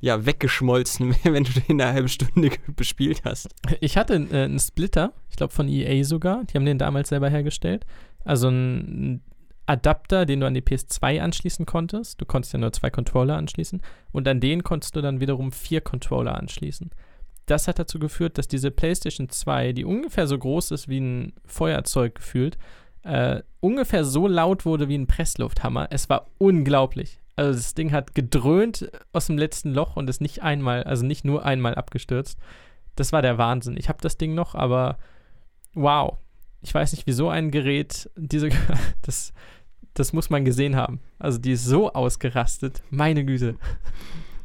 ja 0.00 0.24
weggeschmolzen, 0.26 1.14
wenn 1.24 1.44
du 1.44 1.52
den 1.52 1.64
in 1.68 1.80
einer 1.82 1.92
halben 1.92 2.08
Stunde 2.08 2.50
bespielt 2.76 3.22
hast. 3.24 3.48
Ich 3.80 3.96
hatte 3.96 4.14
äh, 4.14 4.44
einen 4.44 4.58
Splitter, 4.60 5.12
ich 5.28 5.36
glaube 5.36 5.52
von 5.52 5.68
EA 5.68 6.04
sogar, 6.04 6.44
die 6.44 6.54
haben 6.54 6.64
den 6.66 6.78
damals 6.78 7.08
selber 7.08 7.28
hergestellt. 7.30 7.84
Also 8.24 8.48
ein 8.48 9.22
Adapter, 9.66 10.26
den 10.26 10.40
du 10.40 10.46
an 10.46 10.54
die 10.54 10.62
PS2 10.62 11.20
anschließen 11.20 11.64
konntest. 11.64 12.20
Du 12.20 12.26
konntest 12.26 12.52
ja 12.52 12.58
nur 12.58 12.72
zwei 12.72 12.90
Controller 12.90 13.36
anschließen. 13.36 13.80
Und 14.10 14.26
an 14.26 14.40
den 14.40 14.64
konntest 14.64 14.96
du 14.96 15.00
dann 15.00 15.20
wiederum 15.20 15.52
vier 15.52 15.80
Controller 15.80 16.36
anschließen. 16.36 16.90
Das 17.46 17.68
hat 17.68 17.78
dazu 17.78 17.98
geführt, 17.98 18.38
dass 18.38 18.48
diese 18.48 18.70
PlayStation 18.70 19.28
2, 19.28 19.72
die 19.72 19.84
ungefähr 19.84 20.26
so 20.26 20.38
groß 20.38 20.72
ist 20.72 20.88
wie 20.88 21.00
ein 21.00 21.32
Feuerzeug 21.44 22.16
gefühlt, 22.16 22.58
äh, 23.02 23.42
ungefähr 23.60 24.04
so 24.04 24.26
laut 24.26 24.64
wurde 24.64 24.88
wie 24.88 24.98
ein 24.98 25.06
Presslufthammer. 25.06 25.88
Es 25.90 26.08
war 26.08 26.26
unglaublich. 26.38 27.20
Also 27.36 27.52
das 27.52 27.74
Ding 27.74 27.92
hat 27.92 28.14
gedröhnt 28.14 28.90
aus 29.12 29.26
dem 29.26 29.38
letzten 29.38 29.72
Loch 29.72 29.96
und 29.96 30.10
ist 30.10 30.20
nicht 30.20 30.42
einmal, 30.42 30.84
also 30.84 31.06
nicht 31.06 31.24
nur 31.24 31.44
einmal 31.44 31.74
abgestürzt. 31.74 32.38
Das 32.96 33.12
war 33.12 33.22
der 33.22 33.38
Wahnsinn. 33.38 33.76
Ich 33.78 33.88
habe 33.88 34.00
das 34.02 34.18
Ding 34.18 34.34
noch, 34.34 34.54
aber 34.54 34.98
wow. 35.74 36.18
Ich 36.62 36.74
weiß 36.74 36.92
nicht, 36.92 37.06
wie 37.06 37.12
so 37.12 37.28
ein 37.28 37.50
Gerät 37.50 38.10
diese 38.16 38.48
das 39.02 39.32
das 39.94 40.12
muss 40.12 40.30
man 40.30 40.44
gesehen 40.44 40.76
haben. 40.76 41.00
Also 41.18 41.38
die 41.38 41.52
ist 41.52 41.64
so 41.64 41.92
ausgerastet. 41.92 42.82
Meine 42.90 43.24
Güte. 43.24 43.56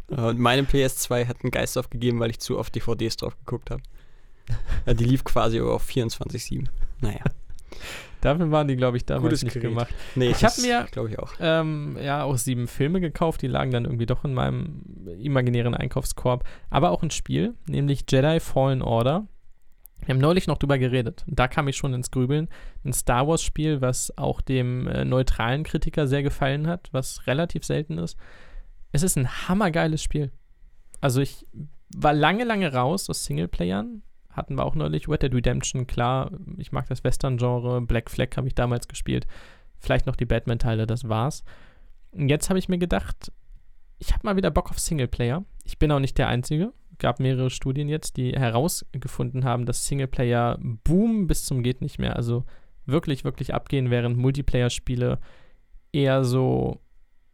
Äh, 0.09 0.15
Und 0.21 0.39
meine 0.39 0.63
PS2 0.63 1.27
hat 1.27 1.37
einen 1.43 1.51
Geist 1.51 1.77
aufgegeben, 1.77 2.19
weil 2.19 2.31
ich 2.31 2.39
zu 2.39 2.57
oft 2.57 2.73
DVDs 2.75 3.17
drauf 3.17 3.37
geguckt 3.39 3.69
habe. 3.71 3.81
Ja, 4.85 4.93
die 4.93 5.05
lief 5.05 5.23
quasi 5.23 5.59
auf 5.59 5.87
24-7. 5.87 6.65
Naja. 7.01 7.23
Dafür 8.21 8.49
waren 8.51 8.67
die, 8.67 8.75
glaube 8.75 8.97
ich, 8.97 9.05
damals 9.05 9.23
Gutes 9.23 9.43
nicht 9.43 9.53
Gerät. 9.53 9.69
gemacht. 9.69 9.93
Nee, 10.15 10.29
Ich 10.29 10.43
hab 10.43 10.57
mir- 10.59 10.87
Glaube 10.91 11.09
ich 11.09 11.19
auch. 11.19 11.33
Ähm, 11.39 11.97
ja, 12.01 12.23
auch 12.23 12.37
sieben 12.37 12.67
Filme 12.67 12.99
gekauft, 13.01 13.41
die 13.43 13.47
lagen 13.47 13.71
dann 13.71 13.85
irgendwie 13.85 14.05
doch 14.07 14.23
in 14.23 14.33
meinem 14.33 14.81
imaginären 15.19 15.75
Einkaufskorb. 15.75 16.43
Aber 16.71 16.89
auch 16.91 17.03
ein 17.03 17.11
Spiel, 17.11 17.53
nämlich 17.67 18.05
Jedi 18.09 18.39
Fallen 18.39 18.81
Order. 18.81 19.27
Wir 20.05 20.13
haben 20.13 20.21
neulich 20.21 20.47
noch 20.47 20.57
drüber 20.57 20.77
geredet. 20.77 21.23
Da 21.27 21.47
kam 21.47 21.67
ich 21.67 21.77
schon 21.77 21.93
ins 21.93 22.11
Grübeln. 22.11 22.47
Ein 22.83 22.93
Star 22.93 23.27
Wars-Spiel, 23.27 23.81
was 23.81 24.15
auch 24.17 24.41
dem 24.41 24.87
äh, 24.87 25.03
neutralen 25.03 25.63
Kritiker 25.63 26.07
sehr 26.07 26.23
gefallen 26.23 26.67
hat, 26.67 26.89
was 26.91 27.25
relativ 27.27 27.65
selten 27.65 27.97
ist. 27.97 28.17
Es 28.91 29.03
ist 29.03 29.17
ein 29.17 29.47
hammergeiles 29.47 30.03
Spiel. 30.03 30.31
Also 31.01 31.21
ich 31.21 31.45
war 31.95 32.13
lange, 32.13 32.43
lange 32.43 32.71
raus 32.71 33.09
aus 33.09 33.25
Singleplayern. 33.25 34.03
Hatten 34.29 34.55
wir 34.55 34.65
auch 34.65 34.75
neulich 34.75 35.07
Red 35.07 35.23
Dead 35.23 35.33
Redemption, 35.33 35.87
klar. 35.87 36.31
Ich 36.57 36.71
mag 36.71 36.87
das 36.87 37.03
Western-Genre. 37.03 37.81
Black 37.81 38.11
Flag 38.11 38.29
habe 38.35 38.47
ich 38.47 38.55
damals 38.55 38.87
gespielt. 38.87 39.25
Vielleicht 39.79 40.05
noch 40.05 40.15
die 40.15 40.25
Batman-Teile, 40.25 40.85
das 40.87 41.09
war's. 41.09 41.43
Und 42.11 42.29
jetzt 42.29 42.49
habe 42.49 42.59
ich 42.59 42.69
mir 42.69 42.77
gedacht, 42.77 43.31
ich 43.97 44.13
habe 44.13 44.21
mal 44.23 44.35
wieder 44.35 44.51
Bock 44.51 44.69
auf 44.69 44.79
Singleplayer. 44.79 45.43
Ich 45.63 45.79
bin 45.79 45.91
auch 45.91 45.99
nicht 45.99 46.17
der 46.17 46.27
Einzige. 46.27 46.73
Gab 46.97 47.19
mehrere 47.19 47.49
Studien 47.49 47.89
jetzt, 47.89 48.17
die 48.17 48.31
herausgefunden 48.33 49.43
haben, 49.43 49.65
dass 49.65 49.85
Singleplayer 49.85 50.57
boom 50.59 51.27
bis 51.27 51.45
zum 51.45 51.63
geht 51.63 51.81
nicht 51.81 51.99
mehr. 51.99 52.15
Also 52.15 52.45
wirklich, 52.85 53.23
wirklich 53.23 53.53
abgehen, 53.53 53.89
während 53.89 54.17
Multiplayer-Spiele 54.17 55.19
eher 55.91 56.23
so, 56.23 56.81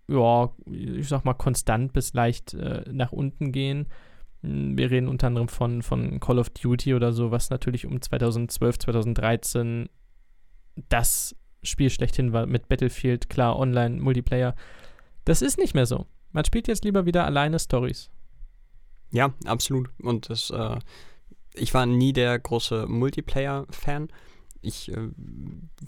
ja, 0.07 0.51
ich 0.65 1.07
sag 1.07 1.25
mal, 1.25 1.33
konstant 1.33 1.93
bis 1.93 2.13
leicht 2.13 2.53
äh, 2.53 2.83
nach 2.91 3.11
unten 3.11 3.51
gehen. 3.51 3.87
Mm, 4.41 4.77
Wir 4.77 4.91
reden 4.91 5.07
unter 5.07 5.27
anderem 5.27 5.47
von, 5.47 5.81
von 5.81 6.19
Call 6.19 6.39
of 6.39 6.49
Duty 6.49 6.93
oder 6.93 7.11
so, 7.11 7.31
was 7.31 7.49
natürlich 7.49 7.85
um 7.85 8.01
2012, 8.01 8.79
2013 8.79 9.89
das 10.89 11.35
Spiel 11.63 11.89
schlechthin 11.89 12.33
war 12.33 12.45
mit 12.45 12.69
Battlefield, 12.69 13.29
klar, 13.29 13.57
online, 13.57 14.01
Multiplayer. 14.01 14.55
Das 15.25 15.41
ist 15.41 15.57
nicht 15.57 15.75
mehr 15.75 15.85
so. 15.85 16.07
Man 16.31 16.45
spielt 16.45 16.67
jetzt 16.67 16.83
lieber 16.83 17.05
wieder 17.05 17.25
alleine 17.25 17.59
Stories. 17.59 18.09
Ja, 19.11 19.33
absolut. 19.45 19.89
Und 20.01 20.29
das, 20.29 20.49
äh, 20.49 20.79
ich 21.53 21.73
war 21.73 21.85
nie 21.85 22.13
der 22.13 22.39
große 22.39 22.87
Multiplayer-Fan. 22.87 24.09
Ich 24.61 24.91
äh, 24.91 25.09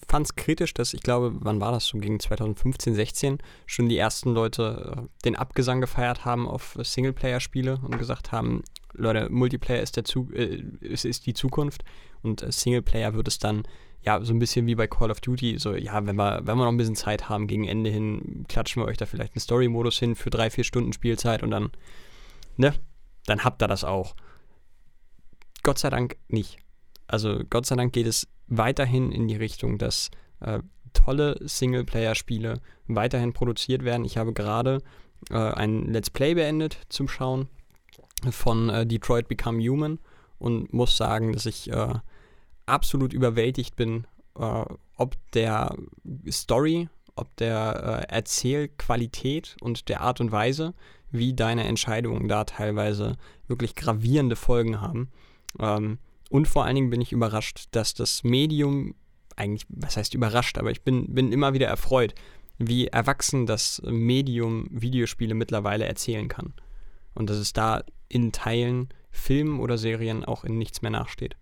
fand 0.08 0.26
es 0.26 0.36
kritisch, 0.36 0.74
dass 0.74 0.94
ich 0.94 1.02
glaube, 1.02 1.34
wann 1.40 1.62
war 1.62 1.72
das 1.72 1.86
so, 1.86 1.98
gegen 2.00 2.20
2015, 2.20 2.96
16, 2.96 3.38
schon 3.66 3.88
die 3.88 3.98
ersten 3.98 4.34
Leute 4.34 4.98
äh, 4.98 5.02
den 5.26 5.36
Abgesang 5.36 5.80
gefeiert 5.80 6.26
haben 6.26 6.48
auf 6.48 6.78
Singleplayer-Spiele 6.82 7.80
und 7.84 8.00
gesagt 8.00 8.32
haben, 8.32 8.64
Leute, 8.94 9.30
Multiplayer 9.30 9.82
ist, 9.82 9.96
der 9.96 10.06
Zu 10.06 10.30
äh, 10.34 10.64
ist, 10.82 11.06
ist 11.06 11.26
die 11.26 11.34
Zukunft 11.34 11.84
und 12.24 12.42
äh, 12.42 12.52
Singleplayer 12.52 13.14
wird 13.14 13.28
es 13.28 13.38
dann 13.38 13.64
ja 14.02 14.24
so 14.24 14.34
ein 14.34 14.40
bisschen 14.40 14.66
wie 14.66 14.76
bei 14.76 14.88
Call 14.88 15.12
of 15.12 15.22
Duty, 15.22 15.58
so 15.60 15.76
ja, 15.76 16.06
wenn 16.06 16.16
wir, 16.16 16.42
wenn 16.44 16.58
wir 16.58 16.66
noch 16.66 16.72
ein 16.72 16.78
bisschen 16.78 16.96
Zeit 16.96 17.30
haben, 17.30 17.48
gegen 17.48 17.68
Ende 17.68 17.90
hin 17.90 18.46
klatschen 18.48 18.82
wir 18.82 18.88
euch 18.88 18.98
da 18.98 19.06
vielleicht 19.06 19.36
einen 19.36 19.42
Story-Modus 19.42 20.00
hin 20.00 20.16
für 20.16 20.30
drei, 20.30 20.50
vier 20.50 20.64
Stunden 20.64 20.94
Spielzeit 20.94 21.44
und 21.44 21.52
dann, 21.52 21.72
ne, 22.58 22.74
dann 23.26 23.44
habt 23.44 23.62
ihr 23.62 23.68
das 23.68 23.84
auch. 23.84 24.16
Gott 25.64 25.80
sei 25.80 25.90
Dank 25.90 26.18
nicht. 26.28 26.58
Also 27.08 27.42
Gott 27.50 27.66
sei 27.66 27.76
Dank 27.76 27.94
geht 27.94 28.08
es 28.08 28.28
weiterhin 28.48 29.12
in 29.12 29.28
die 29.28 29.36
Richtung, 29.36 29.78
dass 29.78 30.12
äh, 30.42 30.60
tolle 30.94 31.38
Singleplayer-Spiele 31.42 32.62
weiterhin 32.88 33.34
produziert 33.34 33.84
werden. 33.84 34.06
Ich 34.06 34.18
habe 34.18 34.34
gerade 34.34 34.80
äh, 35.30 35.36
ein 35.36 35.92
Let's 35.92 36.10
Play 36.10 36.36
beendet 36.36 36.78
zum 36.90 37.08
Schauen 37.08 37.48
von 38.30 38.70
äh, 38.70 38.86
Detroit 38.86 39.28
Become 39.28 39.62
Human 39.62 40.00
und 40.38 40.74
muss 40.74 40.98
sagen, 40.98 41.34
dass 41.34 41.46
ich 41.46 41.72
äh, 41.72 41.94
absolut 42.66 43.14
überwältigt 43.14 43.76
bin, 43.76 44.06
äh, 44.38 44.66
ob 44.98 45.16
der 45.34 45.76
Story, 46.30 46.90
ob 47.16 47.36
der 47.38 48.06
äh, 48.10 48.14
Erzählqualität 48.14 49.56
und 49.62 49.90
der 49.90 50.02
Art 50.02 50.20
und 50.22 50.32
Weise, 50.32 50.74
wie 51.12 51.34
deine 51.34 51.66
Entscheidungen 51.66 52.28
da 52.28 52.44
teilweise 52.44 53.16
wirklich 53.48 53.76
gravierende 53.76 54.36
Folgen 54.36 54.82
haben. 54.82 55.10
Ähm, 55.60 56.00
und 56.30 56.48
vor 56.48 56.66
allen 56.66 56.76
Dingen 56.76 56.90
bin 56.90 57.02
ich 57.02 57.12
überrascht, 57.12 57.68
dass 57.72 57.94
das 57.94 58.24
Medium, 58.24 58.96
eigentlich, 59.36 59.66
was 59.70 59.98
heißt 59.98 60.16
überrascht, 60.16 60.58
aber 60.58 60.72
ich 60.72 60.82
bin, 60.82 61.14
bin 61.14 61.32
immer 61.32 61.54
wieder 61.54 61.68
erfreut, 61.68 62.16
wie 62.58 62.88
erwachsen 62.88 63.46
das 63.46 63.82
Medium 63.86 64.68
Videospiele 64.72 65.36
mittlerweile 65.36 65.86
erzählen 65.86 66.28
kann. 66.28 66.54
Und 67.14 67.30
dass 67.30 67.38
es 67.38 67.54
da 67.54 67.84
in 68.10 68.32
Teilen, 68.32 68.90
Filmen 69.12 69.60
oder 69.60 69.78
Serien 69.78 70.26
auch 70.26 70.44
in 70.44 70.58
nichts 70.58 70.82
mehr 70.82 70.92
nachsteht. 70.92 71.36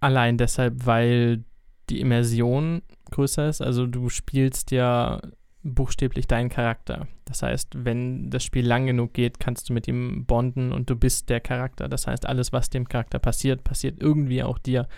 Allein 0.00 0.38
deshalb, 0.38 0.86
weil 0.86 1.44
die 1.90 2.00
Immersion 2.00 2.82
größer 3.10 3.48
ist. 3.48 3.60
Also 3.60 3.86
du 3.86 4.08
spielst 4.08 4.70
ja 4.70 5.20
buchstäblich 5.62 6.26
deinen 6.26 6.48
Charakter. 6.48 7.08
Das 7.24 7.42
heißt, 7.42 7.84
wenn 7.84 8.30
das 8.30 8.44
Spiel 8.44 8.66
lang 8.66 8.86
genug 8.86 9.12
geht, 9.12 9.40
kannst 9.40 9.68
du 9.68 9.72
mit 9.72 9.88
ihm 9.88 10.24
bonden 10.24 10.72
und 10.72 10.88
du 10.88 10.96
bist 10.96 11.28
der 11.28 11.40
Charakter. 11.40 11.88
Das 11.88 12.06
heißt, 12.06 12.26
alles, 12.26 12.52
was 12.52 12.70
dem 12.70 12.88
Charakter 12.88 13.18
passiert, 13.18 13.64
passiert 13.64 14.00
irgendwie 14.00 14.42
auch 14.42 14.58
dir. 14.58 14.88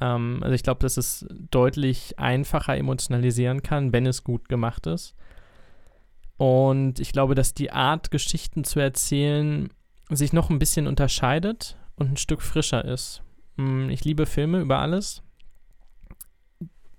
Ähm, 0.00 0.38
also 0.42 0.54
ich 0.54 0.62
glaube, 0.62 0.80
dass 0.80 0.96
es 0.96 1.26
deutlich 1.50 2.18
einfacher 2.18 2.76
emotionalisieren 2.76 3.62
kann, 3.62 3.92
wenn 3.92 4.06
es 4.06 4.24
gut 4.24 4.48
gemacht 4.48 4.86
ist. 4.86 5.14
Und 6.36 7.00
ich 7.00 7.12
glaube, 7.12 7.34
dass 7.34 7.54
die 7.54 7.72
Art, 7.72 8.10
Geschichten 8.10 8.62
zu 8.62 8.78
erzählen, 8.78 9.70
sich 10.10 10.32
noch 10.32 10.50
ein 10.50 10.60
bisschen 10.60 10.86
unterscheidet 10.86 11.76
und 11.96 12.12
ein 12.12 12.16
Stück 12.16 12.42
frischer 12.42 12.84
ist. 12.84 13.22
Mm, 13.56 13.90
Ich 13.90 14.04
liebe 14.04 14.24
Filme 14.24 14.60
über 14.60 14.78
alles. 14.78 15.22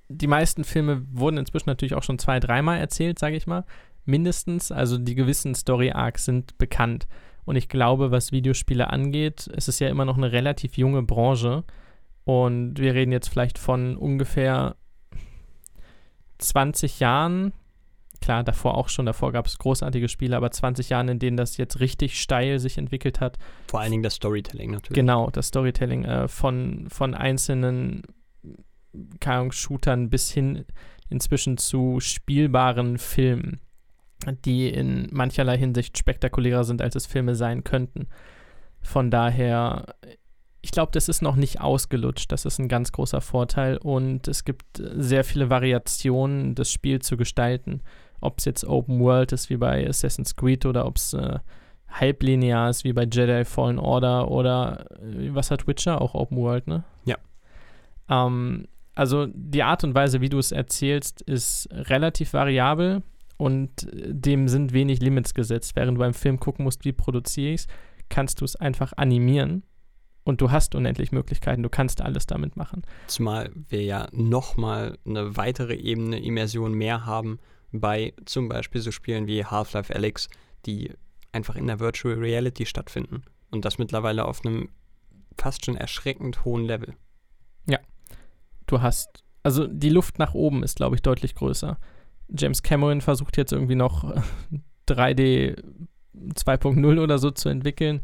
Die 0.09 0.27
meisten 0.27 0.63
Filme 0.63 1.05
wurden 1.11 1.37
inzwischen 1.37 1.69
natürlich 1.69 1.93
auch 1.93 2.03
schon 2.03 2.19
zwei, 2.19 2.39
dreimal 2.39 2.79
erzählt, 2.79 3.19
sage 3.19 3.35
ich 3.37 3.47
mal. 3.47 3.63
Mindestens. 4.05 4.71
Also 4.71 4.97
die 4.97 5.15
gewissen 5.15 5.53
Story-Arcs 5.53 6.25
sind 6.25 6.57
bekannt. 6.57 7.07
Und 7.45 7.55
ich 7.55 7.69
glaube, 7.69 8.11
was 8.11 8.31
Videospiele 8.31 8.89
angeht, 8.89 9.49
es 9.55 9.67
ist 9.67 9.79
ja 9.79 9.87
immer 9.87 10.05
noch 10.05 10.17
eine 10.17 10.31
relativ 10.31 10.77
junge 10.77 11.03
Branche. 11.03 11.63
Und 12.25 12.79
wir 12.79 12.93
reden 12.93 13.11
jetzt 13.11 13.29
vielleicht 13.29 13.57
von 13.57 13.97
ungefähr 13.97 14.75
20 16.39 16.99
Jahren. 16.99 17.53
Klar, 18.21 18.43
davor 18.43 18.77
auch 18.77 18.89
schon, 18.89 19.05
davor 19.05 19.31
gab 19.31 19.45
es 19.45 19.57
großartige 19.57 20.09
Spiele, 20.09 20.35
aber 20.35 20.51
20 20.51 20.89
Jahren, 20.89 21.07
in 21.07 21.19
denen 21.19 21.37
das 21.37 21.57
jetzt 21.57 21.79
richtig 21.79 22.19
steil 22.19 22.59
sich 22.59 22.77
entwickelt 22.77 23.21
hat. 23.21 23.37
Vor 23.67 23.79
allen 23.79 23.91
Dingen 23.91 24.03
das 24.03 24.15
Storytelling 24.15 24.71
natürlich. 24.71 24.95
Genau, 24.95 25.29
das 25.29 25.47
Storytelling 25.47 26.03
äh, 26.05 26.27
von, 26.27 26.87
von 26.89 27.13
einzelnen 27.13 28.03
keine 29.19 29.37
Ahnung, 29.37 29.51
Shootern 29.51 30.09
bis 30.09 30.31
hin 30.31 30.65
inzwischen 31.09 31.57
zu 31.57 31.99
spielbaren 31.99 32.97
Filmen, 32.97 33.59
die 34.45 34.69
in 34.69 35.07
mancherlei 35.11 35.57
Hinsicht 35.57 35.97
spektakulärer 35.97 36.63
sind, 36.63 36.81
als 36.81 36.95
es 36.95 37.05
Filme 37.05 37.35
sein 37.35 37.63
könnten. 37.63 38.07
Von 38.81 39.11
daher, 39.11 39.95
ich 40.61 40.71
glaube, 40.71 40.91
das 40.93 41.09
ist 41.09 41.21
noch 41.21 41.35
nicht 41.35 41.61
ausgelutscht. 41.61 42.31
Das 42.31 42.45
ist 42.45 42.59
ein 42.59 42.67
ganz 42.67 42.91
großer 42.91 43.21
Vorteil 43.21 43.77
und 43.77 44.27
es 44.27 44.45
gibt 44.45 44.65
sehr 44.77 45.23
viele 45.23 45.49
Variationen, 45.49 46.55
das 46.55 46.71
Spiel 46.71 47.01
zu 47.01 47.17
gestalten. 47.17 47.81
Ob 48.21 48.39
es 48.39 48.45
jetzt 48.45 48.65
Open 48.65 48.99
World 48.99 49.31
ist 49.31 49.49
wie 49.49 49.57
bei 49.57 49.87
Assassin's 49.87 50.35
Creed 50.35 50.65
oder 50.65 50.85
ob 50.85 50.97
es 50.97 51.13
äh, 51.13 51.39
halblinear 51.87 52.69
ist 52.69 52.83
wie 52.83 52.93
bei 52.93 53.03
Jedi 53.03 53.45
Fallen 53.45 53.79
Order 53.79 54.29
oder 54.29 54.85
äh, 55.01 55.33
was 55.33 55.51
hat 55.51 55.67
Witcher? 55.67 56.01
Auch 56.01 56.13
Open 56.13 56.37
World, 56.37 56.67
ne? 56.67 56.83
Ja. 57.05 57.15
Ähm, 58.09 58.67
also 58.99 59.27
die 59.33 59.63
Art 59.63 59.85
und 59.85 59.95
Weise, 59.95 60.19
wie 60.19 60.27
du 60.27 60.39
es 60.39 60.51
erzählst, 60.51 61.21
ist 61.21 61.69
relativ 61.71 62.33
variabel 62.33 63.01
und 63.37 63.87
dem 63.93 64.49
sind 64.49 64.73
wenig 64.73 64.99
Limits 64.99 65.33
gesetzt. 65.33 65.77
Während 65.77 65.95
du 65.95 65.99
beim 65.99 66.13
Film 66.13 66.37
gucken 66.37 66.65
musst, 66.65 66.83
wie 66.83 66.91
produziere 66.91 67.53
ich 67.53 67.61
es, 67.61 67.67
kannst 68.09 68.41
du 68.41 68.45
es 68.45 68.57
einfach 68.57 68.91
animieren 68.97 69.63
und 70.25 70.41
du 70.41 70.51
hast 70.51 70.75
unendlich 70.75 71.13
Möglichkeiten. 71.13 71.63
Du 71.63 71.69
kannst 71.69 72.01
alles 72.01 72.27
damit 72.27 72.57
machen. 72.57 72.81
Zumal 73.07 73.51
wir 73.69 73.83
ja 73.83 74.09
nochmal 74.11 74.97
eine 75.05 75.37
weitere 75.37 75.75
Ebene 75.75 76.19
Immersion 76.19 76.73
mehr 76.73 77.05
haben 77.05 77.39
bei 77.71 78.13
zum 78.25 78.49
Beispiel 78.49 78.81
so 78.81 78.91
Spielen 78.91 79.27
wie 79.27 79.45
Half-Life 79.45 79.95
Alyx, 79.95 80.27
die 80.65 80.91
einfach 81.31 81.55
in 81.55 81.67
der 81.67 81.79
Virtual 81.79 82.15
Reality 82.15 82.65
stattfinden. 82.65 83.21
Und 83.49 83.63
das 83.63 83.77
mittlerweile 83.77 84.25
auf 84.25 84.43
einem 84.43 84.67
fast 85.37 85.63
schon 85.63 85.77
erschreckend 85.77 86.43
hohen 86.43 86.65
Level. 86.65 86.95
Du 88.69 88.83
hast, 88.83 89.23
also 89.41 89.65
die 89.65 89.89
Luft 89.89 90.19
nach 90.19 90.35
oben 90.35 90.61
ist, 90.61 90.75
glaube 90.75 90.95
ich, 90.95 91.01
deutlich 91.01 91.33
größer. 91.33 91.79
James 92.29 92.61
Cameron 92.61 93.01
versucht 93.01 93.35
jetzt 93.35 93.51
irgendwie 93.51 93.73
noch 93.73 94.03
3D 94.87 95.59
2.0 96.15 97.01
oder 97.01 97.17
so 97.17 97.31
zu 97.31 97.49
entwickeln. 97.49 98.01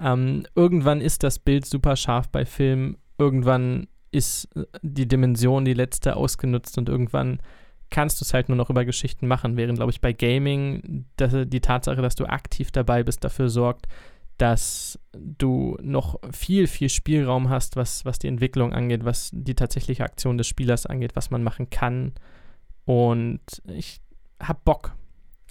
Ähm, 0.00 0.46
irgendwann 0.56 1.00
ist 1.00 1.22
das 1.22 1.38
Bild 1.38 1.64
super 1.64 1.94
scharf 1.94 2.28
bei 2.28 2.44
Filmen. 2.44 2.96
Irgendwann 3.18 3.86
ist 4.10 4.48
äh, 4.56 4.64
die 4.82 5.06
Dimension 5.06 5.64
die 5.64 5.74
letzte 5.74 6.16
ausgenutzt 6.16 6.76
und 6.76 6.88
irgendwann 6.88 7.40
kannst 7.90 8.20
du 8.20 8.24
es 8.24 8.34
halt 8.34 8.48
nur 8.48 8.56
noch 8.56 8.70
über 8.70 8.84
Geschichten 8.84 9.28
machen, 9.28 9.56
während, 9.56 9.78
glaube 9.78 9.92
ich, 9.92 10.00
bei 10.00 10.12
Gaming 10.12 11.06
dass, 11.16 11.34
die 11.46 11.60
Tatsache, 11.60 12.02
dass 12.02 12.16
du 12.16 12.26
aktiv 12.26 12.72
dabei 12.72 13.04
bist, 13.04 13.22
dafür 13.22 13.48
sorgt, 13.48 13.86
dass 14.40 14.98
du 15.12 15.76
noch 15.82 16.18
viel, 16.32 16.66
viel 16.66 16.88
Spielraum 16.88 17.50
hast, 17.50 17.76
was, 17.76 18.06
was 18.06 18.18
die 18.18 18.28
Entwicklung 18.28 18.72
angeht, 18.72 19.04
was 19.04 19.30
die 19.34 19.54
tatsächliche 19.54 20.02
Aktion 20.02 20.38
des 20.38 20.46
Spielers 20.46 20.86
angeht, 20.86 21.14
was 21.14 21.30
man 21.30 21.42
machen 21.42 21.68
kann. 21.68 22.14
Und 22.86 23.40
ich 23.66 24.00
habe 24.42 24.60
Bock. 24.64 24.96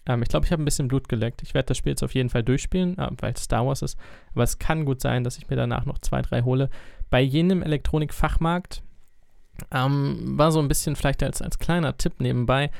Ähm, 0.07 0.23
ich 0.23 0.29
glaube, 0.29 0.47
ich 0.47 0.51
habe 0.51 0.63
ein 0.63 0.65
bisschen 0.65 0.87
Blut 0.87 1.07
geleckt. 1.07 1.43
Ich 1.43 1.53
werde 1.53 1.67
das 1.67 1.77
Spiel 1.77 1.91
jetzt 1.91 2.01
auf 2.01 2.15
jeden 2.15 2.29
Fall 2.29 2.41
durchspielen, 2.41 2.97
äh, 2.97 3.09
weil 3.19 3.33
es 3.33 3.43
Star 3.43 3.67
Wars 3.67 3.83
ist. 3.83 3.95
Aber 4.33 4.43
es 4.43 4.57
kann 4.57 4.85
gut 4.85 5.01
sein, 5.01 5.23
dass 5.23 5.37
ich 5.37 5.49
mir 5.49 5.55
danach 5.55 5.85
noch 5.85 5.99
zwei, 5.99 6.23
drei 6.23 6.41
hole. 6.41 6.71
Bei 7.11 7.21
jenem 7.21 7.61
Elektronikfachmarkt 7.61 8.81
ähm, 9.69 10.35
war 10.35 10.51
so 10.51 10.59
ein 10.59 10.67
bisschen 10.67 10.95
vielleicht 10.95 11.21
als, 11.21 11.43
als 11.43 11.59
kleiner 11.59 11.95
Tipp 11.95 12.19
nebenbei 12.19 12.71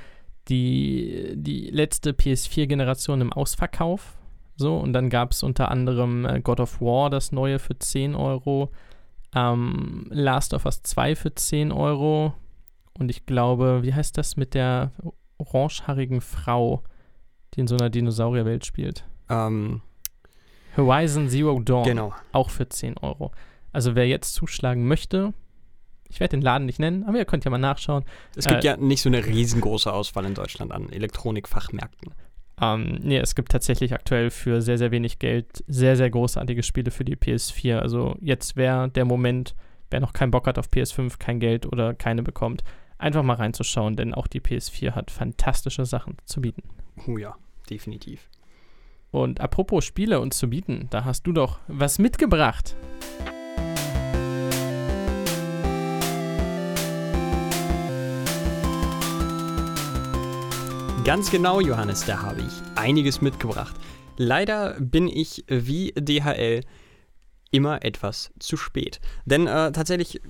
die, 0.47 1.33
die 1.35 1.69
letzte 1.69 2.13
PS4-Generation 2.13 3.21
im 3.21 3.31
Ausverkauf 3.31 4.18
so, 4.59 4.77
und 4.77 4.93
dann 4.93 5.09
gab 5.09 5.31
es 5.31 5.41
unter 5.41 5.71
anderem 5.71 6.25
äh, 6.25 6.41
God 6.41 6.59
of 6.59 6.81
War, 6.81 7.09
das 7.09 7.31
neue 7.31 7.59
für 7.59 7.79
10 7.79 8.13
Euro. 8.13 8.69
Ähm, 9.33 10.05
Last 10.09 10.53
of 10.53 10.65
Us 10.65 10.83
2 10.83 11.15
für 11.15 11.33
10 11.33 11.71
Euro. 11.71 12.33
Und 12.97 13.09
ich 13.09 13.25
glaube, 13.25 13.79
wie 13.83 13.93
heißt 13.93 14.17
das 14.17 14.35
mit 14.37 14.53
der 14.53 14.91
orangehaarigen 15.37 16.19
Frau, 16.21 16.83
die 17.53 17.61
in 17.61 17.67
so 17.67 17.77
einer 17.77 17.89
Dinosaurierwelt 17.89 18.65
spielt? 18.65 19.05
Ähm, 19.29 19.81
Horizon 20.75 21.29
Zero 21.29 21.59
Dawn. 21.61 21.83
genau. 21.85 22.13
Auch 22.33 22.49
für 22.49 22.67
10 22.67 22.97
Euro. 22.97 23.31
Also 23.71 23.95
wer 23.95 24.07
jetzt 24.07 24.33
zuschlagen 24.33 24.87
möchte, 24.87 25.33
ich 26.09 26.19
werde 26.19 26.31
den 26.31 26.41
Laden 26.41 26.65
nicht 26.65 26.79
nennen, 26.79 27.03
aber 27.05 27.17
ihr 27.19 27.25
könnt 27.25 27.45
ja 27.45 27.51
mal 27.51 27.57
nachschauen. 27.59 28.03
Es 28.35 28.45
gibt 28.47 28.63
Äh, 28.63 28.67
ja 28.67 28.77
nicht 28.77 29.01
so 29.01 29.09
eine 29.09 29.25
riesengroße 29.25 29.93
Auswahl 29.93 30.25
in 30.25 30.33
Deutschland 30.33 30.71
an 30.71 30.89
Elektronikfachmärkten. 30.91 32.13
Ähm, 32.61 32.99
nee, 33.01 33.17
es 33.17 33.35
gibt 33.35 33.51
tatsächlich 33.51 33.93
aktuell 33.93 34.29
für 34.29 34.61
sehr, 34.61 34.77
sehr 34.77 34.91
wenig 34.91 35.19
Geld 35.19 35.63
sehr, 35.67 35.95
sehr 35.95 36.09
großartige 36.09 36.63
Spiele 36.63 36.91
für 36.91 37.05
die 37.05 37.15
PS4. 37.15 37.77
Also 37.77 38.15
jetzt 38.19 38.55
wäre 38.55 38.89
der 38.89 39.05
Moment, 39.05 39.55
wer 39.89 39.99
noch 39.99 40.13
keinen 40.13 40.31
Bock 40.31 40.47
hat 40.47 40.57
auf 40.57 40.69
PS5, 40.69 41.17
kein 41.19 41.39
Geld 41.39 41.65
oder 41.65 41.93
keine 41.93 42.23
bekommt, 42.23 42.63
einfach 42.97 43.23
mal 43.23 43.35
reinzuschauen, 43.35 43.95
denn 43.95 44.13
auch 44.13 44.27
die 44.27 44.41
PS4 44.41 44.91
hat 44.91 45.11
fantastische 45.11 45.85
Sachen 45.85 46.17
zu 46.25 46.41
bieten. 46.41 46.63
Oh 47.07 47.17
ja, 47.17 47.35
definitiv. 47.69 48.29
Und 49.11 49.41
apropos 49.41 49.85
Spiele 49.85 50.19
und 50.19 50.33
zu 50.33 50.49
bieten, 50.49 50.87
da 50.91 51.05
hast 51.05 51.25
du 51.25 51.31
doch 51.31 51.59
was 51.67 51.97
mitgebracht. 51.97 52.75
Ganz 61.09 61.31
genau, 61.31 61.59
Johannes, 61.59 62.05
da 62.05 62.21
habe 62.21 62.41
ich 62.41 62.53
einiges 62.75 63.19
mitgebracht. 63.19 63.75
Leider 64.17 64.79
bin 64.79 65.07
ich 65.07 65.43
wie 65.47 65.91
DHL 65.93 66.61
immer 67.49 67.83
etwas 67.83 68.31
zu 68.37 68.57
spät. 68.57 69.01
Denn 69.25 69.47
äh, 69.47 69.71
tatsächlich 69.71 70.21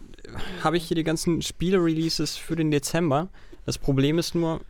habe 0.63 0.77
ich 0.77 0.87
hier 0.87 0.95
die 0.95 1.03
ganzen 1.03 1.41
Spiele-Releases 1.41 2.37
für 2.37 2.55
den 2.55 2.71
Dezember. 2.71 3.27
Das 3.65 3.77
Problem 3.77 4.19
ist 4.19 4.35
nur, 4.35 4.61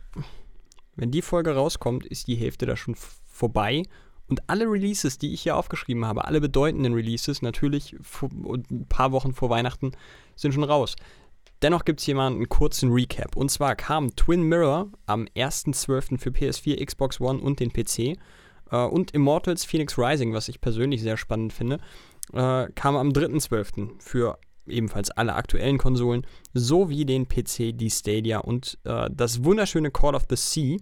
wenn 0.96 1.12
die 1.12 1.22
Folge 1.22 1.54
rauskommt, 1.54 2.04
ist 2.06 2.26
die 2.26 2.34
Hälfte 2.34 2.66
da 2.66 2.74
schon 2.74 2.96
vorbei. 3.28 3.84
Und 4.26 4.42
alle 4.48 4.64
Releases, 4.64 5.16
die 5.16 5.32
ich 5.32 5.42
hier 5.42 5.54
aufgeschrieben 5.54 6.04
habe, 6.04 6.24
alle 6.24 6.40
bedeutenden 6.40 6.94
Releases, 6.94 7.40
natürlich 7.40 7.94
ein 8.20 8.86
paar 8.88 9.12
Wochen 9.12 9.32
vor 9.32 9.48
Weihnachten, 9.48 9.92
sind 10.34 10.54
schon 10.54 10.64
raus. 10.64 10.96
Dennoch 11.62 11.84
gibt 11.84 12.00
es 12.00 12.06
hier 12.06 12.14
mal 12.14 12.28
einen 12.28 12.48
kurzen 12.48 12.90
Recap. 12.92 13.36
Und 13.36 13.50
zwar 13.50 13.76
kam 13.76 14.14
Twin 14.16 14.42
Mirror 14.42 14.88
am 15.06 15.26
1.12. 15.36 16.18
für 16.18 16.30
PS4, 16.30 16.84
Xbox 16.84 17.20
One 17.20 17.40
und 17.40 17.60
den 17.60 17.72
PC. 17.72 18.18
Äh, 18.70 18.84
und 18.86 19.10
Immortals 19.12 19.64
Phoenix 19.64 19.98
Rising, 19.98 20.32
was 20.32 20.48
ich 20.48 20.60
persönlich 20.60 21.02
sehr 21.02 21.16
spannend 21.16 21.52
finde, 21.52 21.78
äh, 22.32 22.66
kam 22.74 22.96
am 22.96 23.10
3.12. 23.10 24.00
für 24.00 24.38
ebenfalls 24.66 25.10
alle 25.10 25.34
aktuellen 25.34 25.78
Konsolen 25.78 26.26
sowie 26.54 27.04
den 27.04 27.28
PC, 27.28 27.76
die 27.76 27.90
Stadia 27.90 28.38
und 28.38 28.78
äh, 28.84 29.10
das 29.12 29.44
wunderschöne 29.44 29.90
Call 29.90 30.14
of 30.14 30.24
the 30.30 30.36
Sea. 30.36 30.78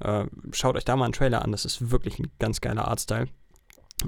Äh, 0.00 0.26
schaut 0.52 0.76
euch 0.76 0.84
da 0.84 0.96
mal 0.96 1.06
einen 1.06 1.12
Trailer 1.12 1.42
an, 1.42 1.52
das 1.52 1.64
ist 1.64 1.90
wirklich 1.90 2.18
ein 2.18 2.30
ganz 2.38 2.60
geiler 2.60 2.88
Artstyle. 2.88 3.28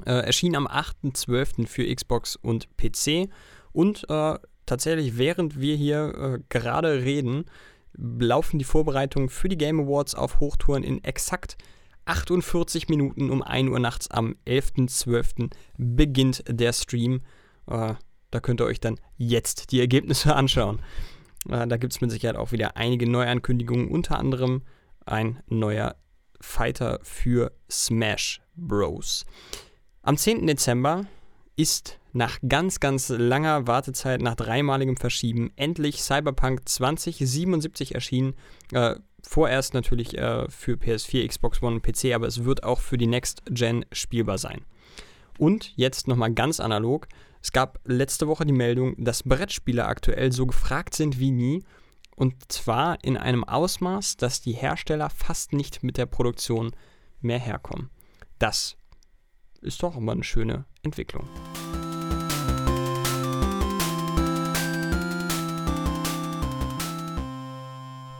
Äh, 0.05 0.25
erschien 0.25 0.55
am 0.55 0.67
8.12. 0.67 1.67
für 1.67 1.93
Xbox 1.93 2.35
und 2.35 2.67
PC 2.77 3.29
und 3.71 4.05
äh, 4.09 4.35
tatsächlich, 4.69 5.17
während 5.17 5.59
wir 5.59 5.75
hier 5.75 6.13
äh, 6.15 6.39
gerade 6.49 7.03
reden, 7.03 7.45
laufen 7.97 8.59
die 8.59 8.65
Vorbereitungen 8.65 9.29
für 9.29 9.49
die 9.49 9.57
Game 9.57 9.79
Awards 9.79 10.15
auf 10.15 10.39
Hochtouren 10.39 10.83
in 10.83 11.03
exakt 11.03 11.57
48 12.05 12.89
Minuten 12.89 13.29
um 13.29 13.41
1 13.43 13.69
Uhr 13.69 13.79
nachts 13.79 14.09
am 14.09 14.35
11.12. 14.47 15.51
beginnt 15.77 16.43
der 16.47 16.73
Stream. 16.73 17.21
Äh, 17.67 17.93
da 18.31 18.39
könnt 18.39 18.61
ihr 18.61 18.65
euch 18.65 18.79
dann 18.79 18.99
jetzt 19.17 19.71
die 19.71 19.79
Ergebnisse 19.79 20.35
anschauen. 20.37 20.81
Äh, 21.49 21.67
da 21.67 21.77
gibt 21.77 21.93
es 21.93 22.01
mit 22.01 22.11
Sicherheit 22.11 22.35
auch 22.35 22.51
wieder 22.51 22.77
einige 22.77 23.09
Neuankündigungen, 23.09 23.89
unter 23.89 24.17
anderem 24.17 24.63
ein 25.05 25.41
neuer 25.47 25.95
Fighter 26.41 26.99
für 27.03 27.51
Smash 27.69 28.41
Bros. 28.55 29.25
Am 30.01 30.17
10. 30.17 30.47
Dezember 30.47 31.05
ist 31.59 31.99
nach 32.13 32.39
ganz, 32.47 32.79
ganz 32.79 33.09
langer 33.09 33.67
Wartezeit, 33.67 34.21
nach 34.21 34.35
dreimaligem 34.35 34.95
Verschieben, 34.95 35.51
endlich 35.57 36.01
Cyberpunk 36.01 36.67
2077 36.69 37.95
erschienen. 37.95 38.33
Äh, 38.71 38.95
vorerst 39.23 39.73
natürlich 39.73 40.17
äh, 40.17 40.49
für 40.49 40.75
PS4, 40.75 41.27
Xbox 41.27 41.61
One 41.61 41.75
und 41.75 41.81
PC, 41.81 42.15
aber 42.15 42.27
es 42.27 42.45
wird 42.45 42.63
auch 42.63 42.79
für 42.79 42.97
die 42.97 43.07
Next 43.07 43.43
Gen 43.49 43.85
spielbar 43.91 44.37
sein. 44.37 44.61
Und 45.37 45.73
jetzt 45.75 46.07
nochmal 46.07 46.33
ganz 46.33 46.61
analog. 46.61 47.09
Es 47.41 47.51
gab 47.51 47.79
letzte 47.83 48.29
Woche 48.29 48.45
die 48.45 48.53
Meldung, 48.53 48.95
dass 48.97 49.23
Brettspiele 49.23 49.85
aktuell 49.85 50.31
so 50.31 50.45
gefragt 50.45 50.95
sind 50.95 51.19
wie 51.19 51.31
nie. 51.31 51.63
Und 52.15 52.51
zwar 52.53 53.03
in 53.03 53.17
einem 53.17 53.43
Ausmaß, 53.43 54.15
dass 54.15 54.39
die 54.39 54.53
Hersteller 54.53 55.09
fast 55.09 55.51
nicht 55.51 55.83
mit 55.83 55.97
der 55.97 56.05
Produktion 56.05 56.71
mehr 57.19 57.39
herkommen. 57.39 57.89
Das 58.39 58.77
ist 59.61 59.83
doch 59.83 59.97
immer 59.97 60.13
eine 60.13 60.23
schöne 60.23 60.65
Entwicklung. 60.83 61.27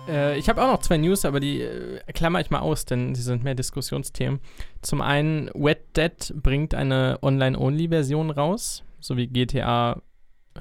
Äh, 0.10 0.38
ich 0.38 0.50
habe 0.50 0.62
auch 0.62 0.68
noch 0.68 0.80
zwei 0.80 0.98
News, 0.98 1.26
aber 1.26 1.40
die 1.40 1.62
äh, 1.62 2.00
klammer 2.14 2.42
ich 2.42 2.50
mal 2.50 2.60
aus, 2.60 2.86
denn 2.86 3.16
sie 3.16 3.22
sind 3.22 3.44
mehr 3.44 3.56
Diskussionsthemen. 3.56 4.40
Zum 4.82 5.02
einen, 5.02 5.50
Red 5.50 5.96
Dead 5.96 6.34
bringt 6.36 6.74
eine 6.74 7.20
Online-Only-Version 7.22 8.32
raus, 8.32 8.84
so 9.00 9.16
wie 9.18 9.28
GTA. 9.28 10.02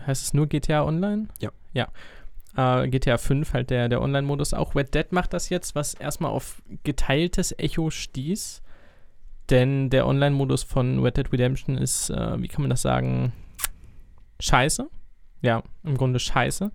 Heißt 0.07 0.23
es 0.23 0.35
nur 0.35 0.47
GTA 0.47 0.85
Online? 0.85 1.29
Ja. 1.41 1.51
Ja. 1.73 1.89
Äh, 2.57 2.89
GTA 2.89 3.19
5 3.19 3.53
halt 3.53 3.70
der, 3.70 3.89
der 3.89 4.03
Online-Modus. 4.03 4.55
Auch 4.55 4.75
Red 4.75 4.95
Dead 4.95 5.11
macht 5.12 5.33
das 5.33 5.49
jetzt, 5.49 5.75
was 5.75 5.95
erstmal 5.95 6.31
auf 6.31 6.62
geteiltes 6.85 7.55
Echo 7.59 7.91
stieß. 7.91 8.62
Denn 9.51 9.91
der 9.91 10.07
Online-Modus 10.07 10.62
von 10.62 11.01
Red 11.01 11.16
Dead 11.16 11.33
Redemption 11.33 11.79
ist, 11.79 12.11
äh, 12.11 12.41
wie 12.41 12.49
kann 12.49 12.62
man 12.62 12.70
das 12.70 12.83
sagen, 12.83 13.33
scheiße. 14.41 14.89
Ja, 15.41 15.62
im 15.85 15.97
Grunde 15.97 16.19
scheiße. 16.19 16.70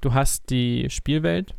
Du 0.00 0.14
hast 0.14 0.48
die 0.50 0.88
Spielwelt, 0.88 1.54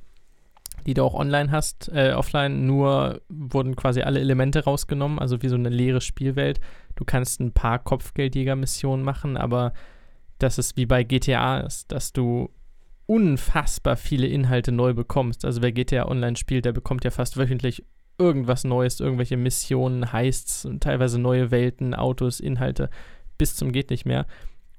die 0.87 0.93
du 0.95 1.03
auch 1.03 1.13
online 1.13 1.51
hast, 1.51 1.89
äh, 1.89 2.13
offline, 2.13 2.65
nur 2.65 3.21
wurden 3.29 3.75
quasi 3.75 4.01
alle 4.01 4.19
Elemente 4.19 4.63
rausgenommen, 4.63 5.19
also 5.19 5.41
wie 5.43 5.47
so 5.47 5.55
eine 5.55 5.69
leere 5.69 6.01
Spielwelt. 6.01 6.59
Du 6.95 7.05
kannst 7.05 7.39
ein 7.39 7.51
paar 7.51 7.79
Kopfgeldjäger-Missionen 7.79 9.03
machen, 9.03 9.37
aber 9.37 9.73
dass 10.39 10.57
es 10.57 10.75
wie 10.75 10.87
bei 10.87 11.03
GTA 11.03 11.59
ist, 11.59 11.91
dass 11.91 12.13
du 12.13 12.49
unfassbar 13.05 13.95
viele 13.95 14.25
Inhalte 14.25 14.71
neu 14.71 14.93
bekommst. 14.93 15.45
Also 15.45 15.61
wer 15.61 15.71
GTA 15.71 16.07
Online 16.07 16.35
spielt, 16.35 16.65
der 16.65 16.71
bekommt 16.71 17.03
ja 17.03 17.11
fast 17.11 17.37
wöchentlich 17.37 17.83
irgendwas 18.21 18.63
Neues, 18.63 18.99
irgendwelche 18.99 19.37
Missionen, 19.37 20.13
Heists, 20.13 20.67
teilweise 20.79 21.19
neue 21.19 21.51
Welten, 21.51 21.93
Autos, 21.93 22.39
Inhalte, 22.39 22.89
bis 23.37 23.55
zum 23.55 23.71
geht 23.71 23.89
nicht 23.89 24.05
mehr. 24.05 24.27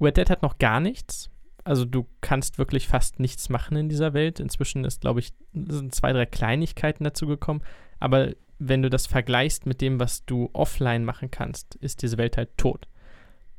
Red 0.00 0.16
Dead 0.16 0.30
hat 0.30 0.42
noch 0.42 0.58
gar 0.58 0.80
nichts. 0.80 1.28
Also 1.64 1.84
du 1.84 2.06
kannst 2.20 2.58
wirklich 2.58 2.88
fast 2.88 3.20
nichts 3.20 3.48
machen 3.48 3.76
in 3.76 3.88
dieser 3.88 4.14
Welt. 4.14 4.40
Inzwischen 4.40 4.84
ist, 4.84 5.00
glaube 5.00 5.20
ich, 5.20 5.32
sind 5.52 5.94
zwei, 5.94 6.12
drei 6.12 6.26
Kleinigkeiten 6.26 7.04
dazu 7.04 7.26
gekommen. 7.26 7.62
Aber 8.00 8.32
wenn 8.58 8.82
du 8.82 8.90
das 8.90 9.06
vergleichst 9.06 9.66
mit 9.66 9.80
dem, 9.80 10.00
was 10.00 10.24
du 10.24 10.50
offline 10.52 11.04
machen 11.04 11.30
kannst, 11.30 11.76
ist 11.76 12.02
diese 12.02 12.18
Welt 12.18 12.36
halt 12.36 12.56
tot. 12.56 12.88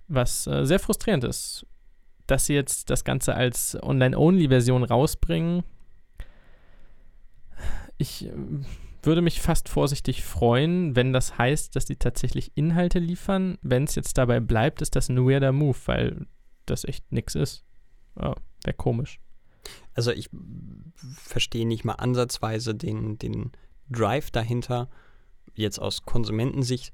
Was 0.07 0.47
äh, 0.47 0.65
sehr 0.65 0.79
frustrierend 0.79 1.23
ist. 1.23 1.65
Dass 2.27 2.45
sie 2.45 2.53
jetzt 2.53 2.89
das 2.89 3.03
Ganze 3.03 3.35
als 3.35 3.77
Online-Only-Version 3.81 4.83
rausbringen, 4.83 5.63
ich 7.97 8.25
äh, 8.25 8.31
würde 9.05 9.21
mich 9.21 9.41
fast 9.41 9.69
vorsichtig 9.69 10.23
freuen, 10.23 10.95
wenn 10.95 11.13
das 11.13 11.37
heißt, 11.37 11.75
dass 11.75 11.85
die 11.85 11.97
tatsächlich 11.97 12.51
Inhalte 12.55 12.99
liefern. 12.99 13.57
Wenn 13.61 13.83
es 13.83 13.95
jetzt 13.95 14.17
dabei 14.17 14.39
bleibt, 14.39 14.81
ist 14.81 14.95
das 14.95 15.09
ein 15.09 15.17
weirder 15.17 15.51
Move, 15.51 15.77
weil 15.85 16.27
das 16.65 16.85
echt 16.85 17.11
nix 17.11 17.35
ist. 17.35 17.63
Ja, 18.19 18.35
Wäre 18.63 18.75
komisch. 18.75 19.19
Also 19.93 20.11
ich 20.11 20.29
verstehe 21.15 21.67
nicht 21.67 21.83
mal 21.85 21.93
ansatzweise 21.93 22.73
den, 22.75 23.17
den 23.17 23.51
Drive 23.89 24.31
dahinter, 24.31 24.89
jetzt 25.53 25.79
aus 25.79 26.03
Konsumentensicht, 26.03 26.93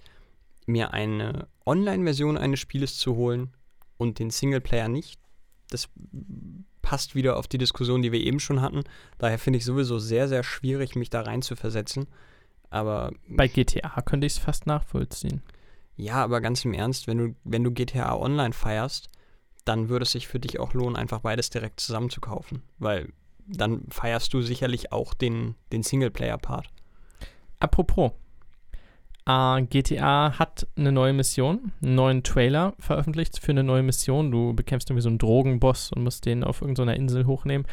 mir 0.65 0.93
eine 0.93 1.47
Online-Version 1.65 2.37
eines 2.37 2.59
Spieles 2.59 2.97
zu 2.97 3.15
holen 3.15 3.53
und 3.97 4.19
den 4.19 4.29
Singleplayer 4.29 4.87
nicht. 4.87 5.19
Das 5.69 5.89
passt 6.89 7.13
wieder 7.13 7.37
auf 7.37 7.47
die 7.47 7.59
Diskussion, 7.59 8.01
die 8.01 8.11
wir 8.11 8.19
eben 8.19 8.39
schon 8.39 8.63
hatten. 8.63 8.83
Daher 9.19 9.37
finde 9.37 9.57
ich 9.57 9.65
sowieso 9.65 9.99
sehr, 9.99 10.27
sehr 10.27 10.41
schwierig, 10.41 10.95
mich 10.95 11.11
da 11.11 11.21
rein 11.21 11.43
zu 11.43 11.55
versetzen. 11.55 12.07
Aber. 12.71 13.11
Bei 13.27 13.47
GTA 13.47 14.01
könnte 14.01 14.25
ich 14.25 14.33
es 14.33 14.39
fast 14.39 14.65
nachvollziehen. 14.65 15.43
Ja, 15.97 16.15
aber 16.15 16.41
ganz 16.41 16.65
im 16.65 16.73
Ernst, 16.73 17.05
wenn 17.05 17.19
du, 17.19 17.35
wenn 17.43 17.63
du 17.63 17.69
GTA 17.69 18.15
Online 18.15 18.53
feierst, 18.53 19.11
dann 19.65 19.89
würde 19.89 20.01
es 20.01 20.13
sich 20.13 20.27
für 20.27 20.39
dich 20.39 20.59
auch 20.59 20.73
lohnen, 20.73 20.95
einfach 20.95 21.19
beides 21.19 21.51
direkt 21.51 21.79
zusammen 21.79 22.09
zu 22.09 22.21
kaufen. 22.21 22.63
Weil 22.79 23.13
dann 23.45 23.83
feierst 23.91 24.33
du 24.33 24.41
sicherlich 24.41 24.91
auch 24.91 25.13
den, 25.13 25.53
den 25.71 25.83
Singleplayer-Part. 25.83 26.69
Apropos, 27.59 28.13
äh, 29.29 29.61
GTA 29.61 30.39
hat 30.39 30.67
eine 30.75 30.91
neue 30.91 31.13
Mission, 31.13 31.71
einen 31.83 31.95
neuen 31.95 32.23
Trailer 32.23 32.73
veröffentlicht 32.79 33.39
für 33.39 33.51
eine 33.51 33.63
neue 33.63 33.83
Mission. 33.83 34.31
Du 34.31 34.53
bekämpfst 34.53 34.89
irgendwie 34.89 35.03
so 35.03 35.09
einen 35.09 35.19
Drogenboss 35.19 35.91
und 35.91 36.03
musst 36.03 36.25
den 36.25 36.43
auf 36.43 36.61
irgendeiner 36.61 36.95
Insel 36.95 37.27
hochnehmen. 37.27 37.67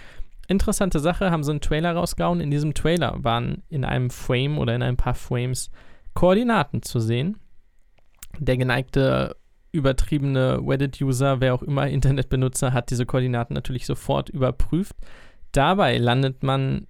Interessante 0.49 1.01
Sache, 1.01 1.31
haben 1.31 1.43
sie 1.43 1.51
einen 1.51 1.61
Trailer 1.61 1.93
rausgehauen. 1.95 2.41
In 2.41 2.51
diesem 2.51 2.75
Trailer 2.75 3.17
waren 3.25 3.63
in 3.69 3.85
einem 3.85 4.11
Frame 4.11 4.59
oder 4.59 4.75
in 4.75 4.83
ein 4.83 4.97
paar 4.97 5.15
Frames 5.15 5.71
Koordinaten 6.15 6.83
zu 6.83 7.01
sehen. 7.01 7.39
Der 8.39 8.57
geneigte 8.57 9.37
übertriebene 9.73 10.61
Reddit-User, 10.65 11.41
wer 11.41 11.55
auch 11.55 11.63
immer 11.63 11.89
Internetbenutzer, 11.89 12.73
hat 12.73 12.91
diese 12.91 13.07
Koordinaten 13.07 13.55
natürlich 13.55 13.87
sofort 13.87 14.29
überprüft. 14.29 14.95
Dabei 15.53 15.97
landet 15.97 16.43
man 16.43 16.87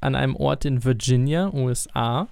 an 0.00 0.14
einem 0.14 0.36
Ort 0.36 0.64
in 0.64 0.84
Virginia, 0.84 1.52
USA. 1.52 2.28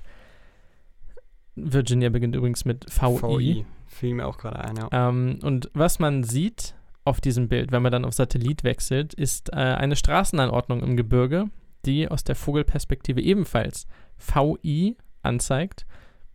Virginia 1.56 2.08
beginnt 2.08 2.34
übrigens 2.34 2.64
mit 2.64 2.86
VI. 2.88 3.20
VI. 3.22 3.66
Fiel 3.86 4.14
mir 4.14 4.26
auch 4.26 4.38
gerade 4.38 4.58
ein, 4.58 4.76
ja. 4.76 4.88
Ähm, 4.90 5.38
und 5.42 5.70
was 5.74 5.98
man 5.98 6.24
sieht 6.24 6.74
auf 7.04 7.20
diesem 7.20 7.48
Bild, 7.48 7.70
wenn 7.70 7.82
man 7.82 7.92
dann 7.92 8.04
auf 8.04 8.14
Satellit 8.14 8.64
wechselt, 8.64 9.14
ist 9.14 9.52
äh, 9.52 9.56
eine 9.56 9.96
Straßenanordnung 9.96 10.82
im 10.82 10.96
Gebirge, 10.96 11.50
die 11.84 12.08
aus 12.08 12.24
der 12.24 12.34
Vogelperspektive 12.34 13.20
ebenfalls 13.20 13.86
VI 14.18 14.96
anzeigt. 15.22 15.86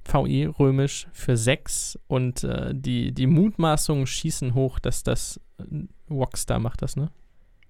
VI 0.06 0.48
römisch 0.58 1.08
für 1.12 1.36
6 1.36 2.00
und 2.08 2.44
äh, 2.44 2.74
die, 2.74 3.12
die 3.12 3.28
Mutmaßungen 3.28 4.08
schießen 4.08 4.54
hoch, 4.54 4.80
dass 4.80 5.04
das 5.04 5.40
äh, 5.58 5.64
Rockstar 6.10 6.60
macht 6.60 6.82
das, 6.82 6.96
ne? 6.96 7.12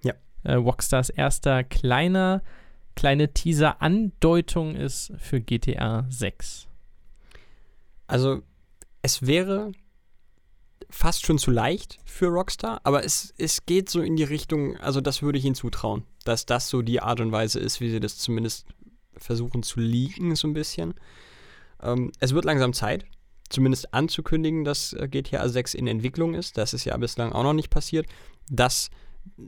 Ja. 0.02 0.14
Äh, 0.44 0.54
Rockstars 0.54 1.10
erster 1.10 1.64
kleiner, 1.64 2.42
kleine 2.96 3.32
Teaser-Andeutung 3.32 4.74
ist 4.76 5.12
für 5.18 5.40
GTA 5.40 6.06
6. 6.08 6.68
Also, 8.10 8.42
es 9.02 9.26
wäre 9.26 9.72
fast 10.90 11.24
schon 11.24 11.38
zu 11.38 11.50
leicht 11.50 11.98
für 12.04 12.26
Rockstar, 12.26 12.80
aber 12.84 13.04
es, 13.04 13.32
es 13.38 13.64
geht 13.66 13.88
so 13.88 14.00
in 14.00 14.16
die 14.16 14.24
Richtung, 14.24 14.76
also 14.78 15.00
das 15.00 15.22
würde 15.22 15.38
ich 15.38 15.44
ihnen 15.44 15.54
zutrauen, 15.54 16.04
dass 16.24 16.46
das 16.46 16.68
so 16.68 16.82
die 16.82 17.00
Art 17.00 17.20
und 17.20 17.32
Weise 17.32 17.60
ist, 17.60 17.80
wie 17.80 17.90
sie 17.90 18.00
das 18.00 18.18
zumindest 18.18 18.66
versuchen 19.16 19.62
zu 19.62 19.80
leaken, 19.80 20.34
so 20.34 20.48
ein 20.48 20.54
bisschen. 20.54 20.94
Ähm, 21.82 22.10
es 22.18 22.34
wird 22.34 22.44
langsam 22.44 22.72
Zeit, 22.72 23.04
zumindest 23.48 23.94
anzukündigen, 23.94 24.64
dass 24.64 24.92
äh, 24.92 25.08
GTA 25.08 25.48
6 25.48 25.74
in 25.74 25.86
Entwicklung 25.86 26.34
ist. 26.34 26.58
Das 26.58 26.74
ist 26.74 26.84
ja 26.84 26.96
bislang 26.96 27.32
auch 27.32 27.42
noch 27.42 27.52
nicht 27.52 27.70
passiert. 27.70 28.06
Dass 28.48 28.90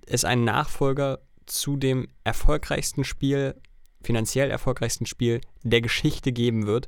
es 0.06 0.24
einen 0.24 0.44
Nachfolger 0.44 1.20
zu 1.47 1.76
dem 1.76 2.09
erfolgreichsten 2.24 3.05
Spiel, 3.05 3.60
finanziell 4.02 4.51
erfolgreichsten 4.51 5.06
Spiel 5.06 5.40
der 5.62 5.80
Geschichte 5.80 6.32
geben 6.32 6.66
wird, 6.66 6.86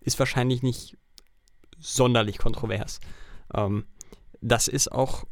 ist 0.00 0.18
wahrscheinlich 0.18 0.62
nicht 0.62 0.96
sonderlich 1.78 2.38
kontrovers. 2.38 3.00
Ähm, 3.54 3.86
das 4.40 4.68
ist 4.68 4.92
auch 4.92 5.24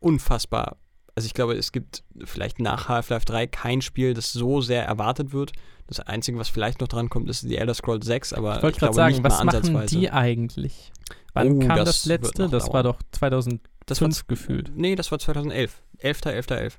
unfassbar 0.00 0.76
also 1.20 1.26
ich 1.26 1.34
glaube, 1.34 1.54
es 1.54 1.72
gibt 1.72 2.02
vielleicht 2.24 2.60
nach 2.60 2.88
Half-Life 2.88 3.26
3 3.26 3.46
kein 3.46 3.82
Spiel, 3.82 4.14
das 4.14 4.32
so 4.32 4.60
sehr 4.60 4.84
erwartet 4.86 5.32
wird. 5.32 5.52
Das 5.86 6.00
Einzige, 6.00 6.38
was 6.38 6.48
vielleicht 6.48 6.80
noch 6.80 6.88
dran 6.88 7.10
kommt, 7.10 7.28
ist 7.28 7.42
die 7.42 7.58
Elder 7.58 7.74
Scrolls 7.74 8.06
6, 8.06 8.32
aber 8.32 8.56
ich, 8.56 8.70
ich 8.70 8.76
glaube 8.78 8.94
sagen, 8.94 9.14
nicht 9.14 9.24
was 9.24 9.44
mal 9.44 9.60
machen 9.60 9.86
die 9.88 10.10
eigentlich? 10.10 10.92
Wann 11.34 11.56
oh, 11.62 11.66
kam 11.66 11.76
das, 11.76 11.84
das 11.84 12.06
letzte? 12.06 12.48
Das 12.48 12.72
war 12.72 12.84
doch 12.84 13.00
2005 13.12 13.60
das 13.86 14.00
war, 14.00 14.08
gefühlt. 14.28 14.72
Nee, 14.74 14.94
das 14.94 15.10
war 15.10 15.18
2011. 15.18 15.82
11.11.11. 16.02 16.54
11. 16.54 16.78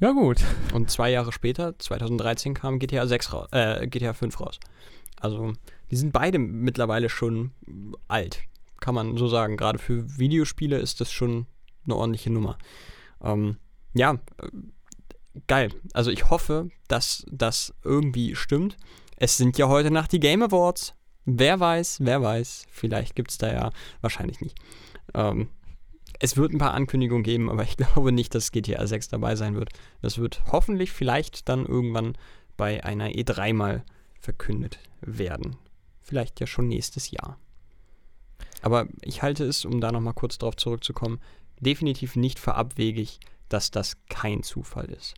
Ja 0.00 0.10
gut. 0.10 0.42
Und 0.74 0.90
zwei 0.90 1.10
Jahre 1.10 1.32
später, 1.32 1.78
2013, 1.78 2.54
kam 2.54 2.80
GTA 2.80 3.06
6 3.06 3.32
raus, 3.32 3.48
äh, 3.52 3.86
GTA 3.86 4.14
5 4.14 4.40
raus. 4.40 4.58
Also, 5.20 5.52
die 5.92 5.96
sind 5.96 6.12
beide 6.12 6.38
mittlerweile 6.38 7.10
schon 7.10 7.52
alt, 8.08 8.42
kann 8.80 8.94
man 8.94 9.18
so 9.18 9.28
sagen. 9.28 9.58
Gerade 9.58 9.78
für 9.78 10.18
Videospiele 10.18 10.78
ist 10.78 11.02
das 11.02 11.12
schon 11.12 11.46
eine 11.84 11.96
ordentliche 11.96 12.30
Nummer. 12.30 12.56
Ähm, 13.22 13.58
ja, 13.92 14.14
äh, 14.38 14.48
geil. 15.46 15.68
Also 15.92 16.10
ich 16.10 16.30
hoffe, 16.30 16.70
dass 16.88 17.26
das 17.30 17.74
irgendwie 17.84 18.34
stimmt. 18.36 18.78
Es 19.18 19.36
sind 19.36 19.58
ja 19.58 19.68
heute 19.68 19.90
Nacht 19.90 20.12
die 20.12 20.20
Game 20.20 20.42
Awards. 20.42 20.94
Wer 21.26 21.60
weiß, 21.60 21.98
wer 22.00 22.22
weiß. 22.22 22.64
Vielleicht 22.70 23.14
gibt 23.14 23.30
es 23.30 23.36
da 23.36 23.52
ja, 23.52 23.70
wahrscheinlich 24.00 24.40
nicht. 24.40 24.56
Ähm, 25.12 25.50
es 26.20 26.38
wird 26.38 26.54
ein 26.54 26.58
paar 26.58 26.72
Ankündigungen 26.72 27.22
geben, 27.22 27.50
aber 27.50 27.64
ich 27.64 27.76
glaube 27.76 28.12
nicht, 28.12 28.34
dass 28.34 28.50
GTA 28.50 28.86
6 28.86 29.08
dabei 29.08 29.36
sein 29.36 29.56
wird. 29.56 29.68
Das 30.00 30.16
wird 30.16 30.42
hoffentlich 30.50 30.90
vielleicht 30.90 31.50
dann 31.50 31.66
irgendwann 31.66 32.16
bei 32.56 32.82
einer 32.82 33.08
E3 33.08 33.52
mal 33.52 33.84
verkündet 34.18 34.78
werden. 35.02 35.58
Vielleicht 36.02 36.40
ja 36.40 36.46
schon 36.46 36.68
nächstes 36.68 37.10
Jahr. 37.10 37.38
Aber 38.60 38.86
ich 39.02 39.22
halte 39.22 39.44
es, 39.44 39.64
um 39.64 39.80
da 39.80 39.92
nochmal 39.92 40.14
kurz 40.14 40.38
drauf 40.38 40.56
zurückzukommen, 40.56 41.20
definitiv 41.60 42.16
nicht 42.16 42.38
für 42.38 42.54
abwegig, 42.54 43.20
dass 43.48 43.70
das 43.70 43.96
kein 44.08 44.42
Zufall 44.42 44.86
ist. 44.86 45.14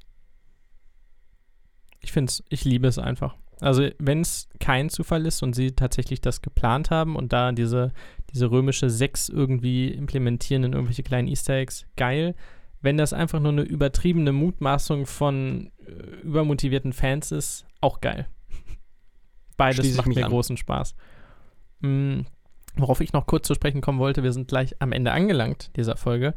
Ich 2.01 2.13
finde 2.13 2.31
es, 2.31 2.43
ich 2.49 2.65
liebe 2.65 2.87
es 2.87 2.99
einfach. 2.99 3.35
Also, 3.61 3.89
wenn 3.99 4.21
es 4.21 4.49
kein 4.61 4.91
Zufall 4.91 5.27
ist 5.27 5.43
und 5.43 5.55
sie 5.55 5.73
tatsächlich 5.73 6.21
das 6.21 6.43
geplant 6.43 6.91
haben 6.91 7.17
und 7.17 7.33
da 7.33 7.53
diese, 7.53 7.93
diese 8.33 8.51
römische 8.51 8.91
6 8.91 9.29
irgendwie 9.29 9.89
implementieren 9.89 10.65
in 10.65 10.73
irgendwelche 10.73 11.03
kleinen 11.03 11.29
Easter 11.29 11.55
Eggs, 11.55 11.87
geil. 11.97 12.35
Wenn 12.83 12.99
das 12.99 13.13
einfach 13.13 13.41
nur 13.41 13.53
eine 13.53 13.63
übertriebene 13.63 14.33
Mutmaßung 14.33 15.07
von 15.07 15.71
äh, 15.87 15.93
übermotivierten 16.23 16.93
Fans 16.93 17.33
ist, 17.33 17.65
auch 17.81 18.01
geil. 18.01 18.27
Beides 19.57 19.97
macht 19.97 20.09
mir 20.09 20.25
an. 20.25 20.31
großen 20.31 20.57
Spaß. 20.57 20.95
Mhm. 21.81 22.27
Worauf 22.77 23.01
ich 23.01 23.13
noch 23.13 23.27
kurz 23.27 23.47
zu 23.47 23.55
sprechen 23.55 23.81
kommen 23.81 24.01
wollte, 24.01 24.23
wir 24.23 24.33
sind 24.33 24.49
gleich 24.49 24.75
am 24.81 24.91
Ende 24.93 25.13
angelangt 25.13 25.71
dieser 25.77 25.97
Folge. 25.97 26.35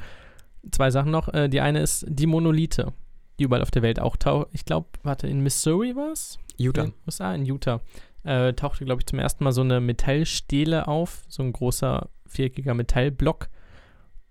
Zwei 0.71 0.91
Sachen 0.91 1.11
noch. 1.11 1.33
Äh, 1.33 1.47
die 1.49 1.61
eine 1.61 1.79
ist 1.81 2.05
die 2.07 2.27
Monolithe. 2.27 2.93
die 3.39 3.43
überall 3.45 3.61
auf 3.61 3.71
der 3.71 3.81
Welt 3.81 3.99
auch 3.99 4.17
taucht. 4.17 4.49
Ich 4.51 4.65
glaube, 4.65 4.87
warte, 5.03 5.27
in 5.27 5.41
Missouri 5.41 5.95
war 5.95 6.11
es? 6.11 6.37
Utah. 6.57 6.83
In 6.85 6.93
USA, 7.05 7.33
in 7.33 7.45
Utah. 7.45 7.81
Äh, 8.23 8.53
tauchte, 8.53 8.83
glaube 8.85 9.01
ich, 9.01 9.05
zum 9.05 9.19
ersten 9.19 9.43
Mal 9.43 9.51
so 9.51 9.61
eine 9.61 9.79
Metallstele 9.79 10.87
auf, 10.87 11.23
so 11.27 11.43
ein 11.43 11.53
großer 11.53 12.09
viereckiger 12.27 12.73
Metallblock. 12.73 13.49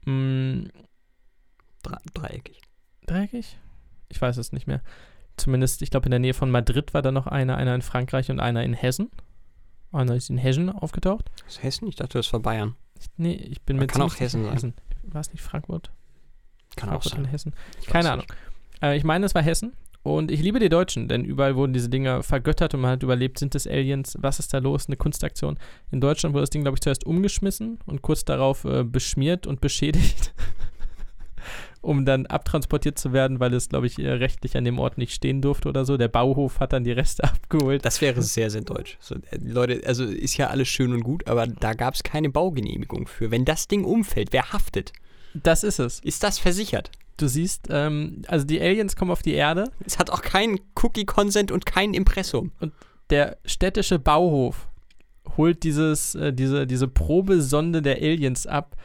Dre 0.04 1.98
dreieckig. 2.14 2.60
dreieckig? 3.06 3.58
Ich 4.08 4.20
weiß 4.20 4.36
es 4.36 4.52
nicht 4.52 4.66
mehr. 4.66 4.82
Zumindest, 5.36 5.82
ich 5.82 5.90
glaube, 5.90 6.06
in 6.06 6.10
der 6.10 6.20
Nähe 6.20 6.34
von 6.34 6.50
Madrid 6.50 6.94
war 6.94 7.02
da 7.02 7.12
noch 7.12 7.26
einer, 7.26 7.56
einer 7.56 7.74
in 7.74 7.82
Frankreich 7.82 8.30
und 8.30 8.40
einer 8.40 8.62
in 8.62 8.72
Hessen. 8.72 9.10
Einer 9.92 10.14
ist 10.14 10.30
in 10.30 10.38
Hessen 10.38 10.70
aufgetaucht. 10.70 11.30
Ist 11.46 11.62
Hessen? 11.62 11.88
Ich 11.88 11.96
dachte, 11.96 12.18
das 12.18 12.32
war 12.32 12.40
Bayern. 12.40 12.74
Ich, 12.98 13.06
nee, 13.16 13.34
ich 13.34 13.62
bin 13.62 13.76
mir 13.76 13.86
Kann 13.86 14.02
auch 14.02 14.14
ziemlich 14.14 14.32
sicher, 14.32 14.52
Hessen 14.52 14.74
War 15.02 15.20
es 15.20 15.32
nicht 15.32 15.42
Frankfurt? 15.42 15.90
Kann 16.76 16.88
auch 16.88 17.02
Frankfurt 17.02 17.12
in 17.12 17.24
sein. 17.24 17.30
Hessen. 17.30 17.54
Ich 17.80 17.86
Keine 17.86 18.12
Ahnung. 18.12 18.26
Äh, 18.82 18.96
ich 18.96 19.04
meine, 19.04 19.26
es 19.26 19.34
war 19.34 19.42
Hessen. 19.42 19.72
Und 20.02 20.30
ich 20.30 20.40
liebe 20.40 20.60
die 20.60 20.68
Deutschen, 20.68 21.08
denn 21.08 21.24
überall 21.24 21.56
wurden 21.56 21.72
diese 21.72 21.88
Dinger 21.88 22.22
vergöttert 22.22 22.74
und 22.74 22.80
man 22.80 22.92
hat 22.92 23.02
überlebt, 23.02 23.40
sind 23.40 23.56
es 23.56 23.66
Aliens, 23.66 24.16
was 24.20 24.38
ist 24.38 24.54
da 24.54 24.58
los, 24.58 24.86
eine 24.86 24.96
Kunstaktion. 24.96 25.58
In 25.90 26.00
Deutschland 26.00 26.32
wurde 26.32 26.42
das 26.42 26.50
Ding, 26.50 26.62
glaube 26.62 26.76
ich, 26.76 26.80
zuerst 26.80 27.04
umgeschmissen 27.04 27.80
und 27.86 28.02
kurz 28.02 28.24
darauf 28.24 28.64
äh, 28.64 28.84
beschmiert 28.84 29.48
und 29.48 29.60
beschädigt, 29.60 30.32
um 31.86 32.04
dann 32.04 32.26
abtransportiert 32.26 32.98
zu 32.98 33.12
werden, 33.12 33.38
weil 33.38 33.54
es, 33.54 33.68
glaube 33.68 33.86
ich, 33.86 33.98
äh, 33.98 34.10
rechtlich 34.10 34.56
an 34.56 34.64
dem 34.64 34.78
Ort 34.80 34.98
nicht 34.98 35.14
stehen 35.14 35.40
durfte 35.40 35.68
oder 35.68 35.84
so. 35.84 35.96
Der 35.96 36.08
Bauhof 36.08 36.58
hat 36.58 36.72
dann 36.72 36.82
die 36.82 36.92
Reste 36.92 37.22
abgeholt. 37.24 37.84
Das 37.84 38.00
wäre 38.00 38.22
sehr, 38.22 38.50
sehr 38.50 38.62
deutsch. 38.62 38.98
So, 39.00 39.14
äh, 39.14 39.38
Leute, 39.40 39.82
also 39.86 40.04
ist 40.04 40.36
ja 40.36 40.48
alles 40.48 40.66
schön 40.68 40.92
und 40.92 41.02
gut, 41.02 41.28
aber 41.28 41.46
da 41.46 41.74
gab 41.74 41.94
es 41.94 42.02
keine 42.02 42.28
Baugenehmigung 42.28 43.06
für. 43.06 43.30
Wenn 43.30 43.44
das 43.44 43.68
Ding 43.68 43.84
umfällt, 43.84 44.32
wer 44.32 44.52
haftet? 44.52 44.92
Das 45.32 45.62
ist 45.62 45.78
es. 45.78 46.00
Ist 46.00 46.24
das 46.24 46.38
versichert? 46.40 46.90
Du 47.18 47.28
siehst, 47.28 47.68
ähm, 47.70 48.22
also 48.26 48.44
die 48.44 48.60
Aliens 48.60 48.96
kommen 48.96 49.12
auf 49.12 49.22
die 49.22 49.34
Erde, 49.34 49.70
Es 49.84 49.98
hat 49.98 50.10
auch 50.10 50.22
keinen 50.22 50.58
Cookie-Consent 50.74 51.52
und 51.52 51.66
kein 51.66 51.94
Impressum. 51.94 52.52
der 53.10 53.38
städtische 53.44 54.00
Bauhof 54.00 54.68
holt 55.36 55.62
dieses, 55.62 56.16
äh, 56.16 56.32
diese, 56.32 56.66
diese 56.66 56.88
Probesonde 56.88 57.80
der 57.80 57.96
Aliens 57.98 58.46
ab, 58.48 58.76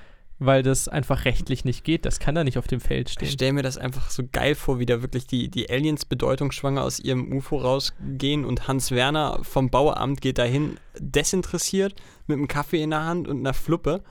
weil 0.44 0.64
das 0.64 0.88
einfach 0.88 1.26
rechtlich 1.26 1.66
nicht 1.66 1.84
geht. 1.84 2.04
Das 2.04 2.20
kann 2.20 2.34
da 2.34 2.44
nicht 2.44 2.58
auf 2.58 2.66
dem 2.66 2.80
Feld 2.80 3.10
Ich 3.10 3.14
stehen. 3.14 3.30
stelle 3.30 3.54
mir 3.54 3.62
das 3.62 3.78
einfach 3.78 4.10
so 4.10 4.24
geil 4.32 4.56
vor, 4.56 4.80
wie 4.80 4.88
da 4.88 5.04
wirklich 5.04 5.28
die, 5.28 5.50
die 5.50 5.70
Aliens 5.70 6.04
bedeutungsschwanger 6.04 6.84
aus 6.84 7.00
ihrem 7.00 7.32
UFO 7.32 7.58
rausgehen 7.58 8.44
und 8.44 8.68
Hans 8.68 8.90
Werner 8.90 9.38
vom 9.44 9.70
Bauamt 9.70 10.20
geht 10.20 10.40
dahin, 10.40 10.80
desinteressiert, 10.98 11.94
mit 12.26 12.40
einem 12.40 12.48
Kaffee 12.48 12.82
in 12.82 12.90
der 12.90 13.06
Hand 13.06 13.28
und 13.28 13.38
einer 13.38 13.54
Fluppe 13.54 14.04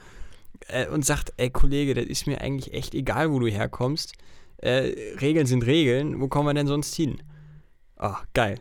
äh, 0.68 0.86
und 0.86 1.04
sagt, 1.04 1.32
ey 1.36 1.50
Kollege, 1.50 1.94
das 1.94 2.04
ist 2.06 2.28
mir 2.28 2.40
eigentlich 2.40 2.74
echt 2.74 2.94
egal, 2.94 3.32
wo 3.32 3.40
du 3.40 3.48
herkommst. 3.48 4.12
Äh, 4.58 4.92
Regeln 5.20 5.46
sind 5.46 5.66
Regeln, 5.66 6.20
wo 6.20 6.28
kommen 6.28 6.46
wir 6.46 6.54
denn 6.54 6.68
sonst 6.68 6.94
hin? 6.94 7.20
Ah, 7.96 8.18
geil. 8.34 8.60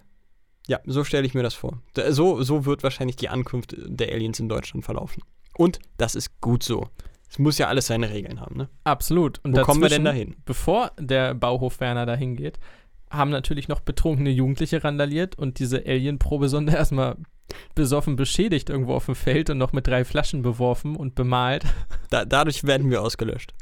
Ja, 0.67 0.79
so 0.85 1.03
stelle 1.03 1.27
ich 1.27 1.35
mir 1.35 1.43
das 1.43 1.53
vor. 1.53 1.83
So, 2.09 2.41
so 2.41 2.65
wird 2.65 2.81
wahrscheinlich 2.81 3.15
die 3.15 3.29
Ankunft 3.29 3.75
der 3.77 4.11
Aliens 4.11 4.39
in 4.39 4.49
Deutschland 4.49 4.85
verlaufen. 4.85 5.21
Und 5.55 5.77
das 5.97 6.15
ist 6.15 6.41
gut 6.41 6.63
so. 6.63 6.89
Es 7.30 7.38
muss 7.38 7.57
ja 7.57 7.68
alles 7.68 7.88
seine 7.88 8.10
Regeln 8.10 8.41
haben, 8.41 8.57
ne? 8.57 8.69
Absolut. 8.84 9.39
Und 9.43 9.56
Wo 9.56 9.61
kommen 9.61 9.81
wir 9.81 9.89
denn 9.89 10.06
dahin? 10.06 10.35
Bevor 10.45 10.91
der 10.99 11.35
Bauhof 11.35 11.80
Werner 11.80 12.06
dahin 12.06 12.35
geht, 12.35 12.60
haben 13.11 13.30
natürlich 13.30 13.68
noch 13.68 13.81
betrunkene 13.81 14.30
Jugendliche 14.30 14.84
randaliert 14.84 15.38
und 15.38 15.60
diese 15.60 15.85
Alien-Probesonde 15.85 16.73
erstmal 16.76 17.18
besoffen 17.76 18.15
beschädigt 18.15 18.69
irgendwo 18.69 18.93
auf 18.93 19.06
dem 19.06 19.15
Feld 19.15 19.49
und 19.49 19.57
noch 19.57 19.73
mit 19.73 19.88
drei 19.88 20.06
Flaschen 20.06 20.41
beworfen 20.41 20.95
und 20.95 21.15
bemalt. 21.15 21.65
Da, 22.10 22.26
dadurch 22.26 22.64
werden 22.64 22.89
wir 22.89 23.01
ausgelöscht. 23.01 23.53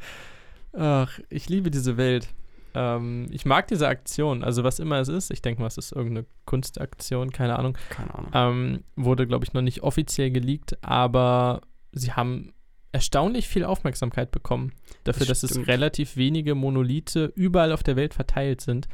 Ach, 0.73 1.19
ich 1.29 1.49
liebe 1.49 1.71
diese 1.71 1.97
Welt. 1.97 2.29
Ähm, 2.73 3.27
ich 3.31 3.45
mag 3.45 3.67
diese 3.67 3.87
Aktion, 3.87 4.43
also 4.43 4.63
was 4.63 4.79
immer 4.79 4.99
es 4.99 5.07
ist. 5.07 5.31
Ich 5.31 5.41
denke 5.41 5.61
mal, 5.61 5.67
es 5.67 5.77
ist 5.77 5.91
irgendeine 5.91 6.25
Kunstaktion, 6.45 7.31
keine 7.31 7.57
Ahnung. 7.57 7.77
Keine 7.89 8.13
Ahnung. 8.13 8.31
Ähm, 8.33 8.83
wurde, 8.95 9.27
glaube 9.27 9.45
ich, 9.45 9.53
noch 9.53 9.61
nicht 9.61 9.83
offiziell 9.83 10.31
geleakt, 10.31 10.77
aber 10.83 11.61
sie 11.91 12.13
haben 12.13 12.53
erstaunlich 12.91 13.47
viel 13.47 13.63
Aufmerksamkeit 13.63 14.31
bekommen. 14.31 14.73
Dafür, 15.03 15.25
Das 15.25 15.41
dass 15.41 15.51
es 15.51 15.67
relativ 15.67 16.15
wenige 16.17 16.55
Monolithe 16.55 17.31
überall 17.35 17.71
auf 17.71 17.83
der 17.83 17.95
Welt 17.95 18.13
verteilt 18.13 18.61
sind. 18.61 18.87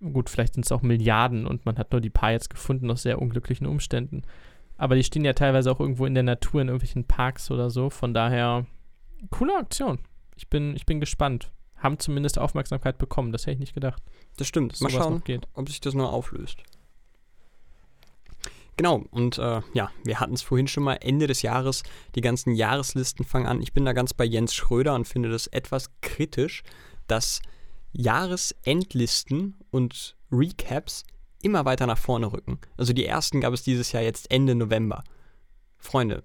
Gut, 0.00 0.28
vielleicht 0.28 0.54
sind 0.54 0.64
es 0.64 0.72
auch 0.72 0.82
Milliarden 0.82 1.46
und 1.46 1.64
man 1.64 1.78
hat 1.78 1.92
nur 1.92 2.00
die 2.00 2.10
paar 2.10 2.32
jetzt 2.32 2.50
gefunden 2.50 2.90
aus 2.90 3.02
sehr 3.02 3.20
unglücklichen 3.20 3.66
Umständen. 3.66 4.22
Aber 4.76 4.94
die 4.94 5.04
stehen 5.04 5.24
ja 5.24 5.32
teilweise 5.32 5.70
auch 5.70 5.80
irgendwo 5.80 6.04
in 6.04 6.14
der 6.14 6.22
Natur, 6.22 6.60
in 6.60 6.68
irgendwelchen 6.68 7.04
Parks 7.04 7.50
oder 7.50 7.70
so. 7.70 7.88
Von 7.88 8.12
daher, 8.12 8.66
coole 9.30 9.56
Aktion. 9.56 9.98
Ich 10.36 10.48
bin, 10.48 10.76
ich 10.76 10.84
bin 10.84 11.00
gespannt. 11.00 11.50
Haben 11.76 11.98
zumindest 11.98 12.38
Aufmerksamkeit 12.38 12.98
bekommen. 12.98 13.32
Das 13.32 13.42
hätte 13.42 13.52
ich 13.52 13.58
nicht 13.58 13.74
gedacht. 13.74 14.02
Das 14.36 14.46
stimmt. 14.46 14.78
Mal 14.80 14.90
schauen, 14.90 15.22
ob 15.54 15.68
sich 15.68 15.80
das 15.80 15.94
nur 15.94 16.12
auflöst. 16.12 16.62
Genau, 18.76 19.04
und 19.10 19.38
äh, 19.38 19.62
ja, 19.72 19.90
wir 20.04 20.20
hatten 20.20 20.34
es 20.34 20.42
vorhin 20.42 20.68
schon 20.68 20.84
mal, 20.84 20.94
Ende 20.94 21.26
des 21.26 21.42
Jahres, 21.42 21.82
die 22.14 22.20
ganzen 22.20 22.54
Jahreslisten 22.54 23.24
fangen 23.24 23.46
an. 23.46 23.62
Ich 23.62 23.72
bin 23.72 23.86
da 23.86 23.94
ganz 23.94 24.12
bei 24.12 24.24
Jens 24.24 24.54
Schröder 24.54 24.94
und 24.94 25.08
finde 25.08 25.30
das 25.30 25.46
etwas 25.46 25.90
kritisch, 26.02 26.62
dass 27.06 27.40
Jahresendlisten 27.92 29.56
und 29.70 30.16
Recaps 30.30 31.04
immer 31.42 31.64
weiter 31.64 31.86
nach 31.86 31.98
vorne 31.98 32.32
rücken. 32.32 32.58
Also 32.76 32.92
die 32.92 33.06
ersten 33.06 33.40
gab 33.40 33.54
es 33.54 33.62
dieses 33.62 33.92
Jahr 33.92 34.02
jetzt 34.02 34.30
Ende 34.30 34.54
November. 34.54 35.04
Freunde, 35.78 36.24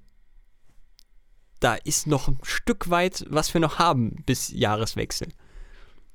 da 1.61 1.75
ist 1.75 2.07
noch 2.07 2.27
ein 2.27 2.39
Stück 2.43 2.89
weit, 2.89 3.25
was 3.29 3.53
wir 3.53 3.61
noch 3.61 3.79
haben 3.79 4.23
bis 4.25 4.49
Jahreswechsel. 4.49 5.29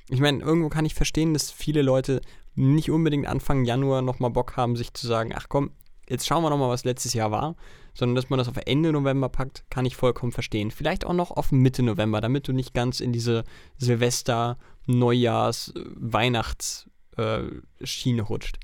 Ich 0.09 0.21
meine, 0.21 0.43
irgendwo 0.43 0.69
kann 0.69 0.85
ich 0.85 0.95
verstehen, 0.95 1.33
dass 1.33 1.51
viele 1.51 1.83
Leute 1.83 2.21
nicht 2.55 2.91
unbedingt 2.91 3.27
Anfang 3.27 3.65
Januar 3.65 4.03
nochmal 4.03 4.31
Bock 4.31 4.57
haben, 4.57 4.77
sich 4.77 4.93
zu 4.93 5.07
sagen, 5.07 5.33
ach 5.35 5.47
komm, 5.49 5.71
jetzt 6.09 6.27
schauen 6.27 6.43
wir 6.43 6.51
nochmal, 6.51 6.71
was 6.71 6.85
letztes 6.85 7.15
Jahr 7.15 7.31
war, 7.31 7.55
sondern 7.95 8.17
dass 8.17 8.31
man 8.31 8.39
das 8.39 8.49
auf 8.49 8.57
Ende 8.67 8.93
November 8.93 9.29
packt, 9.29 9.65
kann 9.71 9.87
ich 9.87 9.97
vollkommen 9.97 10.33
verstehen. 10.33 10.71
Vielleicht 10.71 11.05
auch 11.05 11.13
noch 11.13 11.31
auf 11.31 11.53
Mitte 11.53 11.83
November, 11.83 12.21
damit 12.21 12.49
du 12.49 12.53
nicht 12.53 12.75
ganz 12.75 13.01
in 13.01 13.13
diese 13.13 13.45
Silvester, 13.79 14.59
Neujahrs, 14.87 15.73
Weihnachtsschiene 15.75 18.23
rutscht. 18.23 18.59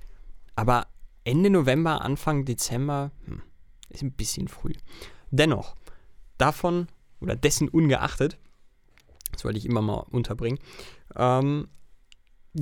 Aber 0.54 0.86
Ende 1.24 1.50
November, 1.50 2.02
Anfang 2.02 2.44
Dezember, 2.44 3.10
hm, 3.24 3.42
ist 3.88 4.02
ein 4.02 4.12
bisschen 4.12 4.48
früh. 4.48 4.72
Dennoch, 5.30 5.76
davon 6.38 6.86
oder 7.20 7.36
dessen 7.36 7.68
ungeachtet, 7.68 8.38
das 9.32 9.44
wollte 9.44 9.58
ich 9.58 9.66
immer 9.66 9.82
mal 9.82 10.06
unterbringen, 10.10 10.58
ähm, 11.16 11.68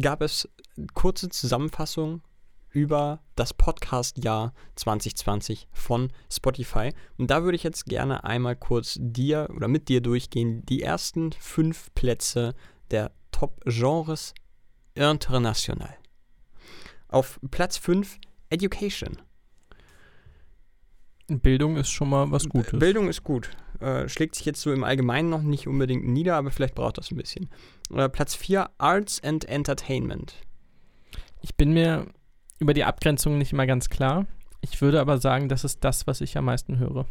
gab 0.00 0.22
es 0.22 0.48
kurze 0.94 1.28
Zusammenfassung 1.28 2.22
über 2.70 3.20
das 3.36 3.54
Podcast-Jahr 3.54 4.52
2020 4.76 5.68
von 5.72 6.12
Spotify. 6.32 6.92
Und 7.18 7.30
da 7.30 7.42
würde 7.42 7.56
ich 7.56 7.62
jetzt 7.62 7.86
gerne 7.86 8.24
einmal 8.24 8.56
kurz 8.56 8.96
dir 9.00 9.48
oder 9.54 9.68
mit 9.68 9.88
dir 9.88 10.00
durchgehen, 10.00 10.64
die 10.66 10.82
ersten 10.82 11.32
fünf 11.32 11.92
Plätze 11.94 12.54
der 12.90 13.12
Top-Genres 13.32 14.34
international. 14.94 15.96
Auf 17.08 17.40
Platz 17.50 17.76
5 17.78 18.18
Education. 18.50 19.18
Bildung 21.26 21.76
ist 21.76 21.90
schon 21.90 22.10
mal 22.10 22.30
was 22.30 22.48
Gutes. 22.48 22.78
Bildung 22.78 23.08
ist 23.08 23.22
gut. 23.22 23.50
Äh, 23.78 24.08
schlägt 24.08 24.34
sich 24.34 24.44
jetzt 24.44 24.60
so 24.60 24.72
im 24.72 24.84
Allgemeinen 24.84 25.30
noch 25.30 25.42
nicht 25.42 25.66
unbedingt 25.66 26.06
nieder, 26.06 26.36
aber 26.36 26.50
vielleicht 26.50 26.74
braucht 26.74 26.98
das 26.98 27.10
ein 27.10 27.16
bisschen. 27.16 27.48
Äh, 27.94 28.08
Platz 28.08 28.34
4 28.34 28.70
Arts 28.78 29.22
and 29.22 29.44
Entertainment. 29.44 30.34
Ich 31.40 31.54
bin 31.54 31.72
mir 31.72 32.06
über 32.60 32.74
die 32.74 32.84
Abgrenzung 32.84 33.38
nicht 33.38 33.52
immer 33.52 33.66
ganz 33.66 33.88
klar. 33.88 34.26
Ich 34.60 34.80
würde 34.80 35.00
aber 35.00 35.18
sagen, 35.18 35.48
das 35.48 35.64
ist 35.64 35.82
das, 35.82 36.06
was 36.06 36.20
ich 36.20 36.36
am 36.38 36.44
meisten 36.44 36.78
höre. 36.78 37.06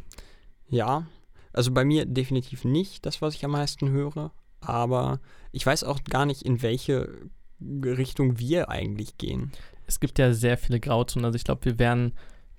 Ja, 0.68 1.08
also 1.52 1.72
bei 1.72 1.84
mir 1.84 2.06
definitiv 2.06 2.64
nicht 2.64 3.06
das, 3.06 3.22
was 3.22 3.36
ich 3.36 3.44
am 3.44 3.52
meisten 3.52 3.90
höre, 3.90 4.32
aber 4.62 5.20
ich 5.52 5.66
weiß 5.66 5.84
auch 5.84 6.04
gar 6.04 6.26
nicht, 6.26 6.44
in 6.44 6.62
welche 6.62 7.30
Richtung 7.62 8.40
wir 8.40 8.70
eigentlich 8.70 9.18
gehen. 9.18 9.52
Es 9.88 10.00
gibt 10.00 10.20
ja 10.20 10.34
sehr 10.34 10.58
viele 10.58 10.80
Grauzonen. 10.80 11.26
Also 11.26 11.36
ich 11.36 11.44
glaube, 11.44 11.66
wir 11.66 11.80
wären 11.80 12.14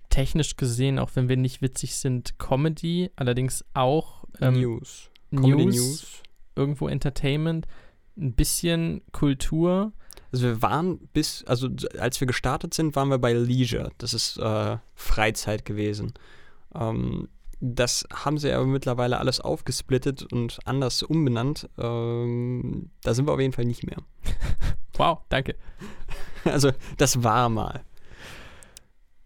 technisch 0.08 0.56
gesehen, 0.56 0.98
auch 0.98 1.10
wenn 1.14 1.28
wir 1.28 1.36
nicht 1.36 1.62
witzig 1.62 1.94
sind, 1.94 2.38
Comedy, 2.38 3.10
allerdings 3.14 3.64
auch 3.72 4.24
ähm, 4.40 4.60
News. 4.60 5.10
News, 5.30 5.74
News. 5.76 6.22
irgendwo 6.56 6.88
Entertainment, 6.88 7.66
ein 8.16 8.32
bisschen 8.32 9.02
Kultur. 9.12 9.92
Also 10.32 10.46
wir 10.46 10.62
waren 10.62 10.98
bis, 11.12 11.44
also 11.44 11.68
als 11.98 12.20
wir 12.20 12.26
gestartet 12.26 12.74
sind, 12.74 12.94
waren 12.94 13.08
wir 13.08 13.18
bei 13.18 13.32
Leisure. 13.32 13.90
Das 13.98 14.14
ist 14.14 14.36
äh, 14.38 14.78
Freizeit 14.94 15.64
gewesen. 15.64 16.14
Ähm, 16.74 17.28
das 17.60 18.06
haben 18.12 18.38
sie 18.38 18.52
aber 18.52 18.64
mittlerweile 18.64 19.18
alles 19.18 19.40
aufgesplittet 19.40 20.32
und 20.32 20.58
anders 20.64 21.02
umbenannt. 21.02 21.68
Ähm, 21.78 22.90
da 23.02 23.12
sind 23.12 23.26
wir 23.26 23.32
auf 23.32 23.40
jeden 23.40 23.52
Fall 23.52 23.66
nicht 23.66 23.84
mehr. 23.84 23.98
Wow, 24.96 25.20
danke. 25.30 25.56
Also, 26.44 26.72
das 26.98 27.22
war 27.22 27.48
mal. 27.48 27.82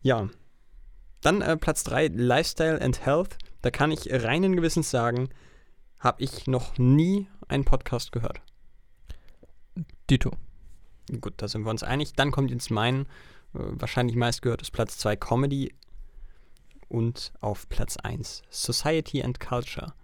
Ja. 0.03 0.29
Dann 1.21 1.43
äh, 1.43 1.57
Platz 1.57 1.83
3, 1.85 2.09
Lifestyle 2.09 2.81
and 2.81 3.05
Health. 3.05 3.39
Da 3.63 3.71
kann 3.71 3.91
ich 3.91 4.13
reinen 4.13 4.55
Gewissens 4.55 4.91
sagen, 4.91 5.31
habe 5.99 6.23
ich 6.23 6.47
noch 6.47 6.77
nie 6.79 7.29
einen 7.49 7.65
Podcast 7.65 8.13
gehört. 8.13 8.41
Dito. 10.11 10.33
Gut, 11.21 11.35
da 11.39 11.49
sind 11.49 11.65
wir 11.65 11.71
uns 11.71 11.83
einig. 11.83 12.15
Dann 12.15 12.31
kommt 12.31 12.51
jetzt 12.51 12.71
mein 12.71 13.03
äh, 13.55 13.59
wahrscheinlich 13.59 14.17
meistgehörtes 14.17 14.71
Platz 14.71 14.99
2 14.99 15.17
Comedy 15.17 15.75
und 16.89 17.33
auf 17.41 17.69
Platz 17.69 17.97
1 17.97 18.43
Society 18.51 19.23
and 19.23 19.41
Culture. 19.41 19.95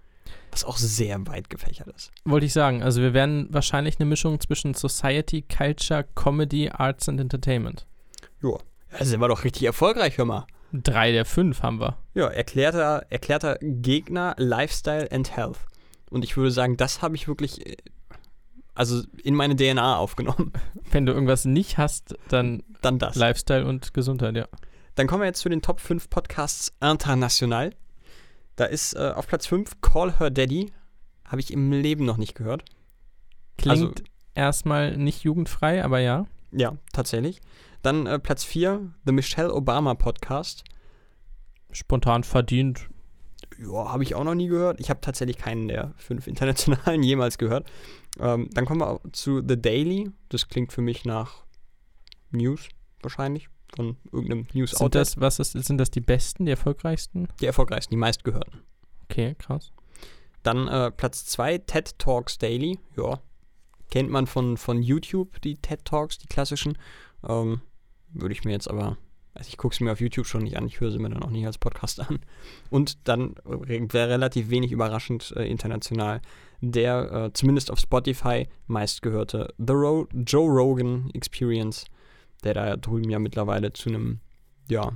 Was 0.50 0.64
auch 0.64 0.76
sehr 0.76 1.26
weit 1.26 1.50
gefächert 1.50 1.88
ist. 1.88 2.10
Wollte 2.24 2.46
ich 2.46 2.52
sagen, 2.52 2.82
also 2.82 3.00
wir 3.00 3.14
werden 3.14 3.48
wahrscheinlich 3.50 3.98
eine 3.98 4.08
Mischung 4.08 4.40
zwischen 4.40 4.74
Society, 4.74 5.42
Culture, 5.42 6.04
Comedy, 6.14 6.68
Arts 6.70 7.08
and 7.08 7.20
Entertainment. 7.20 7.86
Ja, 8.42 8.56
da 8.90 9.04
sind 9.04 9.20
wir 9.20 9.28
doch 9.28 9.44
richtig 9.44 9.64
erfolgreich, 9.64 10.18
hör 10.18 10.24
mal. 10.24 10.46
Drei 10.72 11.12
der 11.12 11.24
fünf 11.24 11.62
haben 11.62 11.80
wir. 11.80 11.98
Ja, 12.14 12.28
erklärter, 12.28 13.06
erklärter 13.10 13.58
Gegner, 13.60 14.34
Lifestyle 14.38 15.10
and 15.10 15.36
Health. 15.36 15.58
Und 16.10 16.24
ich 16.24 16.36
würde 16.36 16.50
sagen, 16.50 16.76
das 16.76 17.02
habe 17.02 17.16
ich 17.16 17.28
wirklich 17.28 17.66
äh, 17.66 17.76
also 18.80 19.02
in 19.22 19.34
meine 19.34 19.54
DNA 19.54 19.96
aufgenommen. 19.98 20.52
Wenn 20.90 21.04
du 21.04 21.12
irgendwas 21.12 21.44
nicht 21.44 21.76
hast, 21.76 22.16
dann 22.28 22.62
Dann 22.80 22.98
das. 22.98 23.14
Lifestyle 23.14 23.66
und 23.66 23.92
Gesundheit, 23.92 24.34
ja. 24.36 24.48
Dann 24.94 25.06
kommen 25.06 25.20
wir 25.20 25.26
jetzt 25.26 25.40
zu 25.40 25.50
den 25.50 25.60
Top 25.60 25.80
5 25.80 26.08
Podcasts 26.08 26.72
international. 26.80 27.74
Da 28.56 28.64
ist 28.64 28.94
äh, 28.94 29.12
auf 29.14 29.26
Platz 29.26 29.46
5 29.46 29.80
Call 29.82 30.18
Her 30.18 30.30
Daddy. 30.30 30.72
Habe 31.26 31.40
ich 31.40 31.52
im 31.52 31.70
Leben 31.72 32.04
noch 32.06 32.16
nicht 32.16 32.34
gehört. 32.34 32.64
Klingt 33.58 33.70
Also- 33.82 33.92
erstmal 34.34 34.96
nicht 34.96 35.22
jugendfrei, 35.24 35.84
aber 35.84 36.00
ja. 36.00 36.26
Ja, 36.50 36.76
tatsächlich. 36.92 37.40
Dann 37.82 38.06
äh, 38.06 38.18
Platz 38.18 38.44
4 38.44 38.92
The 39.04 39.12
Michelle 39.12 39.52
Obama 39.54 39.94
Podcast. 39.94 40.64
Spontan 41.70 42.24
verdient. 42.24 42.88
Ja, 43.58 43.92
habe 43.92 44.02
ich 44.02 44.14
auch 44.14 44.24
noch 44.24 44.34
nie 44.34 44.48
gehört. 44.48 44.80
Ich 44.80 44.88
habe 44.90 45.00
tatsächlich 45.00 45.36
keinen 45.38 45.68
der 45.68 45.92
fünf 45.96 46.26
internationalen 46.26 47.02
jemals 47.04 47.36
gehört. 47.38 47.70
Ähm, 48.18 48.48
dann 48.52 48.66
kommen 48.66 48.80
wir 48.80 49.00
zu 49.12 49.42
The 49.46 49.60
Daily. 49.60 50.10
Das 50.28 50.48
klingt 50.48 50.72
für 50.72 50.82
mich 50.82 51.04
nach 51.04 51.44
News 52.30 52.68
wahrscheinlich. 53.02 53.48
Von 53.76 53.96
irgendeinem 54.10 54.48
news 54.52 54.72
Sind 54.72 54.94
das, 54.96 55.20
was 55.20 55.38
ist, 55.38 55.52
sind 55.52 55.78
das 55.78 55.90
die 55.90 56.00
besten, 56.00 56.44
die 56.44 56.50
erfolgreichsten? 56.50 57.28
Die 57.40 57.46
erfolgreichsten, 57.46 57.92
die 57.92 57.98
meistgehörten. 57.98 58.62
Okay, 59.04 59.36
krass. 59.38 59.72
Dann 60.42 60.66
äh, 60.66 60.90
Platz 60.90 61.26
2 61.26 61.58
TED 61.58 61.98
Talks 61.98 62.38
Daily. 62.38 62.78
Ja, 62.96 63.20
kennt 63.90 64.10
man 64.10 64.26
von, 64.26 64.56
von 64.56 64.82
YouTube, 64.82 65.40
die 65.42 65.56
TED 65.56 65.84
Talks, 65.84 66.18
die 66.18 66.26
klassischen. 66.26 66.78
Ähm, 67.28 67.60
Würde 68.12 68.32
ich 68.32 68.44
mir 68.44 68.52
jetzt 68.52 68.68
aber, 68.68 68.96
also 69.34 69.48
ich 69.48 69.56
gucke 69.56 69.74
es 69.74 69.80
mir 69.80 69.92
auf 69.92 70.00
YouTube 70.00 70.26
schon 70.26 70.42
nicht 70.42 70.56
an, 70.56 70.66
ich 70.66 70.80
höre 70.80 70.90
sie 70.90 70.98
mir 70.98 71.10
dann 71.10 71.22
auch 71.22 71.30
nicht 71.30 71.46
als 71.46 71.58
Podcast 71.58 72.00
an. 72.00 72.20
Und 72.70 73.06
dann 73.06 73.34
äh, 73.44 73.92
wäre 73.92 74.08
relativ 74.08 74.50
wenig 74.50 74.72
überraschend 74.72 75.32
äh, 75.36 75.46
international 75.46 76.20
der 76.60 77.12
äh, 77.12 77.32
zumindest 77.32 77.70
auf 77.70 77.78
Spotify 77.78 78.48
meistgehörte 78.66 79.54
The 79.58 79.72
Ro 79.72 80.06
Joe 80.12 80.48
Rogan 80.48 81.10
Experience, 81.14 81.86
der 82.44 82.54
da 82.54 82.76
drüben 82.76 83.10
ja 83.10 83.18
mittlerweile 83.18 83.72
zu 83.72 83.88
einem, 83.88 84.20
ja, 84.68 84.92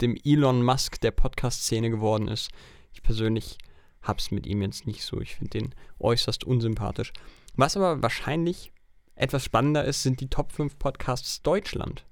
dem 0.00 0.16
Elon 0.24 0.62
Musk 0.62 1.00
der 1.00 1.10
Podcast-Szene 1.10 1.90
geworden 1.90 2.28
ist. 2.28 2.50
Ich 2.92 3.02
persönlich 3.02 3.58
hab's 4.02 4.30
mit 4.30 4.46
ihm 4.46 4.62
jetzt 4.62 4.86
nicht 4.86 5.02
so. 5.04 5.20
Ich 5.20 5.36
finde 5.36 5.58
den 5.58 5.74
äußerst 5.98 6.44
unsympathisch. 6.44 7.12
Was 7.54 7.76
aber 7.76 8.02
wahrscheinlich 8.02 8.72
etwas 9.14 9.44
spannender 9.44 9.84
ist, 9.84 10.02
sind 10.02 10.20
die 10.20 10.28
Top 10.28 10.52
5 10.52 10.78
Podcasts 10.78 11.42
Deutschland 11.42 12.04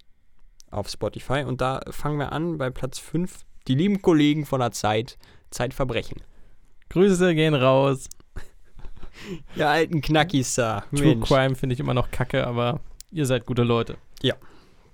auf 0.71 0.89
Spotify. 0.89 1.45
Und 1.45 1.61
da 1.61 1.81
fangen 1.91 2.19
wir 2.19 2.33
an 2.33 2.59
bei 2.59 2.71
Platz 2.71 2.99
5. 2.99 3.41
Die 3.69 3.75
lieben 3.75 4.03
Kollegen 4.03 4.47
von 4.47 4.61
der 4.61 4.73
Zeit, 4.73 5.19
Zeitverbrechen. 5.51 6.23
Grüße 6.89 7.35
gehen 7.35 7.55
raus. 7.55 8.09
Ja, 9.57 9.71
alten 9.71 10.01
Knackis 10.01 10.55
da. 10.55 10.85
True 10.95 11.07
Mensch, 11.17 11.29
Crime 11.29 11.55
finde 11.55 11.75
ich 11.75 11.81
immer 11.81 11.95
noch 11.95 12.11
kacke, 12.11 12.47
aber 12.47 12.81
ihr 13.11 13.27
seid 13.27 13.47
gute 13.47 13.63
Leute. 13.63 13.97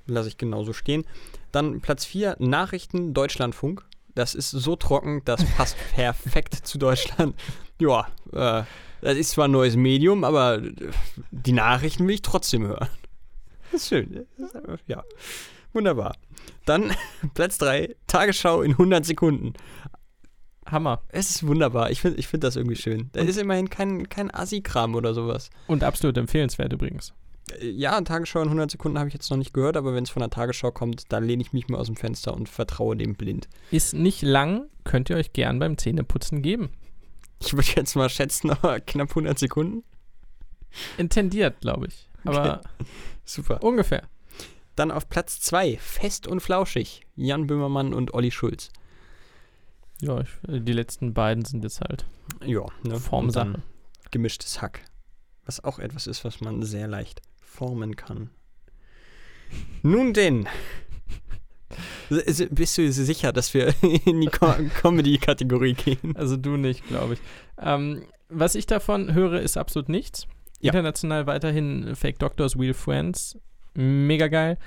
lasse 0.06 0.28
ich 0.28 0.38
genauso 0.38 0.72
stehen. 0.72 1.04
Dann 1.52 1.80
Platz 1.80 2.04
4, 2.04 2.36
Nachrichten 2.40 3.14
Deutschlandfunk. 3.14 3.84
Das 4.16 4.34
ist 4.34 4.50
so 4.50 4.74
trocken, 4.74 5.22
das 5.24 5.44
passt 5.44 5.76
perfekt 5.94 6.54
zu 6.66 6.78
Deutschland. 6.78 7.36
Ja, 7.80 8.08
äh, 8.32 8.64
das 9.02 9.16
ist 9.16 9.30
zwar 9.30 9.46
ein 9.46 9.52
neues 9.52 9.76
Medium, 9.76 10.24
aber 10.24 10.56
äh, 10.62 10.72
die 11.30 11.52
Nachrichten 11.52 12.06
will 12.08 12.14
ich 12.14 12.22
trotzdem 12.22 12.66
hören. 12.66 12.88
Das 13.70 13.82
ist 13.82 13.88
schön. 13.88 14.26
Einfach- 14.52 14.78
Ja, 14.88 15.04
wunderbar. 15.72 16.16
Dann 16.66 16.92
Platz 17.34 17.58
3, 17.58 17.94
Tagesschau 18.08 18.62
in 18.62 18.72
100 18.72 19.06
Sekunden. 19.06 19.54
Hammer. 20.72 21.02
Es 21.08 21.30
ist 21.30 21.46
wunderbar. 21.46 21.90
Ich 21.90 22.00
finde 22.00 22.18
ich 22.18 22.26
find 22.28 22.44
das 22.44 22.56
irgendwie 22.56 22.76
schön. 22.76 23.10
Da 23.12 23.20
ist 23.20 23.38
immerhin 23.38 23.70
kein, 23.70 24.08
kein 24.08 24.32
Assi-Kram 24.32 24.94
oder 24.94 25.14
sowas. 25.14 25.50
Und 25.66 25.82
absolut 25.84 26.16
empfehlenswert 26.18 26.72
übrigens. 26.72 27.12
Äh, 27.60 27.68
Ja, 27.70 28.00
Tagesschau 28.00 28.40
in 28.40 28.48
100 28.48 28.70
Sekunden 28.70 28.98
habe 28.98 29.08
ich 29.08 29.14
jetzt 29.14 29.30
noch 29.30 29.36
nicht 29.36 29.52
gehört, 29.54 29.76
aber 29.76 29.94
wenn 29.94 30.04
es 30.04 30.10
von 30.10 30.20
der 30.20 30.30
Tagesschau 30.30 30.70
kommt, 30.70 31.12
dann 31.12 31.24
lehne 31.24 31.42
ich 31.42 31.52
mich 31.52 31.68
mal 31.68 31.78
aus 31.78 31.86
dem 31.86 31.96
Fenster 31.96 32.34
und 32.34 32.48
vertraue 32.48 32.96
dem 32.96 33.14
blind. 33.14 33.48
Ist 33.70 33.94
nicht 33.94 34.22
lang, 34.22 34.66
könnt 34.84 35.10
ihr 35.10 35.16
euch 35.16 35.32
gern 35.32 35.58
beim 35.58 35.76
Zähneputzen 35.78 36.42
geben. 36.42 36.70
Ich 37.42 37.54
würde 37.54 37.68
jetzt 37.76 37.96
mal 37.96 38.08
schätzen, 38.10 38.50
aber 38.62 38.80
knapp 38.80 39.10
100 39.10 39.38
Sekunden. 39.38 39.82
Intendiert, 40.98 41.60
glaube 41.60 41.86
ich. 41.88 42.08
Aber 42.24 42.60
Super. 43.24 43.62
ungefähr. 43.62 44.02
Dann 44.76 44.90
auf 44.90 45.08
Platz 45.08 45.40
2, 45.40 45.78
Fest 45.80 46.26
und 46.26 46.40
Flauschig, 46.40 47.02
Jan 47.16 47.46
Böhmermann 47.46 47.92
und 47.94 48.14
Olli 48.14 48.30
Schulz. 48.30 48.70
Ja, 50.00 50.20
ich, 50.20 50.28
die 50.48 50.72
letzten 50.72 51.12
beiden 51.14 51.44
sind 51.44 51.62
jetzt 51.64 51.80
halt 51.80 52.06
Ja, 52.44 52.64
ne? 52.82 52.94
Und 52.94 53.00
Formsache. 53.00 53.52
dann 53.52 53.62
Gemischtes 54.10 54.60
Hack. 54.60 54.80
Was 55.44 55.62
auch 55.62 55.78
etwas 55.78 56.06
ist, 56.06 56.24
was 56.24 56.40
man 56.40 56.62
sehr 56.62 56.88
leicht 56.88 57.22
formen 57.40 57.96
kann. 57.96 58.30
Nun 59.82 60.12
denn. 60.12 60.48
Bist 62.08 62.78
du 62.78 62.92
sicher, 62.92 63.32
dass 63.32 63.54
wir 63.54 63.72
in 64.04 64.20
die 64.20 64.26
Co 64.28 64.52
Comedy-Kategorie 64.80 65.74
gehen? 65.74 66.16
Also 66.16 66.36
du 66.36 66.56
nicht, 66.56 66.86
glaube 66.88 67.14
ich. 67.14 67.20
Ähm, 67.58 68.04
was 68.28 68.54
ich 68.54 68.66
davon 68.66 69.14
höre, 69.14 69.40
ist 69.40 69.56
absolut 69.56 69.88
nichts. 69.88 70.26
Ja. 70.60 70.72
International 70.72 71.26
weiterhin 71.26 71.94
Fake 71.94 72.18
Doctors, 72.18 72.58
Real 72.58 72.74
Friends. 72.74 73.38
Mega 73.74 74.28
geil. 74.28 74.58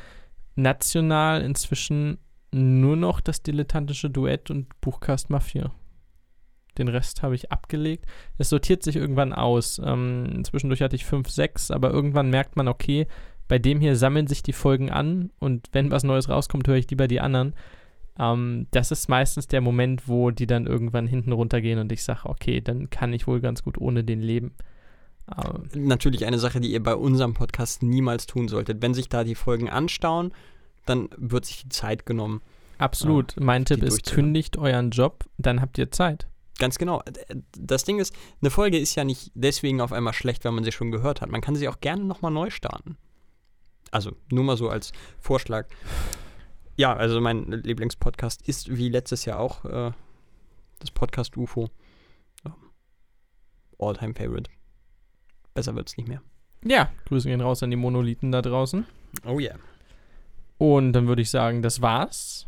National 0.56 1.42
inzwischen 1.42 2.18
nur 2.54 2.96
noch 2.96 3.20
das 3.22 3.42
dilettantische 3.42 4.10
Duett 4.10 4.52
und 4.52 4.68
Buchcast 4.82 5.30
Mafia. 5.30 5.72
Den 6.78 6.88
Rest 6.88 7.22
habe 7.22 7.36
ich 7.36 7.52
abgelegt. 7.52 8.06
Es 8.38 8.50
sortiert 8.50 8.84
sich 8.84 8.96
irgendwann 8.96 9.34
aus. 9.34 9.80
Ähm, 9.84 10.44
zwischendurch 10.44 10.82
hatte 10.82 10.96
ich 10.96 11.06
5, 11.06 11.30
6, 11.30 11.72
aber 11.72 11.92
irgendwann 11.92 12.30
merkt 12.30 12.56
man, 12.56 12.68
okay, 12.68 13.08
bei 13.48 13.60
dem 13.60 13.80
hier 13.80 13.96
sammeln 13.96 14.28
sich 14.28 14.42
die 14.42 14.54
Folgen 14.54 14.90
an 14.90 15.32
und 15.40 15.70
wenn 15.74 15.92
was 15.92 16.04
Neues 16.04 16.30
rauskommt, 16.30 16.68
höre 16.68 16.78
ich 16.78 16.90
lieber 16.90 17.08
die 17.08 17.20
anderen. 17.20 17.54
Ähm, 18.18 18.68
das 18.72 18.92
ist 18.92 19.10
meistens 19.10 19.48
der 19.48 19.62
Moment, 19.62 20.08
wo 20.08 20.32
die 20.32 20.48
dann 20.48 20.66
irgendwann 20.66 21.08
hinten 21.08 21.32
runtergehen 21.32 21.80
und 21.80 21.92
ich 21.92 22.04
sage, 22.04 22.22
okay, 22.26 22.62
dann 22.62 22.90
kann 22.90 23.14
ich 23.14 23.28
wohl 23.28 23.42
ganz 23.42 23.64
gut 23.64 23.78
ohne 23.78 24.04
den 24.04 24.22
leben. 24.22 24.54
Ähm, 25.30 25.88
Natürlich 25.88 26.26
eine 26.26 26.40
Sache, 26.40 26.60
die 26.60 26.72
ihr 26.72 26.84
bei 26.84 26.96
unserem 26.96 27.34
Podcast 27.34 27.84
niemals 27.84 28.26
tun 28.26 28.48
solltet. 28.48 28.82
Wenn 28.82 28.94
sich 28.94 29.10
da 29.10 29.24
die 29.24 29.36
Folgen 29.36 29.70
anstauen, 29.70 30.32
dann 30.86 31.10
wird 31.18 31.46
sich 31.46 31.64
die 31.64 31.70
Zeit 31.70 32.06
genommen. 32.06 32.42
absolut. 32.78 33.36
mein 33.40 33.66
Tipp 33.66 33.84
ist, 33.84 34.06
kündigt 34.06 34.58
euren 34.58 34.92
Job, 34.92 35.26
dann 35.38 35.62
habt 35.62 35.78
ihr 35.78 35.92
Zeit. 35.92 36.28
Ganz 36.60 36.78
genau. 36.78 37.02
Das 37.58 37.84
Ding 37.84 38.00
ist, 38.00 38.14
eine 38.42 38.52
Folge 38.52 38.78
ist 38.78 38.96
ja 38.96 39.04
nicht 39.04 39.32
deswegen 39.34 39.82
auf 39.82 39.92
einmal 39.92 40.14
schlecht, 40.14 40.46
weil 40.46 40.52
man 40.52 40.64
sie 40.64 40.72
schon 40.72 40.92
gehört 40.92 41.22
hat. 41.22 41.30
Man 41.30 41.42
kann 41.42 41.56
sie 41.56 41.68
auch 41.68 41.80
gerne 41.80 42.04
nochmal 42.04 42.32
neu 42.32 42.50
starten. 42.52 42.98
Also, 43.92 44.16
nur 44.32 44.44
mal 44.44 44.58
so 44.58 44.70
als 44.70 44.92
Vorschlag. 45.20 45.68
Ja, 46.76 46.96
also 46.96 47.22
mein 47.22 47.46
Lieblingspodcast 47.52 48.48
ist 48.48 48.76
wie 48.76 48.90
letztes 48.90 49.26
Jahr 49.26 49.40
auch 49.40 49.66
äh, 49.66 49.92
das 50.80 50.92
Podcast 50.92 51.38
UFO. 51.38 51.70
All-time 53.80 54.14
Favorite. 54.14 54.50
Besser 55.54 55.76
wird's 55.76 55.98
nicht 55.98 56.08
mehr. 56.08 56.22
Ja, 56.64 56.90
Grüße 57.06 57.28
gehen 57.28 57.42
raus 57.42 57.62
an 57.64 57.70
die 57.70 57.76
Monolithen 57.76 58.32
da 58.32 58.42
draußen. 58.42 58.86
Oh 59.26 59.40
yeah. 59.40 59.58
Und 60.64 60.94
dann 60.94 61.08
würde 61.10 61.22
ich 61.22 61.30
sagen, 61.30 61.62
das 61.62 61.82
war's 61.82 62.48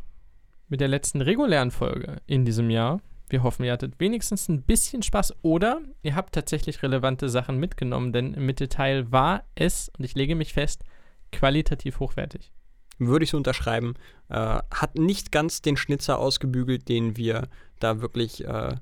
mit 0.70 0.80
der 0.80 0.88
letzten 0.88 1.20
regulären 1.20 1.70
Folge 1.70 2.22
in 2.26 2.46
diesem 2.46 2.70
Jahr. 2.70 3.02
Wir 3.28 3.44
hoffen, 3.44 3.66
ihr 3.66 3.74
hattet 3.74 4.00
wenigstens 4.00 4.48
ein 4.48 4.62
bisschen 4.62 5.04
Spaß 5.04 5.34
oder 5.42 5.82
ihr 6.02 6.16
habt 6.16 6.34
tatsächlich 6.34 6.82
relevante 6.82 7.28
Sachen 7.28 7.58
mitgenommen, 7.58 8.14
denn 8.14 8.34
im 8.34 8.46
Mittelteil 8.46 9.12
war 9.12 9.44
es, 9.56 9.92
und 9.98 10.06
ich 10.06 10.16
lege 10.16 10.34
mich 10.36 10.54
fest, 10.54 10.86
qualitativ 11.34 12.00
hochwertig. 12.00 12.54
Würde 13.00 13.26
ich 13.26 13.32
so 13.32 13.36
unterschreiben. 13.36 13.96
Äh, 14.30 14.60
hat 14.72 14.98
nicht 14.98 15.34
ganz 15.34 15.62
den 15.62 15.76
Schnitzer 15.76 16.18
ausgebügelt, 16.18 16.88
den 16.88 17.18
wir 17.18 17.50
da 17.82 18.00
wirklich 18.00 18.46
äh, 18.46 18.76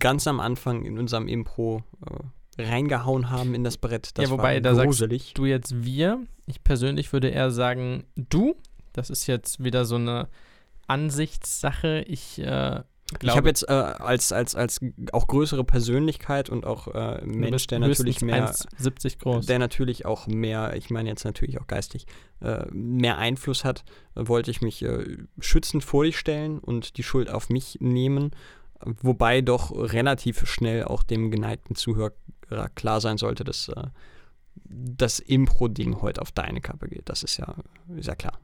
ganz 0.00 0.26
am 0.26 0.40
Anfang 0.40 0.84
in 0.84 0.98
unserem 0.98 1.28
Impro 1.28 1.84
äh, 2.10 2.24
reingehauen 2.58 3.30
haben 3.30 3.54
in 3.54 3.64
das 3.64 3.78
Brett. 3.78 4.10
Das 4.16 4.24
Ja, 4.24 4.30
wobei, 4.30 4.60
da 4.60 4.74
sagst 4.74 4.86
gruselig. 4.86 5.34
Du 5.34 5.46
jetzt 5.46 5.84
wir, 5.84 6.20
ich 6.46 6.62
persönlich 6.62 7.12
würde 7.12 7.28
eher 7.28 7.50
sagen 7.50 8.04
du. 8.16 8.56
Das 8.92 9.08
ist 9.10 9.26
jetzt 9.26 9.64
wieder 9.64 9.84
so 9.84 9.96
eine 9.96 10.28
Ansichtssache. 10.86 12.04
Ich 12.06 12.38
äh, 12.38 12.82
ich 13.20 13.36
habe 13.36 13.48
jetzt 13.48 13.68
äh, 13.68 13.72
als, 13.72 14.32
als, 14.32 14.54
als 14.54 14.80
auch 15.12 15.26
größere 15.26 15.64
Persönlichkeit 15.64 16.48
und 16.48 16.64
auch 16.64 16.88
äh, 16.88 17.24
Mensch, 17.24 17.66
der 17.66 17.78
natürlich 17.80 18.22
mehr 18.22 18.52
70 18.78 19.18
groß. 19.18 19.46
Der 19.46 19.58
natürlich 19.58 20.06
auch 20.06 20.26
mehr, 20.26 20.74
ich 20.76 20.90
meine 20.90 21.08
jetzt 21.08 21.24
natürlich 21.24 21.60
auch 21.60 21.66
geistig, 21.66 22.06
äh, 22.40 22.64
mehr 22.70 23.18
Einfluss 23.18 23.64
hat, 23.64 23.84
wollte 24.14 24.50
ich 24.50 24.62
mich 24.62 24.82
äh, 24.82 25.18
schützend 25.40 25.84
vor 25.84 26.04
dich 26.04 26.18
stellen 26.18 26.58
und 26.58 26.96
die 26.96 27.02
Schuld 27.02 27.30
auf 27.30 27.48
mich 27.48 27.78
nehmen. 27.80 28.30
Wobei 28.84 29.42
doch 29.42 29.70
relativ 29.72 30.46
schnell 30.48 30.84
auch 30.84 31.02
dem 31.02 31.30
geneigten 31.30 31.76
Zuhörer 31.76 32.12
klar 32.74 33.00
sein 33.00 33.18
sollte, 33.18 33.44
dass 33.44 33.68
äh, 33.68 33.84
das 34.64 35.18
Impro-Ding 35.18 36.00
heute 36.02 36.20
auf 36.20 36.32
deine 36.32 36.60
Kappe 36.60 36.88
geht. 36.88 37.08
Das 37.08 37.22
ist 37.22 37.36
ja, 37.36 37.54
ist 37.96 38.06
ja 38.06 38.14
klar. 38.14 38.38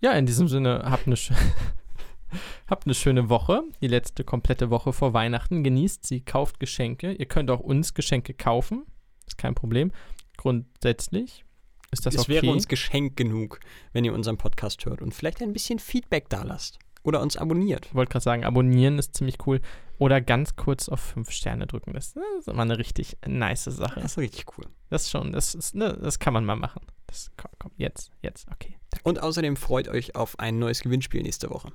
Ja, 0.00 0.12
in 0.12 0.26
diesem 0.26 0.48
Sinne, 0.48 0.82
habt 0.84 1.06
eine, 1.06 1.16
habt 2.66 2.86
eine 2.86 2.94
schöne 2.94 3.28
Woche. 3.28 3.62
Die 3.80 3.88
letzte 3.88 4.24
komplette 4.24 4.70
Woche 4.70 4.92
vor 4.92 5.14
Weihnachten. 5.14 5.64
Genießt 5.64 6.06
sie, 6.06 6.20
kauft 6.20 6.60
Geschenke. 6.60 7.12
Ihr 7.12 7.26
könnt 7.26 7.50
auch 7.50 7.60
uns 7.60 7.94
Geschenke 7.94 8.34
kaufen. 8.34 8.84
Ist 9.26 9.38
kein 9.38 9.54
Problem. 9.54 9.92
Grundsätzlich 10.36 11.44
ist 11.90 12.06
das 12.06 12.14
es 12.14 12.20
okay. 12.20 12.36
Es 12.36 12.42
wäre 12.42 12.52
uns 12.52 12.68
Geschenk 12.68 13.16
genug, 13.16 13.60
wenn 13.92 14.04
ihr 14.04 14.12
unseren 14.12 14.36
Podcast 14.36 14.84
hört 14.84 15.00
und 15.02 15.14
vielleicht 15.14 15.42
ein 15.42 15.52
bisschen 15.52 15.78
Feedback 15.78 16.28
da 16.28 16.42
lasst. 16.42 16.78
Oder 17.02 17.22
uns 17.22 17.36
abonniert. 17.36 17.86
Ich 17.86 17.94
wollte 17.94 18.10
gerade 18.10 18.24
sagen, 18.24 18.44
abonnieren 18.44 18.98
ist 18.98 19.14
ziemlich 19.14 19.46
cool. 19.46 19.60
Oder 19.98 20.20
ganz 20.20 20.56
kurz 20.56 20.88
auf 20.88 21.00
5 21.00 21.30
Sterne 21.30 21.66
drücken. 21.66 21.92
Das, 21.94 22.12
das 22.12 22.22
ist 22.40 22.48
immer 22.48 22.62
eine 22.62 22.78
richtig 22.78 23.16
nice 23.26 23.64
Sache. 23.64 24.00
Das 24.00 24.12
ist 24.12 24.18
richtig 24.18 24.44
cool. 24.56 24.66
Das 24.90 25.10
schon, 25.10 25.32
das, 25.32 25.54
ist, 25.54 25.74
ne, 25.74 25.98
das 26.00 26.18
kann 26.18 26.34
man 26.34 26.44
mal 26.44 26.56
machen. 26.56 26.82
Das, 27.06 27.30
komm, 27.36 27.50
komm, 27.58 27.72
jetzt, 27.76 28.10
jetzt, 28.20 28.46
okay. 28.52 28.76
Danke. 28.90 29.08
Und 29.08 29.22
außerdem 29.22 29.56
freut 29.56 29.88
euch 29.88 30.14
auf 30.14 30.38
ein 30.38 30.58
neues 30.58 30.80
Gewinnspiel 30.80 31.22
nächste 31.22 31.50
Woche. 31.50 31.72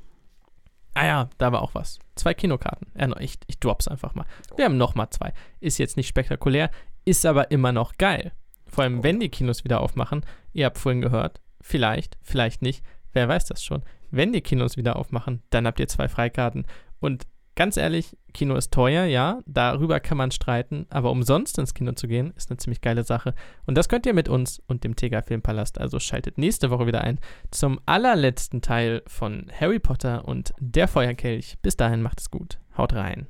Ah 0.94 1.06
ja, 1.06 1.30
da 1.38 1.52
war 1.52 1.62
auch 1.62 1.74
was. 1.74 2.00
Zwei 2.16 2.34
Kinokarten. 2.34 2.88
Ja, 3.00 3.18
ich, 3.20 3.40
ich 3.48 3.60
drop's 3.60 3.88
einfach 3.88 4.14
mal. 4.14 4.26
Wir 4.56 4.66
haben 4.66 4.78
nochmal 4.78 5.10
zwei. 5.10 5.34
Ist 5.60 5.78
jetzt 5.78 5.98
nicht 5.98 6.08
spektakulär, 6.08 6.70
ist 7.06 7.26
aber 7.26 7.50
immer 7.52 7.72
noch 7.72 7.98
geil. 7.98 8.34
Vor 8.68 8.84
allem, 8.84 9.00
oh. 9.00 9.04
wenn 9.04 9.20
die 9.20 9.30
Kinos 9.30 9.64
wieder 9.64 9.82
aufmachen. 9.82 10.26
Ihr 10.54 10.66
habt 10.66 10.78
vorhin 10.78 11.02
gehört, 11.02 11.42
vielleicht, 11.62 12.18
vielleicht 12.22 12.62
nicht. 12.62 12.84
Wer 13.14 13.28
weiß 13.28 13.46
das 13.46 13.64
schon. 13.64 13.84
Wenn 14.10 14.34
die 14.34 14.42
Kinos 14.42 14.78
wieder 14.78 14.98
aufmachen, 14.98 15.42
dann 15.50 15.66
habt 15.66 15.80
ihr 15.80 15.88
zwei 15.88 16.10
Freikarten. 16.10 16.66
Und 17.00 17.26
ganz 17.62 17.78
ehrlich, 17.78 18.18
Kino 18.34 18.56
ist 18.56 18.74
teuer, 18.74 19.06
ja, 19.06 19.38
darüber 19.46 20.00
kann 20.00 20.18
man 20.18 20.32
streiten, 20.32 20.88
aber 20.90 21.12
umsonst 21.12 21.60
ins 21.60 21.76
Kino 21.76 21.92
zu 21.92 22.08
gehen, 22.08 22.34
ist 22.36 22.50
eine 22.50 22.58
ziemlich 22.58 22.82
geile 22.82 23.04
Sache. 23.04 23.36
Und 23.68 23.78
das 23.78 23.88
könnt 23.88 24.08
ihr 24.08 24.16
mit 24.16 24.30
uns 24.30 24.64
und 24.66 24.84
dem 24.84 24.96
Tega 24.96 25.22
Filmpalast, 25.22 25.80
also 25.80 26.00
schaltet 26.00 26.40
nächste 26.40 26.72
Woche 26.72 26.88
wieder 26.88 27.02
ein 27.02 27.20
zum 27.52 27.80
allerletzten 27.86 28.64
Teil 28.64 29.04
von 29.06 29.46
Harry 29.60 29.78
Potter 29.78 30.28
und 30.28 30.56
der 30.60 30.88
Feuerkelch. 30.88 31.60
Bis 31.62 31.78
dahin 31.78 32.02
macht 32.02 32.20
es 32.20 32.32
gut. 32.32 32.58
Haut 32.76 32.94
rein. 32.94 33.28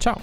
Ciao. 0.00 0.22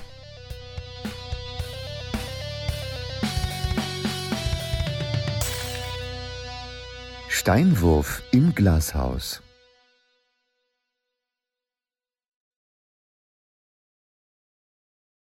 Steinwurf 7.29 8.23
im 8.31 8.55
Glashaus. 8.55 9.42